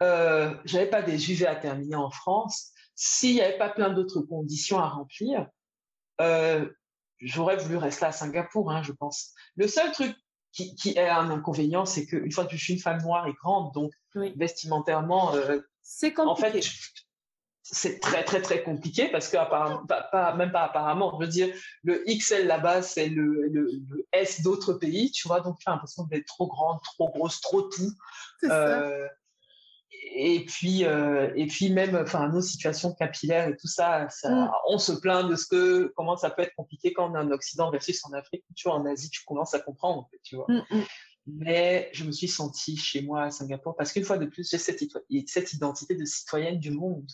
euh, 0.03 0.53
j'avais 0.65 0.89
pas 0.89 1.01
des 1.01 1.31
UV 1.31 1.47
à 1.47 1.55
terminer 1.55 1.95
en 1.95 2.11
France, 2.11 2.71
s'il 2.95 3.35
n'y 3.35 3.41
avait 3.41 3.57
pas 3.57 3.69
plein 3.69 3.89
d'autres 3.89 4.21
conditions 4.21 4.79
à 4.79 4.89
remplir, 4.89 5.47
euh, 6.21 6.69
j'aurais 7.19 7.57
voulu 7.57 7.77
rester 7.77 8.05
à 8.05 8.11
Singapour, 8.11 8.71
hein, 8.71 8.83
je 8.83 8.91
pense. 8.91 9.31
Le 9.55 9.67
seul 9.67 9.91
truc 9.91 10.15
qui, 10.51 10.75
qui 10.75 10.91
est 10.91 11.09
un 11.09 11.29
inconvénient, 11.29 11.85
c'est 11.85 12.05
qu'une 12.05 12.31
fois 12.31 12.45
que 12.45 12.55
je 12.55 12.63
suis 12.63 12.73
une 12.73 12.79
femme 12.79 13.01
noire 13.01 13.27
et 13.27 13.33
grande, 13.33 13.73
donc 13.73 13.91
vestimentairement, 14.35 15.35
euh, 15.35 15.59
c'est 15.81 16.17
En 16.19 16.35
fait, 16.35 16.59
c'est 17.67 17.99
très 17.99 18.23
très 18.23 18.41
très 18.41 18.63
compliqué 18.63 19.09
parce 19.09 19.27
que 19.27 19.37
pas, 19.37 20.35
même 20.35 20.51
pas 20.51 20.63
apparemment, 20.63 21.17
je 21.19 21.25
veux 21.25 21.31
dire, 21.31 21.53
le 21.83 22.03
XL 22.07 22.45
là-bas, 22.45 22.83
c'est 22.83 23.09
le, 23.09 23.47
le, 23.47 23.69
S 24.11 24.41
d'autres 24.41 24.73
pays, 24.73 25.11
tu 25.11 25.27
vois, 25.27 25.41
donc 25.41 25.57
tu 25.59 25.67
as 25.67 25.73
l'impression 25.73 26.03
d'être 26.03 26.25
trop 26.25 26.47
grande, 26.47 26.79
trop 26.83 27.09
grosse, 27.09 27.41
trop 27.41 27.63
tout. 27.63 27.91
Euh, 28.43 29.07
et 30.13 30.45
puis 30.45 30.85
euh, 30.85 31.31
et 31.35 31.47
puis 31.47 31.71
même 31.71 31.95
enfin 31.95 32.29
nos 32.29 32.41
situations 32.41 32.93
capillaires 32.93 33.47
et 33.49 33.55
tout 33.57 33.67
ça, 33.67 34.07
ça 34.09 34.29
mm. 34.29 34.51
on 34.67 34.77
se 34.77 34.91
plaint 34.91 35.29
de 35.29 35.35
ce 35.35 35.47
que 35.47 35.93
comment 35.95 36.15
ça 36.15 36.29
peut 36.29 36.43
être 36.43 36.55
compliqué 36.55 36.93
quand 36.93 37.11
on 37.11 37.15
est 37.15 37.19
en 37.19 37.31
Occident 37.31 37.71
versus 37.71 38.03
en 38.05 38.13
Afrique 38.13 38.43
tu 38.55 38.67
vois 38.67 38.77
en 38.77 38.85
Asie 38.85 39.09
tu 39.09 39.23
commences 39.25 39.53
à 39.53 39.59
comprendre 39.59 40.09
tu 40.23 40.35
vois 40.35 40.45
mm, 40.47 40.63
mm. 40.77 40.83
mais 41.27 41.89
je 41.93 42.03
me 42.03 42.11
suis 42.11 42.27
sentie 42.27 42.77
chez 42.77 43.01
moi 43.01 43.23
à 43.23 43.31
Singapour 43.31 43.75
parce 43.75 43.91
qu'une 43.91 44.03
fois 44.03 44.17
de 44.17 44.25
plus 44.25 44.49
j'ai 44.49 44.57
cette, 44.57 44.83
cette 45.27 45.53
identité 45.53 45.95
de 45.95 46.05
citoyenne 46.05 46.59
du 46.59 46.71
monde 46.71 47.07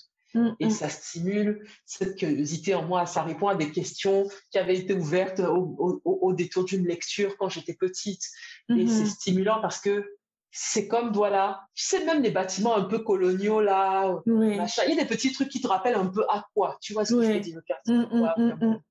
et 0.60 0.70
ça 0.70 0.88
stimule 0.88 1.68
cette 1.86 2.18
curiosité 2.18 2.74
en 2.74 2.84
moi. 2.84 3.06
Ça 3.06 3.22
répond 3.22 3.50
à 3.50 3.56
des 3.56 3.72
questions 3.72 4.30
qui 4.50 4.58
avaient 4.58 4.78
été 4.78 4.94
ouvertes 4.94 5.40
au, 5.40 6.02
au, 6.06 6.34
détour 6.34 6.64
d'une 6.64 6.88
lecture 6.88 7.36
quand 7.38 7.50
j'étais 7.50 7.74
petite. 7.74 8.24
Et 8.70 8.88
c'est 8.88 9.06
stimulant 9.06 9.60
parce 9.62 9.82
que 9.82 10.06
c'est 10.52 10.88
comme 10.88 11.14
voilà, 11.14 11.62
tu 11.74 11.86
sais 11.86 12.04
même 12.06 12.22
les 12.22 12.32
bâtiments 12.32 12.76
un 12.76 12.84
peu 12.84 13.00
coloniaux 13.00 13.62
là, 13.62 14.22
il 14.26 14.56
y 14.56 14.60
a 14.60 14.96
des 14.96 15.06
petits 15.06 15.32
trucs 15.32 15.50
qui 15.50 15.62
te 15.62 15.68
rappellent 15.68 15.96
un 15.96 16.08
peu 16.08 16.26
à 16.30 16.46
quoi, 16.54 16.78
tu 16.82 16.94
vois 16.94 17.06
ce 17.06 17.16
que 17.16 17.24
je 17.24 17.32
veux 17.32 17.40
dire 17.40 17.56
le 17.56 17.62
quartier. 17.62 17.94
Mm, 17.94 18.36
mm, 18.38 18.66
mm, 18.66 18.82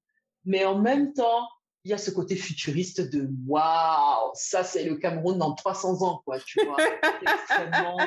Mais 0.47 0.65
en 0.65 0.79
même 0.79 1.13
temps, 1.13 1.49
il 1.85 1.91
y 1.91 1.95
a 1.95 1.99
ce 1.99 2.11
côté 2.11 2.35
futuriste 2.35 3.01
de 3.01 3.29
waouh, 3.47 4.31
ça 4.35 4.65
c'est 4.65 4.85
le 4.85 4.97
Cameroun 4.97 5.39
dans 5.39 5.55
300 5.55 6.03
ans 6.03 6.23
quoi, 6.25 6.39
tu 6.41 6.65
vois, 6.65 6.77
extrêmement 7.23 7.99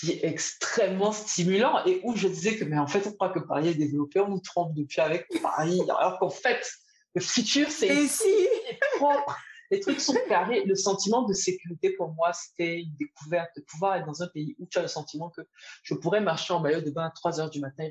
qui 0.00 0.12
est 0.12 0.24
extrêmement 0.24 1.12
stimulant 1.12 1.84
et 1.86 2.00
où 2.04 2.16
je 2.16 2.28
disais 2.28 2.56
que 2.56 2.64
mais 2.64 2.78
en 2.78 2.86
fait 2.86 3.06
on 3.06 3.12
croit 3.12 3.30
que 3.30 3.38
Paris 3.38 3.68
est 3.68 3.74
développé, 3.74 4.20
on 4.20 4.28
nous 4.28 4.40
trompe 4.40 4.74
depuis 4.74 5.00
avec 5.00 5.26
Paris 5.40 5.80
alors 5.82 6.18
qu'en 6.18 6.30
fait 6.30 6.70
le 7.14 7.20
futur 7.20 7.70
c'est 7.70 7.94
ici 7.94 8.48
propre 8.96 9.36
les 9.72 9.80
trucs 9.80 10.00
sont 10.00 10.14
carrés. 10.28 10.64
Le 10.64 10.74
sentiment 10.74 11.22
de 11.22 11.32
sécurité 11.32 11.94
pour 11.94 12.12
moi, 12.12 12.32
c'était 12.34 12.80
une 12.80 12.94
découverte 12.96 13.50
de 13.56 13.62
pouvoir 13.62 13.96
être 13.96 14.06
dans 14.06 14.22
un 14.22 14.28
pays 14.28 14.54
où 14.58 14.66
tu 14.66 14.78
as 14.78 14.82
le 14.82 14.88
sentiment 14.88 15.30
que 15.30 15.40
je 15.82 15.94
pourrais 15.94 16.20
marcher 16.20 16.52
en 16.52 16.60
maillot 16.60 16.82
de 16.82 16.90
bain 16.90 17.06
à 17.06 17.10
3 17.10 17.40
heures 17.40 17.50
du 17.50 17.58
matin, 17.58 17.84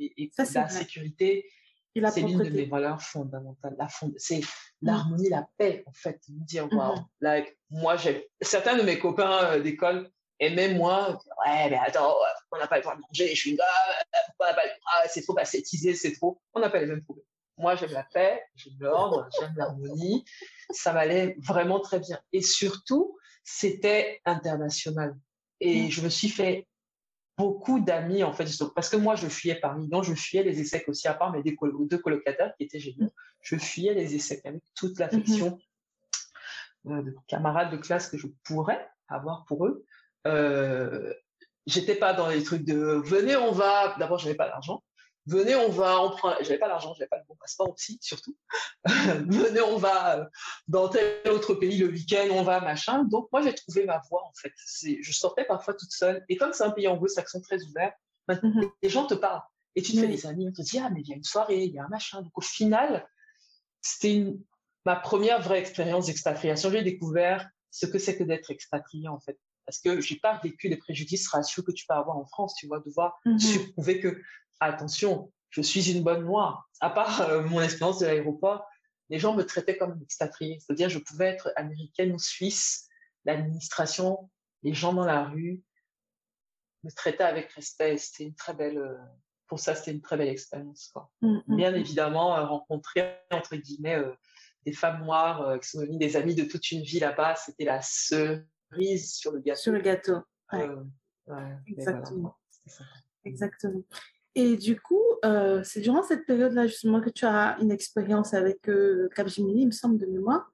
et, 0.00 0.12
et 0.20 0.30
la 0.36 0.68
sécurité, 0.68 1.46
c'est 1.94 2.22
l'une 2.22 2.42
de 2.42 2.50
mes 2.50 2.64
valeurs 2.64 3.00
fondamentales. 3.00 3.76
La 3.78 3.86
c'est 4.16 4.40
mm. 4.40 4.42
l'harmonie, 4.82 5.28
la 5.28 5.46
paix, 5.56 5.84
en 5.86 5.92
fait. 5.92 6.20
Me 6.28 6.44
dire, 6.44 6.64
wow, 6.72 6.96
mm-hmm. 6.96 7.04
like, 7.20 7.56
moi, 7.70 7.96
j'ai 7.96 8.28
certains 8.40 8.76
de 8.76 8.82
mes 8.82 8.98
copains 8.98 9.44
euh, 9.44 9.62
d'école, 9.62 10.10
et 10.40 10.50
même 10.50 10.76
moi, 10.76 11.20
ouais, 11.46 11.70
mais 11.70 11.78
attends, 11.78 12.16
on 12.50 12.58
n'a 12.58 12.66
pas 12.66 12.78
le 12.78 12.82
droit 12.82 12.96
de 12.96 13.00
manger 13.00 13.32
je 13.32 13.40
suis 13.40 13.56
pourquoi 14.26 14.54
pas 14.54 14.62
c'est 15.08 15.22
trop 15.22 15.38
ascétisé, 15.38 15.94
c'est 15.94 16.14
trop. 16.14 16.42
On 16.52 16.58
n'a 16.58 16.68
pas 16.68 16.80
les 16.80 16.86
mêmes 16.86 17.04
problèmes. 17.04 17.24
Moi, 17.58 17.74
j'aime 17.76 17.92
la 17.92 18.04
paix, 18.04 18.42
j'aime 18.54 18.74
l'ordre, 18.80 19.28
j'aime 19.38 19.54
l'harmonie. 19.56 20.24
Ça 20.70 20.92
m'allait 20.92 21.36
vraiment 21.38 21.80
très 21.80 22.00
bien. 22.00 22.18
Et 22.32 22.42
surtout, 22.42 23.18
c'était 23.44 24.20
international. 24.24 25.16
Et 25.60 25.90
je 25.90 26.02
me 26.02 26.08
suis 26.08 26.28
fait 26.28 26.66
beaucoup 27.36 27.80
d'amis, 27.80 28.22
en 28.22 28.32
fait, 28.32 28.46
parce 28.74 28.88
que 28.88 28.96
moi, 28.96 29.14
je 29.14 29.26
fuyais 29.26 29.54
parmi, 29.56 29.88
donc 29.88 30.04
je 30.04 30.14
fuyais 30.14 30.42
les 30.42 30.60
essais 30.60 30.84
aussi, 30.86 31.08
à 31.08 31.14
part 31.14 31.32
mes 31.32 31.42
deux, 31.42 31.98
colocataires 31.98 32.54
qui 32.56 32.64
étaient 32.64 32.78
géniaux, 32.78 33.12
je 33.40 33.56
fuyais 33.56 33.94
les 33.94 34.14
essais 34.14 34.40
avec 34.44 34.62
toute 34.74 34.98
l'affection 34.98 35.58
euh, 36.86 37.02
de 37.02 37.14
camarades 37.26 37.72
de 37.72 37.76
classe 37.76 38.08
que 38.08 38.18
je 38.18 38.26
pourrais 38.44 38.88
avoir 39.08 39.44
pour 39.46 39.66
eux. 39.66 39.84
Euh, 40.26 41.12
j'étais 41.66 41.94
pas 41.94 42.12
dans 42.12 42.28
les 42.28 42.42
trucs 42.42 42.64
de 42.64 43.02
venez, 43.04 43.36
on 43.36 43.52
va. 43.52 43.96
D'abord, 43.98 44.18
j'avais 44.18 44.34
pas 44.34 44.48
d'argent. 44.48 44.82
Venez, 45.26 45.54
on 45.54 45.68
va, 45.68 45.96
prend. 46.16 46.34
J'avais 46.40 46.58
pas 46.58 46.68
l'argent, 46.68 46.94
j'avais 46.94 47.08
pas 47.08 47.18
le 47.18 47.24
bon 47.28 47.36
passeport 47.36 47.70
aussi, 47.72 47.98
surtout. 48.00 48.36
venez, 48.84 49.60
on 49.60 49.76
va 49.76 50.28
dans 50.66 50.88
tel 50.88 51.20
autre 51.30 51.54
pays 51.54 51.78
le 51.78 51.86
week-end, 51.86 52.26
on 52.32 52.42
va 52.42 52.60
machin. 52.60 53.04
Donc 53.04 53.28
moi, 53.30 53.40
j'ai 53.42 53.54
trouvé 53.54 53.84
ma 53.84 54.00
voie 54.10 54.24
en 54.24 54.32
fait. 54.34 54.52
Je 55.00 55.12
sortais 55.12 55.44
parfois 55.44 55.74
toute 55.74 55.92
seule. 55.92 56.24
Et 56.28 56.36
comme 56.36 56.52
c'est 56.52 56.64
un 56.64 56.70
pays 56.70 56.88
anglo-saxon 56.88 57.40
très 57.40 57.62
ouvert, 57.62 57.92
ben, 58.26 58.40
mhm. 58.42 58.68
les 58.82 58.88
gens 58.88 59.06
te 59.06 59.14
parlent 59.14 59.42
et 59.76 59.82
tu 59.82 59.92
te 59.92 60.00
fais 60.00 60.08
des 60.08 60.26
amis. 60.26 60.48
On 60.48 60.52
te 60.52 60.62
dit 60.62 60.78
ah 60.78 60.90
mais 60.90 61.00
il 61.00 61.08
y 61.08 61.12
a 61.12 61.16
une 61.16 61.24
soirée, 61.24 61.64
il 61.64 61.72
y 61.72 61.78
a 61.78 61.84
un 61.84 61.88
machin. 61.88 62.22
Donc 62.22 62.36
au 62.36 62.42
final, 62.42 63.06
c'était 63.80 64.26
ma 64.84 64.96
première 64.96 65.40
vraie 65.40 65.60
expérience 65.60 66.06
d'expatriation. 66.06 66.70
J'ai 66.70 66.82
découvert 66.82 67.48
ce 67.70 67.86
que 67.86 67.98
c'est 67.98 68.18
que 68.18 68.24
d'être 68.24 68.50
expatrié 68.50 69.06
en 69.08 69.20
fait 69.20 69.38
parce 69.66 69.78
que 69.78 70.00
j'ai 70.00 70.16
pas 70.16 70.40
vécu 70.42 70.68
les 70.68 70.76
préjudices 70.76 71.28
raciaux 71.28 71.62
que 71.62 71.72
tu 71.72 71.86
peux 71.86 71.94
avoir 71.94 72.16
en 72.16 72.26
France, 72.26 72.54
tu 72.56 72.66
vois, 72.66 72.80
devoir 72.80 73.20
mm 73.24 73.38
prouver 73.74 74.00
que 74.00 74.20
attention, 74.64 75.32
je 75.50 75.60
suis 75.60 75.92
une 75.92 76.02
bonne 76.02 76.24
noire. 76.24 76.68
À 76.80 76.90
part 76.90 77.22
euh, 77.22 77.42
mon 77.42 77.62
expérience 77.62 77.98
de 78.00 78.06
l'aéroport, 78.06 78.66
les 79.10 79.18
gens 79.18 79.34
me 79.34 79.44
traitaient 79.44 79.76
comme 79.76 79.94
une 79.94 80.02
expatriée. 80.02 80.58
C'est-à-dire, 80.60 80.88
je 80.88 80.98
pouvais 80.98 81.26
être 81.26 81.52
américaine 81.56 82.12
ou 82.12 82.18
suisse, 82.18 82.88
l'administration, 83.24 84.30
les 84.62 84.72
gens 84.72 84.92
dans 84.94 85.04
la 85.04 85.24
rue 85.24 85.62
me 86.82 86.90
traitaient 86.90 87.24
avec 87.24 87.52
respect. 87.52 87.96
C'était 87.98 88.24
une 88.24 88.34
très 88.34 88.54
belle, 88.54 88.78
euh, 88.78 88.96
pour 89.46 89.60
ça, 89.60 89.74
c'était 89.74 89.92
une 89.92 90.00
très 90.00 90.16
belle 90.16 90.28
expérience. 90.28 90.88
Quoi. 90.92 91.10
Mmh, 91.20 91.38
mmh, 91.46 91.56
Bien 91.56 91.72
mmh. 91.72 91.76
évidemment, 91.76 92.36
euh, 92.36 92.44
rencontrer, 92.44 93.18
entre 93.30 93.56
guillemets, 93.56 94.02
des 94.64 94.72
femmes 94.72 95.04
noires 95.04 95.58
qui 95.60 95.68
sont 95.68 95.80
devenues 95.80 95.98
des 95.98 96.16
amis 96.16 96.34
de 96.34 96.44
toute 96.44 96.70
une 96.70 96.82
vie 96.82 97.00
là-bas, 97.00 97.34
c'était 97.34 97.64
la 97.64 97.82
cerise 97.82 99.12
sur 99.12 99.32
le 99.32 99.40
gâteau. 99.40 99.60
Sur 99.60 99.72
le 99.72 99.80
gâteau. 99.80 100.22
Exactement. 101.66 102.36
Exactement. 103.24 103.82
Et 104.34 104.56
du 104.56 104.80
coup, 104.80 105.02
euh, 105.24 105.62
c'est 105.62 105.80
durant 105.80 106.02
cette 106.02 106.26
période-là 106.26 106.66
justement 106.66 107.00
que 107.00 107.10
tu 107.10 107.26
as 107.26 107.56
une 107.60 107.70
expérience 107.70 108.34
avec 108.34 108.68
euh, 108.68 109.08
Capgemini, 109.14 109.62
il 109.62 109.66
me 109.66 109.72
semble, 109.72 109.98
de 109.98 110.06
mémoire. 110.06 110.50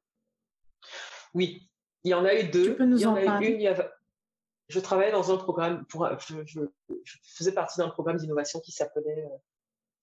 Oui, 1.34 1.68
il 2.04 2.10
y 2.10 2.14
en 2.14 2.24
a 2.24 2.34
eu 2.34 2.48
deux. 2.48 2.70
Tu 2.70 2.76
peux 2.76 2.84
nous 2.84 3.06
en, 3.06 3.14
parler? 3.14 3.74
Je 4.68 4.80
travaillais 4.80 5.12
dans 5.12 5.32
un 5.32 5.38
programme, 5.38 5.86
pour, 5.86 6.06
je, 6.18 6.60
faisais 7.22 7.52
partie 7.52 7.78
d'un 7.78 7.88
programme 7.88 8.18
d'innovation 8.18 8.60
qui 8.60 8.72
s'appelait 8.72 9.24
euh, 9.24 9.36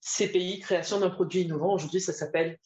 CPI, 0.01 0.59
création 0.59 0.99
d'un 0.99 1.11
produit 1.11 1.41
innovant. 1.41 1.73
Aujourd'hui, 1.73 2.01
ça 2.01 2.13
s'appelle 2.13 2.57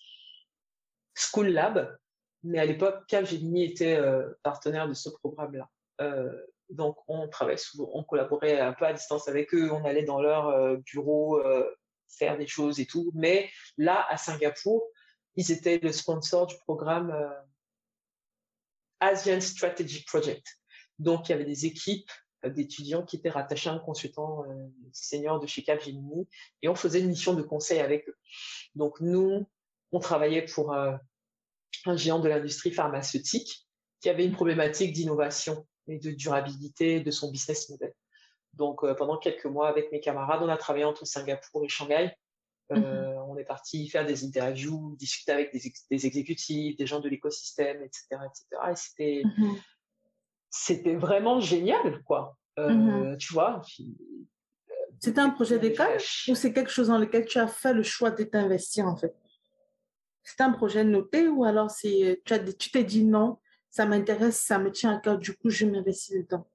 School 1.16 1.48
Lab. 1.48 1.98
Mais 2.44 2.60
à 2.60 2.66
l'époque, 2.66 3.06
Capgemini 3.08 3.66
était 3.66 4.02
partenaire 4.44 4.88
de 4.88 4.94
ce 4.94 5.10
programme-là. 5.10 5.70
Donc, 6.70 6.98
on 7.08 7.28
travaillait 7.28 7.58
souvent, 7.58 7.90
on 7.94 8.04
collaborait 8.04 8.60
un 8.60 8.74
peu 8.74 8.86
à 8.86 8.94
distance 8.94 9.28
avec 9.28 9.54
eux, 9.54 9.72
on 9.72 9.86
allait 9.86 10.04
dans 10.04 10.22
leur 10.22 10.50
euh, 10.50 10.78
bureau 10.78 11.40
euh, 11.40 11.68
faire 12.08 12.38
des 12.38 12.48
choses 12.48 12.80
et 12.80 12.86
tout. 12.86 13.12
Mais 13.16 13.50
là, 13.78 14.06
à 14.10 14.18
Singapour, 14.18 14.88
ils 15.36 15.52
étaient 15.52 15.80
le 15.80 15.92
sponsor 15.92 16.46
du 16.46 16.56
programme 16.60 17.10
euh, 17.12 17.30
Asian 19.00 19.42
Strategy 19.42 20.04
Project. 20.04 20.46
Donc, 21.00 21.28
il 21.28 21.32
y 21.32 21.36
avait 21.36 21.46
des 21.46 21.66
équipes 21.66 22.10
d'étudiants 22.44 23.04
qui 23.04 23.18
étaient 23.18 23.30
rattachés 23.30 23.70
à 23.70 23.74
un 23.74 23.80
consultant 23.80 24.46
senior 24.94 25.42
de 25.42 25.48
chez 25.48 25.62
Capgemini 25.62 26.26
et 26.62 26.70
on 26.70 26.76
faisait 26.76 27.02
une 27.02 27.10
mission 27.10 27.34
de 27.34 27.42
conseil 27.42 27.80
avec 27.80 28.08
eux. 28.08 28.16
Donc, 28.76 29.02
nous, 29.02 29.46
on 29.92 30.00
travaillait 30.00 30.46
pour 30.46 30.74
un 30.74 31.00
géant 31.96 32.20
de 32.20 32.30
l'industrie 32.30 32.72
pharmaceutique 32.72 33.68
qui 34.02 34.10
avait 34.10 34.26
une 34.26 34.34
problématique 34.34 34.94
d'innovation 34.94 35.68
et 35.90 36.00
de 36.00 36.12
durabilité 36.12 37.00
de 37.00 37.12
son 37.12 37.32
business 37.32 37.70
model. 37.70 37.94
Donc, 38.54 38.84
euh, 38.84 38.94
pendant 38.94 39.18
quelques 39.18 39.46
mois, 39.46 39.70
avec 39.70 39.92
mes 39.92 40.00
camarades, 40.00 40.42
on 40.42 40.50
a 40.50 40.58
travaillé 40.58 40.86
entre 40.86 41.06
Singapour 41.06 41.64
et 41.64 41.70
Shanghai. 41.70 42.12
Euh, 42.72 42.78
mhm. 42.78 43.18
On 43.30 43.38
est 43.38 43.46
parti 43.46 43.88
faire 43.90 44.06
des 44.06 44.24
interviews, 44.24 44.96
discuter 44.98 45.32
avec 45.32 45.52
des, 45.52 45.74
des 45.90 46.06
exécutifs, 46.06 46.78
des 46.78 46.86
gens 46.86 47.00
de 47.00 47.10
l'écosystème, 47.10 47.82
etc., 47.82 48.06
etc. 48.12 48.46
Et 48.72 48.76
c'était, 48.76 49.22
mhm. 49.38 49.56
c'était 50.50 50.96
vraiment 50.96 51.40
génial, 51.40 52.04
quoi. 52.04 52.38
Euh, 52.60 52.70
mhm. 52.70 53.18
Tu 53.18 53.34
vois. 53.34 53.62
C'était 55.00 55.22
un 55.22 55.30
projet 55.30 55.60
d'école 55.60 55.98
ou 56.28 56.36
c'est 56.36 56.52
quelque 56.52 56.72
chose 56.72 56.90
dans 56.90 56.98
lequel 56.98 57.26
tu 57.26 57.40
as 57.40 57.48
fait 57.48 57.74
le 57.74 57.84
choix 57.84 58.12
de 58.12 58.24
t'investir, 58.24 58.86
en 58.86 58.98
fait? 58.98 59.16
C'est 60.24 60.42
un 60.42 60.52
projet 60.52 60.84
noté 60.84 61.28
ou 61.28 61.46
alors 61.46 61.72
c'est, 61.72 62.22
tu 62.26 62.72
t'es 62.72 62.84
dit 62.84 63.06
non, 63.06 63.40
ça 63.70 63.86
m'intéresse, 63.86 64.40
ça 64.40 64.60
me 64.60 64.72
tient 64.72 64.96
à 64.96 65.00
cœur, 65.00 65.18
du 65.18 65.36
coup, 65.36 65.50
je 65.50 65.66
m'investis 65.66 66.16
dedans. 66.16 66.48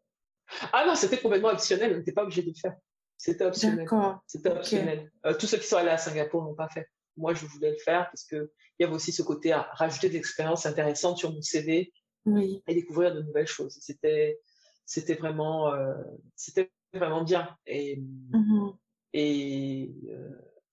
Ah 0.72 0.84
non, 0.86 0.94
c'était 0.94 1.18
complètement 1.18 1.50
optionnel, 1.50 1.92
on 1.94 1.98
n'était 1.98 2.12
pas 2.12 2.22
obligé 2.22 2.42
de 2.42 2.48
le 2.48 2.54
faire. 2.54 2.76
C'était 3.16 3.44
optionnel. 3.44 3.88
C'était 4.26 4.50
optionnel. 4.50 5.10
Euh, 5.24 5.34
tous 5.34 5.46
ceux 5.46 5.58
qui 5.58 5.66
sont 5.66 5.76
allés 5.76 5.90
à 5.90 5.98
Singapour 5.98 6.42
l'ont 6.42 6.54
pas 6.54 6.68
fait. 6.68 6.88
Moi, 7.16 7.32
je 7.32 7.46
voulais 7.46 7.70
le 7.70 7.78
faire 7.78 8.10
parce 8.10 8.24
qu'il 8.24 8.48
y 8.80 8.84
avait 8.84 8.92
aussi 8.92 9.12
ce 9.12 9.22
côté 9.22 9.52
à 9.52 9.62
rajouter 9.72 10.10
des 10.10 10.18
expériences 10.18 10.66
intéressantes 10.66 11.18
sur 11.18 11.32
mon 11.32 11.40
CV 11.40 11.92
oui. 12.26 12.62
et 12.66 12.74
découvrir 12.74 13.14
de 13.14 13.22
nouvelles 13.22 13.46
choses. 13.46 13.78
C'était, 13.80 14.40
c'était 14.84 15.14
vraiment, 15.14 15.72
euh, 15.72 15.94
c'était 16.34 16.70
vraiment 16.92 17.22
bien. 17.22 17.56
Et, 17.66 17.96
mm-hmm. 17.96 18.76
et, 19.14 19.94
euh, 20.10 20.30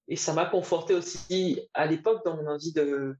et 0.07 0.15
ça 0.15 0.33
m'a 0.33 0.45
conforté 0.45 0.95
aussi 0.95 1.61
à 1.73 1.85
l'époque 1.85 2.25
dans 2.25 2.35
mon 2.35 2.47
envie 2.47 2.73
de, 2.73 3.15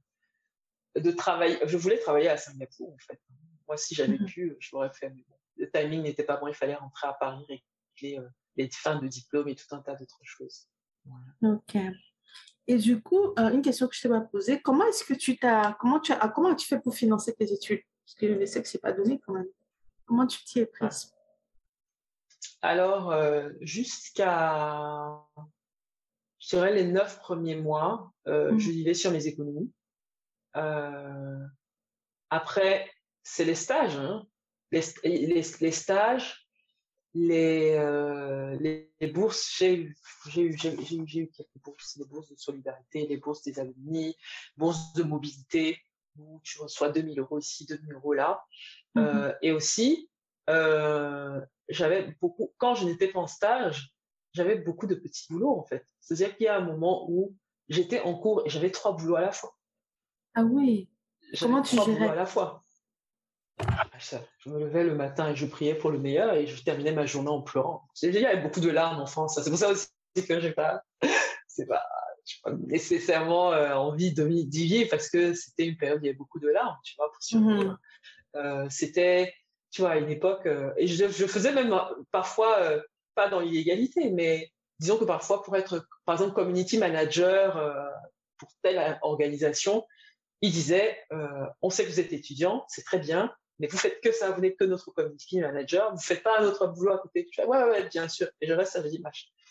de 0.96 1.10
travailler. 1.10 1.58
Je 1.64 1.76
voulais 1.76 1.98
travailler 1.98 2.28
à 2.28 2.36
Singapour, 2.36 2.92
en 2.92 2.98
fait. 2.98 3.20
Moi, 3.66 3.76
si 3.76 3.94
j'avais 3.94 4.18
mhm. 4.18 4.26
pu, 4.26 4.56
je 4.58 4.68
l'aurais 4.72 4.92
fait. 4.92 5.10
Mais 5.10 5.24
bon, 5.28 5.36
le 5.56 5.70
timing 5.70 6.02
n'était 6.02 6.24
pas 6.24 6.36
bon. 6.36 6.48
Il 6.48 6.54
fallait 6.54 6.74
rentrer 6.74 7.08
à 7.08 7.14
Paris, 7.14 7.44
régler 7.48 8.18
euh, 8.18 8.28
les 8.56 8.68
fins 8.70 8.98
de 8.98 9.06
diplôme 9.06 9.48
et 9.48 9.54
tout 9.54 9.74
un 9.74 9.80
tas 9.80 9.94
d'autres 9.94 10.20
choses. 10.22 10.68
Ok. 11.42 11.76
Et 12.68 12.76
du 12.76 13.02
coup, 13.02 13.32
euh, 13.38 13.50
une 13.50 13.62
question 13.62 13.88
que 13.88 13.94
je 13.94 14.02
t'ai 14.02 14.08
pas 14.08 14.20
posée, 14.20 14.60
comment 14.60 14.86
est-ce 14.86 15.04
que 15.04 15.14
tu 15.14 15.36
t'as, 15.36 15.72
comment 15.74 15.98
tu 15.98 16.12
as, 16.12 16.28
comment 16.28 16.54
tu 16.54 16.66
fais 16.66 16.78
pour 16.78 16.94
financer 16.94 17.34
tes 17.34 17.52
études? 17.52 17.82
Parce 18.04 18.14
que 18.14 18.40
je 18.40 18.44
sais 18.44 18.62
que 18.62 18.68
c'est 18.68 18.80
pas 18.80 18.92
donné 18.92 19.20
quand 19.26 19.32
même. 19.32 19.48
Comment 20.06 20.26
tu 20.26 20.44
t'y 20.44 20.60
es 20.60 20.66
prise? 20.66 21.12
Alors, 22.60 23.10
euh, 23.10 23.50
jusqu'à, 23.60 25.18
je 26.38 26.48
dirais 26.50 26.72
les 26.72 26.84
neuf 26.84 27.18
premiers 27.18 27.56
mois, 27.56 28.12
mhm. 28.26 28.58
je 28.58 28.70
vivais 28.70 28.94
sur 28.94 29.10
mes 29.10 29.26
économies. 29.26 29.72
Euh, 30.56 31.46
après, 32.30 32.90
c'est 33.22 33.44
les 33.44 33.54
stages. 33.54 33.96
Hein. 33.96 34.26
Les, 34.70 34.82
les, 35.04 35.42
les, 35.60 35.70
stages, 35.70 36.48
les, 37.14 37.74
euh, 37.76 38.56
les, 38.58 39.06
bourses, 39.08 39.54
j'ai 39.58 39.74
eu, 39.74 39.96
j'ai 40.26 40.42
eu, 40.42 40.54
eu 40.54 41.30
quelques 41.30 41.58
bourses, 41.62 41.96
les 41.98 42.06
bourses 42.06 42.30
de 42.30 42.36
solidarité, 42.36 43.06
les 43.06 43.18
bourses 43.18 43.42
des 43.42 43.58
alumni, 43.58 44.16
bourses 44.56 44.94
de 44.94 45.02
mobilité, 45.02 45.78
où 46.18 46.40
tu 46.42 46.60
reçois 46.60 46.88
2000 46.88 47.18
euros 47.20 47.38
ici, 47.38 47.66
2000 47.66 47.92
euros 47.94 48.14
là. 48.14 48.44
Euh, 48.96 49.32
et 49.42 49.52
aussi, 49.52 50.10
euh, 50.50 51.40
j'avais 51.68 52.14
beaucoup, 52.20 52.52
quand 52.58 52.74
je 52.74 52.86
n'étais 52.86 53.08
pas 53.08 53.20
en 53.20 53.26
stage, 53.26 53.92
j'avais 54.32 54.56
beaucoup 54.56 54.86
de 54.86 54.94
petits 54.94 55.26
boulots 55.30 55.58
en 55.58 55.64
fait. 55.64 55.86
C'est-à-dire 56.00 56.36
qu'il 56.36 56.46
y 56.46 56.48
a 56.48 56.56
un 56.56 56.64
moment 56.64 57.06
où 57.10 57.36
j'étais 57.68 58.00
en 58.00 58.14
cours 58.14 58.42
et 58.46 58.50
j'avais 58.50 58.70
trois 58.70 58.96
boulots 58.96 59.16
à 59.16 59.20
la 59.20 59.32
fois. 59.32 59.54
Ah 60.34 60.42
oui. 60.44 60.88
Comment 61.38 61.62
tu 61.62 61.76
gérais 61.76 62.08
à 62.08 62.14
la 62.14 62.26
fois 62.26 62.62
ah, 63.58 63.86
je 63.98 64.48
me 64.48 64.58
levais 64.58 64.84
le 64.84 64.94
matin 64.94 65.30
et 65.30 65.36
je 65.36 65.46
priais 65.46 65.74
pour 65.74 65.90
le 65.90 65.98
meilleur 65.98 66.34
et 66.34 66.46
je 66.46 66.64
terminais 66.64 66.92
ma 66.92 67.06
journée 67.06 67.28
en 67.28 67.42
pleurant. 67.42 67.82
Il 68.02 68.14
y 68.14 68.24
avait 68.24 68.42
beaucoup 68.42 68.60
de 68.60 68.70
larmes 68.70 69.00
en 69.00 69.06
France. 69.06 69.38
C'est 69.42 69.50
pour 69.50 69.58
ça 69.58 69.70
aussi 69.70 69.88
que 70.26 70.40
j'ai 70.40 70.52
pas, 70.52 70.82
c'est 71.46 71.66
pas, 71.66 71.86
pas 72.42 72.52
nécessairement 72.66 73.52
euh, 73.52 73.74
envie 73.74 74.12
d'y 74.12 74.66
vivre 74.66 74.90
parce 74.90 75.08
que 75.08 75.34
c'était 75.34 75.66
une 75.66 75.76
période 75.76 76.00
où 76.00 76.04
il 76.04 76.06
y 76.06 76.08
avait 76.10 76.18
beaucoup 76.18 76.40
de 76.40 76.48
larmes, 76.48 76.76
tu 76.84 76.94
vois, 76.96 77.10
pour 77.10 77.40
mmh 77.40 77.78
euh, 78.34 78.66
c'était, 78.70 79.34
tu 79.70 79.82
vois, 79.82 79.90
à 79.90 79.96
une 79.98 80.10
époque, 80.10 80.46
euh, 80.46 80.72
et 80.78 80.86
je, 80.86 81.06
je, 81.06 81.26
faisais 81.26 81.52
même 81.52 81.78
parfois, 82.10 82.82
pas 83.14 83.28
dans 83.28 83.40
l'illégalité, 83.40 84.10
mais 84.10 84.50
disons 84.78 84.96
que 84.96 85.04
parfois 85.04 85.42
pour 85.42 85.54
être, 85.54 85.86
par 86.06 86.14
exemple, 86.14 86.32
community 86.32 86.78
manager 86.78 87.92
pour 88.38 88.48
telle 88.62 88.98
organisation, 89.02 89.84
il 90.42 90.50
disait 90.50 90.98
euh, 91.12 91.46
on 91.62 91.70
sait 91.70 91.84
que 91.84 91.90
vous 91.90 92.00
êtes 92.00 92.12
étudiant, 92.12 92.64
c'est 92.68 92.84
très 92.84 92.98
bien, 92.98 93.32
mais 93.58 93.68
vous 93.68 93.78
faites 93.78 94.00
que 94.00 94.10
ça, 94.10 94.32
vous 94.32 94.40
n'êtes 94.40 94.56
que 94.58 94.64
notre 94.64 94.90
community 94.90 95.40
manager, 95.40 95.94
vous 95.94 96.00
faites 96.00 96.22
pas 96.22 96.40
un 96.40 96.44
autre 96.44 96.66
boulot 96.66 96.92
à 96.92 96.98
côté. 96.98 97.24
Tu 97.26 97.40
fais 97.40 97.46
ouais, 97.46 97.62
ouais, 97.62 97.88
bien 97.88 98.08
sûr. 98.08 98.28
Et 98.40 98.48
je 98.48 98.52
reste, 98.52 98.72
ça, 98.72 98.82
je 98.82 98.88
dis, 98.88 99.02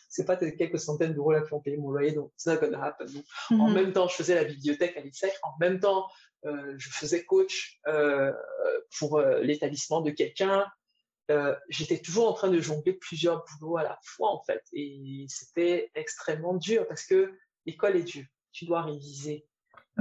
c'est 0.09 0.25
pas 0.25 0.35
quelques 0.35 0.79
centaines 0.79 1.13
d'euros 1.13 1.31
là 1.31 1.41
qui 1.41 1.53
ont 1.53 1.61
payé 1.61 1.77
mon 1.77 1.91
loyer, 1.91 2.11
donc 2.11 2.31
c'est 2.35 2.53
not 2.53 2.59
gonna 2.59 2.83
happen. 2.83 3.07
En 3.51 3.69
mhm. 3.69 3.73
même 3.73 3.93
temps, 3.93 4.09
je 4.09 4.15
faisais 4.15 4.35
la 4.35 4.43
bibliothèque 4.43 4.97
à 4.97 4.99
l'ISEC, 4.99 5.33
en 5.43 5.57
même 5.59 5.79
temps, 5.79 6.09
euh, 6.45 6.73
je 6.77 6.89
faisais 6.89 7.23
coach 7.23 7.79
euh, 7.87 8.33
pour 8.99 9.21
l'établissement 9.21 10.01
de 10.01 10.11
quelqu'un. 10.11 10.65
j'étais 11.69 11.99
toujours 11.99 12.27
en 12.27 12.33
train 12.33 12.49
de 12.49 12.59
jongler 12.59 12.93
plusieurs 12.93 13.45
boulots 13.45 13.77
à 13.77 13.83
la 13.83 13.97
fois, 14.03 14.29
en 14.29 14.43
fait. 14.43 14.61
Et 14.73 15.25
c'était 15.29 15.89
extrêmement 15.95 16.55
dur 16.55 16.85
parce 16.89 17.05
que 17.05 17.31
l'école 17.65 17.95
est 17.95 18.03
dure. 18.03 18.25
Tu 18.51 18.65
dois 18.65 18.81
réviser. 18.81 19.45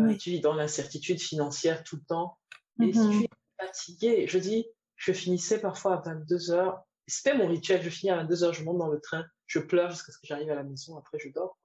Euh, 0.06 0.16
tu 0.16 0.30
vis 0.30 0.40
dans 0.40 0.54
l'incertitude 0.54 1.20
financière 1.20 1.84
tout 1.84 1.96
le 1.96 2.02
temps. 2.02 2.38
Et 2.80 2.92
si 2.92 2.98
mm-hmm. 2.98 3.18
tu 3.18 3.24
es 3.24 3.66
fatigué, 3.66 4.26
je 4.26 4.38
dis, 4.38 4.66
je 4.96 5.12
finissais 5.12 5.60
parfois 5.60 5.94
à 5.94 6.00
22 6.00 6.50
heures. 6.50 6.82
C'était 7.06 7.36
mon 7.36 7.48
rituel. 7.48 7.82
Je 7.82 7.90
finis 7.90 8.10
à 8.10 8.16
22 8.16 8.44
heures, 8.44 8.52
je 8.52 8.64
monte 8.64 8.78
dans 8.78 8.88
le 8.88 9.00
train, 9.00 9.24
je 9.46 9.58
pleure 9.58 9.90
jusqu'à 9.90 10.12
ce 10.12 10.18
que 10.18 10.26
j'arrive 10.26 10.50
à 10.50 10.54
la 10.54 10.62
maison. 10.62 10.96
Après, 10.96 11.18
je 11.18 11.28
dors. 11.30 11.58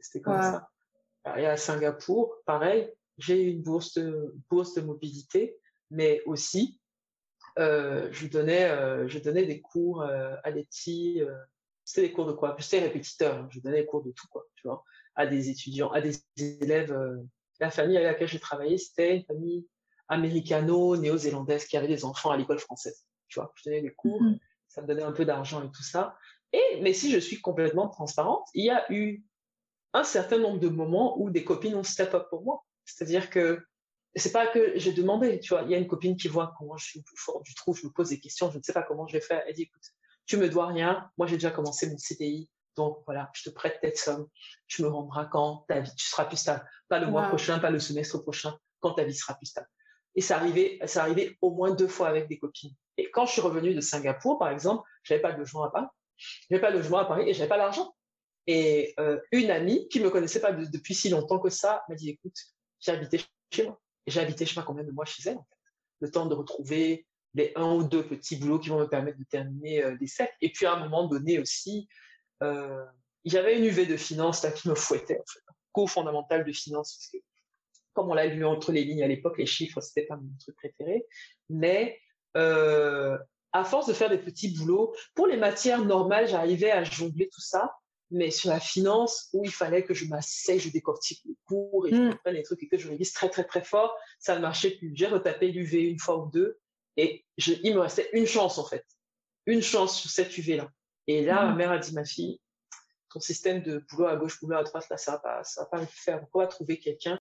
C'était 0.00 0.20
comme 0.20 0.40
ça. 0.40 0.68
Et 1.36 1.46
à 1.46 1.56
Singapour, 1.56 2.36
pareil, 2.46 2.90
j'ai 3.18 3.42
eu 3.42 3.50
une 3.50 3.62
bourse 3.62 3.94
de, 3.94 4.34
bourse 4.48 4.74
de 4.74 4.80
mobilité, 4.80 5.58
mais 5.90 6.22
aussi, 6.24 6.80
euh, 7.58 8.08
je, 8.12 8.26
donnais, 8.26 8.70
euh, 8.70 9.06
je 9.08 9.18
donnais 9.18 9.44
des 9.44 9.60
cours 9.60 10.02
euh, 10.02 10.34
à 10.44 10.52
des 10.52 10.64
petits. 10.64 11.20
c'était 11.84 12.08
des 12.08 12.12
cours 12.12 12.26
de 12.26 12.32
quoi? 12.32 12.56
J'étais 12.58 12.80
répétiteur, 12.80 13.36
hein. 13.36 13.48
je 13.50 13.60
donnais 13.60 13.82
des 13.82 13.86
cours 13.86 14.02
de 14.02 14.12
tout, 14.12 14.28
quoi, 14.28 14.46
tu 14.54 14.66
vois, 14.66 14.82
à 15.20 15.26
des 15.26 15.50
étudiants, 15.50 15.90
à 15.90 16.00
des 16.00 16.16
élèves. 16.36 16.96
la 17.60 17.70
famille 17.70 17.96
avec 17.96 18.12
laquelle 18.12 18.28
j'ai 18.28 18.40
travaillé, 18.40 18.78
c'était 18.78 19.16
une 19.16 19.24
famille 19.24 19.66
américano-néo-zélandaise 20.08 21.66
qui 21.66 21.76
avait 21.76 21.88
des 21.88 22.04
enfants 22.04 22.30
à 22.30 22.36
l'école 22.36 22.58
française. 22.58 23.06
Tu 23.28 23.38
vois, 23.38 23.52
je 23.56 23.64
donnais 23.64 23.82
des 23.82 23.92
cours, 23.92 24.20
mmh 24.22 24.38
ça 24.70 24.82
me 24.82 24.86
donnait 24.86 25.02
un 25.02 25.12
peu 25.12 25.24
d'argent 25.24 25.62
et 25.62 25.70
tout 25.72 25.82
ça. 25.82 26.16
Et, 26.52 26.80
mais 26.80 26.92
si 26.92 27.10
je 27.10 27.18
suis 27.18 27.40
complètement 27.40 27.88
transparente, 27.88 28.46
il 28.54 28.64
y 28.64 28.70
a 28.70 28.90
eu 28.92 29.24
un 29.92 30.04
certain 30.04 30.38
nombre 30.38 30.60
de 30.60 30.68
moments 30.68 31.20
où 31.20 31.30
des 31.30 31.44
copines 31.44 31.74
ont 31.74 31.82
step 31.82 32.14
up 32.14 32.28
pour 32.30 32.44
moi. 32.44 32.64
C'est-à-dire 32.84 33.30
que 33.30 33.60
c'est 34.14 34.32
pas 34.32 34.46
que 34.46 34.78
j'ai 34.78 34.92
demandé, 34.92 35.40
tu 35.40 35.54
vois, 35.54 35.62
il 35.62 35.70
y 35.70 35.74
a 35.74 35.78
une 35.78 35.86
copine 35.86 36.16
qui 36.16 36.28
voit 36.28 36.54
comment 36.58 36.76
je 36.76 36.84
suis 36.84 37.04
fort 37.16 37.42
du 37.42 37.54
trou, 37.54 37.74
je 37.74 37.86
me 37.86 37.92
pose 37.92 38.08
des 38.10 38.20
questions, 38.20 38.50
je 38.50 38.58
ne 38.58 38.62
sais 38.62 38.72
pas 38.72 38.82
comment 38.82 39.06
je 39.06 39.12
vais 39.12 39.20
faire. 39.20 39.42
Elle 39.46 39.54
dit, 39.54 39.62
écoute, 39.62 39.82
tu 40.26 40.36
me 40.36 40.48
dois 40.48 40.66
rien, 40.66 41.10
moi 41.18 41.26
j'ai 41.26 41.36
déjà 41.36 41.50
commencé 41.50 41.88
mon 41.90 41.98
CDI, 41.98 42.48
donc 42.76 43.02
voilà, 43.06 43.30
je 43.34 43.48
te 43.48 43.50
prête 43.50 43.78
cette 43.82 43.98
somme, 43.98 44.26
tu 44.66 44.82
me 44.82 44.88
rendras 44.88 45.26
quand 45.26 45.64
ta 45.68 45.80
vie, 45.80 45.94
tu 45.96 46.06
seras 46.06 46.24
plus 46.24 46.36
stable. 46.36 46.64
Pas 46.88 46.98
le 46.98 47.06
mois 47.06 47.28
prochain, 47.28 47.58
pas 47.58 47.70
le 47.70 47.78
semestre 47.78 48.22
prochain, 48.22 48.56
quand 48.80 48.94
ta 48.94 49.04
vie 49.04 49.14
sera 49.14 49.34
plus 49.34 49.46
stable. 49.46 49.68
Et 50.14 50.20
ça 50.20 50.36
arrivait, 50.36 50.78
ça 50.86 51.02
arrivait 51.02 51.36
au 51.40 51.50
moins 51.52 51.70
deux 51.70 51.88
fois 51.88 52.08
avec 52.08 52.28
des 52.28 52.38
copines. 52.38 52.74
Et 52.96 53.10
quand 53.10 53.26
je 53.26 53.32
suis 53.32 53.40
revenue 53.40 53.74
de 53.74 53.80
Singapour, 53.80 54.38
par 54.38 54.50
exemple, 54.50 54.82
j'avais 55.04 55.20
pas 55.20 55.32
de 55.32 55.38
logement 55.38 55.64
à 55.64 55.70
Paris, 55.70 55.86
j'avais 56.48 56.60
pas 56.60 56.72
de 56.72 56.76
logement 56.78 56.98
à 56.98 57.04
Paris 57.04 57.28
et 57.28 57.34
j'avais 57.34 57.48
pas 57.48 57.56
l'argent. 57.56 57.94
Et 58.46 58.94
euh, 58.98 59.20
une 59.32 59.50
amie 59.50 59.88
qui 59.88 60.00
me 60.00 60.10
connaissait 60.10 60.40
pas 60.40 60.52
depuis 60.52 60.94
si 60.94 61.08
longtemps 61.08 61.38
que 61.38 61.50
ça 61.50 61.84
m'a 61.88 61.94
dit, 61.94 62.10
écoute, 62.10 62.36
j'ai 62.80 62.92
habité 62.92 63.20
chez 63.52 63.64
moi. 63.64 63.80
Et 64.06 64.10
j'ai 64.10 64.20
habité, 64.20 64.44
je 64.44 64.50
sais 64.50 64.60
pas 64.60 64.66
combien 64.66 64.84
de 64.84 64.90
mois 64.90 65.04
chez 65.04 65.28
elle, 65.28 65.36
en 65.36 65.44
fait. 65.48 65.56
Le 66.00 66.10
temps 66.10 66.26
de 66.26 66.34
retrouver 66.34 67.06
les 67.34 67.52
un 67.54 67.74
ou 67.74 67.84
deux 67.84 68.04
petits 68.04 68.36
boulots 68.36 68.58
qui 68.58 68.70
vont 68.70 68.80
me 68.80 68.88
permettre 68.88 69.18
de 69.18 69.24
terminer 69.24 69.84
euh, 69.84 69.96
des 69.96 70.06
secs. 70.06 70.32
Et 70.40 70.50
puis, 70.50 70.66
à 70.66 70.74
un 70.74 70.80
moment 70.80 71.06
donné 71.06 71.38
aussi, 71.38 71.88
euh, 72.42 72.84
il 73.24 73.32
y 73.32 73.38
avait 73.38 73.58
une 73.58 73.64
UV 73.64 73.86
de 73.86 73.96
finance 73.96 74.42
là 74.42 74.50
qui 74.50 74.68
me 74.68 74.74
fouettait, 74.74 75.18
en 75.18 75.26
fait. 75.26 75.40
Un 75.48 75.54
cours 75.72 75.90
fondamental 75.90 76.44
de 76.44 76.52
finance, 76.52 76.94
parce 76.94 77.08
que, 77.08 77.18
comme 77.92 78.10
on 78.10 78.14
l'a 78.14 78.26
lu 78.26 78.44
entre 78.44 78.72
les 78.72 78.84
lignes 78.84 79.02
à 79.02 79.08
l'époque, 79.08 79.38
les 79.38 79.46
chiffres, 79.46 79.80
c'était 79.80 80.06
pas 80.06 80.16
mon 80.16 80.30
truc 80.38 80.56
préféré. 80.56 81.06
Mais, 81.48 81.98
euh, 82.36 83.18
à 83.52 83.64
force 83.64 83.86
de 83.86 83.92
faire 83.92 84.10
des 84.10 84.18
petits 84.18 84.56
boulots, 84.56 84.94
pour 85.14 85.26
les 85.26 85.36
matières 85.36 85.84
normales, 85.84 86.28
j'arrivais 86.28 86.70
à 86.70 86.84
jongler 86.84 87.28
tout 87.28 87.40
ça 87.40 87.72
mais 88.10 88.30
sur 88.30 88.50
la 88.50 88.60
finance, 88.60 89.28
où 89.32 89.44
il 89.44 89.52
fallait 89.52 89.84
que 89.84 89.94
je 89.94 90.06
m'asseye, 90.06 90.58
je 90.58 90.70
décortique 90.70 91.22
le 91.24 91.34
cours 91.46 91.86
et 91.86 91.90
je 91.90 91.96
mm. 91.96 92.18
les 92.26 92.42
trucs 92.42 92.62
et 92.62 92.68
que 92.68 92.76
je 92.76 92.88
révise 92.88 93.12
très, 93.12 93.28
très, 93.28 93.44
très 93.44 93.62
fort, 93.62 93.96
ça 94.18 94.34
ne 94.34 94.40
marchait 94.40 94.70
plus. 94.70 94.92
J'ai 94.94 95.06
retapé 95.06 95.50
l'UV 95.50 95.82
une 95.82 95.98
fois 95.98 96.18
ou 96.18 96.30
deux 96.30 96.58
et 96.96 97.24
je, 97.38 97.52
il 97.62 97.74
me 97.74 97.80
restait 97.80 98.08
une 98.12 98.26
chance, 98.26 98.58
en 98.58 98.66
fait. 98.66 98.84
Une 99.46 99.62
chance 99.62 99.98
sur 100.00 100.10
cette 100.10 100.36
UV-là. 100.36 100.70
Et 101.10 101.22
là, 101.24 101.44
ma 101.44 101.52
mm. 101.52 101.56
mère 101.56 101.72
a 101.72 101.78
dit, 101.78 101.92
ma 101.92 102.04
fille, 102.04 102.38
ton 103.12 103.18
système 103.18 103.64
de 103.64 103.82
boulot 103.90 104.06
à 104.06 104.14
gauche, 104.14 104.40
boulot 104.40 104.58
à 104.58 104.62
droite, 104.62 104.86
là, 104.88 104.96
ça 104.96 105.12
va 105.12 105.18
pas, 105.18 105.42
ça 105.42 105.62
va 105.62 105.66
pas 105.66 105.80
le 105.80 105.86
faire. 105.86 106.24
On 106.32 106.38
va 106.38 106.46
trouver 106.46 106.78
quelqu'un. 106.78 107.18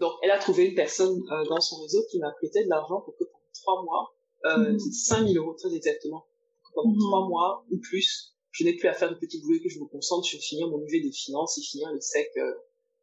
Donc, 0.00 0.14
elle 0.22 0.32
a 0.32 0.38
trouvé 0.38 0.66
une 0.66 0.74
personne 0.74 1.16
euh, 1.30 1.44
dans 1.44 1.60
son 1.60 1.80
réseau 1.82 2.04
qui 2.10 2.18
m'a 2.18 2.32
prêté 2.32 2.64
de 2.64 2.68
l'argent 2.68 3.02
pour 3.02 3.16
que 3.16 3.22
pendant 3.22 3.52
trois 3.54 3.82
mois, 3.84 4.14
euh, 4.46 4.72
mm. 4.72 4.78
5 4.80 5.28
000 5.28 5.44
euros 5.44 5.54
très 5.54 5.72
exactement, 5.76 6.26
pendant 6.74 6.90
mm. 6.90 6.98
trois 6.98 7.28
mois 7.28 7.64
ou 7.70 7.78
plus, 7.78 8.34
je 8.50 8.64
n'ai 8.64 8.74
plus 8.74 8.88
à 8.88 8.94
faire 8.94 9.10
de 9.10 9.14
petits 9.14 9.40
boulots 9.42 9.60
que 9.62 9.68
je 9.68 9.78
me 9.78 9.86
concentre 9.86 10.26
sur 10.26 10.40
finir 10.40 10.68
mon 10.68 10.80
UV 10.80 11.06
de 11.06 11.12
finance 11.12 11.58
et 11.58 11.62
finir 11.62 11.92
les 11.92 12.00
secs 12.00 12.32
euh, 12.36 12.52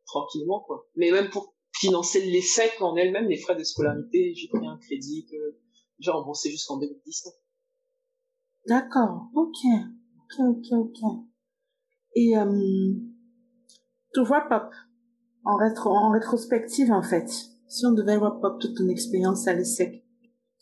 tranquillement 0.05 0.59
quoi. 0.59 0.89
Mais 0.97 1.09
même 1.09 1.29
pour 1.29 1.55
financer 1.73 2.19
les 2.19 2.41
secs 2.41 2.81
en 2.81 2.97
elles-mêmes, 2.97 3.29
les 3.29 3.37
frais 3.37 3.55
de 3.55 3.63
scolarité, 3.63 4.33
j'ai 4.35 4.49
pris 4.49 4.67
un 4.67 4.77
crédit 4.77 5.25
que 5.25 5.57
j'ai 5.99 6.11
remboursé 6.11 6.51
jusqu'en 6.51 6.77
2019. 6.77 7.33
D'accord, 8.65 9.29
ok, 9.33 9.57
ok, 10.19 10.39
ok, 10.39 10.71
ok. 10.71 10.99
Et 12.15 12.37
euh, 12.37 12.93
to 14.13 14.23
wrap 14.23 14.49
up, 14.51 14.73
en, 15.43 15.57
rétro, 15.57 15.89
en 15.89 16.11
rétrospective 16.11 16.91
en 16.91 17.03
fait, 17.03 17.29
si 17.67 17.85
on 17.85 17.91
devait 17.91 18.15
wrap 18.15 18.41
up 18.43 18.59
toute 18.61 18.77
ton 18.77 18.87
expérience 18.87 19.47
à 19.47 19.53
l'ESSEC, 19.53 20.05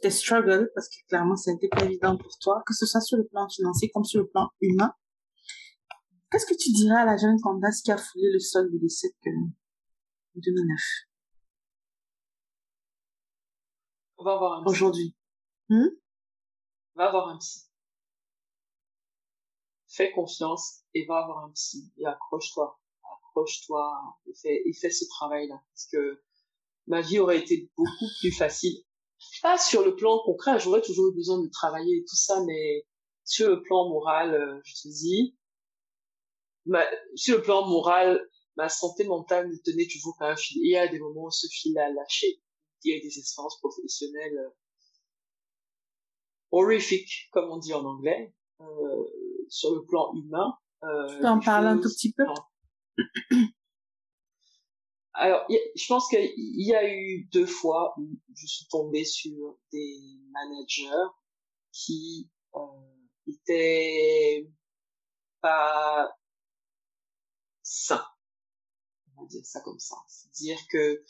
tes 0.02 0.10
struggles, 0.10 0.72
parce 0.74 0.90
que 0.90 0.96
clairement, 1.10 1.36
ça 1.36 1.52
n'était 1.52 1.68
pas 1.68 1.86
évident 1.86 2.18
pour 2.18 2.32
toi, 2.40 2.64
que 2.66 2.74
ce 2.74 2.88
soit 2.88 3.02
sur 3.02 3.18
le 3.18 3.28
plan 3.28 3.48
financier 3.50 3.92
comme 3.94 4.04
sur 4.04 4.22
le 4.22 4.28
plan 4.28 4.50
humain. 4.62 4.92
Qu'est-ce 6.32 6.48
que 6.48 6.58
tu 6.58 6.72
dirais 6.72 7.02
à 7.02 7.06
la 7.06 7.18
jeune 7.18 7.40
Candace 7.40 7.82
qui 7.84 7.92
a 7.92 7.98
foulé 7.98 8.32
le 8.34 8.40
sol 8.40 8.72
de 8.72 8.80
l'ESSEC 8.80 9.14
en 9.28 10.40
2009 10.40 10.80
On 14.18 14.24
va 14.24 14.34
avoir 14.34 14.60
un 14.60 14.66
Aujourd'hui. 14.66 15.16
Hmm? 15.70 15.90
Va 16.96 17.08
avoir 17.08 17.30
un 17.30 17.38
psy. 17.38 17.71
Fais 19.94 20.12
confiance 20.12 20.82
et 20.94 21.06
va 21.06 21.24
avoir 21.24 21.46
un 21.46 21.52
psy 21.52 21.92
et 21.98 22.06
accroche-toi. 22.06 22.80
Accroche-toi 23.04 24.02
et 24.28 24.34
fais, 24.34 24.62
et 24.66 24.74
ce 24.74 25.06
travail-là. 25.10 25.62
Parce 25.74 25.88
que 25.92 26.22
ma 26.88 27.02
vie 27.02 27.20
aurait 27.20 27.40
été 27.40 27.70
beaucoup 27.76 28.08
plus 28.22 28.32
facile 28.32 28.84
pas 29.42 29.58
sur 29.58 29.84
le 29.84 29.96
plan 29.96 30.20
concret, 30.24 30.60
j'aurais 30.60 30.82
toujours 30.82 31.10
eu 31.10 31.16
besoin 31.16 31.42
de 31.42 31.50
travailler 31.50 31.98
et 31.98 32.04
tout 32.04 32.16
ça, 32.16 32.44
mais 32.46 32.86
sur 33.24 33.50
le 33.50 33.62
plan 33.62 33.90
moral, 33.90 34.34
euh, 34.34 34.60
je 34.64 34.74
te 34.74 34.88
dis, 34.88 35.38
sur 37.16 37.38
le 37.38 37.44
plan 37.44 37.68
moral, 37.68 38.28
ma 38.56 38.70
santé 38.70 39.04
mentale 39.04 39.48
me 39.48 39.58
tenait 39.64 39.88
toujours 39.88 40.16
par 40.18 40.30
un 40.30 40.36
fil. 40.36 40.58
il 40.62 40.72
y 40.72 40.78
a 40.78 40.88
des 40.88 41.00
moments 41.00 41.26
où 41.26 41.32
ce 41.32 41.48
fil 41.48 41.78
a 41.78 41.90
lâché. 41.92 42.42
Il 42.84 42.94
y 42.94 42.98
a 42.98 43.02
des 43.02 43.20
expériences 43.20 43.60
professionnelles 43.60 44.38
euh, 44.38 44.50
horrifiques, 46.52 47.30
comme 47.32 47.50
on 47.52 47.58
dit 47.58 47.74
en 47.74 47.86
anglais, 47.86 48.34
euh, 48.60 49.06
sur 49.52 49.76
le 49.76 49.86
plan 49.86 50.12
humain. 50.16 50.58
Euh, 50.84 51.08
tu 51.08 51.20
peux 51.20 51.28
en 51.28 51.40
parler 51.40 51.68
un 51.68 51.78
tout 51.78 51.90
petit 51.90 52.14
peu? 52.14 52.24
alors, 55.14 55.46
je 55.50 55.86
pense 55.88 56.08
qu'il 56.08 56.32
y 56.36 56.74
a 56.74 56.90
eu 56.90 57.26
deux 57.32 57.46
fois 57.46 57.94
où 57.98 58.10
je 58.34 58.48
suis 58.48 58.66
tombée 58.68 59.06
sur 59.06 59.60
des 59.72 60.00
managers 60.32 61.10
qui 61.72 62.32
euh, 62.56 62.60
étaient 63.28 64.50
pas 65.42 66.10
sains. 67.62 68.06
On 69.18 69.24
va 69.24 69.28
dire 69.28 69.46
ça 69.46 69.60
comme 69.62 69.80
ça. 69.80 69.98
C'est-à-dire 70.08 70.60
que 70.72 71.04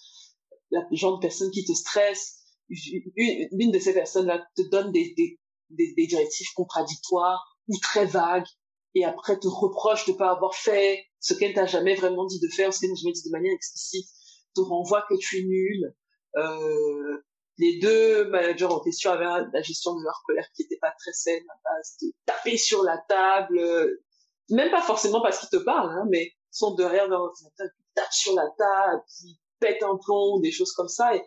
la 0.72 0.82
genre 0.92 1.18
de 1.18 1.22
personne 1.22 1.52
qui 1.52 1.64
te 1.64 1.74
stresse, 1.74 2.44
l'une 2.68 3.72
de 3.72 3.80
ces 3.80 3.94
personnes-là 3.94 4.44
te 4.56 4.64
donne 4.70 4.92
des, 4.92 5.14
des, 5.16 5.40
des, 5.70 5.94
des 5.94 6.08
directives 6.08 6.52
contradictoires 6.56 7.51
ou 7.72 7.80
très 7.80 8.06
vagues 8.06 8.46
et 8.94 9.06
après 9.06 9.40
te 9.40 9.48
reproche 9.48 10.06
de 10.06 10.14
pas 10.14 10.32
avoir 10.32 10.54
fait 10.54 11.06
ce 11.20 11.34
qu'elle 11.34 11.54
t'a 11.54 11.66
jamais 11.66 11.96
vraiment 11.96 12.26
dit 12.26 12.40
de 12.40 12.48
faire, 12.50 12.74
ce 12.74 12.82
qu'elle 12.82 12.90
t'a 12.90 12.96
jamais 12.96 13.14
dit 13.14 13.24
de 13.24 13.32
manière 13.32 13.54
explicite, 13.54 14.08
te 14.54 14.62
renvoie 14.62 15.06
que 15.08 15.16
tu 15.18 15.40
es 15.40 15.44
nul. 15.44 15.96
Euh, 16.36 17.18
les 17.58 17.80
deux 17.80 18.26
managers 18.30 18.66
en 18.66 18.80
question 18.82 19.12
avaient 19.12 19.46
la 19.54 19.62
gestion 19.62 19.96
de 19.96 20.04
leur 20.04 20.22
colère 20.26 20.48
qui 20.56 20.64
était 20.64 20.80
pas 20.82 20.94
très 21.00 21.14
saine, 21.14 21.44
à 21.50 21.70
base 21.70 21.96
de 22.02 22.08
taper 22.26 22.58
sur 22.58 22.84
la 22.84 22.98
table, 23.08 23.60
euh, 23.60 24.04
même 24.50 24.72
pas 24.72 24.82
forcément 24.82 25.22
parce 25.22 25.40
qu'ils 25.40 25.58
te 25.58 25.64
parlent, 25.64 25.92
hein, 25.92 26.06
mais 26.10 26.32
sont 26.50 26.76
derrière 26.76 27.08
leur 27.08 27.22
ordinateur, 27.22 27.68
qui 27.78 27.84
tapent 27.96 28.14
sur 28.14 28.36
la 28.36 28.50
table, 28.58 29.04
qui 29.18 29.40
pètent 29.60 29.84
un 29.84 29.98
plomb, 30.04 30.40
des 30.40 30.52
choses 30.52 30.74
comme 30.74 30.90
ça. 30.90 31.16
Et 31.16 31.24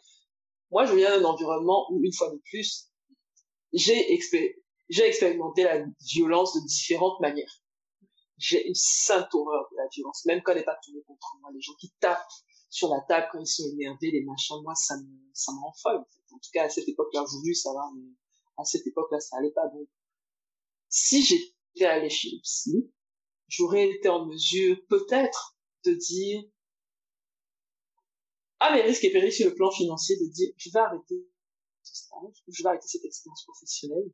moi, 0.71 0.85
je 0.85 0.95
viens 0.95 1.19
d'un 1.19 1.25
environnement 1.25 1.87
où, 1.91 2.01
une 2.03 2.13
fois 2.13 2.31
de 2.31 2.41
plus, 2.51 2.91
j'ai 3.73 4.13
j'ai 4.89 5.07
expérimenté 5.07 5.65
la 5.65 5.85
violence 6.01 6.55
de 6.55 6.67
différentes 6.67 7.21
manières. 7.21 7.63
J'ai 8.37 8.67
une 8.67 8.75
sainte 8.75 9.33
horreur 9.35 9.69
de 9.71 9.77
la 9.77 9.89
violence, 9.93 10.25
même 10.27 10.43
quand 10.43 10.53
elle 10.53 10.59
n'est 10.59 10.65
pas 10.65 10.79
tournée 10.85 11.03
contre 11.07 11.37
moi. 11.41 11.51
Les 11.55 11.61
gens 11.61 11.75
qui 11.75 11.93
tapent 12.01 12.21
sur 12.69 12.89
la 12.89 13.01
table 13.09 13.29
quand 13.31 13.39
ils 13.39 13.47
sont 13.47 13.69
énervés, 13.73 14.11
les 14.11 14.25
machins, 14.25 14.61
moi, 14.63 14.75
ça 14.75 14.97
me, 14.97 15.07
ça 15.33 15.53
me 15.53 15.59
rend 15.59 15.73
folle. 15.81 16.05
En, 16.33 16.39
tout 16.39 16.51
cas, 16.53 16.65
à 16.65 16.69
cette 16.69 16.89
époque-là, 16.89 17.23
aujourd'hui, 17.23 17.55
ça 17.55 17.73
va, 17.73 17.83
mais 17.97 18.11
à 18.57 18.65
cette 18.65 18.87
époque-là, 18.87 19.21
ça 19.21 19.37
allait 19.39 19.53
pas. 19.53 19.69
Donc, 19.69 19.89
si 20.89 21.23
j'étais 21.23 21.87
allé 21.87 22.11
chez 22.11 22.31
le 22.33 22.41
psy, 22.43 22.93
j'aurais 23.49 23.89
été 23.89 24.09
en 24.09 24.27
mesure, 24.27 24.77
peut-être, 24.89 25.57
de 25.85 25.93
dire, 25.93 26.43
à 28.59 28.75
mes 28.75 28.83
risques 28.83 29.05
et 29.05 29.13
périls 29.13 29.33
sur 29.33 29.49
le 29.49 29.55
plan 29.55 29.71
financier, 29.71 30.17
de 30.17 30.27
dire, 30.33 30.51
je 30.57 30.71
vais 30.71 30.81
arrêter 30.81 31.29
ce 31.83 31.97
stage, 31.97 32.43
je 32.49 32.63
vais 32.63 32.69
arrêter 32.71 32.87
cette 32.89 33.05
expérience 33.05 33.45
professionnelle 33.45 34.11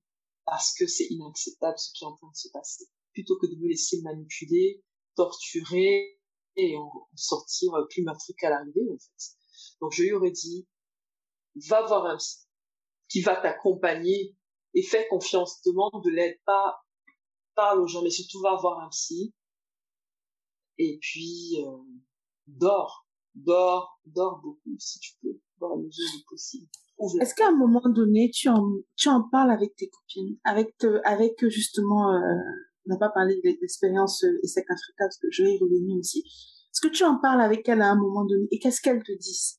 parce 0.50 0.74
que 0.74 0.88
c'est 0.88 1.06
inacceptable 1.10 1.78
ce 1.78 1.92
qui 1.92 2.02
est 2.02 2.08
en 2.08 2.16
train 2.16 2.28
de 2.28 2.36
se 2.36 2.48
passer. 2.48 2.84
Plutôt 3.12 3.38
que 3.38 3.46
de 3.46 3.54
me 3.54 3.68
laisser 3.68 4.02
manipuler, 4.02 4.82
torturer 5.14 6.20
et 6.56 6.76
en, 6.76 6.90
sortir 7.14 7.70
plus 7.88 8.02
meurtri 8.02 8.34
qu'à 8.34 8.50
l'arrivée, 8.50 8.90
en 8.92 8.98
fait. 8.98 9.36
Donc, 9.80 9.92
je 9.92 10.02
lui 10.02 10.12
aurais 10.12 10.32
dit, 10.32 10.66
va 11.68 11.86
voir 11.86 12.06
un 12.06 12.16
psy 12.16 12.48
qui 13.08 13.20
va 13.20 13.36
t'accompagner 13.36 14.36
et 14.74 14.82
fais 14.82 15.06
confiance, 15.08 15.62
demande 15.62 16.02
de 16.04 16.10
l'aide, 16.10 16.40
pas, 16.44 16.80
parle 17.54 17.80
aux 17.80 17.86
gens, 17.86 18.02
mais 18.02 18.10
surtout 18.10 18.40
va 18.40 18.56
voir 18.56 18.80
un 18.80 18.88
psy. 18.88 19.32
Et 20.78 20.98
puis, 21.00 21.64
euh, 21.64 21.78
dors, 22.48 23.06
dors, 23.36 24.00
dors 24.04 24.40
beaucoup 24.40 24.76
si 24.80 24.98
tu 24.98 25.12
peux, 25.22 25.40
dans 25.60 25.68
la 25.68 25.76
mesure 25.76 26.10
du 26.16 26.24
possible. 26.24 26.66
Est-ce 27.20 27.34
qu'à 27.34 27.48
un 27.48 27.56
moment 27.56 27.82
donné, 27.88 28.30
tu 28.30 28.48
en, 28.48 28.62
tu 28.96 29.08
en 29.08 29.22
parles 29.22 29.50
avec 29.50 29.74
tes 29.76 29.88
copines, 29.88 30.36
avec, 30.44 30.74
avec 31.04 31.46
justement, 31.48 32.12
euh, 32.12 32.36
on 32.86 32.90
n'a 32.90 32.98
pas 32.98 33.08
parlé 33.08 33.36
de 33.36 33.40
l'expérience 33.44 34.22
euh, 34.24 34.40
ESSEC 34.42 34.64
Africa, 34.68 35.04
parce 35.04 35.18
que 35.18 35.28
je 35.30 35.44
vais 35.44 35.54
y 35.54 35.58
revenir 35.58 35.96
aussi. 35.96 36.20
Est-ce 36.20 36.80
que 36.80 36.92
tu 36.92 37.04
en 37.04 37.18
parles 37.18 37.40
avec 37.40 37.68
elles 37.68 37.80
à 37.80 37.90
un 37.90 37.96
moment 37.96 38.24
donné? 38.24 38.46
Et 38.50 38.58
qu'est-ce 38.58 38.80
qu'elles 38.82 39.02
te 39.02 39.12
disent? 39.12 39.58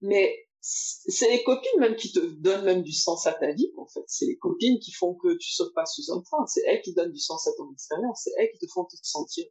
Mais 0.00 0.34
c'est 0.60 1.30
les 1.30 1.42
copines 1.44 1.78
même 1.78 1.94
qui 1.94 2.10
te 2.10 2.20
donnent 2.20 2.64
même 2.64 2.82
du 2.82 2.92
sens 2.92 3.26
à 3.26 3.34
ta 3.34 3.52
vie, 3.52 3.70
en 3.76 3.86
fait. 3.86 4.04
C'est 4.06 4.26
les 4.26 4.38
copines 4.38 4.78
qui 4.78 4.92
font 4.92 5.14
que 5.14 5.34
tu 5.34 5.52
sautes 5.52 5.74
pas 5.74 5.84
sous 5.84 6.10
un 6.10 6.22
train. 6.22 6.46
C'est 6.46 6.62
elles 6.66 6.80
qui 6.80 6.94
donnent 6.94 7.12
du 7.12 7.18
sens 7.18 7.46
à 7.46 7.50
ton 7.58 7.70
expérience. 7.70 8.22
C'est 8.24 8.32
elles 8.38 8.50
qui 8.52 8.66
te 8.66 8.72
font 8.72 8.84
te 8.84 8.96
sentir 9.02 9.44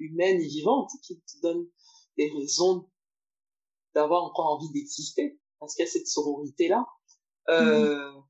humaine 0.00 0.40
et 0.40 0.46
vivante, 0.46 0.90
qui 1.02 1.20
te 1.20 1.40
donnent 1.40 1.68
des 2.16 2.30
raisons 2.36 2.88
d'avoir 3.94 4.24
encore 4.24 4.46
envie 4.46 4.70
d'exister, 4.72 5.38
parce 5.58 5.74
qu'il 5.74 5.84
y 5.84 5.88
a 5.88 5.90
cette 5.90 6.06
sororité-là. 6.06 6.86
Euh, 7.48 8.10
mmh. 8.10 8.24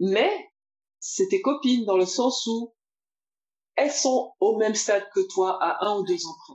Mais 0.00 0.50
c'est 0.98 1.28
tes 1.28 1.40
copines 1.40 1.84
dans 1.84 1.96
le 1.96 2.06
sens 2.06 2.46
où 2.46 2.74
elles 3.76 3.90
sont 3.90 4.34
au 4.40 4.56
même 4.56 4.74
stade 4.74 5.08
que 5.14 5.20
toi 5.32 5.58
à 5.62 5.86
un 5.86 5.98
ou 5.98 6.04
deux 6.04 6.26
ans 6.26 6.36
près. 6.44 6.54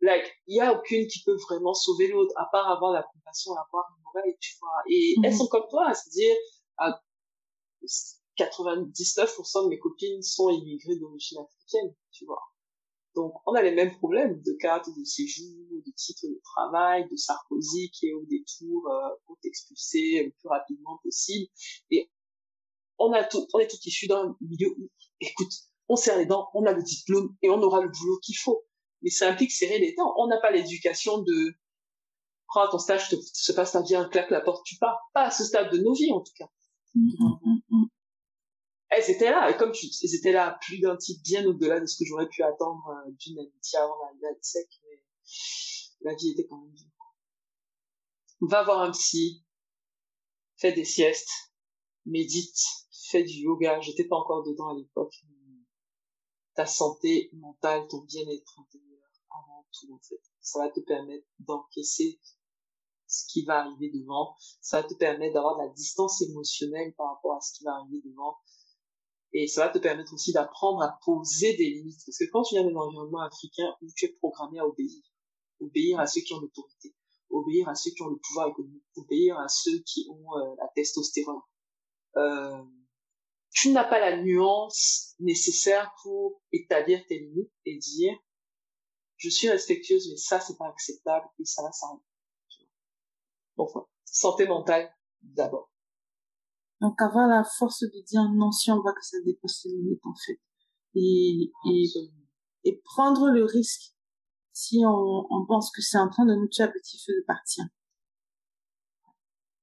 Like, 0.00 0.32
il 0.46 0.56
y 0.56 0.60
a 0.60 0.72
aucune 0.72 1.06
qui 1.08 1.22
peut 1.24 1.36
vraiment 1.48 1.74
sauver 1.74 2.08
l'autre, 2.08 2.32
à 2.36 2.46
part 2.52 2.68
avoir 2.70 2.92
la 2.92 3.02
compassion, 3.02 3.52
avoir 3.52 3.84
une 3.98 4.04
oreille, 4.06 4.36
tu 4.40 4.54
vois. 4.60 4.70
Et 4.88 5.16
elles 5.24 5.34
mmh. 5.34 5.36
sont 5.36 5.48
comme 5.48 5.66
toi, 5.68 5.92
c'est-à-dire, 5.92 6.36
à 6.76 7.00
99% 8.38 9.64
de 9.64 9.68
mes 9.68 9.78
copines 9.78 10.22
sont 10.22 10.50
immigrées 10.50 10.96
d'origine 10.96 11.38
africaine, 11.38 11.94
tu 12.12 12.24
vois. 12.26 12.42
Donc, 13.14 13.34
on 13.46 13.54
a 13.54 13.62
les 13.62 13.74
mêmes 13.74 13.96
problèmes 13.96 14.40
de 14.42 14.52
carte 14.60 14.88
de 14.96 15.04
séjour, 15.04 15.46
de 15.84 15.92
titre 15.96 16.26
de 16.26 16.40
travail, 16.44 17.08
de 17.10 17.16
Sarkozy 17.16 17.90
qui 17.90 18.08
est 18.08 18.12
au 18.12 18.24
détour 18.26 18.88
euh, 18.88 19.08
pour 19.26 19.38
t'expulser 19.42 20.24
le 20.24 20.30
plus 20.30 20.48
rapidement 20.48 21.00
possible. 21.02 21.48
Et 21.90 22.10
on 22.98 23.12
a 23.12 23.24
tout, 23.24 23.46
on 23.54 23.58
est 23.58 23.68
tout 23.68 23.78
issu 23.84 24.06
d'un 24.06 24.36
milieu 24.40 24.68
où, 24.78 24.88
écoute, 25.20 25.52
on 25.88 25.96
serre 25.96 26.18
les 26.18 26.26
dents, 26.26 26.48
on 26.54 26.64
a 26.66 26.72
le 26.72 26.82
diplôme 26.82 27.34
et 27.42 27.50
on 27.50 27.60
aura 27.62 27.80
le 27.80 27.88
boulot 27.88 28.18
qu'il 28.22 28.36
faut. 28.36 28.64
Mais 29.02 29.10
ça 29.10 29.28
implique 29.28 29.52
serrer 29.52 29.78
les 29.78 29.94
dents. 29.94 30.12
On 30.18 30.26
n'a 30.26 30.40
pas 30.40 30.50
l'éducation 30.50 31.18
de 31.22 31.54
prends 32.48 32.68
ton 32.68 32.78
stage, 32.78 33.08
te, 33.08 33.16
se 33.16 33.52
passe 33.52 33.76
un 33.76 33.84
claque 34.08 34.30
la 34.30 34.40
porte, 34.40 34.64
tu 34.64 34.76
pars. 34.76 34.98
Pas 35.14 35.26
à 35.26 35.30
ce 35.30 35.44
stade 35.44 35.70
de 35.72 35.78
nos 35.78 35.94
vies, 35.94 36.12
en 36.12 36.20
tout 36.20 36.32
cas. 36.36 36.48
Mmh, 36.94 37.10
mmh, 37.20 37.60
mmh, 37.70 37.84
elles 38.90 39.10
étaient 39.10 39.30
là, 39.30 39.52
comme 39.54 39.72
tu, 39.72 39.86
elles 39.86 40.14
étaient 40.14 40.32
là 40.32 40.58
plus 40.62 40.78
d'un 40.78 40.96
type 40.96 41.22
bien 41.22 41.44
au-delà 41.46 41.80
de 41.80 41.86
ce 41.86 41.98
que 41.98 42.04
j'aurais 42.06 42.28
pu 42.28 42.42
attendre 42.42 42.82
euh, 42.88 43.10
d'une 43.18 43.38
amitié 43.38 43.78
avant 43.78 43.96
la 44.20 44.30
sec, 44.40 44.68
mais 44.84 45.02
la 46.00 46.14
vie 46.14 46.30
était 46.30 46.46
quand 46.46 46.58
même 46.58 46.72
dure. 46.72 46.86
Va 48.40 48.62
voir 48.62 48.82
un 48.82 48.92
psy, 48.92 49.44
fais 50.56 50.72
des 50.72 50.84
siestes, 50.84 51.52
médite, 52.06 52.58
fais 53.10 53.24
du 53.24 53.42
yoga, 53.42 53.80
j'étais 53.80 54.04
pas 54.04 54.16
encore 54.16 54.44
dedans 54.44 54.68
à 54.68 54.74
l'époque. 54.74 55.14
Ta 56.54 56.66
santé 56.66 57.30
mentale, 57.34 57.86
ton 57.88 58.02
bien-être 58.02 58.58
intérieur, 58.58 59.02
avant 59.30 59.66
tout 59.72 59.92
en 59.92 60.00
fait. 60.00 60.20
Ça 60.40 60.60
va 60.60 60.70
te 60.70 60.80
permettre 60.80 61.26
d'encaisser 61.40 62.18
ce 63.06 63.26
qui 63.26 63.44
va 63.44 63.60
arriver 63.60 63.90
devant. 63.90 64.36
Ça 64.60 64.82
va 64.82 64.88
te 64.88 64.94
permettre 64.94 65.34
d'avoir 65.34 65.56
de 65.56 65.62
la 65.64 65.68
distance 65.68 66.20
émotionnelle 66.22 66.94
par 66.94 67.14
rapport 67.14 67.36
à 67.36 67.40
ce 67.40 67.52
qui 67.56 67.64
va 67.64 67.74
arriver 67.74 68.02
devant. 68.04 68.38
Et 69.32 69.46
ça 69.46 69.66
va 69.66 69.72
te 69.72 69.78
permettre 69.78 70.14
aussi 70.14 70.32
d'apprendre 70.32 70.82
à 70.82 70.98
poser 71.04 71.56
des 71.56 71.68
limites. 71.68 72.00
Parce 72.06 72.18
que 72.18 72.24
quand 72.30 72.42
tu 72.42 72.54
viens 72.54 72.64
d'un 72.64 72.74
environnement 72.74 73.20
africain 73.20 73.74
où 73.82 73.86
tu 73.94 74.06
es 74.06 74.08
programmé 74.08 74.58
à 74.58 74.66
obéir, 74.66 75.02
obéir 75.60 76.00
à 76.00 76.06
ceux 76.06 76.22
qui 76.22 76.32
ont 76.32 76.40
l'autorité, 76.40 76.94
obéir 77.30 77.68
à 77.68 77.74
ceux 77.74 77.90
qui 77.90 78.02
ont 78.02 78.08
le 78.08 78.18
pouvoir 78.18 78.48
économique, 78.48 78.84
obéir 78.96 79.38
à 79.38 79.48
ceux 79.48 79.78
qui 79.80 80.08
ont 80.10 80.38
euh, 80.38 80.54
la 80.58 80.68
testostérone, 80.74 81.40
euh, 82.16 82.62
tu 83.50 83.70
n'as 83.70 83.84
pas 83.84 83.98
la 83.98 84.22
nuance 84.22 85.14
nécessaire 85.18 85.92
pour 86.02 86.42
établir 86.52 87.04
tes 87.06 87.18
limites 87.18 87.52
et 87.64 87.76
dire 87.76 88.16
je 89.16 89.28
suis 89.30 89.48
respectueuse 89.48 90.08
mais 90.10 90.16
ça 90.16 90.40
c'est 90.40 90.56
pas 90.56 90.68
acceptable 90.68 91.26
et 91.38 91.44
ça 91.44 91.62
va 91.62 91.72
s'arrêter. 91.72 92.02
Enfin, 93.56 93.86
santé 94.04 94.46
mentale 94.46 94.94
d'abord. 95.22 95.72
Donc 96.80 97.00
avoir 97.00 97.26
la 97.26 97.44
force 97.44 97.80
de 97.82 98.04
dire 98.06 98.22
non 98.34 98.52
si 98.52 98.70
on 98.70 98.80
voit 98.80 98.92
que 98.92 99.04
ça 99.04 99.16
dépasse 99.24 99.64
les 99.64 99.72
limites 99.72 100.04
en 100.04 100.14
fait. 100.14 100.40
Et, 100.94 101.50
et, 101.66 101.84
et, 102.64 102.80
prendre 102.84 103.28
le 103.28 103.44
risque 103.44 103.92
si 104.52 104.82
on, 104.84 105.26
on 105.30 105.46
pense 105.46 105.70
que 105.70 105.82
c'est 105.82 105.98
en 105.98 106.08
train 106.08 106.24
de 106.24 106.34
nous 106.34 106.48
tuer 106.48 106.64
à 106.64 106.68
petit 106.68 106.98
feu 107.04 107.12
de 107.12 107.24
partir. 107.26 107.64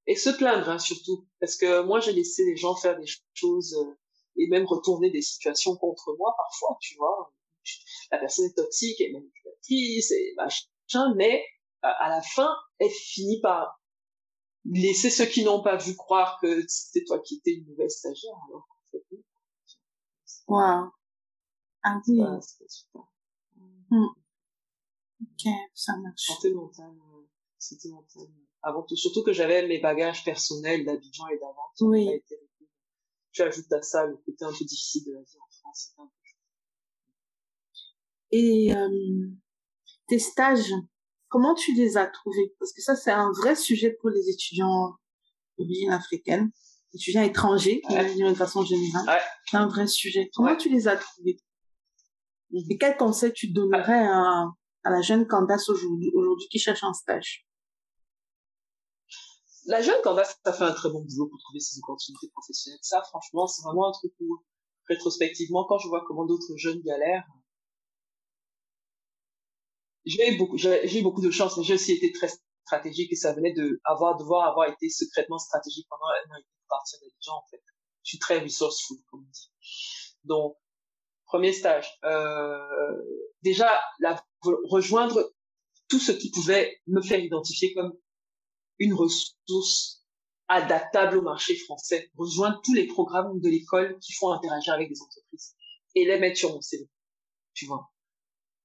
Et 0.06 0.14
se 0.14 0.30
plaindre 0.30 0.68
hein, 0.68 0.78
surtout. 0.78 1.26
Parce 1.40 1.56
que 1.56 1.82
moi 1.82 2.00
j'ai 2.00 2.12
laissé 2.12 2.44
les 2.44 2.56
gens 2.56 2.76
faire 2.76 2.98
des 2.98 3.06
choses 3.34 3.74
euh, 3.74 3.98
et 4.36 4.48
même 4.48 4.66
retourner 4.66 5.10
des 5.10 5.22
situations 5.22 5.76
contre 5.76 6.14
moi 6.18 6.34
parfois, 6.36 6.76
tu 6.80 6.96
vois. 6.96 7.32
La 8.12 8.18
personne 8.18 8.44
est 8.44 8.54
toxique, 8.54 9.00
elle 9.00 9.08
est 9.08 9.12
manipulatrice 9.12 10.12
et 10.12 10.34
machin, 10.36 11.14
mais 11.16 11.42
à 11.82 12.08
la 12.08 12.22
fin, 12.22 12.54
elle 12.78 12.90
finit 12.90 13.40
par 13.40 13.80
laisser 14.72 15.10
ceux 15.10 15.26
qui 15.26 15.44
n'ont 15.44 15.62
pas 15.62 15.76
vu 15.76 15.94
croire 15.94 16.38
que 16.40 16.64
c'était 16.68 17.04
toi 17.04 17.18
qui 17.20 17.36
étais 17.36 17.52
une 17.52 17.66
nouvelle 17.66 17.90
stagiaire, 17.90 18.34
alors 18.48 18.66
qu'en 18.68 18.90
fait, 18.90 19.04
Wow. 20.48 20.90
Ah 21.82 22.00
oui. 22.06 22.20
c'était 22.40 22.68
super. 22.68 23.02
Hmm. 23.90 24.06
Ok, 25.22 25.52
ça 25.74 25.96
marche. 25.96 26.22
Santé 26.22 26.52
mentale, 26.52 26.96
euh, 27.14 27.26
santé 27.58 27.88
mentale. 27.88 28.28
Avant 28.62 28.82
tout, 28.82 28.96
surtout 28.96 29.22
que 29.22 29.32
j'avais 29.32 29.66
mes 29.66 29.80
bagages 29.80 30.24
personnels 30.24 30.84
d'Abidjan 30.84 31.28
et 31.28 31.38
d'avant. 31.38 31.70
Oui. 31.80 32.22
Tu 33.32 33.42
ajoutes 33.42 33.72
à 33.72 33.82
ça 33.82 34.06
le 34.06 34.16
côté 34.16 34.44
un 34.44 34.52
peu 34.52 34.64
difficile 34.64 35.04
de 35.06 35.12
la 35.12 35.20
vie 35.22 35.38
en 35.38 35.50
France. 35.50 35.94
Et 38.30 38.74
euh, 38.74 39.28
tes 40.08 40.18
stages, 40.18 40.72
Comment 41.28 41.54
tu 41.54 41.74
les 41.74 41.96
as 41.96 42.06
trouvés? 42.06 42.54
Parce 42.58 42.72
que 42.72 42.82
ça, 42.82 42.94
c'est 42.96 43.10
un 43.10 43.30
vrai 43.32 43.56
sujet 43.56 43.96
pour 44.00 44.10
les 44.10 44.28
étudiants 44.28 44.94
d'origine 45.58 45.90
africaine, 45.90 46.50
étudiants 46.94 47.22
étrangers, 47.22 47.80
de 47.88 48.34
façon 48.34 48.64
générale. 48.64 49.20
C'est 49.50 49.56
un 49.56 49.66
vrai 49.66 49.86
sujet. 49.86 50.30
Comment 50.34 50.56
tu 50.56 50.68
les 50.68 50.88
as 50.88 50.96
trouvés? 50.96 51.38
Mhm. 52.50 52.70
Et 52.70 52.78
quel 52.78 52.96
conseil 52.96 53.32
tu 53.32 53.48
donnerais 53.48 54.06
à, 54.06 54.46
à 54.84 54.90
la 54.90 55.02
jeune 55.02 55.26
Candace 55.26 55.68
aujourd'hui, 55.68 56.10
aujourd'hui 56.14 56.46
qui 56.48 56.58
cherche 56.58 56.84
un 56.84 56.92
stage? 56.92 57.44
La 59.66 59.82
jeune 59.82 60.00
Candace 60.04 60.38
a 60.44 60.52
fait 60.52 60.62
un 60.62 60.72
très 60.72 60.90
bon 60.90 61.00
boulot 61.00 61.28
pour 61.28 61.40
trouver 61.40 61.58
ses 61.58 61.80
opportunités 61.80 62.28
professionnelles. 62.32 62.78
Ça, 62.82 63.02
franchement, 63.02 63.48
c'est 63.48 63.62
vraiment 63.62 63.88
un 63.88 63.92
truc 63.92 64.12
où, 64.20 64.38
rétrospectivement, 64.88 65.66
quand 65.68 65.78
je 65.78 65.88
vois 65.88 66.04
comment 66.06 66.24
d'autres 66.24 66.56
jeunes 66.56 66.80
galèrent, 66.82 67.26
j'ai 70.06 70.34
eu 70.34 70.38
beaucoup, 70.38 70.56
j'ai 70.56 70.98
eu 70.98 71.02
beaucoup 71.02 71.20
de 71.20 71.30
chance, 71.30 71.56
mais 71.56 71.64
j'ai 71.64 71.74
aussi 71.74 71.92
été 71.92 72.12
très 72.12 72.30
stratégique 72.64 73.12
et 73.12 73.16
ça 73.16 73.32
venait 73.32 73.52
de 73.52 73.80
avoir, 73.84 74.16
devoir 74.16 74.48
avoir 74.48 74.68
été 74.70 74.88
secrètement 74.88 75.38
stratégique 75.38 75.86
pendant 75.90 76.06
un 76.06 76.34
an 76.34 76.38
et 76.38 76.44
partir 76.68 76.98
d'Abidjan, 77.00 77.34
en 77.34 77.44
fait. 77.50 77.62
Je 78.04 78.10
suis 78.10 78.18
très 78.18 78.38
resourceful, 78.38 78.98
comme 79.10 79.20
on 79.26 79.30
dit. 79.30 79.50
Donc, 80.24 80.56
premier 81.26 81.52
stage, 81.52 81.88
euh, 82.04 83.02
déjà, 83.42 83.80
la, 83.98 84.24
rejoindre 84.42 85.32
tout 85.88 85.98
ce 85.98 86.12
qui 86.12 86.30
pouvait 86.30 86.80
me 86.86 87.02
faire 87.02 87.18
identifier 87.18 87.74
comme 87.74 87.92
une 88.78 88.94
ressource 88.94 90.04
adaptable 90.48 91.18
au 91.18 91.22
marché 91.22 91.56
français. 91.56 92.10
Rejoindre 92.16 92.60
tous 92.62 92.74
les 92.74 92.86
programmes 92.86 93.40
de 93.40 93.48
l'école 93.48 93.98
qui 93.98 94.12
font 94.12 94.32
interagir 94.32 94.74
avec 94.74 94.88
des 94.88 95.00
entreprises 95.00 95.56
et 95.96 96.04
les 96.04 96.18
mettre 96.18 96.38
sur 96.38 96.52
mon 96.52 96.60
CV. 96.60 96.88
Tu 97.54 97.66
vois 97.66 97.90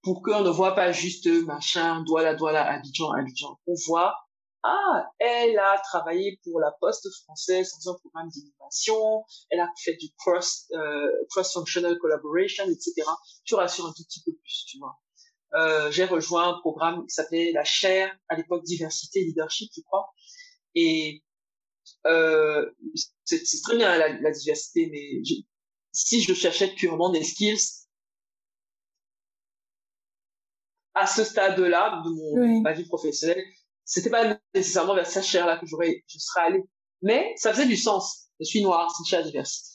pour 0.01 0.21
qu'on 0.21 0.41
ne 0.41 0.49
voit 0.49 0.75
pas 0.75 0.91
juste 0.91 1.27
machin, 1.45 2.03
Douala, 2.03 2.35
Douala, 2.35 2.65
Abidjan, 2.67 3.11
Abidjan. 3.11 3.59
On 3.67 3.75
voit, 3.87 4.15
ah, 4.63 5.05
elle 5.19 5.57
a 5.57 5.79
travaillé 5.79 6.39
pour 6.43 6.59
la 6.59 6.71
Poste 6.79 7.07
française 7.23 7.71
dans 7.83 7.93
un 7.93 7.97
programme 7.99 8.29
d'innovation, 8.29 9.25
elle 9.49 9.59
a 9.59 9.67
fait 9.83 9.95
du 9.95 10.07
cross, 10.17 10.67
euh, 10.73 11.09
cross-functional 11.29 11.97
collaboration, 11.97 12.65
etc. 12.65 13.07
Tu 13.43 13.55
rassures 13.55 13.87
un 13.87 13.93
tout 13.93 14.03
petit 14.03 14.21
peu 14.23 14.33
plus, 14.33 14.65
tu 14.67 14.77
vois. 14.77 14.99
Euh, 15.53 15.91
j'ai 15.91 16.05
rejoint 16.05 16.49
un 16.49 16.59
programme 16.59 17.05
qui 17.05 17.13
s'appelait 17.13 17.51
la 17.51 17.63
chaire, 17.63 18.15
à 18.29 18.35
l'époque 18.35 18.63
diversité 18.63 19.23
leadership, 19.23 19.69
je 19.75 19.81
crois, 19.81 20.13
Et 20.75 21.23
euh, 22.05 22.69
c'est 23.25 23.61
très 23.63 23.77
bien 23.77 23.97
la, 23.97 24.31
diversité, 24.31 24.89
mais 24.91 25.23
si 25.91 26.21
je 26.21 26.33
cherchais 26.33 26.67
purement 26.73 27.09
des 27.09 27.23
skills, 27.23 27.80
à 31.01 31.07
ce 31.07 31.23
stade-là 31.23 32.01
de 32.05 32.09
mon, 32.09 32.61
ma 32.61 32.73
vie 32.73 32.85
professionnelle, 32.85 33.43
c'était 33.83 34.11
pas 34.11 34.37
nécessairement 34.53 34.93
vers 34.93 35.07
cette 35.07 35.25
chair-là 35.25 35.57
que 35.57 35.65
j'aurais, 35.65 36.03
je 36.07 36.19
serais 36.19 36.41
allée. 36.41 36.63
Mais 37.01 37.33
ça 37.37 37.51
faisait 37.51 37.65
du 37.65 37.75
sens. 37.75 38.27
Je 38.39 38.45
suis 38.45 38.61
noire, 38.61 38.91
c'est 38.91 39.17
une 39.17 39.23
diversité. 39.25 39.69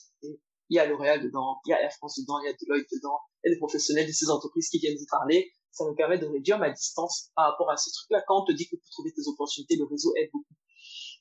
Il 0.69 0.75
y 0.75 0.79
a 0.79 0.85
L'Oréal 0.85 1.21
dedans, 1.21 1.59
il 1.65 1.71
y 1.71 1.73
a 1.73 1.81
Air 1.81 1.91
France 1.93 2.19
dedans, 2.19 2.39
il 2.41 2.47
y 2.47 2.49
a 2.49 2.53
Deloitte 2.53 2.87
dedans, 2.91 3.19
il 3.43 3.49
y 3.49 3.51
a 3.51 3.55
des 3.55 3.59
professionnels 3.59 4.07
de 4.07 4.11
ces 4.11 4.29
entreprises 4.29 4.69
qui 4.69 4.79
viennent 4.79 4.97
vous 4.97 5.05
parler. 5.09 5.51
Ça 5.71 5.85
me 5.85 5.93
permet 5.95 6.17
de 6.17 6.25
réduire 6.25 6.59
ma 6.59 6.71
distance 6.71 7.29
par 7.35 7.51
rapport 7.51 7.69
à 7.69 7.77
ce 7.77 7.89
truc-là. 7.91 8.23
Quand 8.27 8.41
on 8.41 8.45
te 8.45 8.51
dit 8.53 8.67
que 8.67 8.75
pour 8.75 8.89
trouver 8.91 9.11
tes 9.13 9.27
opportunités, 9.27 9.75
le 9.75 9.85
réseau 9.85 10.13
aide 10.15 10.29
beaucoup. 10.33 10.55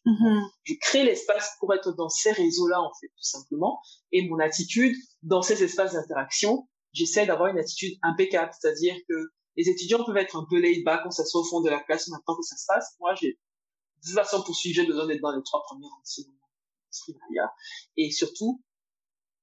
Mm-hmm. 0.07 0.49
Je 0.65 0.74
crée 0.81 1.05
l'espace 1.05 1.51
pour 1.59 1.74
être 1.74 1.93
dans 1.93 2.09
ces 2.09 2.31
réseaux-là, 2.31 2.81
en 2.81 2.93
fait, 3.01 3.09
tout 3.09 3.23
simplement. 3.23 3.81
Et 4.12 4.28
mon 4.28 4.39
attitude, 4.39 4.97
dans 5.23 5.43
ces 5.43 5.62
espaces 5.62 5.93
d'interaction, 5.93 6.69
j'essaie 6.93 7.27
d'avoir 7.27 7.49
une 7.51 7.59
attitude 7.59 7.99
impeccable. 8.03 8.53
C'est-à-dire 8.59 8.97
que 9.09 9.15
les 9.57 9.69
étudiants 9.69 10.05
peuvent 10.05 10.16
être 10.16 10.37
un 10.37 10.47
peu 10.49 10.59
laid 10.59 10.83
back 10.83 11.03
quand 11.03 11.11
ça 11.11 11.24
soit 11.24 11.41
au 11.41 11.45
fond 11.45 11.61
de 11.61 11.70
la 11.70 11.81
classe, 11.81 12.09
maintenant 12.09 12.37
que 12.37 12.43
ça 12.43 12.57
se 12.57 12.65
passe. 12.66 12.97
Moi, 13.01 13.15
j'ai, 13.15 13.33
de 13.33 14.07
toute 14.07 14.15
façon, 14.15 14.43
poursuivre, 14.43 14.77
j'ai 14.77 14.87
besoin 14.87 15.07
d'être 15.07 15.20
dans 15.20 15.35
les 15.35 15.43
trois 15.43 15.62
premiers 15.65 15.87
rangs, 15.87 17.51
Et 17.97 18.11
surtout, 18.11 18.62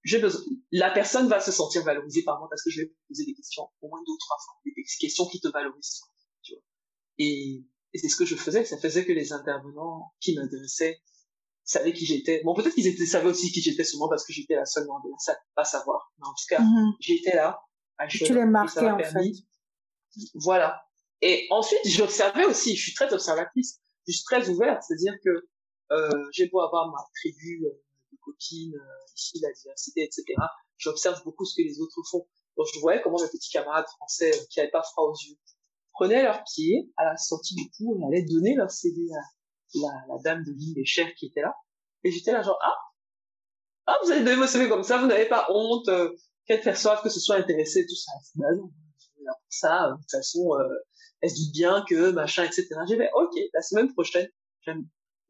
j'ai 0.03 0.19
besoin, 0.19 0.41
la 0.71 0.91
personne 0.91 1.27
va 1.27 1.39
se 1.39 1.51
sentir 1.51 1.83
valorisée 1.83 2.23
par 2.23 2.39
moi 2.39 2.47
parce 2.49 2.61
que 2.61 2.69
je 2.69 2.81
vais 2.81 2.93
poser 3.07 3.25
des 3.25 3.33
questions 3.33 3.69
au 3.81 3.87
moins 3.87 4.01
deux 4.05 4.11
ou 4.13 4.17
trois 4.17 4.37
fois, 4.45 4.55
des 4.65 4.83
questions 4.99 5.25
qui 5.27 5.39
te 5.39 5.47
valorisent, 5.47 6.01
tu 6.41 6.53
vois. 6.53 6.63
Et 7.17 7.63
et 7.93 7.99
c'est 7.99 8.09
ce 8.09 8.15
que 8.15 8.25
je 8.25 8.35
faisais. 8.35 8.65
Ça 8.65 8.77
faisait 8.77 9.05
que 9.05 9.11
les 9.11 9.33
intervenants 9.33 10.13
qui 10.19 10.35
m'intéressaient 10.35 10.99
savaient 11.63 11.93
qui 11.93 12.05
j'étais. 12.05 12.41
Bon, 12.43 12.53
peut-être 12.53 12.73
qu'ils 12.73 12.87
étaient, 12.87 13.05
savaient 13.05 13.29
aussi 13.29 13.51
qui 13.51 13.61
j'étais 13.61 13.83
seulement 13.83 14.09
parce 14.09 14.25
que 14.25 14.33
j'étais 14.33 14.55
la 14.55 14.65
seule 14.65 14.85
noire 14.85 15.01
de 15.03 15.09
la 15.09 15.17
salle. 15.19 15.37
Pas 15.55 15.63
savoir. 15.63 16.11
Mais 16.17 16.27
en 16.27 16.33
tout 16.33 16.45
cas, 16.49 16.59
mhm. 16.59 16.93
j'étais 16.99 17.35
là. 17.35 17.59
À 17.97 18.07
tu 18.07 18.33
les 18.33 18.45
marquais, 18.45 18.89
en 18.89 18.97
fait. 18.97 19.31
Voilà. 20.35 20.83
Et 21.21 21.47
ensuite, 21.51 21.79
j'observais 21.85 22.45
aussi. 22.45 22.75
Je 22.75 22.81
suis 22.81 22.93
très 22.93 23.11
observatrice. 23.13 23.79
Je 24.07 24.13
suis 24.13 24.23
très 24.23 24.49
ouverte. 24.49 24.83
C'est-à-dire 24.87 25.15
que, 25.23 25.47
euh, 25.91 26.25
j'ai 26.31 26.47
beau 26.47 26.61
avoir 26.61 26.89
ma 26.89 26.99
tribu 27.15 27.65
euh, 27.65 27.69
de 28.11 28.17
copines, 28.21 28.75
euh, 28.75 29.13
ici, 29.15 29.39
la 29.41 29.51
diversité, 29.51 30.03
etc. 30.03 30.23
J'observe 30.77 31.23
beaucoup 31.23 31.45
ce 31.45 31.55
que 31.55 31.61
les 31.61 31.79
autres 31.79 32.01
font. 32.09 32.27
Donc, 32.57 32.67
je 32.73 32.79
voyais 32.79 33.01
comment 33.01 33.21
mes 33.21 33.29
petits 33.29 33.51
camarades 33.51 33.87
français 33.97 34.31
euh, 34.33 34.45
qui 34.49 34.59
n'avaient 34.59 34.71
pas 34.71 34.83
froid 34.83 35.05
aux 35.05 35.15
yeux, 35.15 35.35
prenaient 35.93 36.23
leurs 36.23 36.43
pieds 36.43 36.91
à 36.97 37.05
la 37.05 37.17
sortie 37.17 37.55
du 37.55 37.69
cours 37.71 37.97
et 37.99 38.05
allaient 38.05 38.25
donner 38.25 38.55
leur 38.55 38.69
CD 38.69 39.01
à 39.11 39.79
la, 39.79 39.89
la 40.09 40.21
dame 40.21 40.43
de 40.43 40.51
ligne 40.51 40.73
des 40.73 40.85
chers 40.85 41.13
qui 41.15 41.27
était 41.27 41.41
là. 41.41 41.55
Et 42.03 42.11
j'étais 42.11 42.31
là 42.31 42.41
genre, 42.41 42.59
ah, 42.61 42.75
ah, 43.85 43.97
vous 44.03 44.11
allez 44.11 44.23
donner 44.23 44.37
vos 44.37 44.47
CV 44.47 44.69
comme 44.69 44.83
ça, 44.83 44.97
vous 44.97 45.07
n'avez 45.07 45.27
pas 45.27 45.47
honte 45.49 45.87
euh, 45.89 46.11
qu'elle 46.45 46.61
perçoive 46.61 47.01
que 47.01 47.09
ce 47.09 47.19
soit 47.19 47.35
intéressé, 47.35 47.85
tout 47.85 47.95
ça. 47.95 48.11
Là 49.23 49.33
pour 49.33 49.53
ça, 49.53 49.85
euh, 49.85 49.91
de 49.91 49.97
toute 49.97 50.11
façon, 50.11 50.53
euh, 50.55 50.67
elle 51.21 51.29
se 51.29 51.35
dit 51.35 51.51
bien 51.51 51.83
que, 51.87 52.11
machin, 52.11 52.43
etc. 52.43 52.67
J'ai 52.87 52.97
fait, 52.97 53.09
ok, 53.13 53.33
la 53.53 53.61
semaine 53.61 53.91
prochaine, 53.93 54.29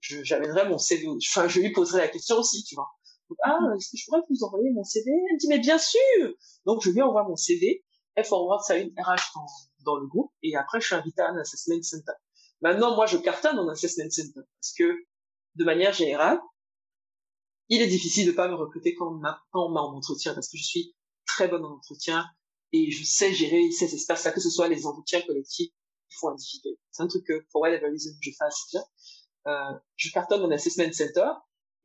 j'amènerai 0.01 0.67
mon 0.67 0.77
CV, 0.77 1.07
enfin, 1.07 1.47
je 1.47 1.59
lui 1.59 1.71
poserai 1.71 2.01
la 2.01 2.07
question 2.07 2.37
aussi, 2.37 2.63
tu 2.63 2.75
vois. 2.75 2.89
Donc, 3.29 3.37
ah, 3.43 3.57
est-ce 3.77 3.91
que 3.91 3.97
je 3.97 4.05
pourrais 4.05 4.21
vous 4.29 4.43
envoyer 4.43 4.71
mon 4.71 4.83
CV 4.83 5.09
Elle 5.09 5.35
me 5.35 5.39
dit, 5.39 5.47
mais 5.47 5.59
bien 5.59 5.77
sûr 5.77 6.33
Donc, 6.65 6.81
je 6.83 6.89
lui 6.89 7.01
envoie 7.01 7.23
mon 7.23 7.35
CV, 7.35 7.83
elle 8.15 8.25
forward 8.25 8.63
ça 8.63 8.73
à 8.73 8.77
une 8.77 8.93
RH 8.97 9.33
dans, 9.35 9.45
dans 9.85 9.97
le 9.97 10.07
groupe 10.07 10.31
et 10.43 10.55
après 10.55 10.79
je 10.79 10.87
suis 10.87 10.95
invité 10.95 11.21
à 11.21 11.29
un 11.29 11.37
assessment 11.37 11.81
center. 11.81 12.13
Maintenant, 12.61 12.95
moi, 12.95 13.05
je 13.05 13.17
cartonne 13.17 13.57
en 13.57 13.67
assessment 13.69 14.09
center 14.09 14.41
parce 14.59 14.73
que 14.77 14.83
de 15.55 15.65
manière 15.65 15.93
générale, 15.93 16.39
il 17.69 17.81
est 17.81 17.87
difficile 17.87 18.27
de 18.27 18.31
pas 18.31 18.47
me 18.47 18.55
recruter 18.55 18.93
quand 18.93 19.07
on 19.07 19.69
m'a 19.69 19.81
en 19.81 19.95
entretien 19.95 20.33
parce 20.33 20.49
que 20.49 20.57
je 20.57 20.63
suis 20.63 20.95
très 21.25 21.47
bonne 21.47 21.65
en 21.65 21.75
entretien 21.75 22.25
et 22.73 22.91
je 22.91 23.03
sais 23.03 23.33
gérer 23.33 23.71
ces 23.71 23.93
espaces-là, 23.93 24.31
que 24.31 24.41
ce 24.41 24.49
soit 24.49 24.67
les 24.67 24.85
entretiens 24.85 25.21
collectifs 25.21 25.71
ou 26.21 26.29
individuels. 26.29 26.75
C'est 26.91 27.03
un 27.03 27.07
truc 27.07 27.25
que, 27.25 27.45
for 27.51 27.61
whatever 27.61 27.89
reason, 27.89 28.11
je 28.19 28.31
fasse 28.37 28.67
bien. 28.71 28.83
Euh, 29.47 29.79
je 29.95 30.11
cartonne 30.11 30.41
mon 30.41 30.51
assessment 30.51 30.91
center 30.91 31.29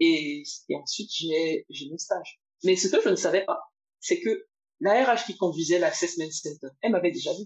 et, 0.01 0.43
et 0.69 0.77
ensuite 0.77 1.11
j'ai 1.13 1.91
mon 1.91 1.99
stage. 1.99 2.41
Mais 2.65 2.77
ce 2.77 2.89
que 2.89 3.01
je 3.03 3.09
ne 3.09 3.17
savais 3.17 3.45
pas, 3.45 3.61
c'est 4.01 4.21
que 4.21 4.47
la 4.81 5.05
RH 5.05 5.27
qui 5.27 5.37
conduisait 5.37 5.79
l'assessment 5.79 6.31
center, 6.31 6.69
elle 6.83 6.93
m'avait 6.93 7.11
déjà 7.11 7.33
vu 7.33 7.45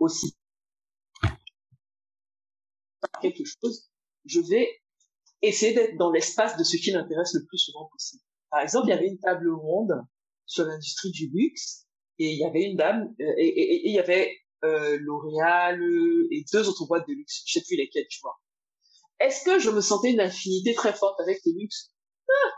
aussi 0.00 0.36
quelque 3.20 3.44
chose, 3.44 3.90
je 4.24 4.40
vais 4.40 4.68
essayer 5.40 5.74
d'être 5.74 5.96
dans 5.96 6.10
l'espace 6.10 6.56
de 6.56 6.64
ce 6.64 6.76
qui 6.76 6.92
m'intéresse 6.92 7.34
le 7.34 7.44
plus 7.46 7.58
souvent 7.58 7.88
possible. 7.90 8.22
Par 8.50 8.60
exemple, 8.60 8.88
il 8.88 8.90
y 8.90 8.92
avait 8.94 9.08
une 9.08 9.18
table 9.18 9.50
ronde 9.50 9.94
sur 10.46 10.64
l'industrie 10.64 11.10
du 11.10 11.30
luxe 11.32 11.86
et 12.18 12.32
il 12.32 12.38
y 12.38 12.44
avait 12.44 12.62
une 12.62 12.76
dame 12.76 13.14
euh, 13.20 13.34
et, 13.36 13.88
il 13.88 13.94
y 13.94 13.98
avait 13.98 14.36
euh, 14.64 14.98
L'Oréal 15.00 15.80
et 16.30 16.44
deux 16.52 16.68
autres 16.68 16.86
boîtes 16.86 17.08
de 17.08 17.14
luxe, 17.14 17.42
je 17.46 17.58
sais 17.58 17.64
plus 17.64 17.76
lesquelles, 17.76 18.06
tu 18.08 18.20
vois. 18.22 18.38
Est-ce 19.20 19.44
que 19.44 19.58
je 19.58 19.70
me 19.70 19.80
sentais 19.80 20.10
une 20.10 20.20
affinité 20.20 20.74
très 20.74 20.92
forte 20.92 21.20
avec 21.20 21.40
le 21.44 21.52
luxe? 21.58 21.90
Ah, 22.28 22.50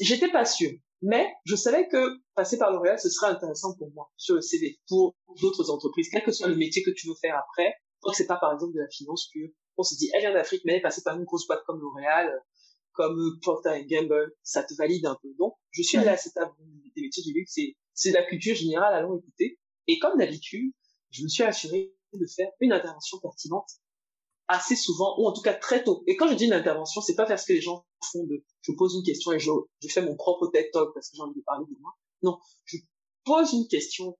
J'étais 0.00 0.30
pas 0.30 0.44
sûre. 0.44 0.72
Mais 1.00 1.32
je 1.44 1.54
savais 1.54 1.86
que 1.88 2.18
passer 2.34 2.58
par 2.58 2.72
L'Oréal, 2.72 2.98
ce 2.98 3.08
serait 3.08 3.30
intéressant 3.30 3.76
pour 3.76 3.92
moi 3.92 4.10
sur 4.16 4.34
le 4.34 4.40
CV, 4.40 4.80
pour 4.88 5.14
d'autres 5.40 5.70
entreprises, 5.70 6.08
quel 6.10 6.24
que 6.24 6.32
soit 6.32 6.48
le 6.48 6.56
métier 6.56 6.82
que 6.82 6.90
tu 6.90 7.06
veux 7.06 7.14
faire 7.14 7.36
après. 7.36 7.72
Donc 8.02 8.14
c'est 8.14 8.26
pas 8.26 8.36
par 8.36 8.52
exemple 8.52 8.74
de 8.74 8.80
la 8.80 8.88
finance 8.88 9.28
pure. 9.30 9.48
On 9.76 9.84
se 9.84 9.94
dit, 9.96 10.10
elle 10.12 10.20
vient 10.20 10.32
d'Afrique, 10.32 10.62
mais 10.64 10.72
elle 10.72 10.78
est 10.78 10.82
passée 10.82 11.02
par 11.04 11.16
une 11.16 11.24
grosse 11.24 11.46
boîte 11.46 11.62
comme 11.66 11.80
L'Oréal, 11.80 12.42
comme 12.92 13.38
Procter 13.42 13.86
Gamble, 13.86 14.34
ça 14.42 14.64
te 14.64 14.74
valide 14.74 15.06
un 15.06 15.16
peu. 15.22 15.28
Donc 15.38 15.54
je 15.70 15.82
suis 15.82 15.98
allée 15.98 16.08
à 16.08 16.16
cette 16.16 16.34
table 16.34 16.52
des 16.96 17.02
métiers 17.02 17.22
du 17.22 17.32
luxe, 17.32 17.52
c'est 17.54 17.76
c'est 17.98 18.12
la 18.12 18.22
culture 18.22 18.54
générale, 18.54 18.94
allons 18.94 19.18
écouter. 19.18 19.58
Et 19.88 19.98
comme 19.98 20.18
d'habitude, 20.18 20.72
je 21.10 21.24
me 21.24 21.28
suis 21.28 21.42
assuré 21.42 21.94
de 22.12 22.26
faire 22.26 22.48
une 22.60 22.72
intervention 22.72 23.18
pertinente 23.18 23.68
assez 24.46 24.76
souvent, 24.76 25.18
ou 25.18 25.26
en 25.26 25.32
tout 25.32 25.42
cas 25.42 25.52
très 25.52 25.82
tôt. 25.82 26.04
Et 26.06 26.16
quand 26.16 26.28
je 26.28 26.34
dis 26.34 26.46
une 26.46 26.52
intervention, 26.52 27.00
c'est 27.00 27.16
pas 27.16 27.26
parce 27.26 27.44
que 27.44 27.52
les 27.52 27.60
gens 27.60 27.84
font 28.12 28.24
de, 28.24 28.44
je 28.62 28.72
pose 28.72 28.94
une 28.94 29.02
question 29.02 29.32
et 29.32 29.38
je, 29.38 29.50
je 29.82 29.88
fais 29.88 30.00
mon 30.00 30.16
propre 30.16 30.46
TED 30.46 30.70
Talk 30.72 30.94
parce 30.94 31.10
que 31.10 31.16
j'ai 31.16 31.22
envie 31.22 31.38
de 31.38 31.44
parler 31.44 31.66
de 31.66 31.76
moi. 31.80 31.92
Non, 32.22 32.38
je 32.64 32.78
pose 33.24 33.52
une 33.52 33.66
question 33.66 34.16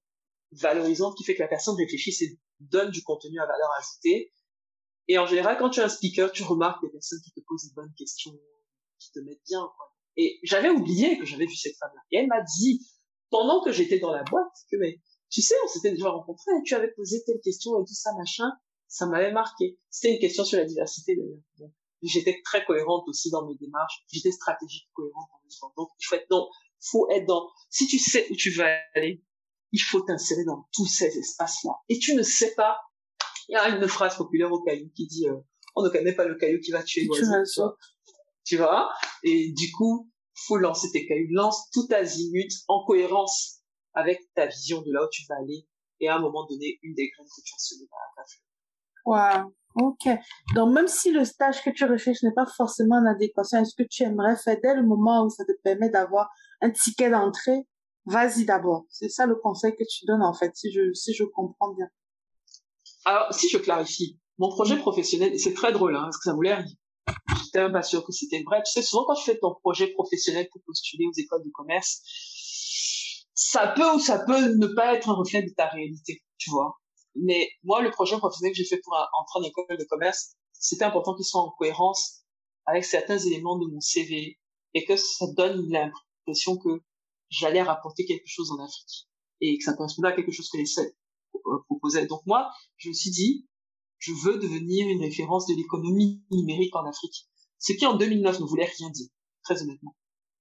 valorisante 0.53 1.17
qui 1.17 1.25
fait 1.25 1.35
que 1.35 1.43
la 1.43 1.49
personne 1.49 1.77
réfléchisse 1.77 2.21
et 2.23 2.39
donne 2.61 2.91
du 2.91 3.03
contenu 3.03 3.39
à 3.39 3.47
valeur 3.47 3.71
ajoutée. 3.79 4.33
Et 5.07 5.19
en 5.19 5.27
général, 5.27 5.57
quand 5.57 5.71
tu 5.71 5.81
es 5.81 5.85
un 5.85 5.89
speaker, 5.89 6.33
tu 6.33 6.43
remarques 6.43 6.83
des 6.83 6.91
personnes 6.91 7.21
qui 7.25 7.33
te 7.33 7.41
posent 7.47 7.65
des 7.65 7.75
bonnes 7.75 7.95
questions, 7.97 8.39
qui 8.99 9.13
te 9.13 9.21
mettent 9.21 9.45
bien, 9.47 9.71
quoi. 9.77 9.95
Et 10.17 10.41
j'avais 10.43 10.69
oublié 10.69 11.17
que 11.17 11.25
j'avais 11.25 11.47
vu 11.47 11.55
cette 11.55 11.77
femme-là. 11.77 12.01
Et 12.11 12.19
elle 12.19 12.27
m'a 12.27 12.43
dit, 12.43 12.85
pendant 13.31 13.63
que 13.63 13.73
j'étais 13.73 13.99
dans 13.99 14.13
la 14.13 14.23
boîte, 14.25 14.53
que 14.71 14.77
mais, 14.77 15.01
tu 15.31 15.43
sais, 15.43 15.55
on 15.65 15.69
s'était 15.69 15.91
déjà 15.91 16.11
rencontrés, 16.11 16.53
tu 16.65 16.75
avais 16.75 16.93
posé 16.93 17.23
telle 17.25 17.41
question 17.43 17.73
et 17.81 17.85
tout 17.85 17.95
ça, 17.95 18.11
machin 18.17 18.51
ça 18.89 19.07
m'avait 19.07 19.33
marqué. 19.33 19.79
C'était 19.91 20.15
une 20.15 20.21
question 20.21 20.45
sur 20.45 20.59
la 20.59 20.65
diversité 20.65 21.15
d'ailleurs. 21.15 21.71
J'étais 22.03 22.41
très 22.45 22.65
cohérente 22.65 23.05
aussi 23.09 23.31
dans 23.31 23.47
mes 23.47 23.57
démarches. 23.57 24.05
J'étais 24.11 24.33
stratégique, 24.33 24.89
cohérente 24.95 25.29
en 25.33 25.41
même 25.43 25.51
temps. 25.61 25.73
Donc, 25.77 25.91
il 26.01 26.07
faut 26.07 26.15
être 26.15 26.31
dans, 26.31 26.49
faut 26.81 27.09
être 27.11 27.27
dans, 27.27 27.49
si 27.71 27.87
tu 27.87 27.99
sais 27.99 28.27
où 28.31 28.37
tu 28.37 28.51
vas 28.51 28.69
aller, 28.95 29.23
il 29.73 29.81
faut 29.81 30.01
t'insérer 30.01 30.45
dans 30.45 30.67
tous 30.73 30.87
ces 30.87 31.19
espaces-là. 31.19 31.73
Et 31.89 31.99
tu 31.99 32.15
ne 32.15 32.23
sais 32.23 32.55
pas, 32.55 32.79
il 33.49 33.53
y 33.53 33.57
a 33.57 33.69
une 33.69 33.87
phrase 33.89 34.17
populaire 34.17 34.51
au 34.51 34.63
caillou 34.63 34.91
qui 34.95 35.07
dit, 35.07 35.29
euh, 35.29 35.37
on 35.77 35.83
ne 35.83 35.91
connaît 35.91 36.15
pas 36.15 36.25
le 36.25 36.37
caillou 36.37 36.61
qui 36.61 36.71
va 36.71 36.83
tuer 36.83 37.05
l'oiseau. 37.05 37.75
Tu 38.45 38.57
vois? 38.57 38.91
Et 39.25 39.53
du 39.53 39.71
coup, 39.73 40.09
faut 40.47 40.57
lancer 40.57 40.89
tes 40.93 41.07
cailloux. 41.07 41.29
Lance 41.31 41.71
tout 41.73 41.87
azimut 41.91 42.53
en 42.69 42.85
cohérence 42.85 43.61
avec 43.95 44.21
ta 44.35 44.47
vision 44.47 44.83
de 44.83 44.93
là 44.93 45.05
où 45.05 45.09
tu 45.11 45.23
vas 45.29 45.37
aller. 45.37 45.67
Et 46.01 46.09
à 46.09 46.17
un 46.17 46.21
moment 46.21 46.47
donné, 46.47 46.79
une 46.83 46.95
des 46.95 47.09
graines 47.11 47.27
que 47.27 47.43
tu 47.45 47.55
as 47.55 47.59
semées 47.59 47.89
va, 47.91 48.23
Wow. 49.05 49.55
Ok. 49.75 50.09
Donc, 50.55 50.75
même 50.75 50.89
si 50.89 51.13
le 51.13 51.25
stage 51.25 51.63
que 51.63 51.71
tu 51.71 51.85
recherches 51.85 52.23
n'est 52.23 52.35
pas 52.35 52.47
forcément 52.47 52.97
en 52.97 53.07
adéquation, 53.07 53.61
est-ce 53.61 53.75
que 53.75 53.87
tu 53.89 54.03
aimerais 54.03 54.37
faire 54.37 54.57
dès 54.63 54.75
le 54.75 54.83
moment 54.83 55.25
où 55.25 55.31
ça 55.31 55.45
te 55.45 55.53
permet 55.63 55.89
d'avoir 55.89 56.29
un 56.61 56.71
ticket 56.71 57.11
d'entrée, 57.11 57.67
vas-y 58.05 58.45
d'abord. 58.45 58.85
C'est 58.91 59.09
ça 59.09 59.27
le 59.27 59.37
conseil 59.37 59.73
que 59.73 59.85
tu 59.89 60.05
donnes, 60.07 60.23
en 60.23 60.35
fait, 60.35 60.55
si 60.55 60.73
je, 60.73 60.93
si 60.93 61.15
je 61.15 61.25
comprends 61.25 61.73
bien. 61.75 61.89
Alors, 63.05 63.33
si 63.33 63.49
je 63.49 63.59
clarifie, 63.59 64.19
mon 64.39 64.51
projet 64.51 64.77
professionnel, 64.77 65.39
c'est 65.39 65.55
très 65.55 65.73
drôle, 65.73 65.97
hein, 65.97 66.03
parce 66.03 66.19
que 66.19 66.25
ça 66.25 66.35
voulait 66.35 66.59
J'étais 67.45 67.48
pas 67.67 67.83
sûr 67.83 68.05
que 68.05 68.13
c'était 68.13 68.43
vrai. 68.43 68.63
Tu 68.65 68.73
sais, 68.73 68.83
souvent 68.83 69.05
quand 69.07 69.15
tu 69.15 69.25
fais 69.25 69.39
ton 69.39 69.55
projet 69.55 69.89
professionnel 69.89 70.49
pour 70.53 70.63
postuler 70.65 71.07
aux 71.07 71.17
écoles 71.17 71.45
de 71.45 71.51
commerce, 71.51 72.03
ça 73.35 73.69
peut 73.69 73.95
ou 73.95 73.99
ça 73.99 74.21
peut 74.25 74.55
ne 74.57 74.67
pas 74.67 74.95
être 74.95 75.09
un 75.09 75.15
reflet 75.15 75.43
de 75.43 75.53
ta 75.57 75.67
réalité, 75.69 76.23
tu 76.39 76.51
vois. 76.51 76.79
Mais 77.15 77.49
moi, 77.65 77.83
le 77.83 77.91
projet 77.91 78.17
professionnel 78.19 78.53
que 78.53 78.59
j'ai 78.59 78.65
fait 78.65 78.81
pour 78.83 78.95
entrer 78.95 79.41
en 79.41 79.43
école 79.43 79.77
de 79.77 79.85
commerce, 79.85 80.37
c'était 80.53 80.85
important 80.85 81.15
qu'il 81.15 81.25
soit 81.25 81.41
en 81.41 81.51
cohérence 81.51 82.25
avec 82.67 82.85
certains 82.85 83.19
éléments 83.19 83.59
de 83.59 83.67
mon 83.67 83.81
CV 83.81 84.39
et 84.75 84.85
que 84.85 84.97
ça 84.97 85.27
donne 85.37 85.69
l'impression 85.71 86.59
que 86.59 86.83
j'allais 87.31 87.63
rapporter 87.63 88.05
quelque 88.05 88.27
chose 88.27 88.51
en 88.51 88.63
Afrique 88.63 89.09
et 89.41 89.57
que 89.59 89.65
ça 89.65 89.75
correspondait 89.75 90.09
à 90.09 90.13
quelque 90.13 90.33
chose 90.33 90.49
que 90.51 90.59
les 90.59 90.67
CEL 90.67 90.93
euh, 91.35 91.59
proposaient. 91.67 92.07
Donc 92.07 92.23
moi, 92.27 92.51
je 92.77 92.89
me 92.89 92.95
suis 92.95 93.11
dit, 93.11 93.47
je 93.99 94.13
veux 94.13 94.39
devenir 94.39 94.89
une 94.89 95.01
référence 95.01 95.47
de 95.47 95.55
l'économie 95.55 96.23
numérique 96.31 96.75
en 96.77 96.85
Afrique. 96.87 97.29
Ce 97.59 97.73
qui 97.73 97.87
en 97.87 97.97
2009 97.97 98.41
ne 98.41 98.45
voulait 98.45 98.71
rien 98.79 98.91
dire, 98.91 99.09
très 99.43 99.63
honnêtement. 99.63 99.97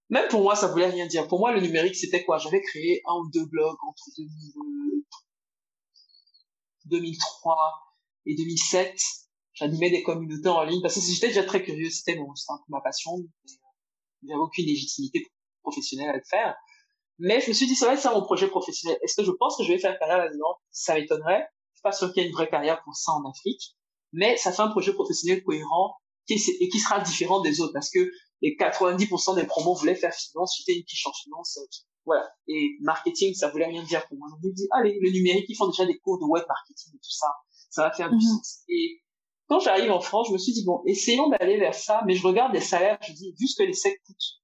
Même 0.09 0.27
pour 0.29 0.41
moi, 0.41 0.55
ça 0.55 0.67
voulait 0.67 0.89
rien 0.89 1.07
dire. 1.07 1.27
Pour 1.27 1.39
moi, 1.39 1.51
le 1.51 1.59
numérique, 1.59 1.95
c'était 1.95 2.23
quoi? 2.23 2.37
J'avais 2.37 2.61
créé 2.61 3.01
un 3.05 3.15
ou 3.15 3.29
deux 3.31 3.45
blogs 3.45 3.77
entre 3.85 4.03
2003 6.85 7.57
et 8.25 8.35
2007. 8.35 9.01
J'animais 9.53 9.89
des 9.89 10.03
communautés 10.03 10.49
en 10.49 10.63
ligne 10.63 10.81
parce 10.81 10.95
que 10.95 11.01
j'étais 11.01 11.27
déjà 11.27 11.43
très 11.43 11.63
curieux. 11.63 11.89
C'était 11.89 12.15
mon, 12.15 12.29
un 12.29 12.57
peu 12.57 12.63
ma 12.69 12.81
passion. 12.81 13.11
J'avais 14.23 14.39
aucune 14.39 14.65
légitimité 14.65 15.25
professionnelle 15.61 16.09
à 16.09 16.15
le 16.15 16.23
faire. 16.29 16.55
Mais 17.19 17.41
je 17.41 17.49
me 17.49 17.53
suis 17.53 17.65
dit, 17.65 17.75
ça 17.75 17.87
va 17.87 17.93
être 17.93 17.99
ça 17.99 18.13
mon 18.13 18.21
projet 18.21 18.47
professionnel. 18.47 18.97
Est-ce 19.01 19.15
que 19.15 19.23
je 19.25 19.31
pense 19.31 19.57
que 19.57 19.63
je 19.63 19.73
vais 19.73 19.79
faire 19.79 19.97
carrière 19.99 20.19
là-dedans? 20.19 20.59
Ça 20.69 20.93
m'étonnerait. 20.93 21.49
Je 21.73 21.79
suis 21.79 21.83
pas 21.83 21.91
sûr 21.91 22.13
qu'il 22.13 22.21
y 22.21 22.25
ait 22.25 22.29
une 22.29 22.35
vraie 22.35 22.49
carrière 22.49 22.81
pour 22.83 22.95
ça 22.95 23.11
en 23.11 23.27
Afrique. 23.29 23.75
Mais 24.13 24.37
ça 24.37 24.53
fait 24.53 24.61
un 24.61 24.69
projet 24.69 24.93
professionnel 24.93 25.43
cohérent 25.43 25.97
qui, 26.27 26.35
et 26.59 26.69
qui 26.69 26.79
sera 26.79 26.99
différent 26.99 27.41
des 27.41 27.61
autres 27.61 27.73
parce 27.73 27.89
que 27.89 28.11
les 28.41 28.55
90% 28.55 29.35
des 29.35 29.45
promos 29.45 29.73
voulaient 29.73 29.95
faire 29.95 30.13
finance, 30.13 30.55
j'étais 30.57 30.77
une 30.77 30.85
qui 30.85 30.95
change 30.95 31.15
finance, 31.23 31.57
voilà. 32.05 32.29
Et 32.47 32.77
marketing, 32.81 33.33
ça 33.33 33.49
voulait 33.49 33.65
rien 33.65 33.83
dire 33.83 34.05
pour 34.07 34.17
moi. 34.17 34.29
Donc, 34.29 34.39
je 34.43 34.47
me 34.47 34.53
dis, 34.53 34.67
allez, 34.71 34.97
le 35.01 35.11
numérique, 35.11 35.45
ils 35.49 35.55
font 35.55 35.67
déjà 35.67 35.85
des 35.85 35.97
cours 35.97 36.19
de 36.19 36.25
web 36.25 36.45
marketing 36.47 36.93
et 36.93 36.99
tout 36.99 37.11
ça. 37.11 37.27
Ça 37.69 37.83
va 37.83 37.91
faire 37.91 38.09
du 38.09 38.15
mhm. 38.15 38.21
sens. 38.21 38.63
Et 38.69 39.01
quand 39.47 39.59
j'arrive 39.59 39.91
en 39.91 39.99
France, 39.99 40.27
je 40.29 40.33
me 40.33 40.37
suis 40.37 40.53
dit, 40.53 40.63
bon, 40.63 40.81
essayons 40.85 41.29
d'aller 41.29 41.57
vers 41.57 41.73
ça, 41.73 42.01
mais 42.05 42.13
je 42.13 42.25
regarde 42.25 42.53
les 42.53 42.61
salaires, 42.61 42.97
je 43.01 43.11
dis, 43.13 43.33
vu 43.37 43.47
ce 43.47 43.61
que 43.61 43.67
les 43.67 43.73
secs 43.73 43.99
coûtent, 44.05 44.37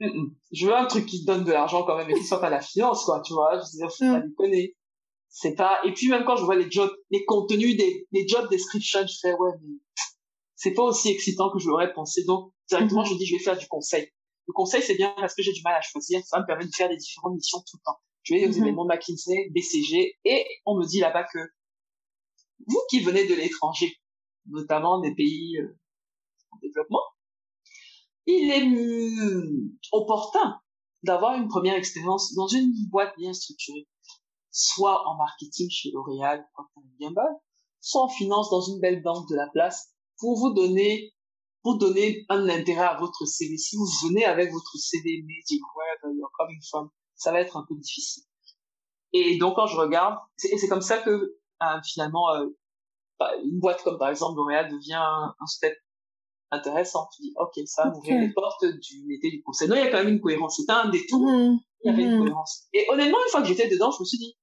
je 0.00 0.66
veux 0.66 0.76
un 0.76 0.86
truc 0.86 1.06
qui 1.06 1.24
donne 1.24 1.44
de 1.44 1.52
l'argent 1.52 1.82
quand 1.84 1.96
même 1.96 2.08
et 2.10 2.14
qui 2.14 2.24
soit 2.24 2.40
pas 2.40 2.50
la 2.50 2.60
finance, 2.60 3.04
quoi, 3.04 3.20
tu 3.20 3.32
vois. 3.32 3.58
Je 3.58 3.58
veux 3.58 3.78
dire, 3.78 3.90
faut 3.90 4.04
pas 4.04 4.20
mm. 4.20 4.28
déconner. 4.28 4.76
C'est 5.28 5.54
pas, 5.54 5.80
et 5.84 5.92
puis 5.92 6.08
même 6.08 6.24
quand 6.24 6.36
je 6.36 6.44
vois 6.44 6.56
les 6.56 6.70
jobs, 6.70 6.90
les 7.10 7.24
contenus 7.24 7.76
des, 7.76 8.06
les 8.12 8.26
job 8.26 8.48
descriptions, 8.50 9.06
je 9.06 9.18
fais, 9.20 9.32
ouais, 9.34 9.50
mais 9.62 9.76
c'est 10.56 10.72
pas 10.72 10.82
aussi 10.82 11.10
excitant 11.10 11.50
que 11.50 11.58
je 11.58 11.68
l'aurais 11.68 11.92
pensé. 11.92 12.24
Donc, 12.24 12.52
directement, 12.68 13.02
mm-hmm. 13.02 13.12
je 13.12 13.18
dis, 13.18 13.26
je 13.26 13.36
vais 13.36 13.42
faire 13.42 13.56
du 13.56 13.68
conseil. 13.68 14.10
Le 14.48 14.52
conseil, 14.52 14.82
c'est 14.82 14.96
bien 14.96 15.14
parce 15.16 15.34
que 15.34 15.42
j'ai 15.42 15.52
du 15.52 15.62
mal 15.62 15.74
à 15.74 15.82
choisir. 15.82 16.20
Ça 16.24 16.40
me 16.40 16.46
permet 16.46 16.64
de 16.64 16.74
faire 16.74 16.88
des 16.88 16.96
différentes 16.96 17.34
missions 17.34 17.58
tout 17.58 17.76
le 17.76 17.82
temps. 17.84 17.98
Je 18.22 18.34
vais 18.34 18.46
aux 18.46 18.50
mm-hmm. 18.50 18.62
événements 18.62 18.86
McKinsey, 18.86 19.50
BCG, 19.54 20.18
et 20.24 20.46
on 20.66 20.78
me 20.78 20.84
dit 20.86 21.00
là-bas 21.00 21.24
que 21.32 21.38
vous 22.66 22.80
qui 22.90 23.00
venez 23.00 23.26
de 23.26 23.34
l'étranger, 23.34 23.94
notamment 24.46 25.00
des 25.00 25.14
pays 25.14 25.58
euh, 25.58 25.78
en 26.50 26.58
développement, 26.58 27.02
il 28.26 28.50
est 28.50 28.64
mm, 28.64 29.78
opportun 29.92 30.60
d'avoir 31.02 31.36
une 31.36 31.48
première 31.48 31.76
expérience 31.76 32.34
dans 32.34 32.48
une 32.48 32.72
boîte 32.90 33.14
bien 33.16 33.32
structurée, 33.32 33.86
soit 34.58 35.06
en 35.06 35.16
marketing 35.16 35.70
chez 35.70 35.90
L'Oréal, 35.92 36.44
Gamble, 37.00 37.20
soit 37.80 38.02
en 38.02 38.08
finance 38.08 38.50
dans 38.50 38.60
une 38.60 38.80
belle 38.80 39.02
banque 39.02 39.28
de 39.28 39.36
la 39.36 39.48
place 39.48 39.94
pour 40.18 40.36
vous 40.36 40.52
donner 40.52 41.14
pour 41.62 41.76
donner 41.76 42.24
un 42.28 42.48
intérêt 42.48 42.86
à 42.86 42.96
votre 42.98 43.26
CV. 43.26 43.56
Si 43.58 43.76
vous 43.76 43.86
venez 44.08 44.24
avec 44.24 44.52
votre 44.52 44.76
CV 44.76 45.22
Magic 45.22 45.60
Web, 45.76 46.14
you're 46.16 46.30
coming 46.38 46.60
from, 46.70 46.88
ça 47.14 47.32
va 47.32 47.40
être 47.40 47.56
un 47.56 47.64
peu 47.68 47.74
difficile. 47.76 48.22
Et 49.12 49.38
donc 49.38 49.56
quand 49.56 49.66
je 49.66 49.76
regarde, 49.76 50.18
c'est 50.36 50.68
comme 50.68 50.82
ça 50.82 50.98
que 50.98 51.10
euh, 51.10 51.80
finalement 51.84 52.30
euh, 52.34 52.46
bah, 53.18 53.30
une 53.42 53.58
boîte 53.58 53.82
comme 53.82 53.98
par 53.98 54.08
exemple 54.08 54.36
L'Oréal 54.36 54.70
devient 54.70 54.94
un 54.94 55.46
step 55.46 55.74
intéressant. 56.50 57.08
Tu 57.14 57.22
dis, 57.22 57.34
ok, 57.36 57.60
ça 57.66 57.92
okay. 57.94 58.18
les 58.18 58.32
portes 58.32 58.64
du 58.64 59.04
métier 59.06 59.30
du 59.30 59.42
conseil. 59.42 59.68
Non, 59.68 59.76
il 59.76 59.84
y 59.84 59.86
a 59.86 59.90
quand 59.90 59.98
même 59.98 60.08
une 60.08 60.20
cohérence. 60.20 60.56
C'était 60.56 60.72
un 60.72 60.88
détour. 60.88 61.20
Mm-hmm. 61.20 61.58
Il 61.84 61.90
y 61.90 61.92
avait 61.92 62.02
une 62.02 62.10
mm-hmm. 62.10 62.18
cohérence. 62.20 62.68
Et 62.72 62.86
honnêtement, 62.90 63.18
une 63.24 63.30
fois 63.30 63.42
que 63.42 63.48
j'étais 63.48 63.68
dedans, 63.68 63.90
je 63.90 64.00
me 64.00 64.04
suis 64.04 64.18
dit, 64.18 64.36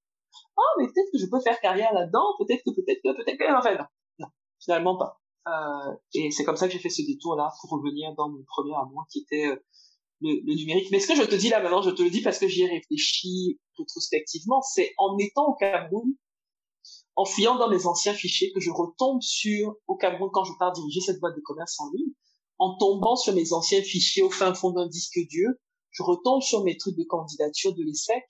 oh, 0.56 0.62
mais 0.78 0.86
peut-être 0.86 1.10
que 1.12 1.18
je 1.18 1.26
peux 1.26 1.40
faire 1.40 1.60
carrière 1.60 1.92
là-dedans. 1.92 2.34
Peut-être 2.38 2.62
que, 2.64 2.70
peut-être 2.70 3.00
que, 3.02 3.16
peut-être 3.16 3.38
que, 3.38 3.58
en 3.58 3.62
fait, 3.62 3.76
non. 3.76 3.84
non 4.18 4.26
finalement 4.60 4.96
pas. 4.96 5.20
Euh, 5.48 5.94
et 6.14 6.30
c'est 6.30 6.44
comme 6.44 6.56
ça 6.56 6.66
que 6.66 6.72
j'ai 6.72 6.80
fait 6.80 6.90
ce 6.90 7.02
détour-là 7.02 7.52
pour 7.60 7.70
revenir 7.70 8.12
dans 8.16 8.28
mon 8.28 8.42
premier 8.48 8.74
amour 8.74 9.06
qui 9.10 9.20
était 9.20 9.46
euh, 9.46 9.56
le, 10.20 10.40
le, 10.44 10.54
numérique. 10.54 10.90
Mais 10.90 10.98
ce 10.98 11.06
que 11.06 11.14
je 11.14 11.22
te 11.22 11.34
dis 11.36 11.48
là 11.48 11.60
maintenant, 11.60 11.82
je 11.82 11.90
te 11.90 12.02
le 12.02 12.10
dis 12.10 12.20
parce 12.20 12.38
que 12.38 12.48
j'y 12.48 12.62
ai 12.62 12.68
réfléchi 12.68 13.60
rétrospectivement, 13.78 14.60
c'est 14.62 14.92
en 14.98 15.16
étant 15.18 15.46
au 15.46 15.54
Cameroun, 15.54 16.14
en 17.14 17.24
fuyant 17.24 17.56
dans 17.56 17.68
mes 17.68 17.86
anciens 17.86 18.14
fichiers 18.14 18.52
que 18.52 18.60
je 18.60 18.70
retombe 18.70 19.22
sur, 19.22 19.76
au 19.86 19.96
Cameroun, 19.96 20.30
quand 20.32 20.44
je 20.44 20.52
pars 20.58 20.72
diriger 20.72 21.00
cette 21.00 21.20
boîte 21.20 21.36
de 21.36 21.42
commerce 21.42 21.78
en 21.80 21.90
ligne, 21.90 22.12
en 22.58 22.76
tombant 22.76 23.16
sur 23.16 23.34
mes 23.34 23.52
anciens 23.52 23.82
fichiers 23.82 24.22
au 24.22 24.30
fin 24.30 24.52
fond 24.54 24.70
d'un 24.70 24.88
disque 24.88 25.18
dur, 25.28 25.50
je 25.90 26.02
retombe 26.02 26.42
sur 26.42 26.64
mes 26.64 26.76
trucs 26.76 26.96
de 26.96 27.04
candidature 27.04 27.74
de 27.74 27.82
l'ESSEC 27.82 28.24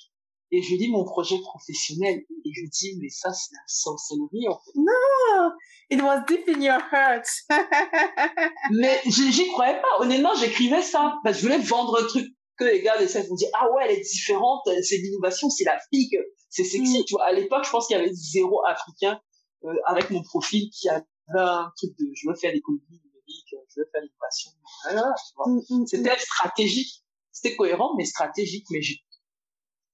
et 0.52 0.62
je 0.62 0.74
lis 0.76 0.90
mon 0.90 1.04
projet 1.04 1.38
professionnel 1.40 2.18
et 2.18 2.50
je 2.52 2.68
dis, 2.70 2.98
mais 3.00 3.08
ça, 3.08 3.32
c'est 3.32 3.52
la 3.52 3.62
sorcellerie, 3.66 4.48
en 4.48 4.58
fait. 4.58 4.72
Non! 4.76 5.50
It 5.90 6.02
was 6.02 6.24
deep 6.26 6.48
in 6.48 6.60
your 6.60 6.80
heart. 6.92 7.26
mais 8.70 9.00
j'y 9.06 9.48
croyais 9.48 9.80
pas. 9.80 10.00
Honnêtement, 10.00 10.34
j'écrivais 10.34 10.82
ça. 10.82 11.14
Parce 11.22 11.36
que 11.36 11.42
je 11.42 11.46
voulais 11.46 11.62
vendre 11.62 12.00
un 12.02 12.06
truc 12.06 12.26
que 12.58 12.64
les 12.64 12.82
gars 12.82 12.96
de 12.96 13.02
l'ESSEC 13.02 13.28
vont 13.28 13.34
dire, 13.34 13.48
ah 13.54 13.66
ouais, 13.72 13.84
elle 13.84 13.98
est 13.98 14.02
différente, 14.02 14.62
c'est 14.82 14.96
l'innovation, 14.96 15.50
c'est 15.50 15.64
l'Afrique, 15.64 16.16
c'est 16.48 16.64
sexy, 16.64 17.00
mm. 17.00 17.04
tu 17.04 17.14
vois. 17.14 17.26
À 17.26 17.32
l'époque, 17.32 17.64
je 17.64 17.70
pense 17.70 17.86
qu'il 17.86 17.96
y 17.96 18.00
avait 18.00 18.12
zéro 18.12 18.64
africain 18.66 19.20
euh, 19.64 19.74
avec 19.86 20.10
mon 20.10 20.22
profil 20.22 20.70
qui 20.70 20.88
avait 20.88 21.04
un 21.34 21.70
truc 21.76 21.90
de 21.98 22.06
je 22.14 22.28
veux 22.28 22.34
faire 22.34 22.52
l'économie 22.52 22.82
numérique, 22.88 23.54
je 23.68 23.80
veux 23.80 23.86
faire 23.92 24.00
l'innovation. 24.00 24.52
Voilà, 24.84 25.14
mm, 25.46 25.82
mm, 25.82 25.86
C'était 25.86 26.18
stratégique. 26.18 27.04
C'était 27.30 27.56
cohérent, 27.56 27.94
mais 27.98 28.04
stratégique. 28.04 28.66
Mais 28.70 28.80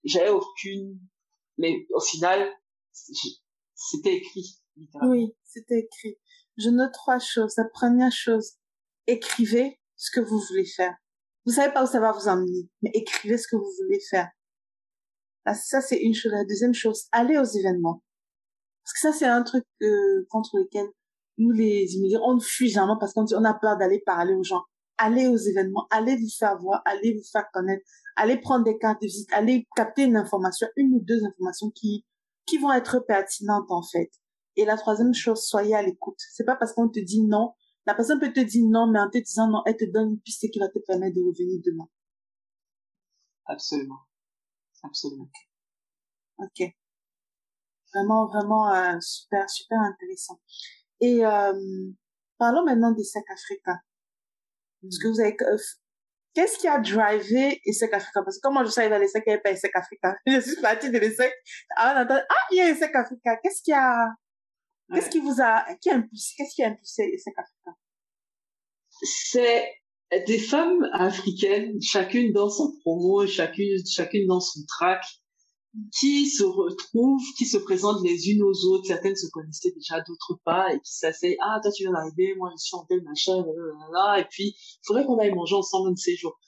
j'avais 0.05 0.31
aucune. 0.31 0.99
Mais 1.59 1.87
au 1.91 2.01
final, 2.01 2.49
c'était 2.93 4.17
écrit. 4.17 4.59
Oui, 5.03 5.35
c'était 5.45 5.81
écrit. 5.81 6.19
Je 6.57 6.71
note 6.71 6.93
trois 6.93 7.19
choses. 7.19 7.55
La 7.57 7.65
première 7.65 8.13
chose, 8.13 8.55
écrivez 9.07 9.81
ce 9.97 10.11
que 10.11 10.21
vous 10.21 10.41
voulez 10.49 10.67
faire. 10.67 10.95
Vous 11.45 11.53
savez 11.53 11.73
pas 11.73 11.85
où 11.85 11.87
ça 11.87 12.01
va 12.01 12.13
vous 12.13 12.29
emmener, 12.29 12.69
mais 12.83 12.91
écrivez 12.95 13.37
ce 13.37 13.49
que 13.49 13.57
vous 13.57 13.71
voulez 13.83 14.01
faire. 14.09 14.31
Ça, 15.55 15.81
c'est 15.81 15.99
une 15.99 16.15
chose. 16.15 16.33
La 16.33 16.45
deuxième 16.45 16.75
chose, 16.75 17.07
allez 17.11 17.37
aux 17.37 17.45
événements. 17.45 18.03
Parce 18.85 18.93
que 18.95 19.01
ça, 19.01 19.13
c'est 19.13 19.27
un 19.27 19.43
truc 19.43 19.65
euh, 19.83 20.27
contre 20.31 20.59
lequel 20.59 20.87
nous, 21.39 21.51
les 21.51 21.95
immigrés, 21.95 22.23
on 22.25 22.39
fuit 22.41 22.69
jamais 22.69 22.93
parce 23.01 23.13
qu'on 23.13 23.25
on 23.33 23.45
a 23.45 23.55
peur 23.55 23.77
d'aller 23.77 24.01
parler 24.01 24.35
aux 24.35 24.45
gens. 24.45 24.63
Allez 24.99 25.27
aux 25.27 25.37
événements, 25.37 25.87
allez 25.91 26.17
vous 26.17 26.31
faire 26.39 26.59
voir, 26.59 26.83
allez 26.85 27.15
vous 27.15 27.25
faire 27.25 27.51
connaître, 27.53 27.85
allez 28.17 28.39
prendre 28.39 28.65
des 28.65 28.79
cartes 28.79 29.01
de 29.03 29.07
visite, 29.07 29.33
allez 29.33 29.67
capter 29.75 30.05
une 30.05 30.17
information, 30.17 30.69
une 30.77 30.95
ou 30.95 31.01
deux 31.01 31.25
informations 31.25 31.71
qui, 31.71 32.05
qui 32.47 32.59
vont 32.59 32.73
être 32.73 33.01
pertinentes, 33.01 33.71
en 33.71 33.83
fait. 33.83 34.11
Et 34.57 34.65
la 34.65 34.77
troisième 34.77 35.15
chose, 35.15 35.43
soyez 35.45 35.75
à 35.75 35.83
l'écoute. 35.83 36.19
C'est 36.33 36.45
pas 36.45 36.57
parce 36.57 36.73
qu'on 36.75 36.89
te 36.89 37.01
dit 37.01 37.23
non. 37.23 37.55
La 37.87 37.95
personne 37.95 38.21
peut 38.21 38.33
te 38.33 38.41
dire 38.41 38.65
non, 38.69 38.87
mais 38.87 39.01
en 39.01 39.11
te 39.11 39.19
disant 39.19 39.49
non, 39.49 39.63
elle 39.67 39.77
te 39.77 39.85
donne 39.85 40.11
une 40.11 40.21
piste 40.21 40.49
qui 40.51 40.59
va 40.59 40.69
te 40.69 40.79
permettre 40.79 41.17
de 41.17 41.23
revenir 41.23 41.61
demain. 41.65 41.89
Absolument. 43.47 44.01
Absolument. 44.83 45.31
Ok. 46.39 46.63
Vraiment, 47.95 48.27
vraiment 48.27 48.73
euh, 48.73 48.99
super, 49.01 49.49
super 49.51 49.79
intéressant. 49.81 50.41
Et 51.01 51.25
euh, 51.25 51.91
parlons 52.39 52.65
maintenant 52.65 52.93
des 52.93 53.05
sacs 53.05 53.31
africains. 53.31 53.81
Parce 54.83 54.99
que 54.99 55.09
vous 55.09 55.21
avez, 55.21 55.37
qu'est-ce 56.35 56.59
qui 56.59 56.69
a 56.69 56.79
drivé 56.79 57.61
ESSEC 57.65 57.93
Africa? 57.93 58.23
Parce 58.23 58.37
que 58.37 58.41
comment 58.43 58.65
je 58.65 58.71
savais 58.71 58.91
dans 58.91 58.99
les 58.99 59.09
sacs, 59.09 59.23
il 59.27 59.31
n'y 59.31 59.35
avait 59.35 59.43
pas 59.43 59.53
ESSEC 59.53 59.71
Africa. 59.75 60.17
Je 60.27 60.41
suis 60.41 60.61
partie 60.61 60.91
de 60.91 60.99
l'ESSEC. 60.99 61.33
Ah, 61.77 62.05
ah, 62.09 62.25
il 62.51 62.59
y 62.59 62.61
a 62.61 62.71
ESSEC 62.71 62.95
Africa. 62.95 63.37
Qu'est-ce 63.43 63.63
qui 63.63 63.73
a, 63.73 64.09
qu'est-ce 64.93 65.11
qui 65.11 65.21
vous 65.21 65.41
a, 65.41 65.65
qui 65.81 65.91
a 65.91 65.97
impulsé, 65.97 66.35
qu'est-ce 66.37 66.55
qui 66.55 66.63
a 66.63 66.69
impulsé 66.69 67.05
ESSEC 67.05 67.35
Africa? 67.39 67.79
C'est 69.05 69.73
des 70.27 70.39
femmes 70.39 70.89
africaines, 70.93 71.81
chacune 71.81 72.33
dans 72.33 72.51
son 72.51 72.77
promo, 72.81 73.27
chacune, 73.27 73.79
chacune 73.87 74.27
dans 74.27 74.41
son 74.41 74.61
track, 74.67 75.03
qui 75.99 76.27
se 76.27 76.45
retrouvent, 76.45 77.23
qui 77.39 77.47
se 77.47 77.57
présentent 77.57 78.03
les 78.05 78.29
unes 78.31 78.43
aux 78.43 78.67
autres. 78.67 78.87
Certaines 78.87 79.17
se 79.17 79.27
connaissaient 79.33 79.73
déjà, 79.73 80.01
d'autres 80.01 80.41
pas, 80.45 80.73
et 80.73 80.81
qui 80.81 80.93
s'asseyent. 80.93 81.37
Ah, 81.41 81.61
toi, 81.63 81.71
tu 81.73 81.85
viens 81.85 81.93
d'arriver, 81.93 82.35
moi, 82.37 82.51
je 82.59 82.65
suis 82.65 82.77
en 82.77 82.85
tel 82.85 83.03
machin, 83.03 83.45
là, 83.93 84.21
et 84.21 84.27
puis, 84.31 84.55
il 84.57 84.87
faudrait 84.87 85.07
qu'on 85.07 85.19
aille 85.19 85.35
manger 85.35 85.55
ensemble 85.55 85.91
un 85.91 85.93
de 85.93 85.99
ces 85.99 86.17
jours. 86.17 86.39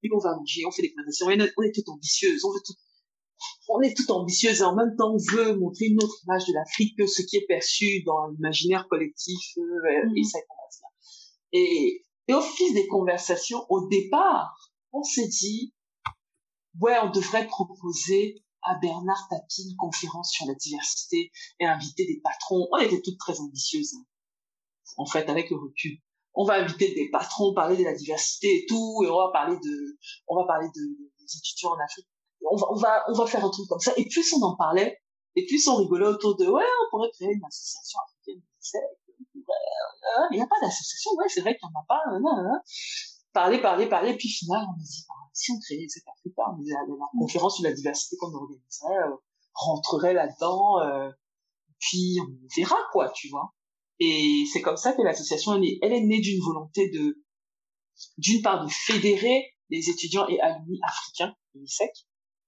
Puis 0.00 0.10
on 0.14 0.18
va 0.18 0.36
manger, 0.36 0.62
on 0.66 0.70
fait 0.70 0.82
des 0.82 0.92
conversations, 0.92 1.26
on 1.26 1.30
est, 1.30 1.52
on 1.56 1.62
est 1.62 1.74
toutes 1.74 1.88
ambitieuses, 1.88 2.44
on 2.44 2.52
veut 2.52 2.60
tout, 2.64 2.74
on 3.68 3.80
est 3.80 3.96
toutes 3.96 4.10
ambitieuses 4.10 4.60
et 4.60 4.64
en 4.64 4.76
même 4.76 4.94
temps 4.96 5.12
on 5.12 5.34
veut 5.34 5.56
montrer 5.56 5.86
une 5.86 6.02
autre 6.02 6.14
image 6.24 6.46
de 6.46 6.52
l'Afrique 6.54 6.96
que 6.96 7.06
ce 7.06 7.22
qui 7.22 7.36
est 7.36 7.46
perçu 7.46 8.02
dans 8.04 8.28
l'imaginaire 8.28 8.86
collectif 8.88 9.40
euh, 9.58 9.62
mm-hmm. 9.62 10.18
et 10.18 10.24
ça 10.24 10.38
Et, 11.52 12.06
et 12.28 12.34
au 12.34 12.40
fil 12.40 12.74
des 12.74 12.86
conversations, 12.86 13.66
au 13.70 13.88
départ, 13.88 14.54
on 14.92 15.02
s'est 15.02 15.26
dit, 15.26 15.74
ouais, 16.80 16.96
on 17.02 17.10
devrait 17.10 17.46
proposer 17.46 18.42
à 18.62 18.74
Bernard 18.76 19.28
Tapie 19.30 19.70
une 19.70 19.76
conférence 19.76 20.30
sur 20.30 20.46
la 20.46 20.54
diversité 20.54 21.30
et 21.60 21.66
inviter 21.66 22.06
des 22.06 22.20
patrons. 22.22 22.68
On 22.72 22.78
était 22.78 23.00
toutes 23.00 23.18
très 23.18 23.40
ambitieuses. 23.40 23.94
Hein. 23.94 24.04
En 24.96 25.06
fait, 25.06 25.28
avec 25.28 25.50
le 25.50 25.56
recul. 25.56 25.98
On 26.34 26.44
va 26.44 26.54
inviter 26.54 26.94
des 26.94 27.10
patrons, 27.10 27.52
parler 27.54 27.76
de 27.76 27.84
la 27.84 27.94
diversité 27.94 28.48
et 28.58 28.66
tout, 28.68 29.02
et 29.04 29.10
on 29.10 29.16
va 29.16 29.30
parler 29.32 29.56
de, 29.56 29.98
on 30.28 30.36
va 30.36 30.46
parler 30.46 30.68
de, 30.68 30.82
des 31.18 31.36
étudiants 31.36 31.70
en 31.70 31.84
Afrique. 31.84 32.06
On 32.48 32.56
va, 32.56 32.66
on 32.70 32.76
va, 32.76 33.04
on 33.08 33.12
va 33.12 33.26
faire 33.26 33.44
un 33.44 33.50
truc 33.50 33.66
comme 33.68 33.80
ça. 33.80 33.92
Et 33.96 34.06
plus 34.08 34.32
on 34.34 34.42
en 34.42 34.56
parlait, 34.56 34.98
et 35.34 35.46
plus 35.46 35.66
on 35.68 35.76
rigolait 35.76 36.06
autour 36.06 36.36
de, 36.36 36.46
ouais, 36.46 36.64
on 36.64 36.90
pourrait 36.90 37.10
créer 37.10 37.32
une 37.32 37.44
association 37.44 37.98
africaine 38.06 38.42
il 40.30 40.36
n'y 40.36 40.42
a 40.42 40.46
pas 40.46 40.60
d'association, 40.60 41.12
ouais, 41.12 41.28
c'est 41.28 41.40
vrai 41.40 41.56
qu'il 41.56 41.68
n'y 41.68 41.74
en 41.74 41.80
a 41.80 41.84
pas, 41.86 42.00
parler, 43.32 43.60
parler, 43.60 43.88
parler, 43.88 44.16
puis 44.16 44.28
finalement, 44.28 44.74
on 44.76 44.80
a 44.80 44.84
dit, 44.84 45.04
bah, 45.38 45.42
si 45.44 45.52
on 45.52 45.58
créait 45.60 45.86
cette 45.88 46.08
Africa, 46.08 46.42
la, 46.64 46.80
la, 46.88 47.06
conférence 47.18 47.56
sur 47.56 47.64
la 47.64 47.72
diversité 47.72 48.16
qu'on 48.16 48.32
organiserait, 48.34 49.10
rentrerait 49.54 50.14
là-dedans, 50.14 50.76
puis 51.78 52.18
on 52.20 52.46
verra 52.56 52.76
quoi, 52.92 53.10
tu 53.10 53.28
vois. 53.28 53.54
Et 54.00 54.44
c'est 54.52 54.62
comme 54.62 54.76
ça 54.76 54.92
que 54.92 55.02
l'association 55.02 55.54
elle 55.54 55.64
est, 55.64 55.78
elle 55.82 55.92
est 55.92 56.04
née 56.04 56.20
d'une 56.20 56.40
volonté 56.40 56.88
de, 56.90 57.24
d'une 58.18 58.42
part, 58.42 58.64
de 58.64 58.70
fédérer 58.70 59.54
les 59.70 59.90
étudiants 59.90 60.26
et 60.28 60.40
alumni 60.40 60.78
africains 60.82 61.34
de 61.54 61.60
l'ISEC, 61.60 61.90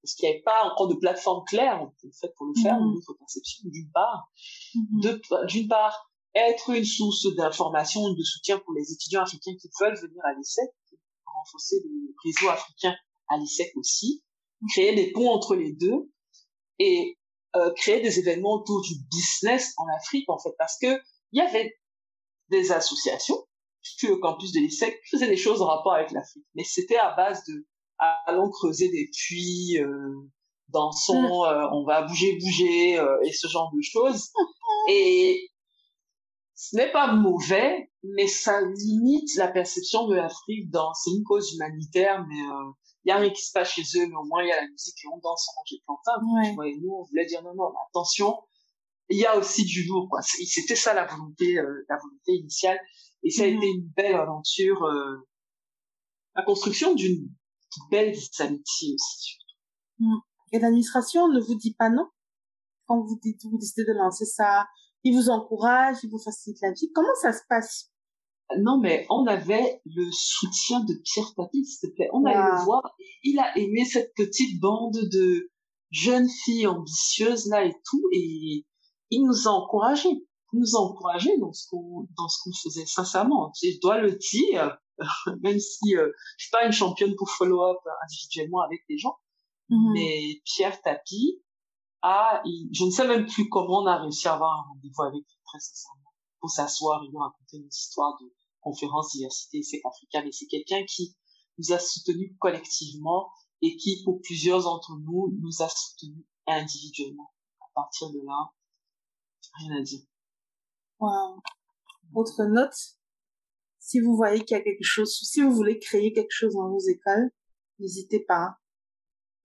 parce 0.03 0.15
qu'il 0.15 0.29
n'y 0.29 0.35
avait 0.35 0.43
pas 0.43 0.65
encore 0.65 0.89
de 0.89 0.95
plateforme 0.95 1.45
claire 1.45 1.83
en 1.83 1.93
fait 2.21 2.33
pour 2.37 2.47
le 2.47 2.63
faire, 2.63 2.81
mmh. 2.81 2.95
notre 2.95 3.13
conception, 3.15 3.69
d'une 3.69 3.91
part. 3.91 4.31
Mmh. 4.75 5.47
D'une 5.47 5.69
part, 5.69 6.11
être 6.35 6.71
une 6.71 6.85
source 6.85 7.27
d'information 7.37 8.09
et 8.09 8.17
de 8.17 8.23
soutien 8.23 8.59
pour 8.59 8.73
les 8.73 8.93
étudiants 8.93 9.23
africains 9.23 9.55
qui 9.61 9.69
veulent 9.81 9.99
venir 10.01 10.25
à 10.25 10.33
l'ISEC, 10.35 10.71
renforcer 11.35 11.77
le 11.85 12.15
réseau 12.25 12.49
africain 12.49 12.95
à 13.29 13.37
l'ISEC 13.39 13.73
aussi, 13.77 14.23
créer 14.71 14.95
des 14.95 15.13
ponts 15.13 15.31
entre 15.31 15.55
les 15.55 15.73
deux 15.73 16.11
et 16.79 17.19
euh, 17.57 17.73
créer 17.75 18.01
des 18.01 18.19
événements 18.19 18.55
autour 18.55 18.83
du 18.83 18.95
business 19.11 19.75
en 19.77 19.87
Afrique 19.97 20.29
en 20.29 20.39
fait 20.39 20.55
parce 20.59 20.79
que 20.79 21.01
il 21.33 21.39
y 21.39 21.41
avait 21.41 21.75
des 22.49 22.73
associations 22.73 23.45
sur 23.83 24.11
le 24.11 24.17
campus 24.19 24.53
de 24.53 24.61
l'ISEC 24.61 25.01
qui 25.03 25.17
faisaient 25.17 25.29
des 25.29 25.37
choses 25.37 25.63
en 25.63 25.67
rapport 25.67 25.95
avec 25.95 26.11
l'Afrique 26.11 26.47
mais 26.55 26.65
c'était 26.65 26.97
à 26.97 27.15
base 27.15 27.45
de 27.47 27.67
allons 28.27 28.51
creuser 28.51 28.89
des 28.89 29.11
puits 29.13 29.79
euh, 29.79 30.15
dansons 30.69 31.45
mm. 31.45 31.47
euh, 31.47 31.69
on 31.73 31.85
va 31.85 32.03
bouger 32.03 32.39
bouger 32.39 32.99
euh, 32.99 33.19
et 33.25 33.33
ce 33.33 33.49
genre 33.49 33.71
de 33.75 33.81
choses 33.83 34.31
et 34.89 35.51
ce 36.55 36.77
n'est 36.77 36.93
pas 36.93 37.13
mauvais 37.13 37.90
mais 38.03 38.27
ça 38.27 38.63
limite 38.63 39.35
la 39.37 39.49
perception 39.49 40.07
de 40.07 40.15
l'Afrique 40.15 40.71
dans 40.71 40.93
c'est 40.95 41.11
une 41.11 41.23
cause 41.25 41.55
humanitaire 41.55 42.25
mais 42.27 42.41
euh, 42.41 42.71
il 43.05 43.09
y 43.09 43.13
a 43.13 43.17
rien 43.17 43.31
qui 43.31 43.43
se 43.43 43.53
passe 43.53 43.71
chez 43.71 43.83
eux, 43.99 44.07
mais 44.07 44.15
au 44.15 44.25
moins 44.25 44.43
il 44.43 44.49
y 44.49 44.53
a 44.53 44.61
la 44.61 44.69
musique 44.69 44.97
et 45.05 45.09
on 45.09 45.19
danse, 45.19 45.49
on 45.49 45.61
mange 45.61 45.71
des 45.71 45.83
plantains. 45.87 46.65
Et 46.67 46.79
nous, 46.81 46.93
on 46.93 47.05
voulait 47.05 47.25
dire 47.25 47.43
non, 47.43 47.55
non, 47.55 47.73
attention, 47.89 48.37
il 49.09 49.19
y 49.19 49.25
a 49.25 49.37
aussi 49.39 49.65
du 49.65 49.87
lourd, 49.87 50.09
quoi. 50.09 50.21
C'était 50.23 50.77
ça 50.77 50.95
la 50.95 51.07
volonté, 51.07 51.59
euh, 51.59 51.85
la 51.89 51.97
volonté 51.97 52.33
initiale. 52.33 52.79
Et 53.23 53.31
ça 53.31 53.43
a 53.43 53.47
été 53.47 53.67
une 53.67 53.89
belle 53.97 54.15
aventure, 54.15 54.85
euh, 54.85 55.17
la 56.37 56.43
construction 56.43 56.95
d'une 56.95 57.29
belle 57.91 58.15
amitié 58.39 58.95
aussi. 58.95 59.39
Mm. 59.99 60.17
Et 60.53 60.59
l'administration 60.59 61.29
ne 61.29 61.41
vous 61.41 61.55
dit 61.55 61.75
pas 61.75 61.91
non? 61.91 62.09
Quand 62.87 63.01
vous 63.01 63.19
dites, 63.23 63.45
vous 63.45 63.59
décidez 63.59 63.85
de 63.85 63.93
lancer 63.93 64.25
ça. 64.25 64.67
Il 65.05 65.15
vous 65.15 65.31
encourage, 65.31 65.99
il 66.03 66.11
vous 66.11 66.19
facilite 66.23 66.61
la 66.61 66.73
vie. 66.73 66.91
Comment 66.95 67.15
ça 67.21 67.33
se 67.33 67.43
passe? 67.49 67.90
Non, 68.59 68.79
mais 68.81 69.07
on 69.11 69.27
avait 69.27 69.81
le 69.85 70.11
soutien 70.13 70.81
de 70.81 70.95
Pierre 71.05 71.33
Tapie, 71.35 71.65
s'il 71.65 71.91
te 71.91 71.95
plaît. 71.95 72.09
On 72.13 72.25
allait 72.25 72.59
le 72.59 72.65
voir. 72.65 72.83
il 73.23 73.39
a 73.39 73.57
aimé 73.57 73.85
cette 73.85 74.13
petite 74.15 74.61
bande 74.61 74.99
de 75.13 75.51
jeunes 75.91 76.29
filles 76.45 76.67
ambitieuses 76.67 77.47
là 77.47 77.65
et 77.65 77.75
tout. 77.85 78.03
Et 78.13 78.67
il 79.11 79.25
nous 79.25 79.49
a 79.49 79.53
encouragés. 79.53 80.27
Il 80.53 80.59
nous 80.59 80.77
a 80.77 80.81
encouragés 80.81 81.37
dans 81.39 81.53
ce 81.53 81.69
qu'on, 81.69 82.09
dans 82.17 82.29
ce 82.29 82.43
qu'on 82.43 82.51
faisait, 82.53 82.87
sincèrement. 82.87 83.53
Je 83.63 83.81
dois 83.81 84.01
le 84.01 84.17
dire, 84.17 84.79
même 85.43 85.61
si 85.61 85.97
euh, 85.97 86.11
je 86.39 86.45
suis 86.45 86.51
pas 86.51 86.65
une 86.65 86.73
championne 86.73 87.15
pour 87.17 87.31
follow-up 87.31 87.79
individuellement 88.05 88.63
avec 88.63 88.81
les 88.89 88.99
gens. 88.99 89.17
Mm-hmm. 89.71 89.93
Mais 89.93 90.43
Pierre 90.45 90.83
Tapie 90.83 91.41
a, 92.03 92.43
je 92.73 92.85
ne 92.85 92.91
sais 92.91 93.07
même 93.07 93.27
plus 93.27 93.49
comment 93.49 93.83
on 93.83 93.87
a 93.87 93.99
réussi 93.99 94.27
à 94.27 94.35
avoir 94.35 94.59
un 94.59 94.63
rendez-vous 94.71 95.03
avec 95.03 95.21
lui, 95.21 95.39
très 95.45 95.61
sincèrement 95.61 96.01
pour 96.41 96.51
s'asseoir 96.51 97.05
et 97.05 97.09
nous 97.13 97.19
raconter 97.19 97.59
une 97.59 97.69
histoire 97.69 98.17
de, 98.21 98.27
conférence 98.61 99.13
diversité 99.13 99.63
c'est 99.63 99.81
africaine 99.85 100.27
et 100.27 100.33
c'est 100.33 100.47
quelqu'un 100.47 100.85
qui 100.85 101.17
nous 101.59 101.73
a 101.75 101.79
soutenus 101.79 102.33
collectivement 102.39 103.31
et 103.63 103.77
qui, 103.77 104.03
pour 104.05 104.21
plusieurs 104.23 104.63
d'entre 104.63 104.93
nous, 105.05 105.37
nous 105.41 105.63
a 105.63 105.69
soutenus 105.69 106.25
individuellement. 106.47 107.31
À 107.61 107.67
partir 107.75 108.11
de 108.11 108.21
là, 108.25 108.51
rien 109.59 109.79
à 109.79 109.83
dire. 109.83 110.01
Wow. 110.99 111.41
Autre 112.15 112.45
note, 112.45 112.75
si 113.79 114.01
vous 114.01 114.17
voyez 114.17 114.45
qu'il 114.45 114.57
y 114.57 114.61
a 114.61 114.63
quelque 114.63 114.85
chose, 114.85 115.13
si 115.13 115.43
vous 115.43 115.53
voulez 115.53 115.79
créer 115.79 116.13
quelque 116.13 116.33
chose 116.33 116.55
dans 116.55 116.69
vos 116.69 116.81
écoles, 116.81 117.31
n'hésitez 117.79 118.21
pas. 118.21 118.57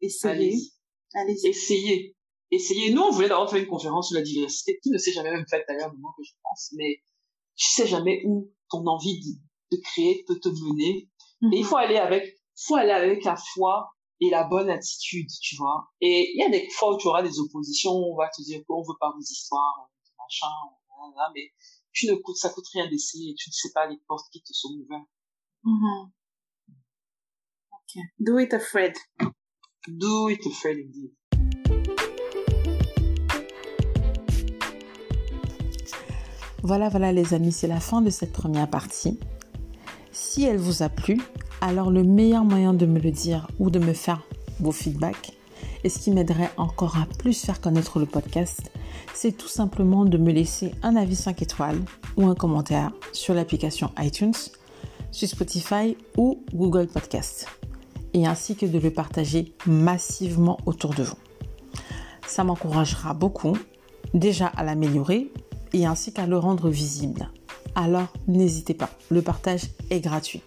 Essayez. 0.02 0.72
Allez-y. 1.14 1.48
Essayez. 1.48 2.16
Essayez. 2.52 2.94
Nous, 2.94 3.02
on 3.02 3.12
voulait 3.12 3.30
d'abord 3.30 3.50
faire 3.50 3.62
une 3.62 3.68
conférence 3.68 4.10
sur 4.10 4.18
la 4.18 4.24
diversité, 4.24 4.80
qui 4.82 4.90
ne 4.92 4.98
s'est 4.98 5.14
jamais 5.14 5.32
même 5.32 5.48
faite 5.50 5.66
d'ailleurs, 5.68 5.94
moment 5.94 6.14
que 6.18 6.24
je 6.24 6.34
pense, 6.44 6.74
mais 6.78 7.02
tu 7.56 7.70
sais 7.70 7.88
jamais 7.88 8.22
où 8.26 8.52
ton 8.70 8.86
envie 8.88 9.20
de, 9.72 9.78
créer 9.84 10.24
peut 10.26 10.40
te 10.40 10.50
mener. 10.50 11.10
Mais 11.42 11.58
il 11.58 11.64
mhm. 11.64 11.70
faut 11.70 11.76
aller 11.76 11.98
avec, 11.98 12.40
faut 12.56 12.76
aller 12.76 12.92
avec 12.92 13.24
la 13.24 13.36
foi 13.36 13.90
et 14.22 14.30
la 14.30 14.46
bonne 14.46 14.70
attitude, 14.70 15.30
tu 15.42 15.58
vois. 15.58 15.90
Et 16.02 16.32
il 16.34 16.40
y 16.40 16.44
a 16.44 16.50
des 16.50 16.70
fois 16.70 16.96
où 16.96 16.98
tu 16.98 17.08
auras 17.08 17.22
des 17.22 17.40
oppositions, 17.40 17.92
on 17.92 18.16
va 18.16 18.30
te 18.30 18.42
dire 18.42 18.62
qu'on 18.68 18.82
veut 18.82 18.98
pas 19.00 19.12
vos 19.12 19.22
histoires, 19.22 19.90
machin, 20.18 20.48
mais 21.34 21.52
tu 21.92 22.08
ne 22.08 22.16
coûte, 22.16 22.38
ça 22.38 22.50
coûte 22.50 22.68
rien 22.74 22.90
d'essayer, 22.90 23.36
tu 23.36 23.50
ne 23.50 23.54
sais 23.54 23.72
pas 23.74 23.88
les 23.88 23.98
portes 24.08 24.30
qui 24.32 24.42
te 24.42 24.54
sont 24.54 24.70
ouvertes. 24.70 25.10
Mm 25.64 26.10
Do 28.20 28.40
it 28.40 28.54
afraid. 28.54 28.94
Do 29.88 30.30
it 30.30 30.46
afraid 30.46 30.78
indeed. 30.80 31.14
Voilà, 36.66 36.90
voilà 36.90 37.12
les 37.12 37.36
amis, 37.36 37.52
c'est 37.52 37.68
la 37.68 37.80
fin 37.80 38.02
de 38.02 38.10
cette 38.10 38.32
première 38.32 38.68
partie. 38.68 39.20
Si 40.12 40.46
elle 40.46 40.58
vous 40.58 40.82
a 40.82 40.90
plu, 40.90 41.22
alors 41.62 41.92
le 41.92 42.04
meilleur 42.04 42.44
moyen 42.44 42.74
de 42.74 42.88
me 42.88 43.00
le 43.00 43.12
dire 43.12 43.48
ou 43.60 43.70
de 43.70 43.78
me 43.78 43.94
faire 43.94 44.24
vos 44.60 44.72
feedbacks 44.72 45.38
et 45.84 45.90
ce 45.90 46.00
qui 46.00 46.10
m'aiderait 46.10 46.50
encore 46.58 46.98
à 46.98 47.06
plus 47.20 47.40
faire 47.40 47.62
connaître 47.62 48.00
le 48.00 48.08
podcast, 48.08 48.72
c'est 49.14 49.38
tout 49.38 49.48
simplement 49.48 50.06
de 50.06 50.18
me 50.18 50.32
laisser 50.32 50.74
un 50.82 50.96
avis 50.96 51.16
5 51.16 51.40
étoiles 51.44 51.84
ou 52.18 52.26
un 52.26 52.34
commentaire 52.34 52.92
sur 53.14 53.36
l'application 53.36 53.92
iTunes, 54.00 54.34
sur 55.12 55.28
Spotify 55.28 55.96
ou 56.18 56.44
Google 56.52 56.88
Podcast, 56.88 57.48
et 58.16 58.26
ainsi 58.26 58.56
que 58.56 58.66
de 58.66 58.80
le 58.80 58.90
partager 58.90 59.54
massivement 59.68 60.58
autour 60.66 60.96
de 60.96 61.04
vous. 61.04 61.18
Ça 62.26 62.44
m'encouragera 62.44 63.14
beaucoup 63.14 63.56
déjà 64.16 64.48
à 64.48 64.64
l'améliorer 64.64 65.30
et 65.76 65.86
ainsi 65.86 66.14
qu'à 66.14 66.26
le 66.26 66.38
rendre 66.38 66.70
visible. 66.70 67.30
Alors 67.76 68.08
n'hésitez 68.28 68.74
pas, 68.74 68.90
le 69.10 69.22
partage 69.22 69.70
est 69.90 70.00
gratuit. 70.00 70.42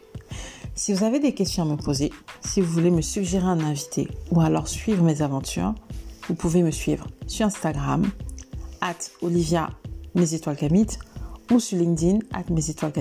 Si 0.74 0.92
vous 0.94 1.04
avez 1.04 1.20
des 1.20 1.34
questions 1.34 1.64
à 1.64 1.66
me 1.66 1.76
poser, 1.76 2.10
si 2.44 2.60
vous 2.60 2.72
voulez 2.72 2.90
me 2.90 3.02
suggérer 3.02 3.44
un 3.44 3.60
invité 3.60 4.08
ou 4.30 4.40
alors 4.40 4.68
suivre 4.68 5.04
mes 5.04 5.20
aventures, 5.20 5.74
vous 6.28 6.34
pouvez 6.34 6.62
me 6.62 6.70
suivre 6.70 7.06
sur 7.26 7.46
Instagram, 7.46 8.10
at 8.80 8.94
Olivia 9.20 9.70
Mes 10.14 10.34
Étoiles 10.34 10.56
ou 11.52 11.60
sur 11.60 11.78
LinkedIn, 11.78 12.20
at 12.32 12.44
Mes 12.50 12.70
Étoiles 12.70 12.92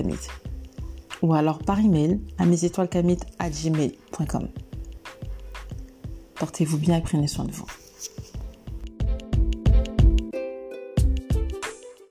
ou 1.22 1.34
alors 1.34 1.60
par 1.60 1.80
email 1.80 2.20
à 2.38 2.46
mesétoilescamit 2.46 3.18
at 3.40 3.50
gmail.com. 3.50 4.50
Portez-vous 6.36 6.78
bien 6.78 6.98
et 6.98 7.02
prenez 7.02 7.28
soin 7.28 7.46
de 7.46 7.52
vous. 7.52 7.66